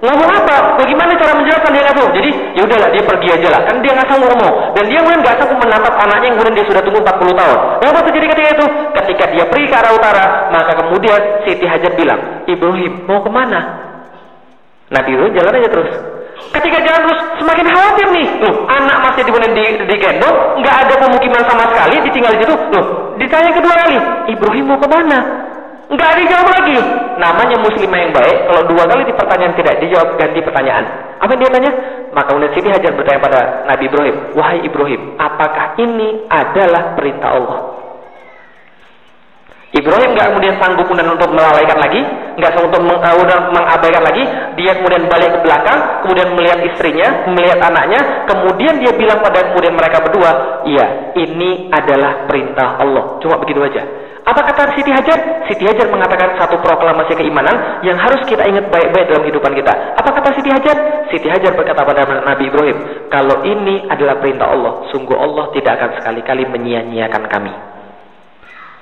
Ngomong 0.00 0.30
apa? 0.32 0.56
Bagaimana 0.80 1.12
cara 1.20 1.32
menjelaskan 1.36 1.70
dia 1.76 1.82
nggak? 1.84 2.08
Jadi 2.16 2.30
ya 2.56 2.62
udahlah 2.64 2.88
dia 2.88 3.02
pergi 3.04 3.28
aja 3.28 3.48
lah. 3.52 3.60
Kan 3.68 3.76
dia 3.84 3.92
nggak 3.92 4.08
sanggup 4.08 4.28
ngomong. 4.32 4.54
Dan 4.72 4.84
dia 4.88 4.98
kemudian 5.04 5.20
nggak 5.20 5.36
sanggup 5.36 5.58
menatap 5.60 5.94
anaknya 6.00 6.26
yang 6.32 6.36
kemudian 6.40 6.56
dia 6.56 6.66
sudah 6.72 6.82
tunggu 6.82 7.00
40 7.04 7.40
tahun. 7.44 7.58
Apa 7.84 7.98
terjadi 8.08 8.26
ketika 8.32 8.50
itu? 8.56 8.66
Ketika 8.96 9.24
dia 9.36 9.44
pergi 9.44 9.66
ke 9.68 9.76
arah 9.76 9.92
utara, 9.92 10.26
maka 10.48 10.72
kemudian 10.80 11.20
Siti 11.44 11.68
Hajar 11.68 11.92
bilang, 11.92 12.20
Ibrahim 12.48 12.92
mau 13.04 13.20
ke 13.20 13.28
mana? 13.28 13.60
Nabi 14.88 15.08
Ibrahim 15.12 15.36
jalan 15.36 15.52
aja 15.60 15.68
terus. 15.68 16.19
Ketika 16.50 16.78
jalan 16.82 17.00
terus 17.06 17.20
semakin 17.38 17.66
khawatir 17.70 18.06
nih, 18.10 18.26
loh 18.42 18.54
anak 18.66 18.96
masih 19.06 19.22
di 19.22 19.32
di, 19.32 19.64
di 19.86 19.96
gendong, 20.00 20.36
nggak 20.58 20.76
ada 20.86 20.94
pemukiman 20.98 21.42
sama 21.46 21.64
sekali, 21.70 21.96
ditinggal 22.08 22.32
di 22.34 22.40
situ. 22.42 22.54
Loh, 22.74 22.84
ditanya 23.20 23.50
kedua 23.54 23.74
kali, 23.76 23.96
Ibrahim 24.32 24.64
mau 24.66 24.78
ke 24.80 24.88
mana? 24.90 25.18
Nggak 25.90 26.12
dijawab 26.22 26.48
lagi. 26.54 26.78
Namanya 27.18 27.56
muslimah 27.60 27.98
yang 27.98 28.12
baik, 28.14 28.38
kalau 28.46 28.62
dua 28.70 28.84
kali 28.86 29.02
di 29.04 29.14
pertanyaan 29.14 29.54
tidak 29.58 29.74
dijawab, 29.82 30.08
ganti 30.16 30.40
pertanyaan. 30.40 30.84
Apa 31.18 31.30
yang 31.34 31.40
dia 31.42 31.50
tanya? 31.50 31.72
Maka 32.14 32.26
kemudian 32.30 32.52
Siti 32.54 32.68
Hajar 32.70 32.92
bertanya 32.94 33.20
pada 33.22 33.40
Nabi 33.66 33.84
Ibrahim, 33.90 34.16
Wahai 34.34 34.58
Ibrahim, 34.62 35.00
apakah 35.18 35.78
ini 35.78 36.26
adalah 36.30 36.94
perintah 36.94 37.30
Allah? 37.36 37.58
Ibrahim 39.70 40.18
nggak 40.18 40.34
kemudian 40.34 40.58
sanggup 40.58 40.82
kemudian 40.90 41.14
untuk 41.14 41.30
melalaikan 41.30 41.78
lagi, 41.78 42.02
nggak 42.34 42.50
sanggup 42.58 42.74
untuk 42.74 42.90
meng, 42.90 42.98
uh, 42.98 43.42
mengabaikan 43.54 44.02
lagi. 44.02 44.22
Dia 44.58 44.74
kemudian 44.74 45.06
balik 45.06 45.30
ke 45.30 45.38
belakang, 45.46 45.78
kemudian 46.02 46.28
melihat 46.34 46.58
istrinya, 46.66 47.08
melihat 47.30 47.62
anaknya, 47.62 48.26
kemudian 48.26 48.82
dia 48.82 48.90
bilang 48.98 49.22
pada 49.22 49.46
kemudian 49.46 49.78
mereka 49.78 50.02
berdua, 50.02 50.30
iya, 50.66 51.14
ini 51.14 51.70
adalah 51.70 52.26
perintah 52.26 52.82
Allah. 52.82 53.22
Cuma 53.22 53.38
begitu 53.38 53.62
aja. 53.62 53.86
Apa 54.26 54.42
kata 54.42 54.74
Siti 54.74 54.90
Hajar? 54.90 55.46
Siti 55.46 55.64
Hajar 55.64 55.86
mengatakan 55.86 56.34
satu 56.36 56.58
proklamasi 56.60 57.14
keimanan 57.16 57.80
yang 57.86 57.96
harus 57.96 58.20
kita 58.26 58.42
ingat 58.50 58.68
baik-baik 58.68 59.06
dalam 59.06 59.22
kehidupan 59.22 59.54
kita. 59.54 59.72
Apa 59.96 60.10
kata 60.18 60.34
Siti 60.34 60.50
Hajar? 60.50 60.76
Siti 61.14 61.30
Hajar 61.30 61.54
berkata 61.54 61.86
pada 61.86 62.04
Nabi 62.04 62.50
Ibrahim, 62.50 63.08
kalau 63.08 63.46
ini 63.46 63.86
adalah 63.86 64.18
perintah 64.18 64.50
Allah, 64.50 64.86
sungguh 64.90 65.14
Allah 65.14 65.48
tidak 65.54 65.78
akan 65.78 65.90
sekali-kali 66.02 66.42
menyia-nyiakan 66.52 67.24
kami. 67.30 67.79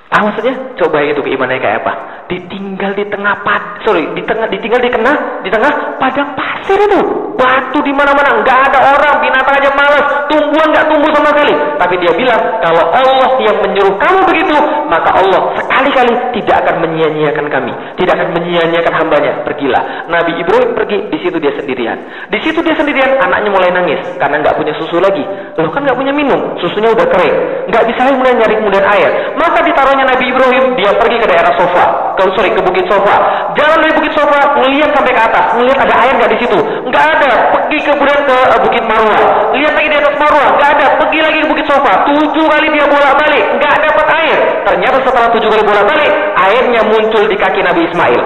Ah 0.09 0.25
maksudnya? 0.25 0.57
Coba 0.73 1.05
itu 1.05 1.21
keimanannya 1.21 1.61
kayak 1.61 1.77
apa? 1.85 1.93
Ditinggal 2.33 2.97
di 2.97 3.05
tengah 3.13 3.45
pad, 3.45 3.85
sorry, 3.85 4.09
di 4.17 4.25
tengah, 4.25 4.49
ditinggal 4.49 4.81
di 4.81 4.89
tengah, 4.89 5.15
di 5.45 5.49
tengah 5.53 5.71
padang 6.01 6.33
pasir 6.33 6.81
itu. 6.81 7.01
batu 7.39 7.79
di 7.87 7.95
mana-mana, 7.95 8.43
nggak 8.43 8.59
ada 8.67 8.79
orang, 8.99 9.23
binatang 9.23 9.55
aja 9.55 9.71
malas, 9.71 10.05
tumbuhan 10.27 10.67
nggak 10.75 10.85
tumbuh 10.91 11.07
sama 11.15 11.31
sekali. 11.31 11.55
Tapi 11.79 11.95
dia 12.03 12.11
bilang, 12.11 12.41
kalau 12.59 12.83
Allah 12.91 13.31
yang 13.39 13.57
menyuruh 13.63 13.95
kamu 13.95 14.19
begitu, 14.27 14.57
maka 14.91 15.09
Allah 15.15 15.55
sekali-kali 15.63 16.13
tidak 16.35 16.67
akan 16.67 16.75
menyia-nyiakan 16.83 17.47
kami, 17.47 17.71
tidak 17.95 18.19
akan 18.19 18.29
menyia-nyiakan 18.35 18.93
hambanya. 18.99 19.31
Pergilah. 19.47 20.11
Nabi 20.11 20.35
Ibrahim 20.35 20.75
pergi, 20.75 20.97
di 21.07 21.17
situ 21.23 21.39
dia 21.39 21.55
sendirian. 21.55 21.97
Di 22.27 22.43
situ 22.43 22.59
dia 22.59 22.75
sendirian, 22.75 23.23
anaknya 23.23 23.49
mulai 23.55 23.71
nangis 23.71 24.03
karena 24.19 24.43
nggak 24.43 24.59
punya 24.59 24.75
susu 24.75 24.99
lagi. 24.99 25.23
Loh 25.55 25.71
kan 25.71 25.87
nggak 25.87 25.95
punya 25.95 26.11
minum, 26.11 26.59
susunya 26.59 26.91
udah 26.91 27.07
kering, 27.07 27.35
nggak 27.71 27.83
bisa 27.87 28.01
lagi 28.03 28.17
mulai 28.19 28.35
nyari 28.35 28.55
kemudian 28.59 28.83
air. 28.83 29.11
Maka 29.39 29.63
ditaruhnya 29.99 30.15
Nabi 30.15 30.25
Ibrahim, 30.31 30.65
dia 30.79 30.91
pergi 30.95 31.17
ke 31.19 31.27
daerah 31.27 31.53
Sofa, 31.59 32.15
ke 32.15 32.23
sorry 32.35 32.51
ke 32.55 32.61
Bukit 32.63 32.85
Sofa. 32.87 33.15
Jalan 33.55 33.77
dari 33.83 33.93
Bukit 33.99 34.13
Sofa, 34.15 34.39
melihat 34.63 34.95
sampai 34.95 35.11
ke 35.11 35.21
atas, 35.21 35.45
melihat 35.59 35.77
ada 35.83 35.95
air 36.07 36.13
nggak 36.15 36.31
di 36.31 36.37
situ, 36.39 36.59
nggak 36.87 37.05
ada. 37.19 37.31
Pergi 37.55 37.77
kemudian 37.83 38.19
ke 38.23 38.37
uh, 38.37 38.59
Bukit 38.63 38.83
Marwah, 38.87 39.23
lihat 39.55 39.73
lagi 39.75 39.89
di 39.91 39.97
atas 39.99 40.15
Marwah, 40.15 40.49
nggak 40.55 40.69
ada. 40.79 40.85
Pergi 41.03 41.19
lagi 41.19 41.37
ke 41.43 41.47
Bukit 41.51 41.65
Sofa, 41.67 41.93
tujuh 42.07 42.45
kali 42.47 42.67
dia 42.71 42.85
bolak 42.87 43.13
balik, 43.19 43.45
nggak 43.59 43.75
dapat 43.83 44.07
air. 44.23 44.37
Ternyata 44.63 44.97
setelah 45.03 45.29
tujuh 45.35 45.49
kali 45.51 45.63
bolak 45.67 45.85
balik, 45.87 46.11
airnya 46.47 46.81
muncul 46.87 47.23
di 47.27 47.35
kaki 47.35 47.59
Nabi 47.59 47.81
Ismail. 47.91 48.23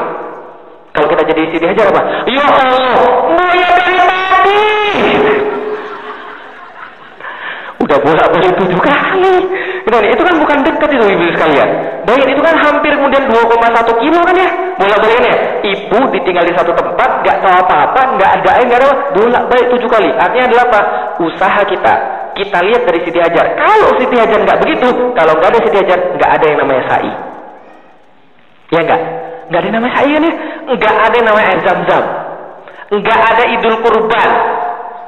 Kalau 0.94 1.08
kita 1.10 1.26
jadi 1.26 1.42
isi 1.50 1.58
Hajar 1.58 1.90
apa? 1.90 2.02
Ya 2.30 2.46
Allah, 2.46 3.02
mulai 3.34 3.66
dari 3.66 3.98
tadi. 3.98 4.62
Udah 7.94 8.02
bolak-balik 8.10 8.58
tujuh 8.58 8.82
kali. 8.82 9.38
Itu 9.86 10.22
kan 10.26 10.36
bukan 10.42 10.58
dekat 10.66 10.90
itu 10.98 11.06
ibu 11.14 11.26
sekalian. 11.38 11.70
Baik 12.10 12.26
itu 12.26 12.42
kan 12.42 12.58
hampir 12.58 12.90
kemudian 12.98 13.30
2,1 13.30 14.02
kilo 14.02 14.20
kan 14.26 14.34
ya 14.34 14.50
bolak-baliknya. 14.82 15.62
Ibu 15.62 16.00
ditinggal 16.10 16.42
di 16.50 16.54
satu 16.58 16.74
tempat, 16.74 17.22
nggak 17.22 17.38
tahu 17.46 17.54
apa-apa, 17.54 18.18
nggak 18.18 18.32
ada 18.42 18.50
air, 18.58 18.66
nggak 18.66 18.82
ada 18.82 18.90
bolak-balik 19.14 19.66
tujuh 19.78 19.86
kali. 19.86 20.10
Artinya 20.18 20.46
adalah 20.50 20.64
apa? 20.74 20.82
Usaha 21.22 21.62
kita. 21.70 21.94
Kita 22.34 22.58
lihat 22.66 22.82
dari 22.90 23.00
Siti 23.06 23.20
Hajar. 23.22 23.46
Kalau 23.62 23.90
Siti 24.02 24.16
Hajar 24.18 24.40
nggak 24.42 24.60
begitu, 24.66 24.90
kalau 25.14 25.34
nggak 25.38 25.50
ada 25.54 25.60
Siti 25.62 25.78
Hajar, 25.78 26.00
nggak 26.18 26.32
ada 26.34 26.46
yang 26.50 26.60
namanya 26.66 26.84
sa'i. 26.90 27.12
Ya 28.74 28.80
nggak? 28.90 29.02
Nggak 29.54 29.60
ada 29.62 29.68
yang 29.70 29.78
namanya 29.78 29.94
sa'i 30.02 30.10
kan 30.10 30.24
ya? 30.26 30.34
Nggak 30.74 30.96
ada 30.98 31.14
yang 31.14 31.28
namanya 31.30 31.48
air 31.54 31.62
zam-zam. 31.62 32.04
Nggak 32.90 33.20
ada 33.22 33.44
idul 33.54 33.78
kurban. 33.86 34.32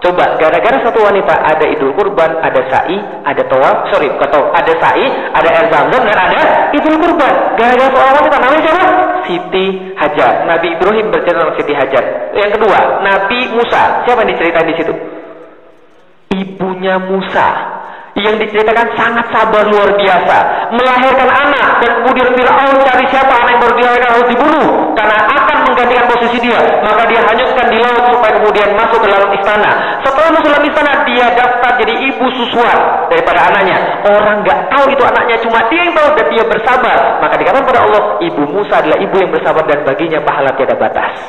Coba, 0.06 0.38
gara-gara 0.38 0.78
satu 0.86 1.02
wanita 1.02 1.34
ada 1.34 1.66
idul 1.66 1.90
kurban, 1.98 2.38
ada 2.38 2.62
sa'i, 2.70 2.94
ada 3.26 3.42
tawaf, 3.50 3.90
sorry, 3.90 4.06
bukan 4.14 4.30
tawaf, 4.30 4.54
ada 4.54 4.74
sa'i, 4.78 5.02
ada 5.34 5.50
air 5.50 5.66
zam-zam, 5.74 6.06
dan 6.06 6.14
ada 6.14 6.70
idul 6.78 6.94
kurban. 7.02 7.34
Gara-gara 7.58 7.90
seorang 7.90 8.14
wanita, 8.22 8.38
namanya 8.38 8.62
siapa? 8.62 8.86
Siti 9.26 9.66
Hajar. 9.98 10.46
Nabi 10.46 10.78
Ibrahim 10.78 11.10
bercerita 11.10 11.42
tentang 11.42 11.58
Siti 11.58 11.74
Hajar. 11.74 12.04
Yang 12.38 12.52
kedua, 12.54 12.80
Nabi 13.02 13.40
Musa. 13.50 14.06
Siapa 14.06 14.22
yang 14.22 14.30
diceritain 14.38 14.70
di 14.70 14.76
situ? 14.78 14.94
Ibunya 16.38 17.02
Musa 17.02 17.50
yang 18.16 18.40
diceritakan 18.40 18.88
sangat 18.96 19.28
sabar 19.28 19.68
luar 19.68 19.92
biasa. 20.00 20.38
Melahirkan 20.72 21.28
anak 21.28 21.84
dan 21.84 21.92
kemudian 22.00 22.32
Fir'aun 22.32 22.76
cari 22.88 23.06
siapa 23.12 23.28
anak 23.28 23.50
yang 23.52 23.62
baru 23.68 23.74
dilahirkan 23.76 24.10
harus 24.16 24.28
dibunuh. 24.32 24.68
Karena 24.96 25.18
akan 25.28 25.58
menggantikan 25.68 26.06
posisi 26.08 26.38
dia 26.40 26.62
maka 26.80 27.04
dia 27.12 27.20
hanyutkan 27.28 27.68
di 27.68 27.78
laut 27.84 28.04
supaya 28.08 28.32
kemudian 28.40 28.70
masuk 28.72 29.00
ke 29.04 29.08
dalam 29.12 29.30
istana. 29.36 29.72
Setelah 30.00 30.30
masuk 30.32 30.48
dalam 30.48 30.64
istana 30.64 30.92
dia 31.04 31.26
daftar 31.36 31.72
jadi 31.76 31.94
ibu 32.08 32.26
susuan 32.40 32.78
daripada 33.12 33.40
anaknya. 33.52 33.78
Orang 34.08 34.48
nggak 34.48 34.60
tahu 34.72 34.86
itu 34.96 35.04
anaknya 35.04 35.36
cuma 35.44 35.60
dia 35.68 35.82
yang 35.84 35.92
tahu 35.92 36.08
dan 36.16 36.28
dia 36.32 36.44
bersabar. 36.48 36.98
Maka 37.20 37.36
dikatakan 37.36 37.68
pada 37.68 37.80
Allah 37.84 38.02
ibu 38.24 38.42
Musa 38.48 38.80
adalah 38.80 38.98
ibu 39.04 39.16
yang 39.20 39.32
bersabar 39.36 39.64
dan 39.68 39.84
baginya 39.84 40.20
pahala 40.24 40.56
tiada 40.56 40.76
batas. 40.80 41.20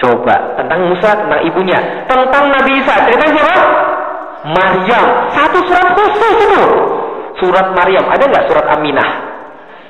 Coba 0.00 0.56
tentang 0.56 0.88
Musa 0.88 1.08
tentang 1.12 1.40
ibunya. 1.44 1.80
Tentang 2.08 2.44
Nabi 2.48 2.72
Isa. 2.80 2.96
Cerita 3.08 3.24
siapa 3.32 3.56
Maryam. 4.46 5.06
Satu 5.34 5.58
surat 5.66 5.90
khusus 5.98 6.36
itu. 6.38 6.62
Surat 7.42 7.74
Maryam. 7.74 8.06
Ada 8.06 8.24
nggak 8.30 8.44
surat 8.46 8.66
Aminah? 8.78 9.10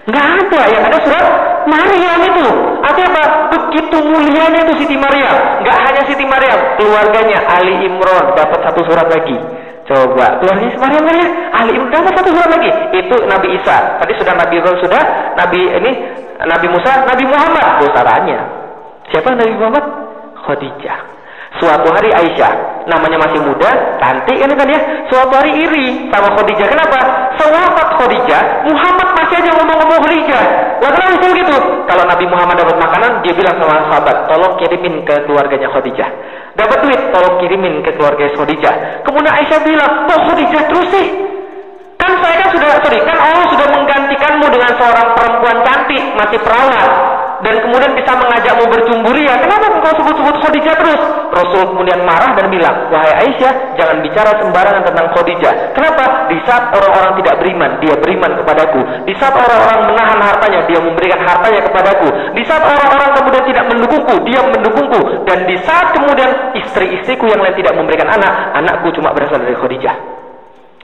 Nggak 0.08 0.26
ada. 0.26 0.60
Yang 0.72 0.84
ada 0.88 0.98
surat 1.04 1.26
Maryam 1.68 2.20
itu. 2.24 2.46
Artinya 2.80 3.08
apa? 3.12 3.24
Begitu 3.52 3.96
mulianya 4.00 4.60
itu 4.64 4.72
Siti 4.80 4.96
Maryam. 4.96 5.36
Nggak 5.60 5.76
hanya 5.84 6.02
Siti 6.08 6.24
Maryam. 6.24 6.58
Keluarganya 6.80 7.38
Ali 7.52 7.84
Imron 7.84 8.32
dapat 8.32 8.58
satu 8.64 8.80
surat 8.86 9.06
lagi. 9.12 9.36
Coba, 9.86 10.42
keluarganya 10.42 10.72
si 10.74 10.80
Maryam 10.82 11.02
kan 11.06 11.14
ya? 11.14 11.28
Ali 11.52 11.70
Imron 11.76 11.92
dapat 11.92 12.12
satu 12.16 12.30
surat 12.32 12.50
lagi. 12.50 12.70
Itu 12.96 13.16
Nabi 13.28 13.48
Isa. 13.60 13.76
Tadi 14.00 14.12
sudah 14.16 14.34
Nabi 14.34 14.54
Ibrahim 14.56 14.80
sudah. 14.80 15.02
Nabi 15.36 15.60
ini 15.68 15.90
Nabi 16.42 16.66
Musa, 16.72 17.04
Nabi 17.04 17.24
Muhammad. 17.28 17.84
Bosarannya. 17.84 18.40
Siapa 19.12 19.28
Nabi 19.36 19.54
Muhammad? 19.58 19.84
Khadijah. 20.46 21.15
Suatu 21.56 21.88
hari 21.88 22.12
Aisyah, 22.12 22.84
namanya 22.84 23.16
masih 23.16 23.40
muda, 23.40 23.96
cantik 23.96 24.36
kan 24.36 24.52
kan 24.52 24.68
ya. 24.68 24.80
Suatu 25.08 25.32
hari 25.40 25.56
iri 25.56 26.12
sama 26.12 26.28
Khadijah. 26.36 26.68
Kenapa? 26.68 26.98
Sewafat 27.40 27.88
Khadijah, 27.96 28.68
Muhammad 28.68 29.08
masih 29.16 29.34
aja 29.40 29.50
ngomong-ngomong 29.56 30.00
Khadijah. 30.04 30.44
Lah 30.84 30.90
kenapa 30.92 31.10
bisa 31.16 31.26
begitu? 31.32 31.56
Kalau 31.88 32.04
Nabi 32.04 32.24
Muhammad 32.28 32.56
dapat 32.60 32.76
makanan, 32.76 33.10
dia 33.24 33.32
bilang 33.32 33.56
sama 33.56 33.88
sahabat, 33.88 34.16
tolong 34.28 34.54
kirimin 34.60 34.94
ke 35.08 35.14
keluarganya 35.24 35.68
Khadijah. 35.72 36.08
Dapat 36.56 36.78
duit, 36.84 37.00
tolong 37.08 37.34
kirimin 37.40 37.74
ke 37.80 37.90
keluarga 37.96 38.24
Khadijah. 38.36 38.74
Kemudian 39.08 39.32
Aisyah 39.32 39.60
bilang, 39.64 39.92
kok 40.04 40.20
Khadijah 40.28 40.62
terus 40.68 40.88
sih? 40.92 41.06
Kan 41.96 42.12
saya 42.20 42.36
kan 42.44 42.48
sudah, 42.52 42.68
sorry, 42.84 43.00
kan 43.08 43.16
Allah 43.16 43.48
sudah 43.48 43.68
menggantikanmu 43.72 44.46
dengan 44.52 44.72
seorang 44.76 45.08
perempuan 45.16 45.56
cantik, 45.64 46.02
masih 46.20 46.38
perawan 46.44 47.15
dan 47.44 47.54
kemudian 47.60 47.92
bisa 47.92 48.12
mengajakmu 48.16 48.64
bercumburia. 48.70 49.34
Kenapa 49.40 49.66
engkau 49.68 49.92
sebut-sebut 50.00 50.36
Khadijah 50.40 50.74
terus? 50.80 51.00
Rasul 51.32 51.62
kemudian 51.74 52.00
marah 52.06 52.32
dan 52.32 52.48
bilang, 52.48 52.88
wahai 52.88 53.12
Aisyah, 53.26 53.76
jangan 53.76 54.00
bicara 54.00 54.30
sembarangan 54.40 54.82
tentang 54.86 55.06
Khadijah. 55.12 55.54
Kenapa? 55.76 56.30
Di 56.32 56.38
saat 56.48 56.72
orang-orang 56.72 57.12
tidak 57.20 57.34
beriman, 57.42 57.70
dia 57.82 57.94
beriman 58.00 58.32
kepadaku. 58.40 58.80
Di 59.04 59.14
saat 59.20 59.34
orang-orang 59.36 59.80
menahan 59.92 60.20
hartanya, 60.22 60.60
dia 60.64 60.80
memberikan 60.80 61.20
hartanya 61.20 61.60
kepadaku. 61.66 62.08
Di 62.32 62.42
saat 62.48 62.62
orang-orang 62.64 63.10
kemudian 63.20 63.44
tidak 63.44 63.64
mendukungku, 63.68 64.14
dia 64.24 64.40
mendukungku. 64.40 65.00
Dan 65.28 65.38
di 65.44 65.56
saat 65.66 65.92
kemudian 65.92 66.30
istri-istriku 66.56 67.28
yang 67.28 67.40
lain 67.44 67.56
tidak 67.58 67.74
memberikan 67.76 68.08
anak, 68.08 68.32
anakku 68.56 68.88
cuma 68.96 69.12
berasal 69.12 69.42
dari 69.42 69.56
Khadijah. 69.56 69.96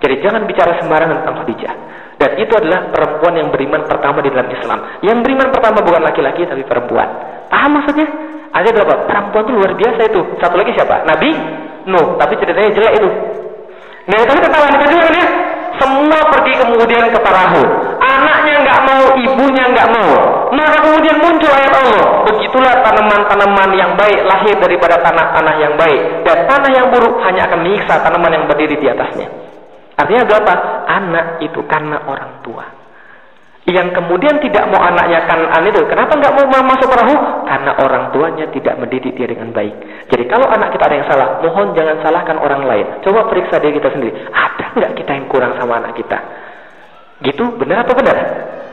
Jadi 0.02 0.14
jangan 0.18 0.42
bicara 0.50 0.82
sembarangan 0.82 1.22
tentang 1.22 1.36
Khadijah. 1.42 1.74
Dan 2.22 2.38
itu 2.38 2.54
adalah 2.54 2.86
perempuan 2.94 3.34
yang 3.34 3.50
beriman 3.50 3.82
pertama 3.82 4.22
di 4.22 4.30
dalam 4.30 4.46
Islam. 4.46 4.78
Yang 5.02 5.18
beriman 5.26 5.48
pertama 5.50 5.82
bukan 5.82 6.02
laki-laki 6.06 6.46
tapi 6.46 6.62
perempuan. 6.62 7.08
Paham 7.50 7.82
maksudnya? 7.82 8.06
Ada 8.54 8.70
berapa? 8.70 9.10
Perempuan 9.10 9.42
itu 9.42 9.52
luar 9.58 9.72
biasa 9.74 10.00
itu. 10.06 10.20
Satu 10.38 10.54
lagi 10.54 10.70
siapa? 10.78 11.02
Nabi 11.02 11.34
Nuh. 11.90 12.14
Tapi 12.14 12.38
ceritanya 12.38 12.70
jelek 12.78 12.94
itu. 12.94 13.10
Nah, 14.06 14.22
tapi 14.22 14.38
ketahuan 14.38 14.70
itu 14.78 14.86
juga 14.86 15.06
ya? 15.10 15.26
Semua 15.82 16.20
pergi 16.30 16.52
kemudian 16.62 17.10
ke 17.10 17.18
perahu. 17.18 17.62
Anaknya 17.98 18.54
nggak 18.62 18.80
mau, 18.86 19.04
ibunya 19.18 19.64
nggak 19.74 19.88
mau. 19.90 20.12
Maka 20.54 20.78
kemudian 20.78 21.16
muncul 21.18 21.50
ayat 21.50 21.74
Allah. 21.74 22.06
Begitulah 22.30 22.74
tanaman-tanaman 22.86 23.70
yang 23.74 23.90
baik 23.98 24.20
lahir 24.30 24.54
daripada 24.62 25.02
tanah-tanah 25.02 25.54
yang 25.58 25.74
baik. 25.74 26.22
Dan 26.22 26.38
tanah 26.46 26.70
yang 26.70 26.86
buruk 26.86 27.18
hanya 27.26 27.50
akan 27.50 27.66
menyiksa 27.66 27.98
tanaman 27.98 28.30
yang 28.30 28.44
berdiri 28.46 28.78
di 28.78 28.86
atasnya. 28.86 29.51
Artinya 29.96 30.24
berapa? 30.24 30.52
Anak 30.88 31.26
itu 31.44 31.60
karena 31.68 32.04
orang 32.08 32.40
tua. 32.40 32.64
Yang 33.62 33.94
kemudian 33.94 34.42
tidak 34.42 34.74
mau 34.74 34.82
anaknya 34.82 35.22
kanan 35.30 35.62
itu, 35.70 35.86
kenapa 35.86 36.18
nggak 36.18 36.34
mau 36.34 36.66
masuk 36.66 36.88
perahu? 36.90 37.14
Karena 37.46 37.72
orang 37.78 38.10
tuanya 38.10 38.50
tidak 38.50 38.74
mendidik 38.74 39.14
dia 39.14 39.30
dengan 39.30 39.54
baik. 39.54 39.70
Jadi 40.10 40.24
kalau 40.26 40.50
anak 40.50 40.74
kita 40.74 40.90
ada 40.90 40.96
yang 40.98 41.06
salah, 41.06 41.28
mohon 41.38 41.70
jangan 41.70 42.02
salahkan 42.02 42.42
orang 42.42 42.66
lain. 42.66 42.86
Coba 43.06 43.30
periksa 43.30 43.62
diri 43.62 43.78
kita 43.78 43.94
sendiri. 43.94 44.18
Ada 44.34 44.66
nggak 44.74 44.92
kita 44.98 45.10
yang 45.14 45.26
kurang 45.30 45.54
sama 45.54 45.78
anak 45.78 45.94
kita? 45.94 46.18
Gitu, 47.22 47.44
benar 47.54 47.86
apa 47.86 47.92
benar? 47.94 48.16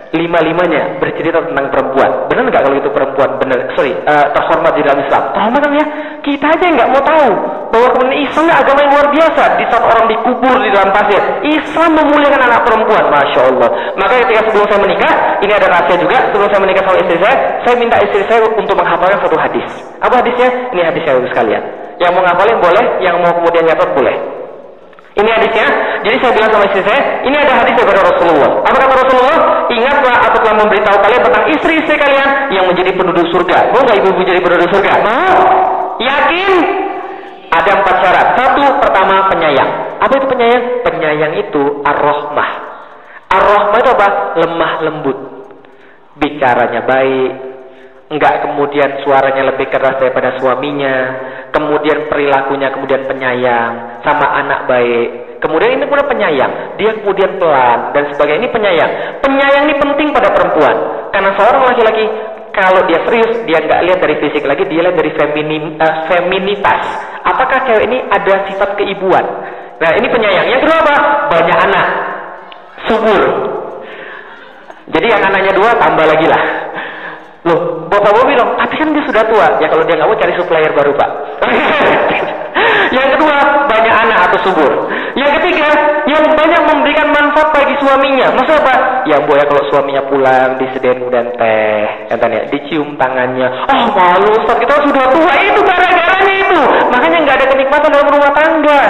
Lima-limanya 0.10 0.98
bercerita 0.98 1.38
tentang 1.46 1.70
perempuan. 1.70 2.26
Benar 2.26 2.50
nggak 2.50 2.64
kalau 2.66 2.78
itu 2.82 2.90
perempuan 2.90 3.30
benar? 3.38 3.70
Sorry, 3.78 3.94
uh, 3.94 4.28
terhormat 4.34 4.74
di 4.74 4.82
dalam 4.82 5.00
Islam. 5.06 5.24
Terhormat 5.38 5.62
ya? 5.70 5.86
Kita 6.26 6.46
aja 6.50 6.66
nggak 6.66 6.90
mau 6.90 7.02
tahu 7.06 7.30
bahwa 7.70 7.88
kemudian 7.94 8.18
Islam 8.26 8.46
agama 8.50 8.80
yang 8.82 8.92
luar 8.98 9.08
biasa. 9.14 9.44
Di 9.62 9.66
saat 9.70 9.84
orang 9.86 10.06
dikubur 10.10 10.56
di 10.66 10.70
dalam 10.74 10.90
pasir, 10.90 11.22
Islam 11.46 11.90
memuliakan 11.94 12.42
anak 12.42 12.62
perempuan. 12.66 13.04
Masya 13.10 13.42
Allah. 13.54 13.70
Maka 13.98 14.14
ketika 14.26 14.42
sebelum 14.50 14.66
saya 14.66 14.82
menikah, 14.82 15.14
ini 15.46 15.52
ada 15.54 15.68
rahasia 15.70 15.96
juga. 16.02 16.18
Sebelum 16.34 16.50
saya 16.50 16.62
menikah 16.66 16.84
sama 16.90 16.98
istri 17.06 17.18
saya, 17.22 17.36
saya 17.62 17.76
minta 17.78 17.98
istri 18.02 18.22
saya 18.26 18.40
untuk 18.50 18.76
menghafalkan 18.76 19.20
satu 19.22 19.38
hadis. 19.38 19.70
Apa 20.02 20.26
hadisnya? 20.26 20.50
Ini 20.74 20.82
hadisnya 20.90 21.22
sekalian. 21.30 21.64
Yang 22.02 22.12
mau 22.16 22.24
ngapalin 22.26 22.58
boleh, 22.58 22.86
yang 23.04 23.16
mau 23.22 23.32
kemudian 23.38 23.68
nyatet 23.68 23.90
boleh. 23.94 24.39
Ini 25.20 25.30
hadisnya. 25.36 25.68
Jadi 26.00 26.16
saya 26.24 26.32
bilang 26.32 26.52
sama 26.56 26.64
istri 26.72 26.82
saya, 26.88 27.02
ini 27.28 27.36
ada 27.36 27.54
hadis 27.60 27.76
dari 27.76 27.92
Rasulullah. 28.00 28.52
Apa 28.64 28.78
kata 28.80 28.94
Rasulullah? 29.04 29.40
Ingatlah 29.68 30.16
aku 30.32 30.38
telah 30.40 30.56
memberitahu 30.64 30.98
kalian 31.04 31.22
tentang 31.28 31.46
istri-istri 31.52 31.96
kalian 32.00 32.30
yang 32.56 32.66
menjadi 32.72 32.92
penduduk 32.96 33.28
surga. 33.28 33.76
Mau 33.76 33.84
nggak 33.84 33.98
ibu-ibu 34.00 34.22
jadi 34.24 34.40
penduduk 34.40 34.72
surga? 34.72 34.92
Mau? 35.04 35.40
Yakin? 36.00 36.54
Ada 37.52 37.72
empat 37.84 37.96
syarat. 38.00 38.28
Satu, 38.40 38.64
pertama 38.80 39.28
penyayang. 39.28 40.00
Apa 40.00 40.14
itu 40.16 40.26
penyayang? 40.32 40.64
Penyayang 40.88 41.34
itu 41.36 41.64
ar-rahmah. 41.84 42.50
Ar-rahmah 43.28 43.78
itu 43.84 43.90
apa? 43.92 44.08
Lemah 44.40 44.74
lembut. 44.88 45.18
Bicaranya 46.16 46.88
baik, 46.88 47.32
enggak 48.10 48.42
kemudian 48.42 49.06
suaranya 49.06 49.54
lebih 49.54 49.70
keras 49.70 50.02
daripada 50.02 50.34
suaminya, 50.42 50.96
kemudian 51.54 52.10
perilakunya 52.10 52.74
kemudian 52.74 53.06
penyayang, 53.06 54.02
sama 54.02 54.26
anak 54.42 54.66
baik. 54.66 55.40
Kemudian 55.40 55.80
ini 55.80 55.86
pula 55.88 56.04
penyayang, 56.04 56.76
dia 56.76 56.92
kemudian 57.00 57.40
pelan 57.40 57.96
dan 57.96 58.12
sebagainya 58.12 58.44
ini 58.44 58.52
penyayang. 58.52 58.92
Penyayang 59.24 59.64
ini 59.70 59.76
penting 59.80 60.08
pada 60.12 60.36
perempuan 60.36 60.76
karena 61.16 61.32
seorang 61.38 61.64
laki-laki 61.70 62.06
kalau 62.50 62.82
dia 62.90 63.00
serius 63.08 63.32
dia 63.48 63.62
nggak 63.62 63.82
lihat 63.88 64.00
dari 64.04 64.16
fisik 64.20 64.44
lagi, 64.44 64.68
dia 64.68 64.84
lihat 64.84 64.98
dari 65.00 65.12
feminim, 65.16 65.80
uh, 65.80 65.96
feminitas. 66.12 66.82
Apakah 67.24 67.64
cewek 67.70 67.88
ini 67.88 68.04
ada 68.10 68.52
sifat 68.52 68.76
keibuan? 68.76 69.26
Nah 69.80 69.92
ini 69.96 70.08
penyayang. 70.12 70.50
Yang 70.52 70.68
kedua 70.68 70.78
apa? 70.84 70.96
Banyak 71.32 71.58
anak, 71.72 71.88
subur. 72.90 73.24
Jadi 74.90 75.08
yang 75.08 75.22
anaknya 75.24 75.54
dua 75.56 75.72
tambah 75.78 76.04
lagi 76.04 76.28
lah. 76.28 76.44
Loh, 77.48 77.62
bapak 77.90 78.10
bapak 78.14 78.26
bilang, 78.30 78.50
tapi 78.56 78.74
kan 78.78 78.88
dia 78.94 79.04
sudah 79.10 79.24
tua. 79.26 79.48
Ya 79.58 79.68
kalau 79.68 79.84
dia 79.84 79.96
nggak 79.98 80.10
mau 80.10 80.18
cari 80.22 80.34
supplier 80.38 80.72
baru 80.78 80.92
pak. 80.94 81.10
yang 82.96 83.08
kedua, 83.18 83.36
banyak 83.66 83.94
anak 84.06 84.20
atau 84.30 84.40
subur. 84.46 84.72
Yang 85.18 85.42
ketiga, 85.42 85.70
yang 86.06 86.24
banyak 86.38 86.62
memberikan 86.70 87.08
manfaat 87.10 87.50
bagi 87.50 87.76
suaminya. 87.82 88.30
Maksud 88.38 88.56
apa? 88.62 88.74
Ya 89.10 89.18
bu 89.26 89.34
ya 89.36 89.46
kalau 89.50 89.64
suaminya 89.74 90.06
pulang 90.06 90.62
disediain 90.62 91.02
dan 91.10 91.34
teh, 91.34 91.86
ya, 92.14 92.16
ya 92.16 92.42
dicium 92.54 92.94
tangannya. 92.96 93.48
Oh 93.74 93.86
malu, 93.98 94.30
Ustaz 94.38 94.62
kita 94.62 94.76
sudah 94.86 95.06
tua 95.10 95.34
itu 95.42 95.60
gara-garanya 95.66 96.36
itu. 96.46 96.62
Makanya 96.94 97.18
nggak 97.26 97.38
ada 97.42 97.46
kenikmatan 97.50 97.90
dalam 97.90 98.10
rumah 98.14 98.32
tangga 98.38 98.82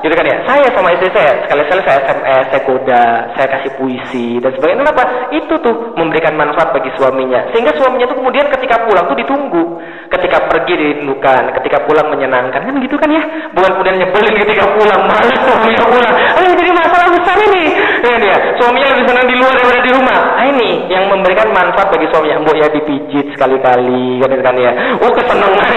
gitu 0.00 0.14
kan 0.16 0.26
ya? 0.26 0.36
Saya 0.48 0.66
sama 0.72 0.88
istri 0.96 1.08
saya 1.12 1.32
sekali-sekali 1.44 1.82
saya 1.84 1.98
SMS 2.08 2.44
saya 2.50 2.62
koda 2.64 3.04
saya 3.36 3.46
kasih 3.58 3.70
puisi 3.76 4.28
dan 4.40 4.50
sebagainya. 4.56 4.80
Kenapa? 4.84 5.02
Itu 5.32 5.54
tuh 5.60 5.74
memberikan 5.96 6.34
manfaat 6.36 6.72
bagi 6.72 6.90
suaminya. 6.96 7.40
Sehingga 7.52 7.72
suaminya 7.76 8.06
tuh 8.08 8.18
kemudian 8.18 8.46
ketika 8.48 8.80
pulang 8.88 9.04
tuh 9.08 9.16
ditunggu. 9.16 9.64
Ketika 10.10 10.38
pergi 10.50 10.74
dirindukan 10.74 11.42
ketika 11.60 11.78
pulang 11.86 12.08
menyenangkan. 12.10 12.60
Kan 12.64 12.74
gitu 12.80 12.96
kan 12.96 13.08
ya? 13.12 13.22
Bukan 13.52 13.70
kemudian 13.78 13.96
nyebelin 14.00 14.34
ketika 14.40 14.64
pulang 14.74 15.02
malas 15.06 15.38
suaminya 15.44 15.84
pulang. 15.86 16.14
Oh 16.36 16.44
jadi 16.56 16.70
masalah 16.72 17.08
besar 17.12 17.36
ini. 17.46 17.64
Ya 18.00 18.16
dia 18.16 18.36
suaminya 18.56 18.88
lebih 18.96 19.04
senang 19.06 19.26
di 19.28 19.34
luar 19.36 19.52
daripada 19.54 19.80
di 19.84 19.92
rumah. 19.92 20.20
Nah, 20.40 20.46
ini 20.48 20.70
yang 20.88 21.04
memberikan 21.12 21.48
manfaat 21.52 21.88
bagi 21.92 22.08
suaminya. 22.08 22.40
Mbok 22.40 22.56
ya 22.56 22.68
dipijit 22.72 23.26
sekali-kali 23.36 24.24
kan, 24.24 24.30
kan 24.40 24.56
ya. 24.56 24.72
Oh 25.04 25.10
kesenangan. 25.12 25.68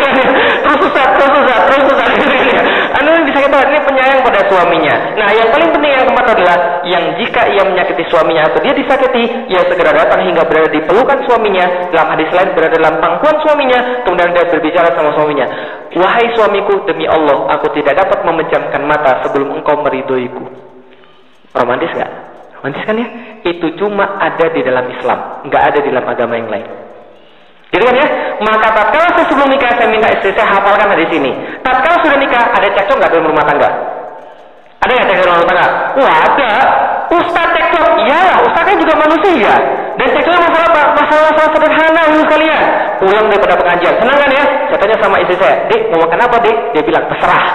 Terus 0.60 0.86
susah 0.86 1.06
terus 1.18 1.30
susah 1.34 1.58
terus 1.66 1.82
susah 1.90 2.08
ini 3.58 3.78
penyayang 3.82 4.20
pada 4.22 4.40
suaminya. 4.46 4.94
Nah, 5.18 5.30
yang 5.34 5.48
paling 5.50 5.70
penting 5.74 5.90
yang 5.90 6.06
keempat 6.06 6.26
adalah 6.38 6.56
yang 6.86 7.04
jika 7.18 7.42
ia 7.50 7.62
menyakiti 7.66 8.04
suaminya 8.06 8.46
atau 8.46 8.62
dia 8.62 8.70
disakiti, 8.70 9.50
ia 9.50 9.62
segera 9.66 9.90
datang 9.90 10.22
hingga 10.22 10.46
berada 10.46 10.70
di 10.70 10.80
pelukan 10.86 11.18
suaminya. 11.26 11.90
Dalam 11.90 12.08
hadis 12.14 12.30
lain 12.30 12.50
berada 12.54 12.76
dalam 12.78 12.94
pangkuan 13.02 13.36
suaminya, 13.42 14.06
kemudian 14.06 14.30
dia 14.30 14.46
berbicara 14.46 14.88
sama 14.94 15.10
suaminya. 15.18 15.46
Wahai 15.98 16.26
suamiku, 16.38 16.86
demi 16.86 17.10
Allah, 17.10 17.50
aku 17.58 17.74
tidak 17.74 17.98
dapat 17.98 18.22
memejamkan 18.22 18.82
mata 18.86 19.26
sebelum 19.26 19.58
engkau 19.58 19.82
meridoiku. 19.82 20.44
Romantis 21.50 21.90
gak? 21.98 22.10
Romantis 22.62 22.84
kan 22.86 22.94
ya? 22.94 23.08
Itu 23.42 23.74
cuma 23.74 24.20
ada 24.22 24.46
di 24.54 24.60
dalam 24.62 24.86
Islam, 24.94 25.18
nggak 25.50 25.62
ada 25.74 25.78
di 25.82 25.88
dalam 25.90 26.06
agama 26.06 26.38
yang 26.38 26.46
lain. 26.52 26.89
Jadi 27.70 27.82
kan 27.86 27.94
ya, 27.94 28.08
maka 28.42 28.68
tatkala 28.74 29.08
saya 29.14 29.26
sebelum 29.30 29.46
nikah 29.46 29.70
saya 29.78 29.86
minta 29.86 30.10
istri 30.10 30.34
saya 30.34 30.58
hafalkan 30.58 30.90
di 30.98 31.06
sini. 31.06 31.30
Tatkala 31.62 32.02
sudah 32.02 32.18
nikah 32.18 32.42
ada 32.50 32.66
cekcok 32.66 32.96
nggak 32.98 33.10
dalam 33.14 33.30
rumah 33.30 33.44
tangga? 33.46 33.70
Ada 34.82 34.90
nggak 34.90 35.06
cekcok 35.06 35.24
dalam 35.26 35.38
rumah 35.38 35.48
tangga? 35.54 35.68
Wah 36.02 36.16
ada. 36.26 36.52
Ustaz 37.10 37.46
cekcok, 37.54 37.86
iya, 38.06 38.24
ustaznya 38.42 38.74
juga 38.78 38.94
manusia. 38.98 39.52
Dan 39.98 40.06
cekcoknya 40.14 40.40
masalah 40.46 40.66
apa? 40.70 40.82
Masalah-masalah 40.98 41.50
sederhana 41.54 42.02
dulu 42.10 42.24
kalian. 42.26 42.62
Pulang 42.98 43.26
daripada 43.30 43.54
pengajian, 43.58 43.94
senang 43.98 44.18
kan 44.18 44.30
ya? 44.30 44.44
Saya 44.70 44.78
tanya 44.78 44.96
sama 44.98 45.16
istri 45.22 45.36
saya, 45.38 45.54
dek 45.70 45.80
mau 45.90 45.98
makan 46.06 46.20
apa 46.26 46.36
dek? 46.42 46.56
Dia 46.74 46.82
bilang 46.86 47.04
terserah 47.06 47.46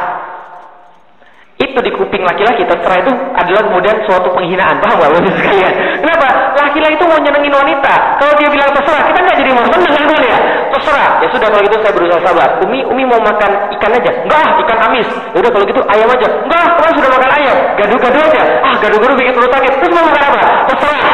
itu 1.56 1.80
di 1.80 1.88
kuping 1.96 2.20
laki-laki 2.20 2.68
terserah 2.68 3.00
itu 3.00 3.16
adalah 3.32 3.64
kemudian 3.64 3.96
suatu 4.04 4.28
penghinaan. 4.36 4.76
Paham 4.84 5.00
gak 5.00 5.08
bapak 5.08 5.32
sekalian? 5.40 5.72
Kenapa? 6.04 6.28
Laki-laki 6.52 7.00
itu 7.00 7.08
mau 7.08 7.16
nyenengin 7.16 7.56
wanita. 7.56 8.20
Kalau 8.20 8.36
dia 8.36 8.52
bilang 8.52 8.76
terserah 8.76 9.08
kita 9.08 9.24
nggak 9.24 9.40
jadi 9.40 9.56
mau 9.56 9.64
seneng 9.72 9.96
kan 9.96 10.20
ya. 10.20 10.36
Terserah. 10.76 11.24
Ya 11.24 11.32
sudah 11.32 11.48
kalau 11.48 11.64
gitu 11.64 11.80
saya 11.80 11.96
berusaha 11.96 12.20
sabar. 12.28 12.60
Umi 12.60 12.84
umi 12.92 13.08
mau 13.08 13.24
makan 13.24 13.72
ikan 13.72 13.96
aja? 13.96 14.12
Enggak 14.28 14.48
ikan 14.68 14.78
amis. 14.84 15.08
Ya 15.32 15.38
udah 15.40 15.52
kalau 15.56 15.64
gitu 15.64 15.80
ayam 15.88 16.12
aja? 16.12 16.28
Enggak 16.28 16.76
kemarin 16.76 16.96
sudah 17.00 17.12
makan 17.16 17.32
ayam. 17.40 17.58
Gaduh-gaduh 17.80 18.22
aja? 18.28 18.44
Ah 18.60 18.76
gaduh-gaduh 18.84 19.16
bikin 19.16 19.32
perut 19.32 19.52
sakit. 19.56 19.72
Terus 19.80 19.96
mau 19.96 20.04
makan 20.12 20.24
apa? 20.28 20.44
Terserah. 20.68 21.08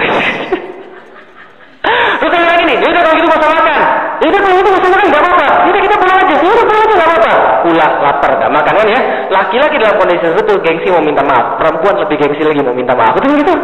Terus 2.18 2.30
saya 2.34 2.42
bilang 2.42 2.58
gini 2.66 2.74
ya 2.82 2.86
udah 2.90 3.02
kalau 3.06 3.14
gitu 3.14 3.30
mau 3.30 3.38
makan. 3.38 3.78
Ya 4.18 4.26
udah 4.26 4.42
kalau 4.42 4.58
gitu 4.58 4.74
mau 4.74 4.90
makan 4.90 5.06
nggak 5.06 5.22
apa-apa. 5.22 5.46
Ya 5.46 5.70
udah 5.70 5.82
kita 5.86 5.94
pulang 6.02 6.18
aja. 6.18 6.34
Ya 6.34 6.50
udah 6.50 6.66
pulang 6.66 6.82
aja 6.82 6.94
nggak 6.98 7.10
apa-apa 7.14 7.59
pulang 7.62 7.92
lapar 8.00 8.30
gak 8.36 8.50
makan. 8.52 8.72
Kan 8.80 8.88
ya 8.88 9.00
laki-laki 9.30 9.76
dalam 9.78 9.94
kondisi 9.96 10.22
tersebut 10.24 10.60
gengsi 10.64 10.88
mau 10.92 11.02
minta 11.02 11.22
maaf. 11.24 11.60
Perempuan 11.60 11.94
lebih 12.02 12.16
gengsi 12.18 12.42
lagi 12.42 12.60
mau 12.64 12.74
minta 12.74 12.94
maaf. 12.96 13.14
Betul 13.16 13.40
gitu? 13.40 13.54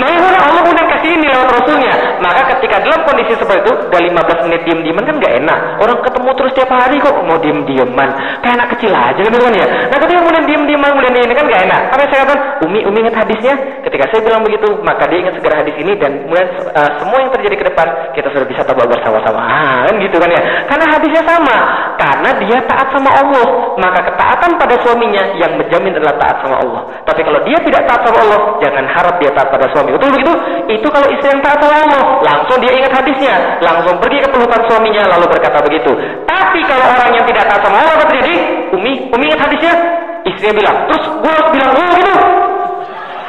Makanya 0.00 0.40
Allah 0.48 0.60
kemudian 0.64 0.88
kasih 0.90 1.10
ini 1.16 1.26
lewat 1.30 1.48
Rasulnya. 1.54 1.94
Maka 2.20 2.40
ketika 2.56 2.76
dalam 2.82 3.00
kondisi 3.04 3.32
seperti 3.36 3.60
itu 3.64 3.72
udah 3.90 4.00
15 4.00 4.46
menit 4.48 4.60
diem-dieman 4.66 5.04
kan 5.04 5.14
gak 5.20 5.34
enak. 5.44 5.58
Orang 5.80 5.98
ketemu 6.04 6.30
terus 6.36 6.52
tiap 6.56 6.70
hari 6.72 6.96
kok 6.98 7.14
mau 7.24 7.38
diem-dieman. 7.38 8.08
Kayak 8.42 8.54
anak 8.60 8.68
kecil 8.76 8.92
aja 8.92 9.20
gitu 9.20 9.36
kan 9.36 9.52
ya? 9.54 9.66
Nah 9.88 9.96
ketika 10.00 10.18
kemudian 10.20 10.44
diem-dieman 10.48 10.88
kemudian 10.96 11.14
ini 11.24 11.34
kan 11.36 11.44
gak 11.46 11.62
enak. 11.68 11.80
Tapi 11.92 12.02
saya 12.10 12.20
katakan 12.24 12.40
Umi, 12.68 12.78
Umi 12.84 12.98
ingat 13.04 13.16
hadisnya? 13.24 13.54
Ketika 13.84 14.04
saya 14.12 14.20
bilang 14.24 14.42
begitu 14.44 14.68
maka 14.82 15.04
dia 15.08 15.18
ingat 15.22 15.34
segera 15.38 15.54
hadis 15.60 15.74
ini 15.76 15.92
dan 15.96 16.24
kemudian 16.26 16.48
uh, 16.72 16.90
semua 17.00 17.18
yang 17.20 17.30
terjadi 17.32 17.56
ke 17.60 17.64
depan 17.72 17.86
kita 18.16 18.28
sudah 18.32 18.46
bisa 18.48 18.62
tahu 18.64 18.86
bersama-sama. 18.86 19.40
Ah, 19.40 19.78
kan 19.88 19.94
gitu 20.00 20.16
kan 20.16 20.30
ya? 20.30 20.42
Karena 20.66 20.86
hadisnya 20.96 21.22
sama. 21.26 21.56
Karena 22.00 22.30
dia 22.40 22.58
taat 22.70 22.86
sama 22.94 23.10
Allah 23.10 23.46
maka 23.82 24.00
ketaatan 24.06 24.50
pada 24.54 24.74
suaminya 24.86 25.34
yang 25.34 25.58
menjamin 25.58 25.90
adalah 25.98 26.14
taat 26.22 26.38
sama 26.46 26.62
Allah. 26.62 26.82
Tapi 27.02 27.20
kalau 27.26 27.42
dia 27.42 27.58
tidak 27.66 27.82
taat 27.90 28.06
sama 28.06 28.18
Allah 28.22 28.40
jangan 28.62 28.84
harap 28.86 29.14
dia 29.18 29.30
taat 29.34 29.50
pada 29.50 29.66
suami. 29.74 29.90
Betul 29.98 30.14
begitu? 30.14 30.32
Itu 30.70 30.88
kalau 30.94 31.06
istri 31.10 31.28
yang 31.34 31.42
taat 31.42 31.58
sama 31.58 31.74
Allah. 31.82 32.02
Langsung 32.22 32.56
dia 32.62 32.72
ingat 32.78 32.92
hadisnya. 32.94 33.34
Langsung 33.58 33.98
pergi 33.98 34.18
ke 34.22 34.28
pelukan 34.30 34.60
suaminya 34.70 35.02
lalu 35.10 35.26
berkata 35.26 35.58
begitu. 35.66 35.90
Tapi 36.30 36.60
kalau 36.70 36.86
orang 36.86 37.10
yang 37.18 37.26
tidak 37.26 37.44
taat 37.50 37.60
sama 37.66 37.76
Allah 37.82 37.94
apa 37.98 38.04
terjadi 38.06 38.34
Umi 38.78 38.92
Umi 39.10 39.24
ingat 39.26 39.40
hadisnya? 39.50 39.74
Istrinya 40.22 40.54
bilang 40.54 40.76
terus 40.86 41.04
gue 41.10 41.30
harus 41.34 41.48
bilang 41.50 41.70
oh 41.74 41.90
gitu. 41.98 42.14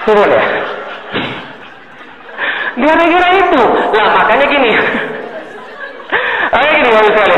Betul 0.06 0.30
ya? 0.30 0.44
Gara-gara 2.72 3.30
itu. 3.36 3.62
Lah 3.98 4.08
makanya 4.22 4.46
gini. 4.48 4.72
Ayo 6.56 6.70
gini 6.76 6.90
bagus 6.92 7.14
sekali 7.16 7.36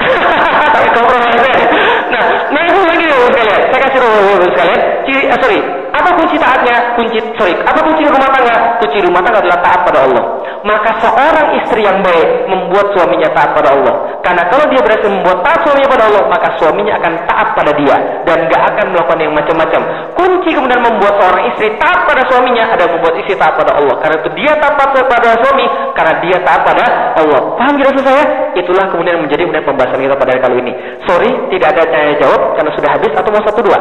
nah 2.10 2.24
nah 2.50 2.62
itu 2.66 2.80
lagi 2.82 3.06
sekalian 3.10 3.58
saya 3.68 3.80
kasih 3.86 3.98
tahu 4.00 4.46
sekalian 4.56 4.80
ciri 5.06 5.22
ah, 5.28 5.38
sorry. 5.42 5.60
Apa 5.90 6.06
kunci 6.16 6.38
taatnya? 6.38 6.76
Kunci 6.94 7.18
sorry. 7.34 7.54
Apa 7.66 7.82
kunci 7.82 8.06
rumah 8.06 8.30
tangga? 8.30 8.56
Kunci 8.78 8.98
rumah 9.02 9.20
tangga 9.20 9.42
adalah 9.42 9.58
taat 9.60 9.80
pada 9.84 9.98
Allah 10.06 10.24
maka 10.62 11.00
seorang 11.00 11.56
istri 11.62 11.80
yang 11.84 12.04
baik 12.04 12.48
membuat 12.48 12.92
suaminya 12.92 13.28
taat 13.32 13.56
pada 13.56 13.72
Allah. 13.72 13.94
Karena 14.20 14.42
kalau 14.52 14.64
dia 14.68 14.80
berhasil 14.84 15.08
membuat 15.08 15.40
taat 15.40 15.60
suaminya 15.64 15.88
pada 15.88 16.04
Allah 16.12 16.22
maka 16.28 16.48
suaminya 16.60 16.92
akan 17.00 17.12
taat 17.24 17.48
pada 17.56 17.72
dia 17.76 17.96
dan 18.28 18.38
gak 18.48 18.62
akan 18.74 18.86
melakukan 18.92 19.18
yang 19.20 19.32
macam-macam. 19.32 19.80
Kunci 20.16 20.50
kemudian 20.52 20.80
membuat 20.84 21.14
seorang 21.16 21.42
istri 21.52 21.68
taat 21.80 22.00
pada 22.04 22.22
suaminya 22.28 22.64
ada 22.68 22.84
membuat 22.92 23.14
istri 23.20 23.34
taat 23.36 23.54
pada 23.56 23.72
Allah. 23.76 23.96
Karena 24.04 24.16
itu 24.20 24.30
dia 24.36 24.52
taat 24.60 24.74
pada 25.08 25.28
suami 25.40 25.66
karena 25.96 26.14
dia 26.20 26.36
taat 26.44 26.60
pada 26.64 26.84
Allah. 27.16 27.40
Paham 27.56 27.74
kira 27.80 27.90
saya? 28.00 28.24
Itulah 28.56 28.84
kemudian 28.92 29.16
menjadi 29.22 29.48
kemudian 29.48 29.64
pembahasan 29.64 29.98
kita 30.00 30.16
pada 30.16 30.32
kali 30.36 30.56
ini. 30.60 30.72
Sorry 31.08 31.30
tidak 31.52 31.68
ada 31.76 31.82
tanya 31.88 32.14
jawab 32.20 32.40
karena 32.58 32.70
sudah 32.76 32.90
habis 32.92 33.12
atau 33.16 33.30
mau 33.32 33.42
satu 33.42 33.60
dua? 33.64 33.78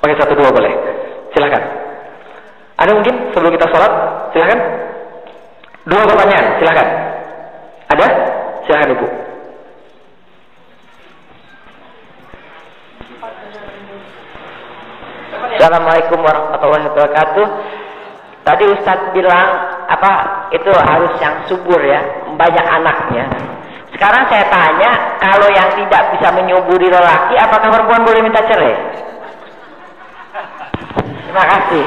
Pakai 0.00 0.16
satu 0.16 0.32
dua 0.32 0.48
boleh. 0.48 0.72
Silahkan 1.36 1.88
ada 2.78 2.94
mungkin 2.94 3.34
sebelum 3.34 3.50
kita 3.58 3.66
sholat? 3.74 3.92
Silahkan 4.30 4.58
dua 5.88 6.02
pertanyaan 6.04 6.46
silahkan 6.60 6.88
ada 7.88 8.06
silahkan 8.68 8.92
ibu 8.92 9.08
Assalamualaikum 15.58 16.22
warahmatullahi 16.22 16.86
wabarakatuh. 16.86 17.46
Tadi 18.46 18.64
Ustadz 18.78 19.10
bilang 19.10 19.48
apa 19.90 20.46
itu 20.54 20.70
harus 20.70 21.12
yang 21.18 21.34
subur 21.50 21.82
ya, 21.82 21.98
banyak 22.38 22.62
anaknya. 22.62 23.26
Sekarang 23.90 24.30
saya 24.30 24.46
tanya, 24.54 25.18
kalau 25.18 25.50
yang 25.50 25.66
tidak 25.74 26.14
bisa 26.14 26.30
menyuburi 26.30 26.86
lelaki, 26.86 27.34
apakah 27.42 27.74
perempuan 27.74 28.06
boleh 28.06 28.22
minta 28.22 28.38
cerai? 28.46 28.76
Terima 31.26 31.44
kasih. 31.44 31.84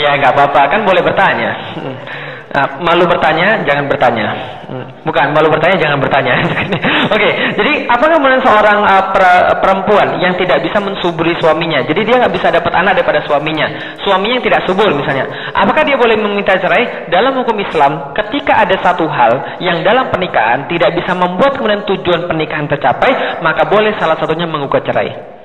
Ya 0.00 0.18
nggak 0.18 0.32
apa-apa 0.34 0.60
kan 0.70 0.80
boleh 0.82 1.02
bertanya. 1.02 1.50
Nah, 2.54 2.78
malu 2.78 3.02
bertanya, 3.10 3.66
jangan 3.66 3.90
bertanya. 3.90 4.30
Bukan, 5.02 5.34
malu 5.34 5.50
bertanya 5.50 5.74
jangan 5.74 5.98
bertanya. 5.98 6.38
Oke, 7.14 7.28
jadi 7.58 7.82
apa 7.90 8.06
kemudian 8.06 8.38
seorang 8.46 8.78
uh, 8.78 9.10
perempuan 9.58 10.22
yang 10.22 10.38
tidak 10.38 10.62
bisa 10.62 10.78
mensuburi 10.78 11.34
suaminya, 11.42 11.82
jadi 11.82 12.06
dia 12.06 12.14
nggak 12.22 12.30
bisa 12.30 12.54
dapat 12.54 12.70
anak 12.78 13.02
daripada 13.02 13.26
suaminya, 13.26 13.66
suaminya 14.06 14.38
yang 14.38 14.46
tidak 14.46 14.62
subur 14.70 14.86
misalnya, 14.94 15.26
apakah 15.50 15.82
dia 15.82 15.98
boleh 15.98 16.14
meminta 16.14 16.54
cerai? 16.54 17.10
Dalam 17.10 17.34
hukum 17.42 17.58
Islam, 17.58 18.14
ketika 18.14 18.62
ada 18.62 18.78
satu 18.78 19.10
hal 19.10 19.58
yang 19.58 19.82
dalam 19.82 20.14
pernikahan 20.14 20.70
tidak 20.70 20.94
bisa 20.94 21.10
membuat 21.10 21.58
kemudian 21.58 21.82
tujuan 21.90 22.30
pernikahan 22.30 22.70
tercapai, 22.70 23.42
maka 23.42 23.66
boleh 23.66 23.98
salah 23.98 24.14
satunya 24.14 24.46
menggugat 24.46 24.86
cerai. 24.86 25.42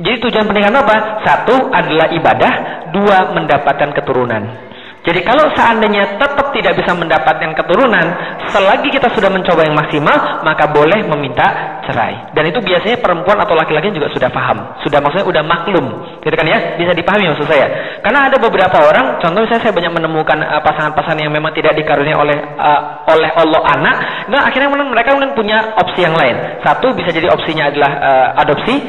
Jadi 0.00 0.16
tujuan 0.24 0.48
pernikahan 0.48 0.80
apa? 0.80 0.96
Satu 1.20 1.68
adalah 1.68 2.08
ibadah, 2.08 2.52
dua 2.88 3.36
mendapatkan 3.36 3.92
keturunan. 3.92 4.70
Jadi 5.00 5.24
kalau 5.24 5.48
seandainya 5.56 6.20
tetap 6.20 6.52
tidak 6.52 6.76
bisa 6.76 6.92
mendapatkan 6.92 7.56
keturunan, 7.56 8.04
selagi 8.52 8.92
kita 8.92 9.08
sudah 9.16 9.32
mencoba 9.32 9.64
yang 9.64 9.72
maksimal, 9.72 10.44
maka 10.44 10.68
boleh 10.68 11.00
meminta 11.08 11.80
cerai. 11.88 12.28
Dan 12.36 12.52
itu 12.52 12.60
biasanya 12.60 13.00
perempuan 13.00 13.40
atau 13.40 13.56
laki-laki 13.56 13.96
juga 13.96 14.12
sudah 14.12 14.28
paham, 14.28 14.76
sudah 14.84 15.00
maksudnya 15.00 15.24
sudah 15.24 15.44
maklum, 15.44 15.86
gitu 16.20 16.36
kan 16.36 16.44
ya? 16.44 16.76
Bisa 16.76 16.92
dipahami 16.92 17.32
maksud 17.32 17.48
saya. 17.48 17.96
Karena 18.04 18.28
ada 18.28 18.36
beberapa 18.36 18.76
orang, 18.76 19.16
contoh 19.24 19.40
misalnya 19.40 19.64
saya 19.64 19.72
banyak 19.72 19.92
menemukan 20.04 20.36
uh, 20.36 20.60
pasangan-pasangan 20.68 21.16
uh, 21.16 21.24
yang 21.24 21.32
memang 21.32 21.56
tidak 21.56 21.72
dikaruniai 21.80 22.20
oleh 22.20 22.36
uh, 22.60 22.80
oleh 23.08 23.30
Allah 23.40 23.62
anak, 23.72 23.96
nah 24.28 24.52
akhirnya 24.52 24.68
mereka 24.68 25.16
kemudian 25.16 25.32
punya 25.32 25.80
opsi 25.80 26.04
yang 26.04 26.12
lain. 26.12 26.60
Satu 26.60 26.92
bisa 26.92 27.08
jadi 27.08 27.32
opsinya 27.32 27.72
adalah 27.72 27.92
uh, 28.04 28.28
adopsi, 28.44 28.84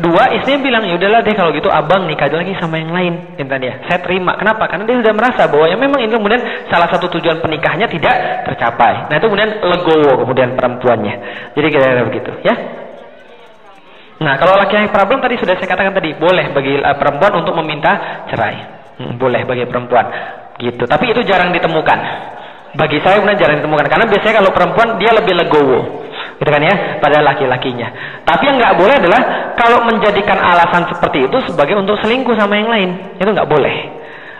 Dua, 0.00 0.32
istrinya 0.32 0.64
bilang, 0.64 0.82
ya 0.88 0.96
udahlah 0.96 1.20
deh 1.20 1.36
kalau 1.36 1.52
gitu 1.52 1.68
abang 1.68 2.08
nikah 2.08 2.32
lagi 2.32 2.56
sama 2.56 2.80
yang 2.80 2.88
lain. 2.88 3.36
Intan 3.36 3.60
dia, 3.60 3.84
saya 3.84 4.00
terima. 4.00 4.32
Kenapa? 4.40 4.64
Karena 4.64 4.88
dia 4.88 4.96
sudah 4.96 5.12
merasa 5.12 5.44
bahwa 5.44 5.68
ya 5.68 5.76
memang 5.76 6.00
ini 6.00 6.08
kemudian 6.08 6.40
salah 6.72 6.88
satu 6.88 7.12
tujuan 7.20 7.44
penikahnya 7.44 7.84
tidak 7.84 8.48
tercapai. 8.48 9.12
Nah 9.12 9.20
itu 9.20 9.28
kemudian 9.28 9.60
legowo 9.60 10.24
kemudian 10.24 10.56
perempuannya. 10.56 11.14
Jadi 11.52 11.66
kira-kira 11.68 12.02
begitu, 12.08 12.32
ya. 12.40 12.54
Nah 14.24 14.40
kalau 14.40 14.56
laki-laki 14.56 14.88
problem 14.88 15.20
tadi 15.20 15.36
sudah 15.36 15.54
saya 15.60 15.68
katakan 15.68 15.92
tadi 15.92 16.16
boleh 16.16 16.48
bagi 16.52 16.80
uh, 16.80 16.96
perempuan 16.96 17.32
untuk 17.44 17.52
meminta 17.60 18.24
cerai, 18.32 18.56
hmm, 19.00 19.20
boleh 19.20 19.44
bagi 19.44 19.68
perempuan, 19.68 20.06
gitu. 20.56 20.88
Tapi 20.88 21.12
itu 21.12 21.20
jarang 21.28 21.52
ditemukan. 21.52 21.98
Bagi 22.72 23.02
saya 23.04 23.20
kemudian 23.20 23.36
jarang 23.36 23.58
ditemukan 23.60 23.86
karena 23.90 24.06
biasanya 24.08 24.34
kalau 24.40 24.50
perempuan 24.54 24.88
dia 24.96 25.10
lebih 25.12 25.34
legowo 25.34 26.08
gitu 26.40 26.48
kan 26.48 26.62
ya? 26.64 26.96
Pada 27.04 27.20
laki-lakinya. 27.20 27.88
Tapi 28.24 28.42
yang 28.48 28.56
nggak 28.56 28.74
boleh 28.80 28.96
adalah 28.96 29.20
kalau 29.60 29.84
menjadikan 29.84 30.40
alasan 30.40 30.88
seperti 30.88 31.28
itu 31.28 31.36
sebagai 31.44 31.76
untuk 31.76 32.00
selingkuh 32.00 32.32
sama 32.32 32.56
yang 32.56 32.72
lain. 32.72 32.90
Itu 33.20 33.28
nggak 33.28 33.44
boleh. 33.44 33.76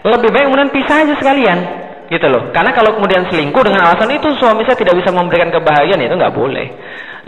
Lebih 0.09 0.33
baik 0.33 0.45
kemudian 0.49 0.73
pisah 0.73 1.05
aja 1.05 1.15
sekalian. 1.21 1.59
Gitu 2.09 2.25
loh. 2.27 2.49
Karena 2.57 2.73
kalau 2.73 2.97
kemudian 2.97 3.29
selingkuh 3.29 3.61
dengan 3.61 3.85
alasan 3.85 4.09
itu 4.17 4.33
suami 4.41 4.65
saya 4.65 4.81
tidak 4.81 4.97
bisa 4.97 5.13
memberikan 5.13 5.53
kebahagiaan 5.53 6.01
itu 6.01 6.17
nggak 6.17 6.33
boleh. 6.33 6.67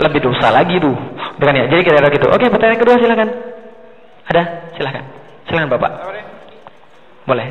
Lebih 0.01 0.25
dosa 0.25 0.49
lagi 0.49 0.81
tuh 0.81 0.97
bukan 1.37 1.53
ya? 1.53 1.69
Jadi 1.69 1.81
kira-kira 1.85 2.09
gitu. 2.09 2.27
Oke 2.33 2.49
pertanyaan 2.49 2.81
kedua 2.81 2.97
silakan. 2.97 3.29
Ada? 4.33 4.43
Silakan. 4.81 5.05
Silakan 5.53 5.69
bapak. 5.69 5.93
Boleh. 7.29 7.47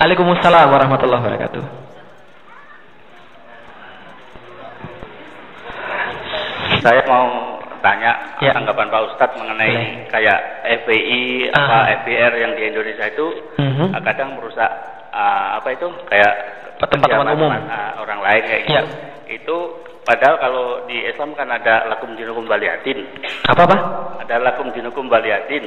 Waalaikumsalam 0.00 0.68
warahmatullahi 0.68 1.24
wabarakatuh 1.24 1.79
Saya 6.80 7.02
mau 7.04 7.60
tanya 7.80 8.12
ya. 8.44 8.52
tanggapan 8.52 8.92
Pak 8.92 9.02
Ustadz 9.12 9.36
mengenai 9.40 9.72
Boleh. 9.72 9.88
kayak 10.12 10.40
FPI 10.84 11.48
uh. 11.48 11.56
apa 11.56 11.76
FPR 12.04 12.32
yang 12.36 12.52
di 12.56 12.62
Indonesia 12.68 13.04
itu 13.08 13.26
uh 13.56 13.62
mhm. 13.64 13.88
-huh. 13.92 14.00
kadang 14.04 14.36
merusak 14.36 14.70
uh, 15.12 15.56
apa 15.58 15.68
itu 15.72 15.88
kayak 16.08 16.32
tempat-tempat 16.80 17.36
umum 17.36 17.52
uh, 17.52 17.92
orang 18.00 18.20
lain 18.24 18.42
kayak 18.44 18.62
gitu. 18.64 18.76
Ya. 18.76 18.82
Itu 19.30 19.56
padahal 20.04 20.36
kalau 20.40 20.66
di 20.88 20.96
Islam 21.04 21.36
kan 21.36 21.48
ada 21.52 21.88
lakum 21.88 22.16
dinukum 22.16 22.44
baliatin. 22.48 23.04
Apa 23.48 23.62
apa? 23.68 23.76
Ada 24.24 24.36
lakum 24.40 24.68
dinukum 24.72 25.04
baliatin. 25.08 25.64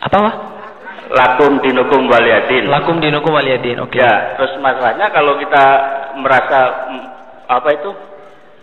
Apa 0.00 0.16
apa? 0.16 0.32
Lakum 1.10 1.58
dinukum 1.60 2.06
baliatin. 2.06 2.64
Lakum 2.70 2.96
dinukum 3.02 3.32
baliatin. 3.34 3.76
Oke. 3.82 3.98
Okay. 3.98 4.04
Ya, 4.04 4.38
terus 4.38 4.54
masalahnya 4.62 5.10
kalau 5.10 5.36
kita 5.42 5.64
merasa 6.22 6.86
mm, 6.86 7.04
apa 7.50 7.68
itu 7.74 7.90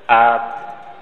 uh, 0.07 0.37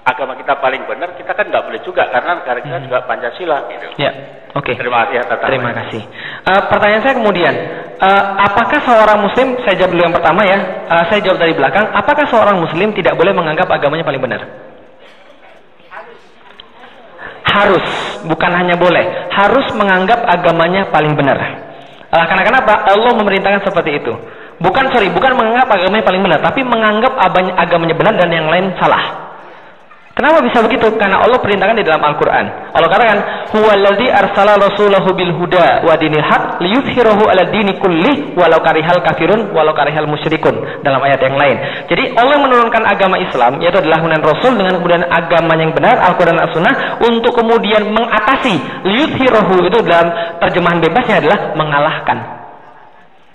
agama 0.06 0.38
kita 0.38 0.54
paling 0.62 0.86
benar, 0.86 1.18
kita 1.18 1.34
kan 1.34 1.50
nggak 1.50 1.66
boleh 1.66 1.80
juga 1.82 2.06
karena 2.06 2.38
negara 2.38 2.62
kita 2.62 2.78
hmm. 2.78 2.86
juga 2.86 2.98
Pancasila. 3.10 3.58
Gitu. 3.66 3.86
Ya, 3.98 4.10
oke. 4.54 4.62
Okay. 4.62 4.74
Terima 4.78 5.02
kasih 5.02 5.16
atas 5.26 5.36
Terima 5.42 5.72
kasih. 5.74 6.02
Uh, 6.46 6.62
pertanyaan 6.70 7.02
saya 7.02 7.14
kemudian, 7.18 7.54
uh, 7.98 8.22
apakah 8.46 8.78
seorang 8.86 9.18
Muslim, 9.18 9.58
saya 9.66 9.74
jawab 9.82 9.90
dulu 9.98 10.02
yang 10.06 10.14
pertama 10.14 10.46
ya, 10.46 10.58
uh, 10.86 11.04
saya 11.10 11.20
jawab 11.26 11.42
dari 11.42 11.52
belakang, 11.58 11.90
apakah 11.90 12.24
seorang 12.30 12.56
Muslim 12.62 12.94
tidak 12.94 13.18
boleh 13.18 13.34
menganggap 13.34 13.66
agamanya 13.66 14.06
paling 14.06 14.22
benar? 14.22 14.40
Harus, 17.42 17.86
bukan 18.30 18.52
hanya 18.52 18.78
boleh, 18.78 19.04
harus 19.34 19.66
menganggap 19.74 20.22
agamanya 20.22 20.86
paling 20.94 21.18
benar. 21.18 21.38
Uh, 22.14 22.24
karena 22.30 22.46
kenapa? 22.46 22.86
Allah 22.94 23.10
memerintahkan 23.18 23.66
seperti 23.66 23.98
itu. 23.98 24.14
Bukan 24.62 24.86
sorry, 24.94 25.10
bukan 25.10 25.34
menganggap 25.34 25.66
agamanya 25.66 26.04
paling 26.06 26.22
benar, 26.22 26.38
tapi 26.46 26.62
menganggap 26.62 27.12
agamanya 27.58 27.96
benar 27.98 28.14
dan 28.22 28.30
yang 28.30 28.46
lain 28.46 28.70
salah. 28.78 29.25
Kenapa 30.16 30.40
bisa 30.40 30.64
begitu? 30.64 30.88
Karena 30.96 31.20
Allah 31.20 31.36
perintahkan 31.44 31.76
di 31.76 31.84
dalam 31.84 32.00
Al-Quran. 32.00 32.72
Allah 32.72 32.88
katakan, 32.88 33.18
Huwaladzi 33.52 34.08
arsala 34.08 34.56
rasulahu 34.56 35.12
bil 35.12 35.28
huda 35.28 35.84
wa 35.84 35.92
dinil 36.00 36.24
haq 36.24 36.56
liyudhhirahu 36.56 37.28
ala 37.28 37.44
dini 37.52 37.76
kulli 37.76 38.32
walau 38.32 38.56
karihal 38.64 38.96
kafirun 39.04 39.52
walau 39.52 39.76
karihal 39.76 40.08
musyrikun 40.08 40.56
dalam 40.80 41.04
ayat 41.04 41.20
yang 41.20 41.36
lain. 41.36 41.60
Jadi 41.92 42.16
Allah 42.16 42.40
menurunkan 42.40 42.80
agama 42.88 43.20
Islam 43.20 43.60
yaitu 43.60 43.76
adalah 43.76 44.00
kemudian 44.00 44.24
Rasul 44.24 44.52
dengan 44.56 44.74
kemudian 44.80 45.04
agama 45.04 45.52
yang 45.60 45.76
benar 45.76 46.00
Al-Quran 46.00 46.32
dan 46.32 46.48
As-Sunnah 46.48 46.74
untuk 47.04 47.36
kemudian 47.36 47.84
mengatasi 47.92 48.56
liyudhhirahu 48.88 49.68
itu 49.68 49.84
dalam 49.84 50.16
terjemahan 50.40 50.80
bebasnya 50.80 51.20
adalah 51.20 51.38
mengalahkan 51.52 52.45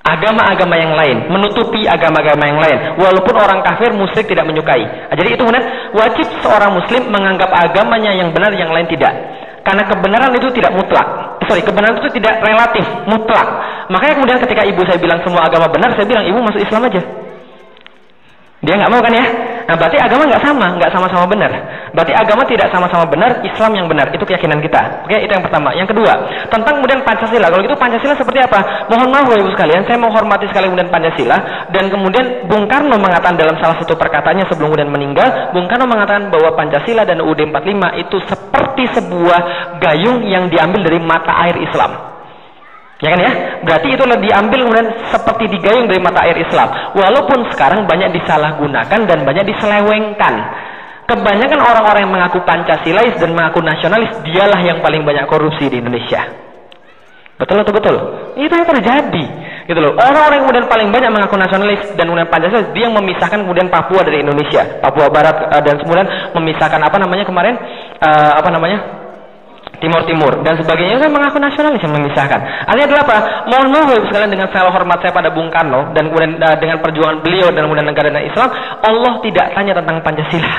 agama-agama 0.02 0.76
yang 0.78 0.94
lain, 0.98 1.18
menutupi 1.30 1.86
agama-agama 1.86 2.44
yang 2.50 2.60
lain, 2.60 2.78
walaupun 2.98 3.36
orang 3.38 3.62
kafir 3.62 3.94
musyrik 3.94 4.26
tidak 4.26 4.50
menyukai. 4.50 4.82
Nah, 4.82 5.16
jadi 5.16 5.38
itu 5.38 5.42
kemudian 5.46 5.66
wajib 5.94 6.26
seorang 6.42 6.74
muslim 6.74 7.14
menganggap 7.14 7.54
agamanya 7.54 8.12
yang 8.18 8.34
benar, 8.34 8.50
yang 8.58 8.74
lain 8.74 8.90
tidak. 8.90 9.14
Karena 9.62 9.86
kebenaran 9.86 10.34
itu 10.34 10.50
tidak 10.58 10.74
mutlak. 10.74 11.38
Sorry, 11.46 11.62
kebenaran 11.62 12.02
itu 12.02 12.10
tidak 12.18 12.42
relatif, 12.42 12.86
mutlak. 13.06 13.48
Makanya 13.94 14.14
kemudian 14.18 14.40
ketika 14.42 14.66
ibu 14.66 14.82
saya 14.90 14.98
bilang 14.98 15.22
semua 15.22 15.46
agama 15.46 15.70
benar, 15.70 15.94
saya 15.94 16.10
bilang 16.10 16.26
ibu 16.26 16.42
masuk 16.42 16.66
Islam 16.66 16.82
aja. 16.90 17.02
Dia 18.62 18.74
nggak 18.78 18.92
mau 18.94 19.02
kan 19.06 19.14
ya? 19.14 19.26
Nah 19.68 19.76
berarti 19.78 19.98
agama 19.98 20.24
nggak 20.28 20.44
sama, 20.44 20.66
nggak 20.78 20.92
sama-sama 20.92 21.26
benar. 21.30 21.52
Berarti 21.92 22.14
agama 22.16 22.44
tidak 22.48 22.68
sama-sama 22.72 23.06
benar, 23.08 23.44
Islam 23.44 23.72
yang 23.76 23.88
benar. 23.88 24.10
Itu 24.14 24.24
keyakinan 24.24 24.60
kita. 24.64 25.08
Oke, 25.08 25.18
itu 25.20 25.32
yang 25.32 25.44
pertama. 25.44 25.76
Yang 25.76 25.92
kedua, 25.96 26.14
tentang 26.48 26.80
kemudian 26.80 27.02
Pancasila. 27.04 27.48
Kalau 27.52 27.62
gitu 27.64 27.76
Pancasila 27.76 28.14
seperti 28.16 28.40
apa? 28.44 28.88
Mohon 28.88 29.08
maaf 29.12 29.26
Bapak 29.32 29.40
Ibu 29.42 29.52
sekalian, 29.56 29.82
saya 29.88 29.98
menghormati 30.00 30.46
sekali 30.52 30.66
kemudian 30.72 30.90
Pancasila 30.92 31.38
dan 31.72 31.84
kemudian 31.88 32.26
Bung 32.48 32.66
Karno 32.68 32.96
mengatakan 33.00 33.36
dalam 33.40 33.56
salah 33.60 33.78
satu 33.80 33.96
perkataannya 33.96 34.46
sebelum 34.52 34.72
kemudian 34.74 34.92
meninggal, 34.92 35.56
Bung 35.56 35.68
Karno 35.72 35.88
mengatakan 35.88 36.28
bahwa 36.28 36.54
Pancasila 36.54 37.08
dan 37.08 37.24
UUD 37.24 37.50
45 37.50 38.04
itu 38.04 38.18
seperti 38.28 38.84
sebuah 39.00 39.40
gayung 39.80 40.28
yang 40.28 40.52
diambil 40.52 40.84
dari 40.84 41.00
mata 41.00 41.32
air 41.48 41.56
Islam. 41.60 42.11
Ya 43.02 43.10
kan 43.10 43.20
ya? 43.20 43.32
Berarti 43.66 43.88
itu 43.98 44.04
diambil 44.06 44.60
kemudian 44.62 44.88
seperti 45.10 45.50
digayung 45.50 45.90
dari 45.90 45.98
mata 45.98 46.22
air 46.22 46.38
Islam. 46.38 46.70
Walaupun 46.94 47.50
sekarang 47.50 47.90
banyak 47.90 48.14
disalahgunakan 48.14 49.00
dan 49.10 49.20
banyak 49.26 49.46
diselewengkan. 49.50 50.34
Kebanyakan 51.10 51.60
orang-orang 51.60 52.08
yang 52.08 52.14
mengaku 52.14 52.40
Pancasilais 52.46 53.18
dan 53.18 53.34
mengaku 53.34 53.60
nasionalis, 53.60 54.22
dialah 54.22 54.62
yang 54.64 54.80
paling 54.86 55.02
banyak 55.02 55.26
korupsi 55.28 55.68
di 55.68 55.82
Indonesia. 55.82 56.24
Betul 57.42 57.66
atau 57.66 57.74
betul? 57.74 57.96
Itu 58.38 58.54
yang 58.54 58.70
terjadi. 58.70 59.26
Gitu 59.66 59.80
loh. 59.82 59.98
Orang-orang 59.98 60.38
yang 60.38 60.46
kemudian 60.46 60.66
paling 60.70 60.88
banyak 60.94 61.10
mengaku 61.10 61.42
nasionalis 61.42 61.82
dan 61.98 62.06
kemudian 62.06 62.30
Pancasila, 62.30 62.70
dia 62.70 62.86
yang 62.86 62.94
memisahkan 62.94 63.42
kemudian 63.42 63.68
Papua 63.74 64.06
dari 64.06 64.22
Indonesia. 64.22 64.62
Papua 64.78 65.10
Barat 65.10 65.50
eh, 65.50 65.62
dan 65.66 65.82
kemudian 65.82 66.06
memisahkan 66.38 66.78
apa 66.78 66.98
namanya 67.02 67.26
kemarin? 67.26 67.58
Uh, 67.98 68.32
apa 68.38 68.50
namanya? 68.54 69.01
Timur 69.82 70.06
Timur 70.06 70.46
dan 70.46 70.54
sebagainya 70.62 71.02
saya 71.02 71.10
mengaku 71.10 71.42
nasionalis 71.42 71.82
yang 71.82 71.98
memisahkan. 71.98 72.40
Artinya 72.70 72.88
adalah 72.94 73.04
apa? 73.10 73.18
Mohon 73.50 73.68
maaf 73.74 73.90
sekalian 74.08 74.30
dengan 74.30 74.48
segala 74.54 74.70
hormat 74.70 75.02
saya 75.02 75.10
pada 75.10 75.34
Bung 75.34 75.50
Karno 75.50 75.90
dan 75.98 76.14
kemudian 76.14 76.38
uh, 76.38 76.58
dengan 76.62 76.78
perjuangan 76.86 77.18
beliau 77.26 77.50
dan 77.50 77.66
kemudian 77.66 77.88
negara 77.90 78.14
dan 78.14 78.22
Islam, 78.22 78.50
Allah 78.86 79.14
tidak 79.26 79.46
tanya 79.58 79.74
tentang 79.74 79.98
Pancasila. 80.06 80.54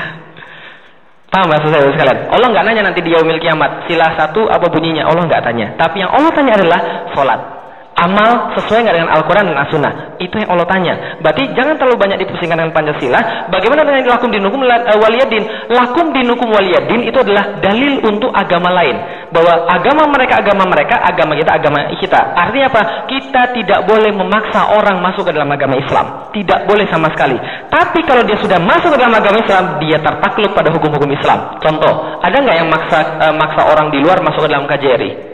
Paham 1.31 1.47
maksud 1.49 1.69
saya 1.71 1.89
sekalian? 1.89 2.29
Allah 2.29 2.47
nggak 2.51 2.63
nanya 2.67 2.81
nanti 2.91 2.99
di 3.01 3.09
yaumil 3.09 3.41
kiamat 3.41 3.89
sila 3.89 4.11
satu 4.19 4.45
apa 4.51 4.69
bunyinya, 4.69 5.07
Allah 5.07 5.23
nggak 5.25 5.41
tanya. 5.41 5.73
Tapi 5.79 6.03
yang 6.03 6.11
Allah 6.11 6.31
tanya 6.35 6.53
adalah 6.59 6.79
sholat 7.15 7.62
amal 7.93 8.57
sesuai 8.57 8.85
nggak 8.85 8.95
dengan 8.95 9.11
Al-Quran 9.13 9.53
dan 9.53 9.57
As-Sunnah? 9.65 9.93
Itu 10.17 10.35
yang 10.41 10.49
Allah 10.53 10.67
tanya. 10.69 10.93
Berarti 11.21 11.53
jangan 11.53 11.77
terlalu 11.77 11.97
banyak 12.01 12.17
dipusingkan 12.25 12.57
dengan 12.57 12.73
Pancasila. 12.73 13.49
Bagaimana 13.53 13.81
dengan 13.85 14.01
lakum 14.09 14.29
dinukum 14.33 14.59
eh, 14.65 14.97
waliyadin? 14.97 15.43
Lakum 15.69 16.05
dinukum 16.13 16.47
waliyadin 16.49 17.05
itu 17.05 17.17
adalah 17.21 17.61
dalil 17.61 18.01
untuk 18.05 18.33
agama 18.33 18.73
lain. 18.73 19.25
bahwa 19.33 19.65
agama 19.65 20.05
mereka 20.13 20.45
agama 20.45 20.63
mereka, 20.69 20.93
agama 21.01 21.33
kita 21.33 21.51
agama 21.57 21.79
kita. 21.97 22.21
Artinya 22.37 22.69
apa? 22.69 22.81
Kita 23.09 23.41
tidak 23.57 23.79
boleh 23.89 24.13
memaksa 24.13 24.77
orang 24.77 25.01
masuk 25.01 25.25
ke 25.25 25.33
dalam 25.33 25.49
agama 25.49 25.73
Islam. 25.81 26.29
Tidak 26.29 26.69
boleh 26.69 26.85
sama 26.93 27.09
sekali. 27.17 27.33
Tapi 27.73 28.05
kalau 28.05 28.21
dia 28.29 28.37
sudah 28.37 28.61
masuk 28.61 28.93
ke 28.93 28.97
dalam 29.01 29.17
agama 29.17 29.41
Islam, 29.41 29.81
dia 29.81 29.97
tertakluk 29.97 30.53
pada 30.53 30.69
hukum-hukum 30.69 31.09
Islam. 31.17 31.57
Contoh, 31.57 32.21
ada 32.21 32.37
nggak 32.37 32.57
yang 32.61 32.69
maksa 32.69 32.97
uh, 33.17 33.33
maksa 33.33 33.61
orang 33.65 33.89
di 33.89 33.97
luar 34.05 34.21
masuk 34.21 34.45
ke 34.45 34.49
dalam 34.53 34.69
KJRI? 34.69 35.32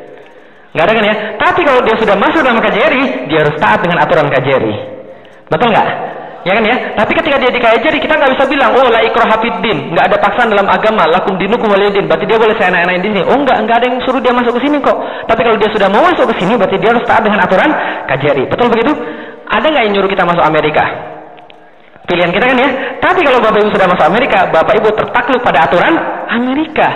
Nggak 0.69 0.85
ada 0.85 0.93
kan 0.93 1.05
ya? 1.05 1.15
Tapi 1.41 1.61
kalau 1.65 1.81
dia 1.81 1.95
sudah 1.97 2.15
masuk 2.17 2.41
dalam 2.45 2.61
KJRI, 2.61 3.03
dia 3.25 3.39
harus 3.41 3.55
taat 3.57 3.79
dengan 3.81 4.05
aturan 4.05 4.29
KJRI. 4.29 4.75
Betul 5.49 5.73
nggak? 5.73 5.87
Ya 6.47 6.55
kan 6.55 6.63
ya? 6.63 6.75
Tapi 6.95 7.11
ketika 7.19 7.35
dia 7.35 7.51
dikajari, 7.51 7.97
kita 7.99 8.15
nggak 8.15 8.31
bisa 8.37 8.45
bilang, 8.47 8.71
oh 8.71 8.87
la 8.87 9.03
ikroh 9.03 9.27
hafidin, 9.27 9.91
nggak 9.91 10.05
ada 10.07 10.17
paksaan 10.23 10.47
dalam 10.47 10.71
agama, 10.71 11.03
lakum 11.11 11.35
dinukum 11.35 11.67
walidin, 11.67 12.07
berarti 12.07 12.23
dia 12.29 12.39
boleh 12.39 12.55
saya 12.55 12.71
enak-enakin 12.71 13.01
di 13.03 13.07
sini. 13.11 13.21
Oh 13.27 13.35
enggak, 13.35 13.57
enggak 13.59 13.75
ada 13.83 13.85
yang 13.91 13.97
suruh 14.07 14.21
dia 14.23 14.31
masuk 14.31 14.55
ke 14.55 14.61
sini 14.63 14.77
kok. 14.79 14.97
Tapi 15.27 15.41
kalau 15.43 15.57
dia 15.59 15.69
sudah 15.73 15.87
mau 15.91 15.99
masuk 16.05 16.25
ke 16.31 16.35
sini, 16.39 16.53
berarti 16.55 16.77
dia 16.79 16.89
harus 16.95 17.03
taat 17.03 17.21
dengan 17.27 17.43
aturan 17.43 17.69
kajari. 18.07 18.43
Betul 18.47 18.67
begitu? 18.71 18.91
Ada 19.49 19.65
nggak 19.67 19.83
yang 19.83 19.93
nyuruh 19.99 20.09
kita 20.15 20.23
masuk 20.23 20.43
Amerika? 20.45 20.83
Pilihan 22.07 22.31
kita 22.31 22.45
kan 22.49 22.57
ya. 22.57 22.69
Tapi 23.03 23.19
kalau 23.21 23.39
Bapak 23.43 23.59
Ibu 23.59 23.69
sudah 23.75 23.87
masuk 23.91 24.05
Amerika, 24.07 24.39
Bapak 24.49 24.73
Ibu 24.79 24.89
tertakluk 24.95 25.41
pada 25.43 25.59
aturan 25.67 25.93
Amerika. 26.31 26.87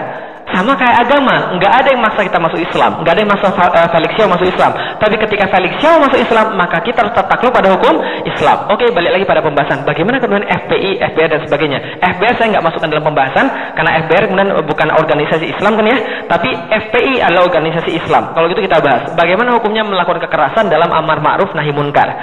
Sama 0.54 0.78
kayak 0.78 1.10
agama, 1.10 1.58
nggak 1.58 1.74
ada 1.82 1.88
yang 1.90 2.02
maksa 2.06 2.22
kita 2.30 2.38
masuk 2.38 2.62
Islam, 2.62 3.02
nggak 3.02 3.14
ada 3.18 3.22
yang 3.26 3.32
maksa 3.34 3.48
uh, 3.50 3.90
Felix 3.90 4.12
Xiao 4.14 4.30
masuk 4.30 4.48
Islam. 4.54 4.72
Tapi 5.02 5.16
ketika 5.18 5.46
Felix 5.50 5.74
Xiao 5.82 5.98
masuk 5.98 6.20
Islam, 6.22 6.46
maka 6.54 6.78
kita 6.86 7.02
harus 7.02 7.14
takluk 7.18 7.50
pada 7.50 7.74
hukum 7.74 7.98
Islam. 8.22 8.70
Oke, 8.70 8.86
balik 8.94 9.18
lagi 9.18 9.26
pada 9.26 9.42
pembahasan. 9.42 9.82
Bagaimana 9.82 10.22
kemudian 10.22 10.46
FPI, 10.46 11.02
FBR 11.10 11.30
dan 11.34 11.42
sebagainya. 11.50 11.80
FBR 12.06 12.34
saya 12.38 12.48
nggak 12.54 12.66
masukkan 12.70 12.90
dalam 12.94 13.06
pembahasan 13.10 13.46
karena 13.74 13.92
FBR 14.06 14.24
kemudian 14.30 14.50
bukan 14.70 14.88
organisasi 14.94 15.46
Islam 15.50 15.74
kan 15.74 15.86
ya, 15.90 15.98
tapi 16.30 16.50
FPI 16.54 17.14
adalah 17.26 17.50
organisasi 17.50 17.90
Islam. 17.98 18.38
Kalau 18.38 18.46
gitu 18.54 18.62
kita 18.62 18.78
bahas. 18.78 19.10
Bagaimana 19.18 19.58
hukumnya 19.58 19.82
melakukan 19.82 20.22
kekerasan 20.22 20.70
dalam 20.70 20.94
amar 20.94 21.18
ma'ruf 21.18 21.50
nahi 21.58 21.74
munkar 21.74 22.14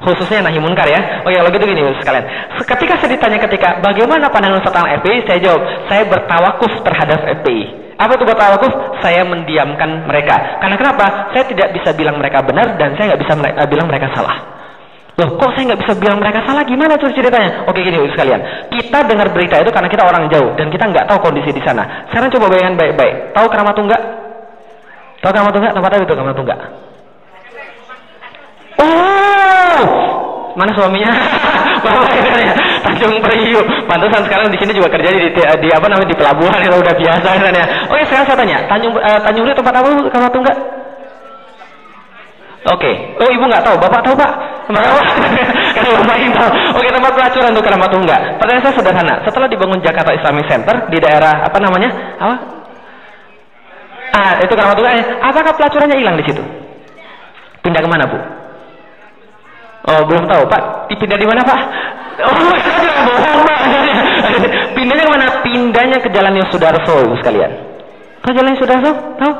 khususnya 0.00 0.40
nahi 0.40 0.56
munkar 0.56 0.88
ya. 0.88 1.22
Oh 1.22 1.30
ya, 1.30 1.44
kalau 1.44 1.52
gitu 1.52 1.64
gini 1.68 1.84
sekalian. 2.00 2.24
Ketika 2.64 2.94
saya 2.98 3.10
ditanya 3.12 3.38
ketika 3.44 3.68
bagaimana 3.84 4.32
pandangan 4.32 4.64
Ustaz 4.64 4.72
tentang 4.72 4.88
FPI, 5.04 5.18
saya 5.28 5.38
jawab, 5.44 5.62
saya 5.86 6.02
bertawakuf 6.08 6.72
terhadap 6.80 7.20
FPI. 7.40 7.64
Apa 8.00 8.16
itu 8.16 8.24
bertawakuf? 8.24 8.72
Saya 9.04 9.20
mendiamkan 9.28 10.08
mereka. 10.08 10.60
Karena 10.64 10.76
kenapa? 10.80 11.28
Saya 11.36 11.44
tidak 11.44 11.76
bisa 11.76 11.92
bilang 11.92 12.16
mereka 12.16 12.40
benar 12.40 12.80
dan 12.80 12.96
saya 12.96 13.12
nggak 13.12 13.20
bisa 13.28 13.32
uh, 13.36 13.68
bilang 13.68 13.86
mereka 13.92 14.08
salah. 14.16 14.40
Loh, 15.20 15.36
kok 15.36 15.52
saya 15.52 15.68
nggak 15.68 15.80
bisa 15.84 15.92
bilang 16.00 16.16
mereka 16.16 16.40
salah? 16.48 16.64
Gimana 16.64 16.96
tuh 16.96 17.12
ceritanya? 17.12 17.68
Oke 17.68 17.84
gini 17.84 18.00
sekalian. 18.08 18.40
Kita 18.72 19.04
dengar 19.04 19.28
berita 19.36 19.60
itu 19.60 19.68
karena 19.68 19.88
kita 19.92 20.08
orang 20.08 20.32
jauh 20.32 20.56
dan 20.56 20.72
kita 20.72 20.84
nggak 20.88 21.04
tahu 21.12 21.28
kondisi 21.28 21.52
di 21.52 21.60
sana. 21.60 22.08
Sekarang 22.08 22.32
coba 22.32 22.48
bayangkan 22.48 22.80
baik-baik. 22.80 23.36
Tahu 23.36 23.46
keramat 23.52 23.74
tunggak? 23.76 24.02
Tahu 25.20 25.30
keramat 25.36 25.52
tunggak? 25.52 25.72
Tempat 25.76 25.90
apa 25.92 26.00
itu 26.00 26.14
keramat 26.16 26.36
tunggak? 26.40 26.60
Oh, 28.80 29.80
mana 30.56 30.70
suaminya? 30.72 31.12
Bapak 31.84 32.12
ya, 32.12 32.52
Tanjung 32.84 33.16
Priuk. 33.24 33.66
Pantesan 33.88 34.20
sekarang 34.28 34.52
di 34.52 34.58
sini 34.60 34.72
juga 34.76 34.88
kerja 34.92 35.08
di, 35.08 35.32
di, 35.32 35.42
di 35.42 35.68
apa 35.72 35.86
namanya 35.88 36.08
di 36.12 36.16
pelabuhan 36.16 36.60
itu 36.60 36.76
udah 36.76 36.94
biasa 36.96 37.28
kan 37.40 37.52
ya. 37.52 37.66
Oke, 37.88 38.02
sekarang 38.08 38.24
saya 38.28 38.36
tanya, 38.36 38.58
Tanjung 38.68 38.92
uh, 38.96 39.20
Tanjung 39.24 39.44
Priuk 39.48 39.58
tempat 39.58 39.74
apa 39.80 39.88
kamu 40.12 40.28
tunggak? 40.32 40.56
Oke, 42.60 42.92
okay. 42.92 42.94
oh 43.16 43.28
ibu 43.32 43.44
nggak 43.48 43.64
tahu, 43.64 43.80
bapak 43.80 44.04
tahu 44.04 44.12
pak? 44.20 44.30
Bapak 44.68 44.84
tahu. 44.84 45.00
Oke, 46.76 46.88
tempat 46.92 47.12
pelacuran 47.16 47.48
untuk 47.56 47.64
keramat 47.64 47.88
tunggak. 47.88 48.20
Pertanyaan 48.36 48.64
saya 48.68 48.74
sederhana. 48.76 49.14
Setelah 49.24 49.48
dibangun 49.48 49.80
Jakarta 49.80 50.12
Islamic 50.12 50.44
Center 50.44 50.76
di 50.92 51.00
daerah 51.00 51.40
apa 51.40 51.56
namanya? 51.56 51.88
Apa? 52.20 52.36
Ah, 54.12 54.32
itu 54.44 54.52
keramat 54.52 54.76
tunggak. 54.76 54.94
Apakah 55.24 55.52
pelacurannya 55.56 55.96
hilang 55.96 56.20
di 56.20 56.24
situ? 56.28 56.42
Pindah 57.64 57.80
ke 57.80 57.88
mana 57.88 58.04
bu? 58.04 58.39
Oh, 59.88 60.00
belum 60.04 60.28
tahu, 60.28 60.44
Pak. 60.44 60.92
Dipindah 60.92 61.16
di 61.16 61.24
mana, 61.24 61.40
Pak? 61.40 61.60
Oh, 62.20 62.32
bohong, 63.08 63.40
Pak. 63.48 63.58
Pindahnya 64.76 65.04
ke 65.08 65.12
mana? 65.12 65.26
Pindahnya 65.40 65.98
ke 66.04 66.08
Jalan 66.12 66.34
Yosudarso, 66.36 66.94
Ibu 67.08 67.16
sekalian. 67.24 67.50
Tahu 68.20 68.32
Jalan 68.36 68.52
Yosudarso? 68.56 68.92
Tahu? 69.16 69.32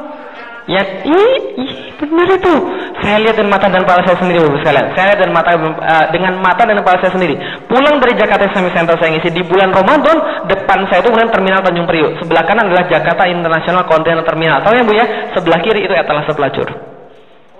Ya, 0.70 0.86
ih, 1.02 1.96
benar 1.98 2.30
itu. 2.30 2.54
Saya 3.02 3.16
lihat 3.18 3.34
dengan 3.34 3.58
mata 3.58 3.66
dan 3.66 3.82
kepala 3.82 4.00
saya 4.06 4.16
sendiri, 4.16 4.38
Ibu 4.40 4.58
sekalian. 4.62 4.86
Saya 4.96 5.04
lihat 5.12 5.18
dengan 5.18 5.34
mata 5.34 5.50
uh, 5.56 6.06
dengan 6.14 6.32
mata 6.38 6.62
dan 6.62 6.76
kepala 6.78 6.96
saya 7.02 7.12
sendiri. 7.12 7.34
Pulang 7.66 7.96
dari 7.98 8.14
Jakarta 8.16 8.48
Islamic 8.48 8.72
Center 8.72 8.94
saya 8.96 9.10
ngisi 9.12 9.28
di 9.34 9.42
bulan 9.44 9.74
Ramadan, 9.74 10.16
depan 10.48 10.88
saya 10.88 11.04
itu 11.04 11.08
kemudian 11.10 11.32
terminal 11.32 11.60
Tanjung 11.60 11.88
Priuk. 11.90 12.22
Sebelah 12.22 12.44
kanan 12.48 12.70
adalah 12.70 12.86
Jakarta 12.88 13.28
International 13.28 13.84
Container 13.84 14.24
Terminal. 14.24 14.62
Tahu 14.64 14.72
ya, 14.72 14.82
Bu 14.86 14.92
ya? 14.96 15.06
Sebelah 15.36 15.58
kiri 15.60 15.80
itu 15.84 15.94
etalase 15.96 16.32
pelacur. 16.32 16.68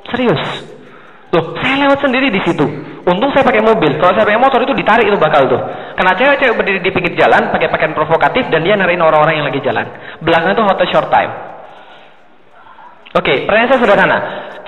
Serius. 0.08 0.42
Loh, 1.30 1.54
saya 1.62 1.86
lewat 1.86 1.98
sendiri 2.02 2.26
di 2.26 2.40
situ. 2.42 2.66
Untung 3.06 3.30
saya 3.30 3.46
pakai 3.46 3.62
mobil. 3.62 3.96
Kalau 4.02 4.12
saya 4.18 4.26
pakai 4.26 4.42
motor 4.42 4.60
itu 4.66 4.74
ditarik 4.74 5.06
itu 5.06 5.16
bakal 5.16 5.46
tuh. 5.46 5.60
Karena 5.94 6.12
cewek-cewek 6.18 6.54
berdiri 6.58 6.78
di 6.82 6.90
pinggir 6.90 7.14
jalan 7.14 7.54
pakai 7.54 7.70
pakaian 7.70 7.94
provokatif 7.94 8.50
dan 8.50 8.66
dia 8.66 8.74
nariin 8.74 9.00
orang-orang 9.00 9.38
yang 9.38 9.46
lagi 9.46 9.62
jalan. 9.62 9.86
Belakang 10.20 10.58
itu 10.58 10.62
hotel 10.66 10.86
short 10.90 11.08
time. 11.08 11.32
Oke, 13.10 13.26
okay, 13.26 13.36
pertanyaan 13.46 13.70
saya 13.70 13.80
sederhana. 13.82 14.18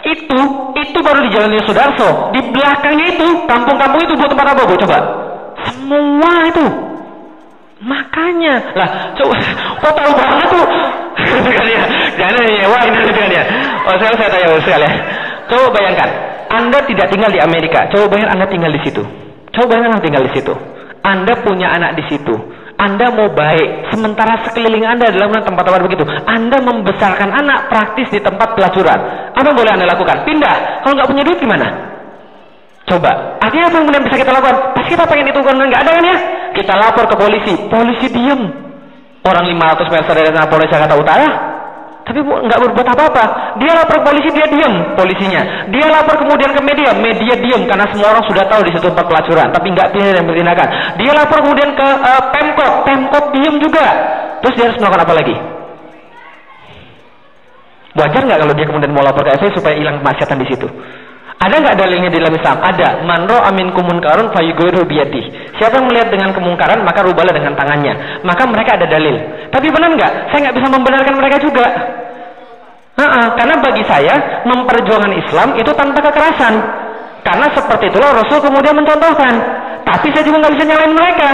Itu, 0.03 0.39
itu 0.75 0.99
baru 0.99 1.19
di 1.23 1.31
jalannya 1.31 1.63
Sudarso. 1.63 2.35
Di 2.35 2.41
belakangnya 2.51 3.07
itu, 3.15 3.27
kampung-kampung 3.47 4.03
itu 4.03 4.15
buat 4.19 4.31
tempat 4.35 4.47
apa, 4.51 4.63
Bu? 4.67 4.75
Coba. 4.83 4.99
Semua 5.71 6.35
itu. 6.51 6.67
Makanya. 7.87 8.55
Lah, 8.75 8.91
coba, 9.15 9.35
kok 9.79 9.93
tahu 9.95 10.13
banget 10.15 10.49
tuh? 10.51 10.67
Jangan 12.19 12.43
wah 12.67 12.83
ini 12.83 12.99
kan 13.15 13.31
ya. 13.31 13.45
Oh, 13.87 13.95
saya, 13.99 14.15
saya 14.19 14.29
tanya 14.31 14.59
sekali 14.59 14.87
ya. 14.87 14.93
Coba 15.47 15.67
bayangkan, 15.75 16.09
anda 16.53 16.85
tidak 16.85 17.09
tinggal 17.09 17.33
di 17.33 17.41
Amerika. 17.41 17.89
Coba 17.89 18.13
bayangkan 18.13 18.37
Anda 18.37 18.47
tinggal 18.53 18.73
di 18.77 18.81
situ. 18.85 19.03
Coba 19.57 19.65
bayangkan 19.73 19.97
Anda 19.97 20.05
tinggal 20.05 20.23
di 20.29 20.33
situ. 20.37 20.55
Anda 21.01 21.33
punya 21.41 21.69
anak 21.73 21.97
di 21.97 22.05
situ. 22.13 22.35
Anda 22.77 23.15
mau 23.15 23.31
baik, 23.33 23.95
sementara 23.95 24.43
sekeliling 24.49 24.85
Anda 24.85 25.09
adalah 25.09 25.45
tempat-tempat 25.45 25.81
begitu. 25.87 26.05
Anda 26.29 26.59
membesarkan 26.61 27.31
anak 27.31 27.73
praktis 27.73 28.11
di 28.11 28.21
tempat 28.21 28.59
pelacuran. 28.59 29.33
Apa 29.33 29.45
yang 29.49 29.57
boleh 29.57 29.73
Anda 29.73 29.87
lakukan? 29.89 30.29
Pindah. 30.29 30.83
Kalau 30.85 30.93
nggak 30.99 31.09
punya 31.09 31.23
duit 31.25 31.39
gimana? 31.41 31.69
Coba. 32.85 33.39
Artinya 33.39 33.71
apa 33.71 33.75
yang 33.79 33.85
kemudian 33.89 34.05
bisa 34.05 34.17
kita 34.19 34.33
lakukan? 34.35 34.57
Pasti 34.77 34.89
kita 34.93 35.05
pengen 35.09 35.27
itu 35.33 35.41
kan 35.41 35.55
nggak 35.57 35.83
ada 35.89 35.91
kan 35.95 36.05
ya? 36.05 36.17
Kita 36.53 36.73
lapor 36.77 37.05
ke 37.09 37.17
polisi. 37.17 37.55
Polisi 37.71 38.07
diem. 38.13 38.43
Orang 39.23 39.45
500 39.47 39.95
meter 39.95 40.13
dari 40.19 40.29
sana 40.35 40.51
Polres 40.51 40.67
Jakarta 40.67 40.99
Utara 40.99 41.52
tapi 42.03 42.19
nggak 42.19 42.61
berbuat 42.67 42.89
apa-apa. 42.99 43.25
Dia 43.63 43.73
lapor 43.79 44.03
polisi, 44.03 44.29
dia 44.35 44.47
diam 44.51 44.99
polisinya. 44.99 45.71
Dia 45.71 45.87
lapor 45.87 46.19
kemudian 46.19 46.51
ke 46.51 46.61
media, 46.63 46.91
media 46.99 47.35
diam 47.39 47.63
karena 47.67 47.87
semua 47.95 48.19
orang 48.19 48.25
sudah 48.27 48.45
tahu 48.51 48.67
di 48.67 48.71
situ 48.75 48.87
tempat 48.91 49.07
pelacuran, 49.07 49.49
tapi 49.55 49.67
nggak 49.71 49.89
pilih 49.95 50.13
yang 50.19 50.27
bertindakan. 50.27 50.69
Dia 50.99 51.11
lapor 51.15 51.39
kemudian 51.47 51.71
ke 51.79 51.89
uh, 51.89 52.23
pemkot, 52.35 52.73
pemkot 52.87 53.25
diam 53.35 53.55
juga. 53.63 53.87
Terus 54.43 54.55
dia 54.59 54.65
harus 54.67 54.79
melakukan 54.83 55.03
apa 55.07 55.15
lagi? 55.15 55.35
Wajar 57.93 58.23
nggak 58.25 58.41
kalau 58.41 58.55
dia 58.57 58.67
kemudian 58.67 58.91
mau 58.91 59.05
lapor 59.05 59.23
ke 59.23 59.31
FSI 59.37 59.53
supaya 59.55 59.75
hilang 59.77 60.01
kemaksiatan 60.03 60.39
di 60.43 60.47
situ? 60.49 60.69
Ada 61.43 61.59
nggak 61.59 61.75
dalilnya 61.75 62.07
di 62.07 62.19
dalam 62.23 62.35
Islam? 62.39 62.57
Ada. 62.63 63.03
Manro 63.03 63.39
amin 63.43 63.75
kumun 63.75 63.99
karun 63.99 64.31
fayugoyru 64.31 64.87
biyadi. 64.87 65.27
Siapa 65.59 65.83
yang 65.83 65.91
melihat 65.91 66.15
dengan 66.15 66.31
kemungkaran 66.31 66.87
maka 66.87 67.03
rubahlah 67.03 67.35
dengan 67.35 67.59
tangannya. 67.59 68.23
Maka 68.23 68.47
mereka 68.47 68.79
ada 68.79 68.87
dalil. 68.87 69.19
Tapi 69.51 69.67
benar 69.75 69.91
nggak? 69.91 70.13
Saya 70.31 70.39
nggak 70.47 70.57
bisa 70.63 70.69
membenarkan 70.71 71.15
mereka 71.19 71.37
juga. 71.43 71.67
Nah, 72.95 73.35
karena 73.35 73.59
bagi 73.59 73.83
saya 73.91 74.15
memperjuangkan 74.47 75.13
Islam 75.19 75.49
itu 75.59 75.71
tanpa 75.75 75.99
kekerasan. 76.07 76.55
Karena 77.27 77.47
seperti 77.51 77.91
itulah 77.91 78.23
Rasul 78.23 78.39
kemudian 78.39 78.79
mencontohkan. 78.79 79.35
Tapi 79.83 80.15
saya 80.15 80.23
juga 80.23 80.47
nggak 80.47 80.55
bisa 80.55 80.65
nyalain 80.71 80.95
mereka. 80.95 81.31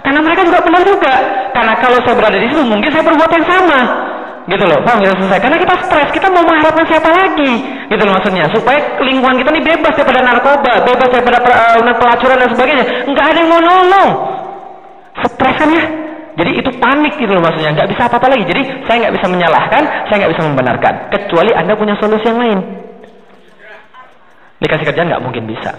Karena 0.00 0.20
mereka 0.24 0.40
juga 0.48 0.60
benar 0.64 0.82
juga. 0.88 1.14
Karena 1.52 1.74
kalau 1.84 1.98
saya 2.00 2.16
berada 2.16 2.38
di 2.40 2.48
situ 2.48 2.64
mungkin 2.64 2.88
saya 2.88 3.04
berbuat 3.04 3.28
yang 3.28 3.44
sama 3.44 4.03
gitu 4.44 4.64
loh 4.68 4.76
paham 4.84 5.00
ya 5.00 5.12
selesai 5.16 5.40
karena 5.40 5.56
kita 5.56 5.74
stres 5.88 6.08
kita 6.12 6.28
mau 6.28 6.44
mengharapkan 6.44 6.84
siapa 6.84 7.08
lagi? 7.08 7.52
Gitu 7.88 8.02
loh 8.04 8.12
maksudnya 8.12 8.44
supaya 8.52 8.78
lingkungan 9.00 9.40
kita 9.40 9.48
ini 9.56 9.62
bebas 9.64 9.92
daripada 9.96 10.20
narkoba 10.20 10.72
bebas 10.84 11.08
daripada 11.08 11.38
uh, 11.80 11.96
pelacuran 11.96 12.36
dan 12.36 12.48
sebagainya. 12.52 12.84
Nggak 13.08 13.24
ada 13.24 13.38
yang 13.40 13.50
mau 13.50 13.62
nolong. 13.64 14.10
Stres 15.24 15.56
kan 15.56 15.70
ya. 15.72 15.84
Jadi 16.34 16.50
itu 16.60 16.70
panik 16.82 17.14
gitu 17.16 17.30
loh 17.30 17.40
maksudnya 17.40 17.72
nggak 17.72 17.88
bisa 17.88 18.02
apa-apa 18.04 18.26
lagi. 18.28 18.44
Jadi 18.44 18.62
saya 18.84 18.96
nggak 19.08 19.14
bisa 19.16 19.26
menyalahkan 19.32 19.82
saya 20.12 20.16
nggak 20.20 20.32
bisa 20.36 20.42
membenarkan. 20.44 20.94
Kecuali 21.08 21.50
anda 21.56 21.72
punya 21.72 21.94
solusi 21.96 22.26
yang 22.28 22.40
lain. 22.40 22.58
Dikasih 24.60 24.84
kerjaan 24.92 25.08
nggak 25.08 25.24
mungkin 25.24 25.44
bisa. 25.48 25.72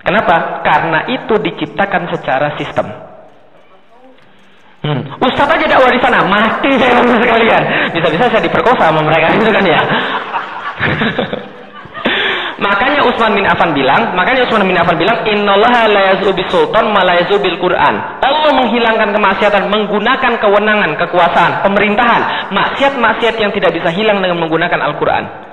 Kenapa? 0.00 0.64
Karena 0.64 1.04
itu 1.12 1.36
diciptakan 1.36 2.08
secara 2.16 2.56
sistem 2.56 3.09
Hmm. 4.80 5.04
Ustaz 5.20 5.44
aja 5.44 5.66
dakwah 5.68 5.92
di 5.92 6.00
sana, 6.00 6.24
mati 6.24 6.72
saya 6.80 7.04
sama 7.04 7.20
sekalian. 7.20 7.62
Bisa-bisa 7.92 8.24
saya 8.32 8.40
diperkosa 8.40 8.88
sama 8.88 9.04
mereka 9.04 9.28
itu 9.36 9.52
kan 9.52 9.64
ya. 9.64 9.80
Makanya 12.60 13.00
Utsman 13.08 13.32
bin 13.32 13.48
Affan 13.48 13.72
bilang, 13.72 14.12
makanya 14.12 14.44
Utsman 14.44 14.68
bin 14.68 14.76
Affan 14.76 15.00
bilang, 15.00 15.24
"Innallaha 15.24 15.88
la 15.88 16.12
yazubil 16.12 16.44
sultan 16.52 16.92
ma 16.92 17.00
Qur'an." 17.56 17.94
Allah 18.20 18.52
menghilangkan 18.52 19.16
kemaksiatan 19.16 19.64
menggunakan 19.72 20.32
kewenangan, 20.36 20.92
kekuasaan, 21.00 21.64
pemerintahan, 21.64 22.52
maksiat-maksiat 22.52 23.40
yang 23.40 23.48
tidak 23.56 23.72
bisa 23.72 23.88
hilang 23.88 24.20
dengan 24.20 24.44
menggunakan 24.44 24.76
Al-Qur'an. 24.92 25.49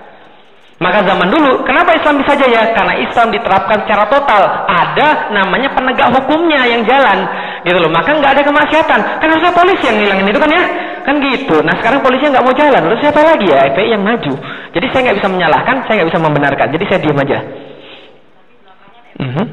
Maka 0.77 1.01
zaman 1.09 1.33
dulu, 1.33 1.65
kenapa 1.65 1.89
Islam 1.97 2.21
bisa 2.21 2.37
jaya? 2.37 2.69
Karena 2.77 3.01
Islam 3.01 3.33
diterapkan 3.33 3.81
secara 3.81 4.05
total. 4.13 4.45
Ada 4.69 5.33
namanya 5.33 5.73
penegak 5.73 6.13
hukumnya 6.13 6.69
yang 6.69 6.85
jalan. 6.85 7.25
Gitu 7.65 7.81
loh. 7.81 7.89
Maka 7.89 8.13
nggak 8.13 8.37
ada 8.37 8.43
kemaksiatan. 8.45 8.99
Kan 9.17 9.27
harusnya 9.27 9.53
polisi 9.57 9.89
yang 9.89 9.97
ngilangin 9.97 10.29
itu 10.29 10.37
kan 10.37 10.51
ya? 10.53 10.63
Kan 11.01 11.15
gitu. 11.17 11.65
Nah 11.65 11.73
sekarang 11.81 12.05
polisi 12.05 12.29
nggak 12.29 12.45
mau 12.45 12.53
jalan. 12.53 12.81
Terus 12.93 12.99
siapa 13.01 13.21
lagi 13.25 13.49
ya? 13.49 13.57
FPI 13.73 13.89
yang 13.89 14.03
maju. 14.05 14.33
Jadi 14.69 14.85
saya 14.93 15.01
nggak 15.09 15.17
bisa 15.17 15.29
menyalahkan, 15.33 15.75
saya 15.89 15.93
nggak 15.97 16.09
bisa 16.13 16.21
membenarkan. 16.21 16.67
Jadi 16.69 16.83
saya 16.85 16.99
diam 17.01 17.19
aja. 17.25 17.37
Mm 19.17 19.29
-hmm. 19.33 19.45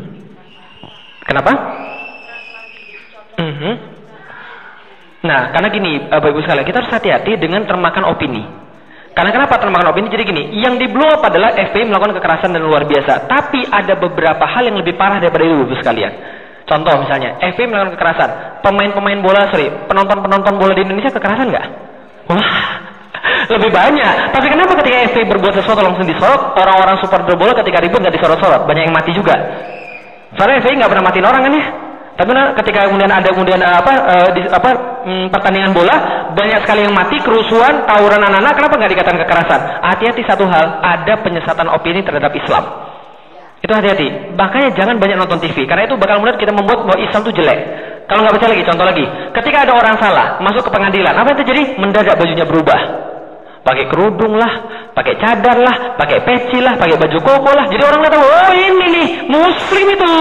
Kenapa? 1.24 1.52
Mm 3.40 3.54
-hmm. 3.56 3.74
Nah, 5.24 5.40
karena 5.56 5.68
gini, 5.72 5.92
Bapak 6.04 6.36
Ibu 6.36 6.44
sekalian, 6.44 6.68
kita 6.68 6.84
harus 6.84 6.92
hati-hati 6.92 7.40
dengan 7.40 7.64
termakan 7.64 8.12
opini. 8.12 8.44
Karena 9.14 9.30
kenapa 9.30 9.62
termakan 9.62 9.94
opini? 9.94 10.10
Jadi 10.10 10.22
gini, 10.26 10.42
yang 10.58 10.74
di 10.74 10.90
blow 10.90 11.06
up 11.06 11.22
adalah 11.22 11.54
FPI 11.54 11.86
melakukan 11.86 12.18
kekerasan 12.18 12.50
dan 12.50 12.66
luar 12.66 12.82
biasa. 12.82 13.30
Tapi 13.30 13.62
ada 13.62 13.94
beberapa 13.94 14.42
hal 14.42 14.66
yang 14.66 14.76
lebih 14.82 14.98
parah 14.98 15.22
daripada 15.22 15.46
itu, 15.46 15.54
Bapak 15.62 15.78
sekalian. 15.86 16.12
Contoh 16.66 16.94
misalnya, 16.98 17.38
FPI 17.38 17.66
melakukan 17.70 17.94
kekerasan. 17.94 18.30
Pemain-pemain 18.66 19.18
bola, 19.22 19.46
sorry, 19.54 19.70
penonton-penonton 19.86 20.54
bola 20.58 20.72
di 20.74 20.82
Indonesia 20.82 21.14
kekerasan 21.14 21.46
nggak? 21.46 21.66
Wah, 22.26 22.58
lebih 23.54 23.70
banyak. 23.70 24.14
Tapi 24.34 24.46
kenapa 24.50 24.72
ketika 24.82 24.96
FPI 25.14 25.24
berbuat 25.30 25.54
sesuatu 25.62 25.78
langsung 25.78 26.10
disorot, 26.10 26.58
orang-orang 26.58 26.98
supporter 26.98 27.38
bola 27.38 27.54
ketika 27.62 27.78
ribut 27.86 28.02
nggak 28.02 28.18
disorot-sorot, 28.18 28.66
banyak 28.66 28.90
yang 28.90 28.94
mati 28.98 29.14
juga. 29.14 29.34
Soalnya 30.34 30.58
FPI 30.58 30.82
nggak 30.82 30.90
pernah 30.90 31.04
matiin 31.06 31.26
orang 31.30 31.42
kan 31.46 31.52
ya? 31.54 31.66
Tapi 32.14 32.30
ketika 32.62 32.86
kemudian 32.86 33.10
ada 33.10 33.26
kemudian 33.26 33.58
eh, 33.58 33.74
apa 33.74 33.92
uh, 34.06 34.28
di, 34.30 34.46
apa 34.46 34.70
hmm, 35.02 35.26
pertandingan 35.34 35.74
bola 35.74 35.96
banyak 36.30 36.62
sekali 36.62 36.86
yang 36.86 36.94
mati 36.94 37.18
kerusuhan 37.18 37.90
tawuran 37.90 38.22
anak-anak 38.22 38.54
kenapa 38.54 38.74
nggak 38.78 38.92
dikatakan 38.94 39.18
kekerasan? 39.26 39.60
Hati-hati 39.82 40.22
satu 40.22 40.46
hal 40.46 40.78
ada 40.78 41.14
penyesatan 41.26 41.66
opini 41.74 42.06
terhadap 42.06 42.30
Islam. 42.30 42.64
Itu 43.58 43.72
hati-hati. 43.74 44.38
Makanya 44.38 44.68
jangan 44.78 44.94
banyak 45.02 45.16
nonton 45.18 45.42
TV 45.42 45.66
karena 45.66 45.90
itu 45.90 45.98
bakal 45.98 46.22
kemudian 46.22 46.38
kita 46.38 46.54
membuat 46.54 46.86
bahwa 46.86 46.98
Islam 47.02 47.20
itu 47.26 47.32
jelek. 47.42 47.60
Kalau 48.06 48.20
nggak 48.20 48.34
percaya 48.36 48.50
lagi, 48.52 48.64
contoh 48.68 48.86
lagi, 48.86 49.04
ketika 49.32 49.58
ada 49.64 49.72
orang 49.74 49.96
salah 49.96 50.26
masuk 50.38 50.62
ke 50.68 50.70
pengadilan, 50.70 51.14
apa 51.16 51.34
yang 51.34 51.38
terjadi? 51.40 51.62
Mendadak 51.80 52.14
bajunya 52.20 52.44
berubah. 52.46 52.80
Pakai 53.64 53.88
kerudung 53.88 54.36
lah, 54.36 54.52
pakai 54.92 55.16
cadar 55.16 55.56
lah, 55.56 55.96
pakai 55.96 56.20
peci 56.20 56.60
lah, 56.60 56.76
pakai 56.76 57.00
baju 57.00 57.18
koko 57.24 57.50
lah. 57.56 57.64
Jadi 57.72 57.80
orang 57.80 58.00
lihat, 58.04 58.14
oh 58.20 58.52
ini 58.52 58.86
nih 58.92 59.08
Muslim 59.24 59.86
itu, 59.96 60.14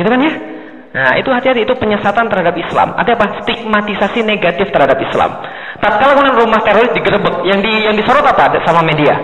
gitu 0.00 0.08
kan 0.08 0.20
ya? 0.24 0.49
Nah, 0.90 1.14
itu 1.14 1.30
hati-hati 1.30 1.62
itu 1.62 1.74
penyesatan 1.78 2.26
terhadap 2.26 2.54
Islam. 2.58 2.98
Ada 2.98 3.14
apa? 3.14 3.46
Stigmatisasi 3.46 4.26
negatif 4.26 4.74
terhadap 4.74 4.98
Islam. 4.98 5.38
Tatkala 5.78 6.18
kemudian 6.18 6.36
rumah 6.42 6.60
teroris 6.66 6.90
digerebek, 6.90 7.46
yang 7.46 7.62
di 7.62 7.72
yang 7.86 7.94
disorot 7.94 8.26
apa? 8.26 8.58
Sama 8.66 8.82
media. 8.82 9.14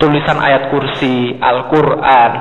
Tulisan 0.00 0.40
ayat 0.40 0.72
kursi, 0.72 1.36
Al-Qur'an, 1.36 2.32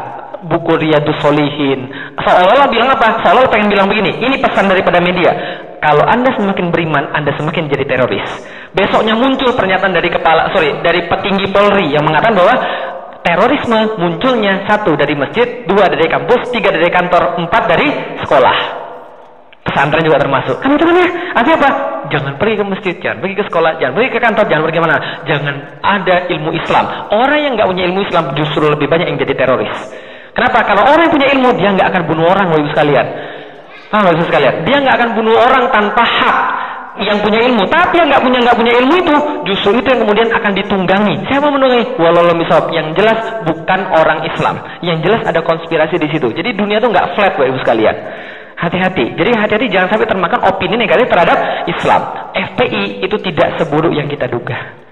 buku 0.47 0.73
Riyadus 0.79 1.19
Solihin. 1.19 1.91
Seolah-olah 2.23 2.69
bilang 2.71 2.89
apa? 2.93 3.19
Seolah-olah 3.25 3.51
pengen 3.51 3.67
bilang 3.67 3.91
begini, 3.91 4.15
ini 4.15 4.39
pesan 4.39 4.71
daripada 4.71 5.03
media. 5.03 5.31
Kalau 5.77 6.07
Anda 6.07 6.31
semakin 6.33 6.73
beriman, 6.73 7.13
Anda 7.13 7.35
semakin 7.35 7.67
jadi 7.69 7.85
teroris. 7.85 8.25
Besoknya 8.73 9.13
muncul 9.13 9.53
pernyataan 9.53 9.93
dari 9.93 10.09
kepala, 10.09 10.49
sorry, 10.55 10.73
dari 10.81 11.05
petinggi 11.05 11.51
Polri 11.51 11.93
yang 11.93 12.05
mengatakan 12.05 12.33
bahwa 12.33 12.55
terorisme 13.23 13.97
munculnya 13.97 14.65
satu 14.65 14.93
dari 14.97 15.13
masjid, 15.13 15.63
dua 15.65 15.87
dari 15.89 16.05
kampus, 16.09 16.49
tiga 16.51 16.73
dari 16.73 16.89
kantor, 16.89 17.37
empat 17.39 17.63
dari 17.69 17.87
sekolah. 18.23 18.57
Pesantren 19.67 20.03
juga 20.03 20.17
termasuk. 20.23 20.63
Kan 20.63 20.79
itu 20.79 20.85
kan 20.87 20.95
ya? 20.95 21.07
Artinya 21.35 21.57
apa? 21.59 21.69
Jangan 22.07 22.33
pergi 22.39 22.55
ke 22.55 22.63
masjid, 22.63 22.95
jangan 23.03 23.17
pergi 23.19 23.35
ke 23.35 23.43
sekolah, 23.51 23.71
jangan 23.83 23.93
pergi 23.99 24.09
ke 24.15 24.19
kantor, 24.23 24.45
jangan 24.47 24.63
pergi 24.63 24.79
mana. 24.79 24.97
Jangan 25.27 25.55
ada 25.83 26.15
ilmu 26.31 26.49
Islam. 26.55 26.85
Orang 27.11 27.39
yang 27.43 27.53
nggak 27.59 27.67
punya 27.67 27.83
ilmu 27.91 27.99
Islam 28.07 28.23
justru 28.39 28.63
lebih 28.63 28.87
banyak 28.87 29.11
yang 29.11 29.19
jadi 29.19 29.33
teroris. 29.35 29.75
Kenapa? 30.31 30.63
Kalau 30.63 30.87
orang 30.87 31.03
yang 31.09 31.13
punya 31.13 31.27
ilmu, 31.35 31.49
dia 31.59 31.69
nggak 31.75 31.87
akan 31.91 32.03
bunuh 32.07 32.25
orang, 32.31 32.45
ibu 32.55 32.69
sekalian. 32.71 33.07
Ah, 33.91 34.07
ibu 34.07 34.23
sekalian. 34.23 34.63
Dia 34.63 34.77
nggak 34.79 34.95
akan 35.03 35.09
bunuh 35.19 35.35
orang 35.35 35.63
tanpa 35.75 36.03
hak 36.03 36.37
yang 37.01 37.17
punya 37.21 37.39
ilmu. 37.45 37.63
Tapi 37.69 38.01
yang 38.01 38.07
nggak 38.09 38.23
punya 38.23 38.39
nggak 38.41 38.57
punya 38.57 38.73
ilmu 38.81 38.93
itu 38.97 39.15
justru 39.49 39.69
itu 39.77 39.87
yang 39.89 40.01
kemudian 40.05 40.29
akan 40.33 40.51
ditunggangi. 40.57 41.15
Siapa 41.29 41.47
menunggangi? 41.49 41.85
Walau 42.01 42.33
misal 42.33 42.69
yang 42.73 42.93
jelas 42.97 43.19
bukan 43.45 43.79
orang 43.93 44.25
Islam. 44.25 44.55
Yang 44.81 44.97
jelas 45.09 45.21
ada 45.27 45.39
konspirasi 45.45 46.01
di 46.01 46.07
situ. 46.09 46.27
Jadi 46.33 46.57
dunia 46.57 46.81
itu 46.81 46.87
nggak 46.89 47.13
flat, 47.13 47.37
Bapak 47.37 47.47
Ibu 47.53 47.59
sekalian. 47.61 47.95
Hati-hati. 48.57 49.13
Jadi 49.13 49.29
hati-hati 49.37 49.67
jangan 49.69 49.87
sampai 49.93 50.07
termakan 50.09 50.39
opini 50.49 50.75
negatif 50.81 51.05
terhadap 51.05 51.37
Islam. 51.69 52.01
FPI 52.33 53.05
itu 53.05 53.15
tidak 53.21 53.61
seburuk 53.61 53.93
yang 53.93 54.09
kita 54.09 54.25
duga. 54.25 54.86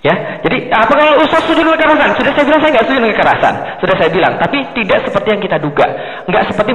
Ya, 0.00 0.40
jadi 0.40 0.72
apa 0.72 0.96
kalau 0.96 1.20
Ustaz 1.20 1.44
setuju 1.44 1.60
dengan 1.60 1.76
kekerasan? 1.76 2.16
Sudah 2.16 2.32
saya 2.32 2.44
bilang 2.48 2.60
saya 2.64 2.70
nggak 2.72 2.84
setuju 2.88 2.98
dengan 3.04 3.12
kekerasan. 3.12 3.54
Sudah 3.84 3.94
saya 4.00 4.08
bilang, 4.08 4.32
tapi 4.40 4.58
tidak 4.72 4.98
seperti 5.04 5.28
yang 5.28 5.42
kita 5.44 5.56
duga. 5.60 5.86
Nggak 6.24 6.42
seperti 6.48 6.70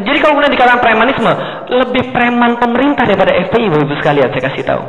jadi 0.00 0.16
kalau 0.24 0.32
kemudian 0.32 0.52
dikatakan 0.56 0.80
premanisme, 0.80 1.32
lebih 1.68 2.04
preman 2.08 2.56
pemerintah 2.56 3.04
daripada 3.04 3.36
FPI, 3.36 3.68
ibu-ibu 3.68 3.92
sekalian 4.00 4.32
saya 4.32 4.42
kasih 4.48 4.64
tahu. 4.64 4.82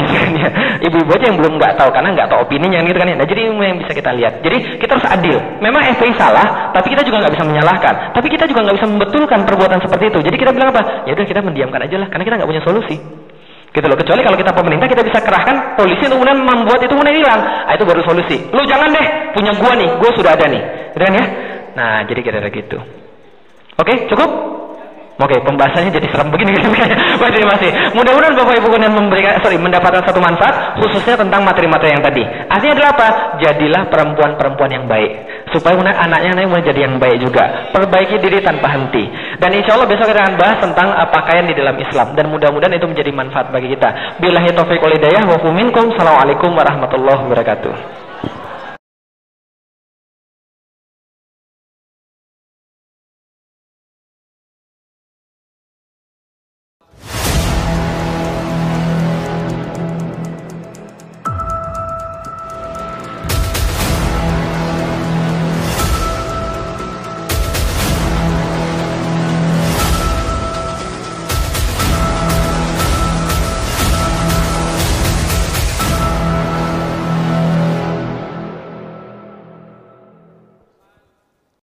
Ibu-ibu 0.86 1.10
aja 1.14 1.24
yang 1.30 1.38
belum 1.38 1.60
nggak 1.60 1.78
tahu 1.78 1.90
karena 1.94 2.08
nggak 2.14 2.28
tahu 2.30 2.42
opininya 2.42 2.78
gitu 2.82 2.98
kan 2.98 3.06
ya. 3.06 3.16
Nah, 3.22 3.26
jadi 3.28 3.40
yang 3.54 3.78
bisa 3.78 3.92
kita 3.94 4.10
lihat. 4.16 4.42
Jadi 4.42 4.82
kita 4.82 4.90
harus 4.98 5.06
adil. 5.06 5.36
Memang 5.62 5.82
FPI 5.94 6.14
salah, 6.18 6.74
tapi 6.74 6.90
kita 6.90 7.06
juga 7.06 7.22
nggak 7.22 7.38
bisa 7.38 7.44
menyalahkan. 7.46 7.94
Tapi 8.18 8.26
kita 8.34 8.50
juga 8.50 8.66
nggak 8.66 8.76
bisa 8.82 8.86
membetulkan 8.90 9.40
perbuatan 9.46 9.78
seperti 9.78 10.04
itu. 10.10 10.18
Jadi 10.26 10.36
kita 10.42 10.50
bilang 10.50 10.74
apa? 10.74 11.06
Ya 11.06 11.14
udah 11.14 11.26
kita 11.26 11.38
mendiamkan 11.38 11.86
aja 11.86 11.96
lah, 12.02 12.08
karena 12.10 12.24
kita 12.26 12.34
nggak 12.42 12.50
punya 12.50 12.62
solusi. 12.66 12.98
Gitu 13.70 13.86
loh. 13.86 13.94
Kecuali 13.94 14.20
kalau 14.26 14.38
kita 14.38 14.50
pemerintah 14.50 14.86
kita 14.90 15.02
bisa 15.06 15.18
kerahkan 15.22 15.78
polisi 15.78 16.02
untuk 16.10 16.18
kemudian 16.22 16.42
membuat 16.42 16.80
itu 16.82 16.90
kemudian 16.90 17.16
hilang. 17.22 17.40
Nah, 17.40 17.72
itu 17.78 17.84
baru 17.86 18.02
solusi. 18.02 18.36
Lu 18.50 18.62
jangan 18.66 18.90
deh 18.90 19.06
punya 19.30 19.52
gua 19.54 19.72
nih, 19.78 19.88
gua 20.02 20.10
sudah 20.14 20.34
ada 20.34 20.46
nih. 20.50 20.62
Gitu 20.90 20.98
kan 20.98 21.12
ya? 21.14 21.24
Nah, 21.78 21.94
jadi 22.10 22.20
kira-kira 22.26 22.50
gitu. 22.50 22.78
Oke, 23.78 24.10
cukup? 24.10 24.30
Oke, 25.20 25.36
pembahasannya 25.44 25.92
jadi 25.92 26.08
serem 26.08 26.32
begini 26.32 26.56
masih 27.22 27.44
masih. 27.44 27.70
Mudah-mudahan 27.92 28.32
Bapak 28.40 28.56
Ibu 28.56 28.72
yang 28.80 28.96
memberikan 28.96 29.36
sorry 29.44 29.60
mendapatkan 29.60 30.00
satu 30.08 30.16
manfaat 30.16 30.80
khususnya 30.80 31.20
tentang 31.20 31.44
materi-materi 31.44 31.92
yang 31.92 32.00
tadi. 32.00 32.24
Artinya 32.24 32.72
adalah 32.80 32.90
apa? 32.96 33.08
Jadilah 33.44 33.82
perempuan-perempuan 33.92 34.70
yang 34.72 34.84
baik 34.88 35.10
supaya 35.52 35.76
kemudian 35.76 35.98
anaknya 35.98 36.30
nanti 36.40 36.72
jadi 36.72 36.80
yang 36.88 36.96
baik 36.96 37.18
juga. 37.20 37.68
Perbaiki 37.76 38.16
diri 38.16 38.40
tanpa 38.40 38.72
henti. 38.72 39.04
Dan 39.36 39.52
insya 39.52 39.76
Allah 39.76 39.88
besok 39.92 40.08
kita 40.08 40.20
akan 40.24 40.34
bahas 40.40 40.58
tentang 40.62 40.88
pakaian 41.12 41.44
di 41.44 41.54
dalam 41.54 41.76
Islam 41.76 42.16
dan 42.16 42.24
mudah-mudahan 42.32 42.74
itu 42.80 42.86
menjadi 42.88 43.10
manfaat 43.12 43.52
bagi 43.52 43.68
kita. 43.76 44.16
Billahi 44.24 44.56
taufiq 44.56 44.80
wal 44.80 44.94
hidayah 44.96 45.22
wa 45.28 45.36
minkum. 45.52 45.92
Assalamualaikum 45.92 46.50
warahmatullahi 46.56 47.20
wabarakatuh. 47.28 48.09